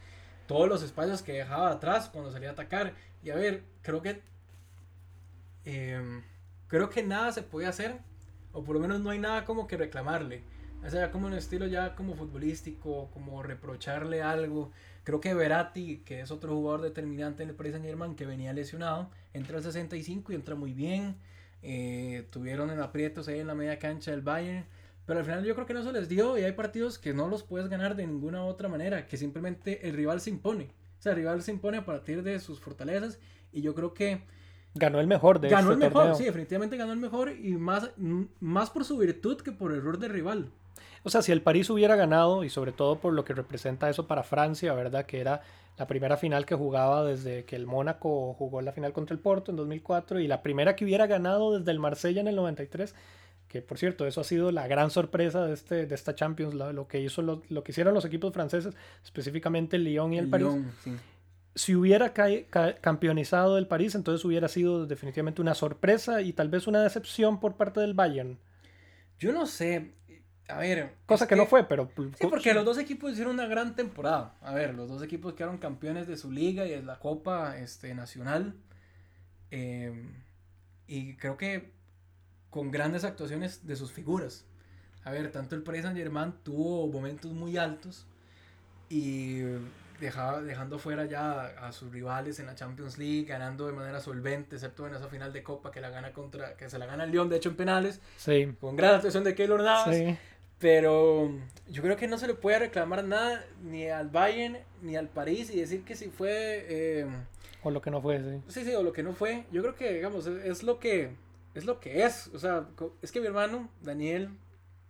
Todos 0.45 0.69
los 0.69 0.83
espacios 0.83 1.23
que 1.23 1.33
dejaba 1.33 1.71
atrás 1.71 2.07
cuando 2.13 2.31
salía 2.31 2.49
a 2.49 2.51
atacar. 2.51 2.93
Y 3.23 3.31
a 3.31 3.35
ver, 3.35 3.63
creo 3.81 4.03
que. 4.03 4.21
Em, 5.65 6.21
creo 6.67 6.87
que 6.91 7.01
nada 7.01 7.31
se 7.31 7.41
puede 7.41 7.65
hacer 7.65 8.05
o 8.57 8.63
por 8.63 8.75
lo 8.75 8.81
menos 8.81 8.99
no 9.01 9.11
hay 9.11 9.19
nada 9.19 9.45
como 9.45 9.67
que 9.67 9.77
reclamarle. 9.77 10.41
O 10.83 10.89
sea, 10.89 11.11
como 11.11 11.27
un 11.27 11.33
estilo 11.33 11.67
ya 11.67 11.93
como 11.93 12.15
futbolístico, 12.15 13.09
como 13.13 13.43
reprocharle 13.43 14.23
algo. 14.23 14.71
Creo 15.03 15.21
que 15.21 15.35
Verati, 15.35 15.99
que 15.99 16.21
es 16.21 16.31
otro 16.31 16.55
jugador 16.55 16.81
determinante 16.81 17.43
en 17.43 17.49
el 17.49 17.55
Paris 17.55 17.73
Saint 17.73 17.85
Germain, 17.85 18.15
que 18.15 18.25
venía 18.25 18.53
lesionado, 18.53 19.11
entra 19.33 19.57
al 19.57 19.63
65 19.63 20.31
y 20.31 20.35
entra 20.35 20.55
muy 20.55 20.73
bien. 20.73 21.17
Eh, 21.61 22.27
tuvieron 22.31 22.71
en 22.71 22.79
aprietos 22.79 23.27
ahí 23.27 23.39
en 23.39 23.45
la 23.45 23.53
media 23.53 23.77
cancha 23.77 24.09
del 24.09 24.21
Bayern. 24.21 24.65
Pero 25.05 25.19
al 25.19 25.25
final 25.25 25.45
yo 25.45 25.53
creo 25.53 25.67
que 25.67 25.75
no 25.75 25.83
se 25.83 25.91
les 25.91 26.09
dio 26.09 26.35
y 26.37 26.43
hay 26.43 26.53
partidos 26.53 26.97
que 26.97 27.13
no 27.13 27.27
los 27.27 27.43
puedes 27.43 27.69
ganar 27.69 27.95
de 27.95 28.07
ninguna 28.07 28.43
otra 28.43 28.69
manera, 28.69 29.07
que 29.07 29.17
simplemente 29.17 29.87
el 29.87 29.95
rival 29.95 30.19
se 30.19 30.31
impone. 30.31 30.71
O 30.97 31.01
sea, 31.01 31.11
el 31.11 31.19
rival 31.19 31.43
se 31.43 31.51
impone 31.51 31.77
a 31.77 31.85
partir 31.85 32.23
de 32.23 32.39
sus 32.39 32.59
fortalezas 32.59 33.19
y 33.51 33.61
yo 33.61 33.75
creo 33.75 33.93
que 33.93 34.23
Ganó 34.77 34.99
el 34.99 35.07
mejor 35.07 35.39
de 35.39 35.49
Ganó 35.49 35.71
este 35.71 35.85
el 35.85 35.89
mejor, 35.89 36.03
torneo. 36.03 36.15
sí, 36.15 36.25
definitivamente 36.25 36.77
ganó 36.77 36.93
el 36.93 36.99
mejor 36.99 37.31
y 37.31 37.51
más, 37.53 37.89
más 38.39 38.69
por 38.69 38.85
su 38.85 38.97
virtud 38.97 39.41
que 39.41 39.51
por 39.51 39.73
error 39.73 39.97
de 39.99 40.07
rival. 40.07 40.49
O 41.03 41.09
sea, 41.09 41.21
si 41.21 41.31
el 41.31 41.41
París 41.41 41.69
hubiera 41.69 41.95
ganado, 41.95 42.43
y 42.43 42.49
sobre 42.49 42.71
todo 42.71 42.99
por 42.99 43.13
lo 43.13 43.23
que 43.23 43.33
representa 43.33 43.89
eso 43.89 44.07
para 44.07 44.23
Francia, 44.23 44.73
¿verdad? 44.73 45.05
Que 45.05 45.21
era 45.21 45.41
la 45.77 45.87
primera 45.87 46.17
final 46.17 46.45
que 46.45 46.55
jugaba 46.55 47.03
desde 47.03 47.45
que 47.45 47.55
el 47.55 47.65
Mónaco 47.65 48.33
jugó 48.33 48.61
la 48.61 48.71
final 48.71 48.93
contra 48.93 49.13
el 49.13 49.19
Porto 49.19 49.51
en 49.51 49.57
2004 49.57 50.19
y 50.19 50.27
la 50.27 50.41
primera 50.41 50.75
que 50.75 50.83
hubiera 50.83 51.07
ganado 51.07 51.57
desde 51.57 51.71
el 51.71 51.79
Marsella 51.79 52.21
en 52.21 52.27
el 52.27 52.35
93 52.35 52.95
que 53.47 53.61
por 53.61 53.77
cierto, 53.77 54.05
eso 54.05 54.21
ha 54.21 54.23
sido 54.23 54.51
la 54.51 54.67
gran 54.67 54.91
sorpresa 54.91 55.45
de, 55.45 55.53
este, 55.53 55.85
de 55.85 55.95
esta 55.95 56.15
Champions, 56.15 56.53
lo, 56.53 56.87
que 56.87 56.99
hizo 56.99 57.21
lo, 57.21 57.41
que 57.41 57.71
hicieron 57.71 57.93
los 57.93 58.05
equipos 58.05 58.33
franceses, 58.33 58.75
específicamente 59.03 59.77
el 59.77 59.85
Lyon 59.85 60.13
y 60.13 60.17
el, 60.17 60.29
París. 60.29 60.49
Si 61.57 61.75
hubiera 61.75 62.13
campeonizado 62.13 63.57
el 63.57 63.67
París, 63.67 63.95
entonces 63.95 64.23
hubiera 64.23 64.47
sido 64.47 64.85
definitivamente 64.85 65.41
una 65.41 65.55
sorpresa 65.55 66.21
y 66.21 66.31
tal 66.31 66.49
vez 66.49 66.67
una 66.67 66.83
decepción 66.83 67.39
por 67.39 67.55
parte 67.55 67.79
del 67.79 67.93
Bayern. 67.93 68.37
Yo 69.19 69.33
no 69.33 69.47
sé, 69.47 69.93
a 70.47 70.59
ver. 70.59 70.93
Cosa 71.05 71.27
que, 71.27 71.35
no 71.35 71.45
fue, 71.45 71.63
pero. 71.65 71.89
Sí, 71.97 72.27
porque 72.29 72.53
los 72.53 72.63
dos 72.63 72.77
equipos 72.77 73.11
hicieron 73.11 73.33
una 73.33 73.47
gran 73.47 73.75
temporada. 73.75 74.35
A 74.41 74.53
ver, 74.53 74.75
los 74.75 74.87
dos 74.87 75.01
equipos 75.01 75.33
quedaron 75.33 75.57
campeones 75.57 76.07
de 76.07 76.15
su 76.15 76.31
liga 76.31 76.65
y 76.65 76.69
de 76.69 76.83
la 76.83 76.99
Copa 76.99 77.57
este, 77.57 77.93
Nacional. 77.95 78.53
Eh, 79.51 79.91
y 80.87 81.15
creo 81.15 81.37
que 81.37 81.71
con 82.49 82.71
grandes 82.71 83.03
actuaciones 83.03 83.65
de 83.65 83.75
sus 83.75 83.91
figuras. 83.91 84.45
A 85.03 85.11
ver, 85.11 85.31
tanto 85.31 85.55
el 85.55 85.63
Paris 85.63 85.83
Saint 85.83 85.97
Germain 85.97 86.33
tuvo 86.43 86.87
momentos 86.87 87.31
muy 87.31 87.57
altos 87.57 88.05
y 88.89 89.41
dejaba, 89.99 90.41
dejando 90.41 90.79
fuera 90.79 91.05
ya 91.05 91.45
a 91.45 91.71
sus 91.71 91.91
rivales 91.91 92.39
en 92.39 92.45
la 92.45 92.55
Champions 92.55 92.97
League, 92.97 93.25
ganando 93.25 93.67
de 93.67 93.73
manera 93.73 93.99
solvente, 93.99 94.55
excepto 94.55 94.87
en 94.87 94.95
esa 94.95 95.07
final 95.07 95.33
de 95.33 95.43
Copa 95.43 95.71
que 95.71 95.81
la 95.81 95.89
gana 95.89 96.13
contra, 96.13 96.55
que 96.55 96.69
se 96.69 96.77
la 96.77 96.85
gana 96.85 97.03
el 97.03 97.11
Lyon, 97.11 97.29
de 97.29 97.37
hecho 97.37 97.49
en 97.49 97.55
penales, 97.55 98.01
sí. 98.17 98.55
con 98.59 98.75
gran 98.75 98.95
actuación 98.95 99.23
de 99.23 99.35
Keylor 99.35 99.61
Navas. 99.61 99.95
Sí. 99.95 100.17
Pero 100.59 101.31
yo 101.69 101.83
creo 101.83 101.97
que 101.97 102.07
no 102.07 102.17
se 102.17 102.25
le 102.25 102.33
puede 102.33 102.59
reclamar 102.59 103.03
nada 103.03 103.45
ni 103.63 103.87
al 103.89 104.09
Bayern 104.09 104.57
ni 104.81 104.95
al 104.95 105.07
París 105.07 105.51
y 105.51 105.59
decir 105.59 105.83
que 105.83 105.95
si 105.95 106.09
fue... 106.09 106.65
Eh, 106.67 107.07
o 107.61 107.69
lo 107.69 107.81
que 107.81 107.91
no 107.91 108.01
fue, 108.01 108.19
sí. 108.19 108.41
Sí, 108.47 108.65
sí, 108.65 108.73
o 108.73 108.81
lo 108.81 108.93
que 108.93 109.03
no 109.03 109.13
fue. 109.13 109.45
Yo 109.51 109.61
creo 109.61 109.75
que, 109.75 109.93
digamos, 109.93 110.25
es, 110.25 110.63
lo 110.63 110.79
que 110.79 111.11
es 111.53 111.65
lo 111.65 111.79
que 111.79 112.05
es. 112.05 112.27
O 112.33 112.39
sea, 112.39 112.67
es 113.01 113.11
que 113.11 113.19
mi 113.19 113.27
hermano, 113.27 113.69
Daniel, 113.81 114.29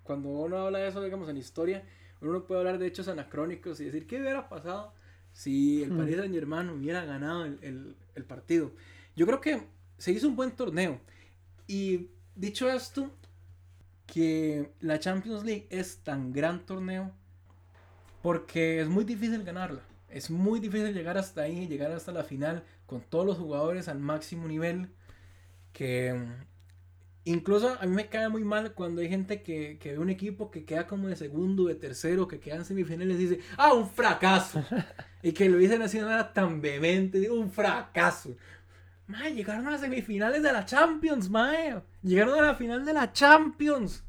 cuando 0.03 0.30
uno 0.30 0.58
habla 0.58 0.80
de 0.80 0.89
eso, 0.89 1.01
digamos, 1.01 1.28
en 1.30 1.38
historia, 1.38 1.84
uno 2.22 2.45
puede 2.45 2.61
hablar 2.61 2.78
de 2.80 2.88
hechos 2.88 3.07
anacrónicos 3.07 3.80
y 3.80 3.86
decir, 3.86 4.07
¿qué 4.07 4.20
hubiera 4.20 4.49
pasado 4.49 4.93
si 5.34 5.84
el. 5.84 5.95
París 5.95 6.18
Saint 6.18 6.34
Germain 6.34 6.70
hubiera 6.70 7.05
ganado 7.05 7.45
el, 7.45 7.95
el 8.15 8.24
partido? 8.26 8.72
Yo 9.15 9.26
creo 9.26 9.41
que 9.41 9.63
se 9.97 10.11
hizo 10.11 10.28
un 10.28 10.36
buen 10.36 10.51
torneo. 10.51 10.99
Y 11.68 12.09
dicho 12.36 12.70
esto, 12.70 13.11
que 14.07 14.72
la 14.80 14.99
Champions 14.99 15.43
League 15.43 15.68
es 15.70 15.97
tan 16.03 16.32
gran 16.32 16.65
torneo 16.65 17.11
porque 18.22 18.82
es 18.82 18.88
muy 18.88 19.03
difícil 19.03 19.43
ganarla. 19.43 19.82
Es 20.09 20.30
muy 20.32 20.59
difícil 20.59 20.93
llegar 20.93 21.18
hasta 21.18 21.41
ahí, 21.41 21.68
llegar 21.68 21.91
hasta 21.91 22.11
la 22.11 22.24
final 22.24 22.63
con 22.86 23.01
todos 23.01 23.26
los 23.26 23.38
jugadores 23.38 23.88
al 23.88 23.99
máximo 23.99 24.47
nivel. 24.47 24.89
Que 25.74 26.15
incluso 27.28 27.78
a 27.80 27.86
mí 27.86 27.93
me 27.93 28.07
cae 28.07 28.30
muy 28.30 28.43
mal 28.43 28.73
cuando 28.73 29.01
hay 29.01 29.09
gente 29.09 29.41
que, 29.41 29.78
que 29.80 29.91
ve 29.91 29.99
un 29.99 30.09
equipo 30.09 30.49
que 30.49 30.65
queda 30.65 30.88
como 30.88 31.07
de 31.07 31.15
segundo, 31.15 31.65
de 31.65 31.75
tercero, 31.75 32.28
que 32.28 32.39
queda 32.39 32.55
en 32.55 32.65
semifinales 32.65 33.19
y 33.19 33.28
dice, 33.28 33.39
ah, 33.57 33.73
un 33.73 33.89
fracaso. 33.89 34.63
y 35.23 35.32
que 35.32 35.49
lo 35.49 35.57
dicen 35.57 35.82
así 35.82 35.97
de 35.97 36.05
manera 36.05 36.34
tan 36.34 36.61
vehemente, 36.61 37.30
un 37.30 37.51
fracaso. 37.51 38.36
Mae, 39.07 39.34
llegaron 39.34 39.67
a 39.67 39.71
las 39.71 39.82
semifinales 39.82 40.43
de 40.43 40.51
la 40.51 40.65
Champions, 40.65 41.30
mae. 41.30 41.82
Llegaron 42.03 42.39
a 42.39 42.41
la 42.41 42.55
final 42.55 42.86
de 42.86 42.93
la 42.93 43.13
Champions. 43.13 44.03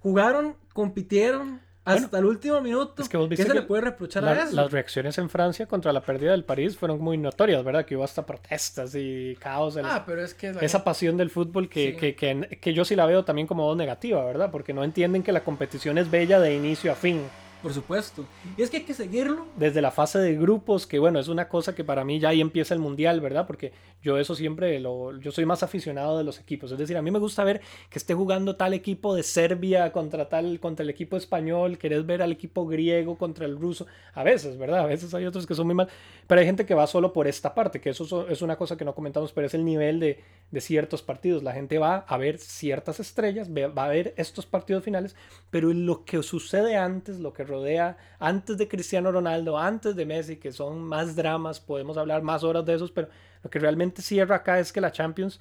Jugaron, 0.00 0.56
compitieron 0.72 1.60
hasta 1.84 2.18
el 2.18 2.24
último 2.24 2.60
minuto. 2.60 3.02
Es 3.02 3.08
que 3.08 3.28
¿Qué 3.28 3.36
se 3.36 3.54
le 3.54 3.62
puede 3.62 3.82
reprochar 3.82 4.24
a 4.24 4.44
eso? 4.44 4.52
Las 4.54 4.70
reacciones 4.70 5.18
en 5.18 5.28
Francia 5.28 5.66
contra 5.66 5.92
la 5.92 6.00
pérdida 6.00 6.32
del 6.32 6.44
París 6.44 6.76
fueron 6.76 7.00
muy 7.00 7.16
notorias, 7.16 7.62
¿verdad? 7.64 7.84
Que 7.84 7.96
hubo 7.96 8.04
hasta 8.04 8.24
protestas 8.24 8.94
y 8.94 9.36
caos. 9.38 9.76
ah, 9.82 10.04
pero 10.06 10.22
es 10.22 10.34
que... 10.34 10.54
Esa 10.60 10.84
pasión 10.84 11.16
del 11.16 11.30
fútbol 11.30 11.68
que, 11.68 11.96
que, 11.96 12.14
que, 12.14 12.58
que 12.60 12.74
yo 12.74 12.84
sí 12.84 12.96
la 12.96 13.06
veo 13.06 13.24
también 13.24 13.46
como 13.46 13.74
negativa, 13.74 14.24
¿verdad? 14.24 14.50
Porque 14.50 14.72
no 14.72 14.84
entienden 14.84 15.22
que 15.22 15.32
la 15.32 15.44
competición 15.44 15.98
es 15.98 16.10
bella 16.10 16.40
de 16.40 16.54
inicio 16.54 16.92
a 16.92 16.94
fin. 16.94 17.22
Por 17.64 17.72
supuesto. 17.72 18.26
Y 18.58 18.62
es 18.62 18.68
que 18.68 18.76
hay 18.76 18.82
que 18.82 18.92
seguirlo. 18.92 19.46
Desde 19.56 19.80
la 19.80 19.90
fase 19.90 20.18
de 20.18 20.36
grupos, 20.36 20.86
que 20.86 20.98
bueno, 20.98 21.18
es 21.18 21.28
una 21.28 21.48
cosa 21.48 21.74
que 21.74 21.82
para 21.82 22.04
mí 22.04 22.20
ya 22.20 22.28
ahí 22.28 22.42
empieza 22.42 22.74
el 22.74 22.80
mundial, 22.80 23.22
¿verdad? 23.22 23.46
Porque 23.46 23.72
yo 24.02 24.18
eso 24.18 24.34
siempre 24.34 24.78
lo. 24.80 25.18
Yo 25.18 25.32
soy 25.32 25.46
más 25.46 25.62
aficionado 25.62 26.18
de 26.18 26.24
los 26.24 26.38
equipos. 26.38 26.70
Es 26.70 26.76
decir, 26.76 26.94
a 26.98 27.00
mí 27.00 27.10
me 27.10 27.18
gusta 27.18 27.42
ver 27.42 27.62
que 27.88 27.98
esté 27.98 28.12
jugando 28.12 28.56
tal 28.56 28.74
equipo 28.74 29.14
de 29.14 29.22
Serbia 29.22 29.92
contra 29.92 30.28
tal, 30.28 30.60
contra 30.60 30.82
el 30.82 30.90
equipo 30.90 31.16
español. 31.16 31.78
Querés 31.78 32.04
ver 32.04 32.20
al 32.20 32.32
equipo 32.32 32.66
griego 32.66 33.16
contra 33.16 33.46
el 33.46 33.58
ruso. 33.58 33.86
A 34.12 34.22
veces, 34.22 34.58
¿verdad? 34.58 34.80
A 34.80 34.86
veces 34.86 35.14
hay 35.14 35.24
otros 35.24 35.46
que 35.46 35.54
son 35.54 35.64
muy 35.64 35.74
mal. 35.74 35.88
Pero 36.26 36.40
hay 36.40 36.46
gente 36.46 36.66
que 36.66 36.74
va 36.74 36.86
solo 36.86 37.14
por 37.14 37.26
esta 37.26 37.54
parte, 37.54 37.80
que 37.80 37.88
eso 37.90 38.28
es 38.28 38.42
una 38.42 38.56
cosa 38.56 38.76
que 38.76 38.84
no 38.84 38.94
comentamos, 38.94 39.32
pero 39.32 39.46
es 39.46 39.54
el 39.54 39.64
nivel 39.64 40.00
de, 40.00 40.22
de 40.50 40.60
ciertos 40.60 41.00
partidos. 41.00 41.42
La 41.42 41.52
gente 41.52 41.78
va 41.78 42.04
a 42.06 42.18
ver 42.18 42.38
ciertas 42.38 43.00
estrellas, 43.00 43.48
va 43.50 43.84
a 43.86 43.88
ver 43.88 44.12
estos 44.18 44.44
partidos 44.44 44.84
finales, 44.84 45.16
pero 45.50 45.72
lo 45.72 46.04
que 46.04 46.22
sucede 46.22 46.76
antes, 46.76 47.20
lo 47.20 47.32
que 47.32 47.44
rodea 47.54 47.96
antes 48.18 48.58
de 48.58 48.68
Cristiano 48.68 49.12
Ronaldo, 49.12 49.58
antes 49.58 49.96
de 49.96 50.06
Messi, 50.06 50.36
que 50.36 50.52
son 50.52 50.82
más 50.82 51.14
dramas, 51.16 51.60
podemos 51.60 51.96
hablar 51.96 52.22
más 52.22 52.44
horas 52.44 52.64
de 52.64 52.74
esos, 52.74 52.90
pero 52.90 53.08
lo 53.42 53.50
que 53.50 53.58
realmente 53.58 54.02
cierra 54.02 54.36
acá 54.36 54.58
es 54.58 54.72
que 54.72 54.80
la 54.80 54.92
Champions, 54.92 55.40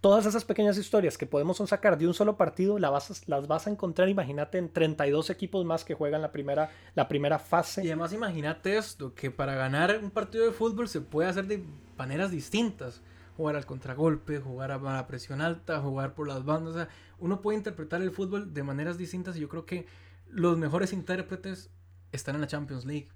todas 0.00 0.26
esas 0.26 0.44
pequeñas 0.44 0.76
historias 0.76 1.16
que 1.16 1.26
podemos 1.26 1.56
sacar 1.56 1.96
de 1.96 2.06
un 2.06 2.14
solo 2.14 2.36
partido, 2.36 2.78
las 2.78 2.90
vas, 2.90 3.28
las 3.28 3.46
vas 3.46 3.66
a 3.66 3.70
encontrar, 3.70 4.08
imagínate, 4.08 4.58
en 4.58 4.72
32 4.72 5.30
equipos 5.30 5.64
más 5.64 5.84
que 5.84 5.94
juegan 5.94 6.22
la 6.22 6.32
primera, 6.32 6.70
la 6.94 7.08
primera 7.08 7.38
fase. 7.38 7.84
Y 7.84 7.88
además 7.88 8.12
imagínate 8.12 8.76
esto, 8.76 9.14
que 9.14 9.30
para 9.30 9.54
ganar 9.54 9.98
un 10.02 10.10
partido 10.10 10.44
de 10.44 10.52
fútbol 10.52 10.88
se 10.88 11.00
puede 11.00 11.28
hacer 11.28 11.46
de 11.46 11.62
maneras 11.96 12.30
distintas 12.30 13.02
jugar 13.36 13.56
al 13.56 13.66
contragolpe, 13.66 14.38
jugar 14.38 14.70
a 14.70 14.78
la 14.78 15.06
presión 15.06 15.40
alta, 15.40 15.80
jugar 15.80 16.14
por 16.14 16.28
las 16.28 16.44
bandas. 16.44 16.76
O 16.76 16.88
uno 17.18 17.40
puede 17.40 17.58
interpretar 17.58 18.02
el 18.02 18.10
fútbol 18.10 18.52
de 18.52 18.62
maneras 18.62 18.98
distintas 18.98 19.36
y 19.36 19.40
yo 19.40 19.48
creo 19.48 19.66
que 19.66 19.86
los 20.34 20.58
mejores 20.58 20.92
intérpretes 20.92 21.70
están 22.12 22.34
en 22.34 22.40
la 22.40 22.46
Champions 22.46 22.84
League. 22.84 23.08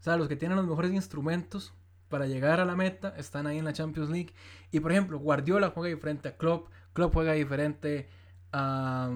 O 0.00 0.02
sea, 0.02 0.16
los 0.16 0.28
que 0.28 0.36
tienen 0.36 0.56
los 0.56 0.66
mejores 0.66 0.92
instrumentos 0.92 1.74
para 2.08 2.26
llegar 2.26 2.60
a 2.60 2.64
la 2.64 2.76
meta 2.76 3.14
están 3.16 3.46
ahí 3.46 3.58
en 3.58 3.64
la 3.64 3.72
Champions 3.72 4.10
League. 4.10 4.32
Y 4.70 4.80
por 4.80 4.92
ejemplo, 4.92 5.18
Guardiola 5.18 5.70
juega 5.70 5.94
diferente 5.94 6.28
a 6.28 6.36
Klopp, 6.36 6.68
Klopp 6.92 7.14
juega 7.14 7.32
diferente 7.32 8.08
a, 8.52 9.10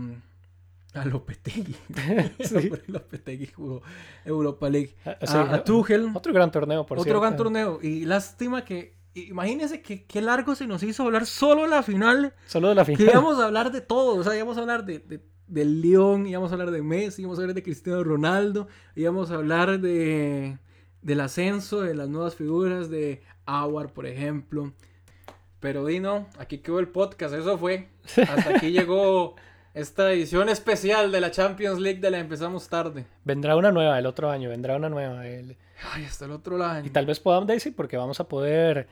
a 0.94 1.04
Lopetegui. 1.04 1.76
sí. 2.40 2.70
Lopetegui 2.86 3.46
jugó 3.46 3.82
Europa 4.24 4.68
League. 4.68 4.96
Ah, 5.04 5.54
a, 5.54 5.64
Tuchel. 5.64 6.10
Otro 6.14 6.32
gran 6.32 6.50
torneo, 6.50 6.86
por 6.86 6.98
Otro 6.98 7.20
gran 7.20 7.36
torneo. 7.36 7.78
Y 7.82 8.04
lástima 8.04 8.64
que 8.64 8.98
Imagínense 9.12 9.82
que 9.82 10.04
qué 10.04 10.22
largo 10.22 10.54
se 10.54 10.68
nos 10.68 10.84
hizo 10.84 11.02
hablar 11.02 11.26
solo 11.26 11.66
la 11.66 11.82
final. 11.82 12.32
Solo 12.46 12.68
de 12.68 12.76
la 12.76 12.84
final. 12.84 12.98
Que 12.98 13.10
íbamos 13.10 13.40
a 13.40 13.46
hablar 13.46 13.72
de 13.72 13.80
todo. 13.80 14.14
O 14.14 14.22
sea, 14.22 14.36
íbamos 14.36 14.56
a 14.56 14.60
hablar 14.60 14.84
de, 14.84 15.00
de, 15.00 15.20
del 15.50 15.82
León, 15.82 16.26
íbamos 16.26 16.50
a 16.50 16.54
hablar 16.54 16.70
de 16.70 16.82
Messi, 16.82 17.22
íbamos 17.22 17.38
a 17.38 17.42
hablar 17.42 17.54
de 17.54 17.62
Cristiano 17.62 18.02
Ronaldo, 18.04 18.68
íbamos 18.94 19.30
a 19.30 19.34
hablar 19.34 19.80
de, 19.80 20.58
del 21.02 21.20
ascenso, 21.20 21.80
de 21.80 21.94
las 21.94 22.08
nuevas 22.08 22.36
figuras, 22.36 22.88
de 22.88 23.22
Awar, 23.46 23.92
por 23.92 24.06
ejemplo. 24.06 24.72
Pero 25.58 25.84
Dino, 25.84 26.26
aquí 26.38 26.58
quedó 26.58 26.78
el 26.78 26.88
podcast, 26.88 27.34
eso 27.34 27.58
fue. 27.58 27.88
Hasta 28.16 28.56
aquí 28.56 28.70
llegó 28.72 29.34
esta 29.74 30.12
edición 30.12 30.48
especial 30.48 31.12
de 31.12 31.20
la 31.20 31.30
Champions 31.30 31.80
League 31.80 32.00
de 32.00 32.10
la 32.10 32.18
empezamos 32.18 32.68
tarde. 32.68 33.06
Vendrá 33.24 33.56
una 33.56 33.70
nueva 33.70 33.98
el 33.98 34.06
otro 34.06 34.30
año, 34.30 34.48
vendrá 34.48 34.76
una 34.76 34.88
nueva. 34.88 35.20
Ay, 35.20 36.04
hasta 36.04 36.24
el 36.24 36.30
otro 36.30 36.62
año. 36.64 36.86
Y 36.86 36.90
tal 36.90 37.06
vez 37.06 37.20
podamos, 37.20 37.46
Daisy, 37.46 37.72
porque 37.72 37.96
vamos 37.96 38.20
a 38.20 38.24
poder 38.28 38.88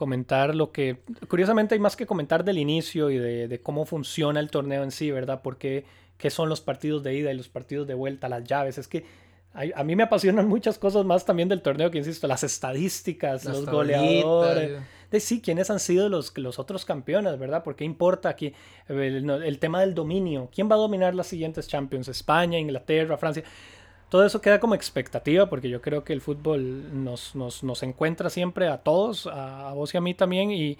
comentar 0.00 0.54
lo 0.54 0.72
que, 0.72 1.02
curiosamente 1.28 1.74
hay 1.74 1.78
más 1.78 1.94
que 1.94 2.06
comentar 2.06 2.42
del 2.42 2.56
inicio 2.56 3.10
y 3.10 3.18
de, 3.18 3.60
cómo 3.62 3.84
funciona 3.84 4.40
el 4.40 4.50
torneo 4.50 4.82
en 4.82 4.92
sí, 4.92 5.10
¿verdad? 5.10 5.42
Porque 5.44 5.84
qué 6.16 6.30
son 6.30 6.48
los 6.48 6.62
partidos 6.62 7.02
de 7.02 7.14
ida 7.14 7.30
y 7.30 7.36
los 7.36 7.50
partidos 7.50 7.86
de 7.86 7.92
vuelta, 7.92 8.30
las 8.30 8.44
llaves, 8.44 8.78
es 8.78 8.88
que 8.88 9.04
a, 9.52 9.84
mí 9.84 9.96
me 9.96 10.04
apasionan 10.04 10.48
muchas 10.48 10.78
cosas 10.78 11.04
más 11.04 11.26
también 11.26 11.50
del 11.50 11.60
torneo 11.60 11.90
que 11.90 11.98
insisto, 11.98 12.26
las 12.26 12.42
estadísticas, 12.44 13.44
los 13.44 13.66
goleadores. 13.66 14.80
De 15.10 15.20
sí, 15.20 15.42
quiénes 15.42 15.68
han 15.70 15.80
sido 15.80 16.08
los, 16.08 16.32
los 16.38 16.58
otros 16.58 16.86
campeones, 16.86 17.38
¿verdad? 17.38 17.62
Porque 17.62 17.84
importa 17.84 18.30
aquí 18.30 18.54
el, 18.88 19.28
el 19.28 19.58
tema 19.58 19.80
del 19.80 19.92
dominio. 19.92 20.48
¿Quién 20.54 20.70
va 20.70 20.76
a 20.76 20.78
dominar 20.78 21.14
las 21.14 21.26
siguientes 21.26 21.68
Champions? 21.68 22.08
España, 22.08 22.58
Inglaterra, 22.58 23.18
Francia 23.18 23.42
todo 24.10 24.26
eso 24.26 24.40
queda 24.40 24.60
como 24.60 24.74
expectativa 24.74 25.48
porque 25.48 25.70
yo 25.70 25.80
creo 25.80 26.04
que 26.04 26.12
el 26.12 26.20
fútbol 26.20 27.02
nos, 27.04 27.34
nos, 27.34 27.62
nos 27.62 27.82
encuentra 27.82 28.28
siempre 28.28 28.66
a 28.66 28.78
todos, 28.78 29.26
a, 29.28 29.72
vos 29.72 29.94
y 29.94 29.96
a 29.96 30.00
mí 30.00 30.14
también, 30.14 30.50
y, 30.50 30.76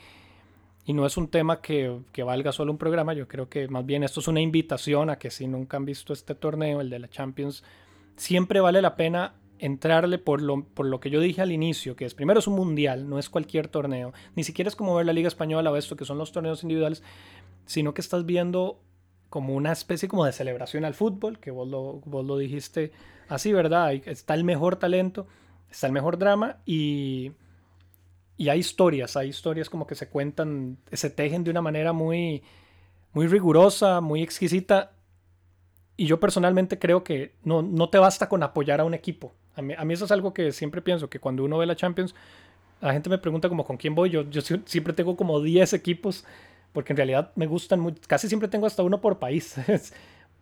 y 0.85 0.93
no 0.93 1.07
es 1.07 1.17
un 1.17 1.29
tema 1.29 1.61
que, 1.61 1.97
que, 2.13 2.25
valga 2.25 2.51
solo 2.51 2.73
un 2.73 2.79
programa, 2.79 3.15
yo 3.15 3.29
creo 3.29 3.49
que 3.49 3.69
más 3.69 3.87
bien 3.87 4.03
esto 4.03 4.19
es 4.19 4.27
una 4.27 4.41
invitación 4.41 5.11
a 5.11 5.19
que 5.19 5.31
si 5.31 5.47
nunca 5.47 5.77
han 5.77 5.85
visto 5.85 6.13
este 6.13 6.35
torneo, 6.35 6.81
el 6.81 6.91
de 6.91 6.99
la 6.99 7.09
Champions, 7.09 7.63
siempre 8.17 8.61
vale 8.61 8.83
la 8.83 8.97
pena 8.97 9.35
entrarle 9.61 10.19
por 10.19 10.43
lo, 10.43 10.65
por 10.65 10.87
lo 10.87 10.99
que 10.99 11.11
yo 11.11 11.21
dije 11.21 11.41
al 11.41 11.53
inicio, 11.53 11.95
que 11.95 12.07
es 12.07 12.15
primero 12.15 12.41
es 12.41 12.49
un 12.49 12.55
mundial, 12.55 13.09
no 13.09 13.21
es 13.21 13.31
cualquier 13.31 13.69
torneo, 13.69 14.13
ni 14.35 14.43
siquiera 14.43 14.69
es 14.69 14.75
como 14.75 14.97
ver 14.97 15.07
la 15.07 15.13
Liga 15.13 15.29
Española 15.29 15.71
o 15.71 15.77
esto, 15.77 15.95
que 15.95 16.05
son 16.05 16.19
los 16.19 16.33
torneos 16.33 16.65
individuales, 16.65 17.05
sino 17.65 17.95
que 17.95 18.01
estás 18.01 18.27
viendo 18.27 18.81
como 19.29 19.55
una 19.55 19.71
especie 19.71 20.09
como 20.09 20.25
de 20.25 20.33
celebración 20.33 20.85
al 20.85 20.95
fútbol, 20.95 21.39
que 21.39 21.53
vos 21.53 21.69
lo, 21.69 22.01
vos 22.05 22.27
lo 22.27 22.37
dijiste 22.37 22.91
así, 23.31 23.53
¿verdad? 23.53 23.93
Está 23.93 24.35
el 24.35 24.45
mejor 24.45 24.77
talento, 24.77 25.27
está 25.71 25.87
el 25.87 25.93
mejor 25.93 26.19
drama 26.19 26.59
y, 26.67 27.33
y 28.37 28.49
hay 28.49 28.59
historias, 28.59 29.17
hay 29.17 29.29
historias 29.29 29.71
como 29.71 29.87
que 29.87 29.95
se 29.95 30.09
cuentan, 30.09 30.79
se 30.93 31.09
tejen 31.11 31.45
de 31.45 31.51
una 31.51 31.63
manera 31.63 31.93
muy, 31.93 32.43
muy 33.13 33.27
rigurosa, 33.27 34.01
muy 34.01 34.23
exquisita. 34.23 34.93
Y 35.97 36.07
yo 36.07 36.19
personalmente 36.19 36.79
creo 36.79 37.05
que 37.05 37.35
no, 37.45 37.63
no 37.63 37.89
te 37.89 37.99
basta 37.99 38.29
con 38.29 38.43
apoyar 38.43 38.81
a 38.81 38.85
un 38.85 38.95
equipo. 38.95 39.35
A 39.55 39.63
mí, 39.63 39.75
a 39.77 39.85
mí, 39.85 39.95
eso 39.95 40.07
es 40.07 40.11
algo 40.11 40.33
que 40.33 40.53
siempre 40.53 40.81
pienso, 40.83 41.11
que 41.11 41.21
cuando 41.21 41.45
uno 41.45 41.59
ve 41.59 41.67
la 41.67 41.77
Champions, 41.77 42.15
la 42.81 42.93
gente 42.93 43.11
me 43.11 43.19
pregunta 43.19 43.49
como 43.49 43.65
con 43.65 43.77
quién 43.77 43.95
voy. 43.95 44.11
Yo, 44.11 44.29
yo 44.29 44.41
siempre 44.65 44.93
tengo 44.95 45.17
como 45.17 45.41
10 45.41 45.75
equipos, 45.75 46.25
porque 46.73 46.95
en 46.95 46.97
realidad 46.97 47.33
me 47.37 47.47
gustan 47.47 47.81
mucho. 47.81 48.01
Casi 48.07 48.29
siempre 48.29 48.49
tengo 48.49 48.67
hasta 48.67 48.83
uno 48.83 49.01
por 49.01 49.19
país. 49.19 49.55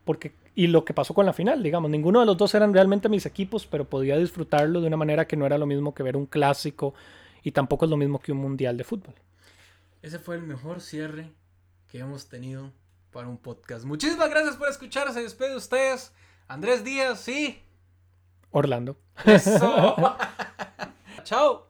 porque, 0.09 0.33
y 0.55 0.69
lo 0.69 0.87
que 0.87 0.95
pasó 0.95 1.13
con 1.13 1.27
la 1.27 1.35
final, 1.35 1.63
digamos, 1.63 1.91
ninguno 1.91 2.21
de 2.21 2.25
los 2.25 2.39
dos 2.39 2.55
eran 2.55 2.73
realmente 2.73 3.11
mis 3.11 3.27
equipos, 3.27 3.67
pero 3.67 3.85
podía 3.85 4.17
disfrutarlo 4.17 4.81
de 4.81 4.87
una 4.87 4.97
manera 4.97 5.27
que 5.27 5.37
no 5.37 5.45
era 5.45 5.59
lo 5.59 5.67
mismo 5.67 5.95
que 5.95 6.03
ver 6.03 6.17
un 6.17 6.25
clásico 6.25 6.95
y 7.43 7.53
tampoco 7.53 7.85
es 7.85 7.91
lo 7.91 7.99
mismo 7.99 8.19
que 8.19 8.33
un 8.33 8.39
mundial 8.39 8.79
de 8.79 8.85
fútbol. 8.85 9.15
Ese 10.01 10.19
fue 10.19 10.37
el 10.37 10.45
mejor 10.45 10.81
cierre 10.81 11.31
que 11.93 11.99
hemos 11.99 12.27
tenido 12.31 12.73
para 13.13 13.29
un 13.29 13.37
podcast. 13.37 13.85
Muchísimas 13.85 14.31
gracias 14.31 14.57
por 14.57 14.71
escuchar. 14.71 15.13
Se 15.13 15.21
despide 15.21 15.51
de 15.51 15.57
ustedes. 15.57 16.11
Andrés 16.47 16.83
Díaz, 16.85 17.21
sí. 17.21 17.61
Orlando. 18.51 18.97
Chao. 21.25 21.67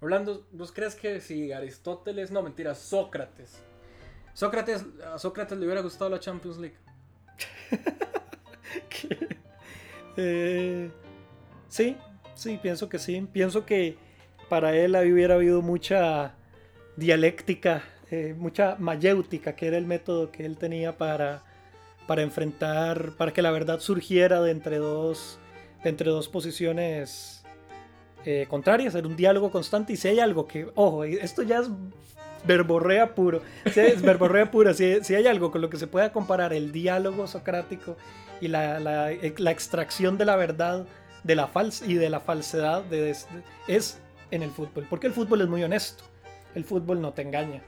Orlando, 0.00 0.48
¿vos 0.50 0.72
crees 0.72 0.96
que 0.96 1.20
si 1.20 1.52
Aristóteles, 1.52 2.32
no 2.32 2.42
mentira, 2.42 2.74
Sócrates, 2.74 3.62
Sócrates, 4.36 4.84
Sócrates 5.16 5.56
le 5.56 5.64
hubiera 5.64 5.80
gustado 5.80 6.10
la 6.10 6.20
Champions 6.20 6.58
League? 6.58 6.76
Eh, 10.18 10.90
sí, 11.68 11.94
sí, 12.34 12.58
pienso 12.62 12.88
que 12.88 12.98
sí. 12.98 13.28
Pienso 13.30 13.66
que 13.66 13.98
para 14.48 14.74
él 14.74 14.96
hubiera 14.96 15.34
habido 15.34 15.60
mucha 15.60 16.34
dialéctica, 16.96 17.82
eh, 18.10 18.34
mucha 18.34 18.76
mayéutica, 18.78 19.54
que 19.54 19.66
era 19.66 19.76
el 19.76 19.84
método 19.84 20.32
que 20.32 20.46
él 20.46 20.56
tenía 20.56 20.96
para 20.96 21.42
para 22.06 22.22
enfrentar, 22.22 23.12
para 23.16 23.32
que 23.32 23.42
la 23.42 23.50
verdad 23.50 23.80
surgiera 23.80 24.40
de 24.40 24.52
entre 24.52 24.78
dos, 24.78 25.38
de 25.82 25.90
entre 25.90 26.10
dos 26.10 26.28
posiciones 26.28 27.42
eh, 28.24 28.46
contrarias, 28.48 28.94
era 28.94 29.06
un 29.06 29.16
diálogo 29.16 29.50
constante. 29.50 29.92
Y 29.92 29.96
si 29.96 30.08
hay 30.08 30.20
algo 30.20 30.46
que, 30.46 30.68
ojo, 30.74 31.04
esto 31.04 31.42
ya 31.42 31.58
es 31.58 31.68
verborrea 32.46 33.14
puro, 33.14 33.42
verborrea 34.02 34.50
pura, 34.50 34.74
si, 34.74 35.02
si, 35.02 35.14
hay 35.14 35.26
algo 35.26 35.50
con 35.50 35.60
lo 35.60 35.70
que 35.70 35.76
se 35.76 35.86
pueda 35.86 36.12
comparar 36.12 36.52
el 36.52 36.72
diálogo 36.72 37.26
socrático 37.26 37.96
y 38.40 38.48
la, 38.48 38.80
la, 38.80 39.10
la 39.38 39.50
extracción 39.50 40.18
de 40.18 40.24
la 40.24 40.36
verdad 40.36 40.86
de 41.24 41.34
la 41.34 41.50
y 41.86 41.94
de 41.94 42.10
la 42.10 42.20
falsedad 42.20 42.84
de, 42.84 43.14
es 43.66 43.98
en 44.30 44.42
el 44.42 44.50
fútbol, 44.50 44.86
porque 44.88 45.06
el 45.06 45.12
fútbol 45.12 45.40
es 45.40 45.48
muy 45.48 45.62
honesto, 45.62 46.04
el 46.54 46.64
fútbol 46.64 47.00
no 47.00 47.12
te 47.12 47.22
engaña. 47.22 47.62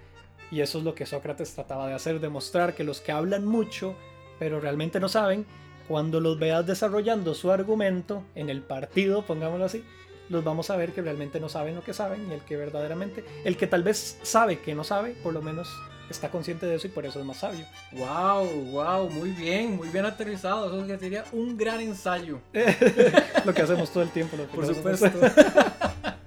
Y 0.50 0.62
eso 0.62 0.78
es 0.78 0.84
lo 0.84 0.94
que 0.94 1.04
Sócrates 1.04 1.54
trataba 1.54 1.88
de 1.88 1.94
hacer, 1.94 2.20
demostrar 2.20 2.74
que 2.74 2.82
los 2.82 3.02
que 3.02 3.12
hablan 3.12 3.44
mucho 3.44 3.94
pero 4.38 4.60
realmente 4.60 5.00
no 5.00 5.08
saben, 5.08 5.46
cuando 5.88 6.20
los 6.20 6.38
veas 6.38 6.66
desarrollando 6.66 7.34
su 7.34 7.50
argumento 7.50 8.22
en 8.34 8.50
el 8.50 8.62
partido, 8.62 9.22
pongámoslo 9.22 9.64
así, 9.64 9.84
los 10.28 10.44
vamos 10.44 10.70
a 10.70 10.76
ver 10.76 10.92
que 10.92 11.02
realmente 11.02 11.40
no 11.40 11.48
saben 11.48 11.74
lo 11.74 11.82
que 11.82 11.94
saben 11.94 12.28
y 12.30 12.34
el 12.34 12.40
que 12.40 12.56
verdaderamente, 12.56 13.24
el 13.44 13.56
que 13.56 13.66
tal 13.66 13.82
vez 13.82 14.18
sabe 14.22 14.60
que 14.60 14.74
no 14.74 14.84
sabe, 14.84 15.10
por 15.22 15.32
lo 15.32 15.42
menos 15.42 15.68
está 16.10 16.30
consciente 16.30 16.66
de 16.66 16.76
eso 16.76 16.86
y 16.86 16.90
por 16.90 17.06
eso 17.06 17.20
es 17.20 17.26
más 17.26 17.38
sabio. 17.38 17.66
Wow, 17.92 18.46
wow, 18.72 19.10
muy 19.10 19.30
bien, 19.30 19.76
muy 19.76 19.88
bien 19.88 20.06
aterrizado. 20.06 20.66
Eso 20.66 20.98
sería 20.98 21.24
un 21.32 21.56
gran 21.56 21.80
ensayo. 21.80 22.40
lo 23.44 23.54
que 23.54 23.62
hacemos 23.62 23.90
todo 23.90 24.02
el 24.02 24.10
tiempo. 24.10 24.36
por 24.54 24.66
supuesto. 24.66 25.10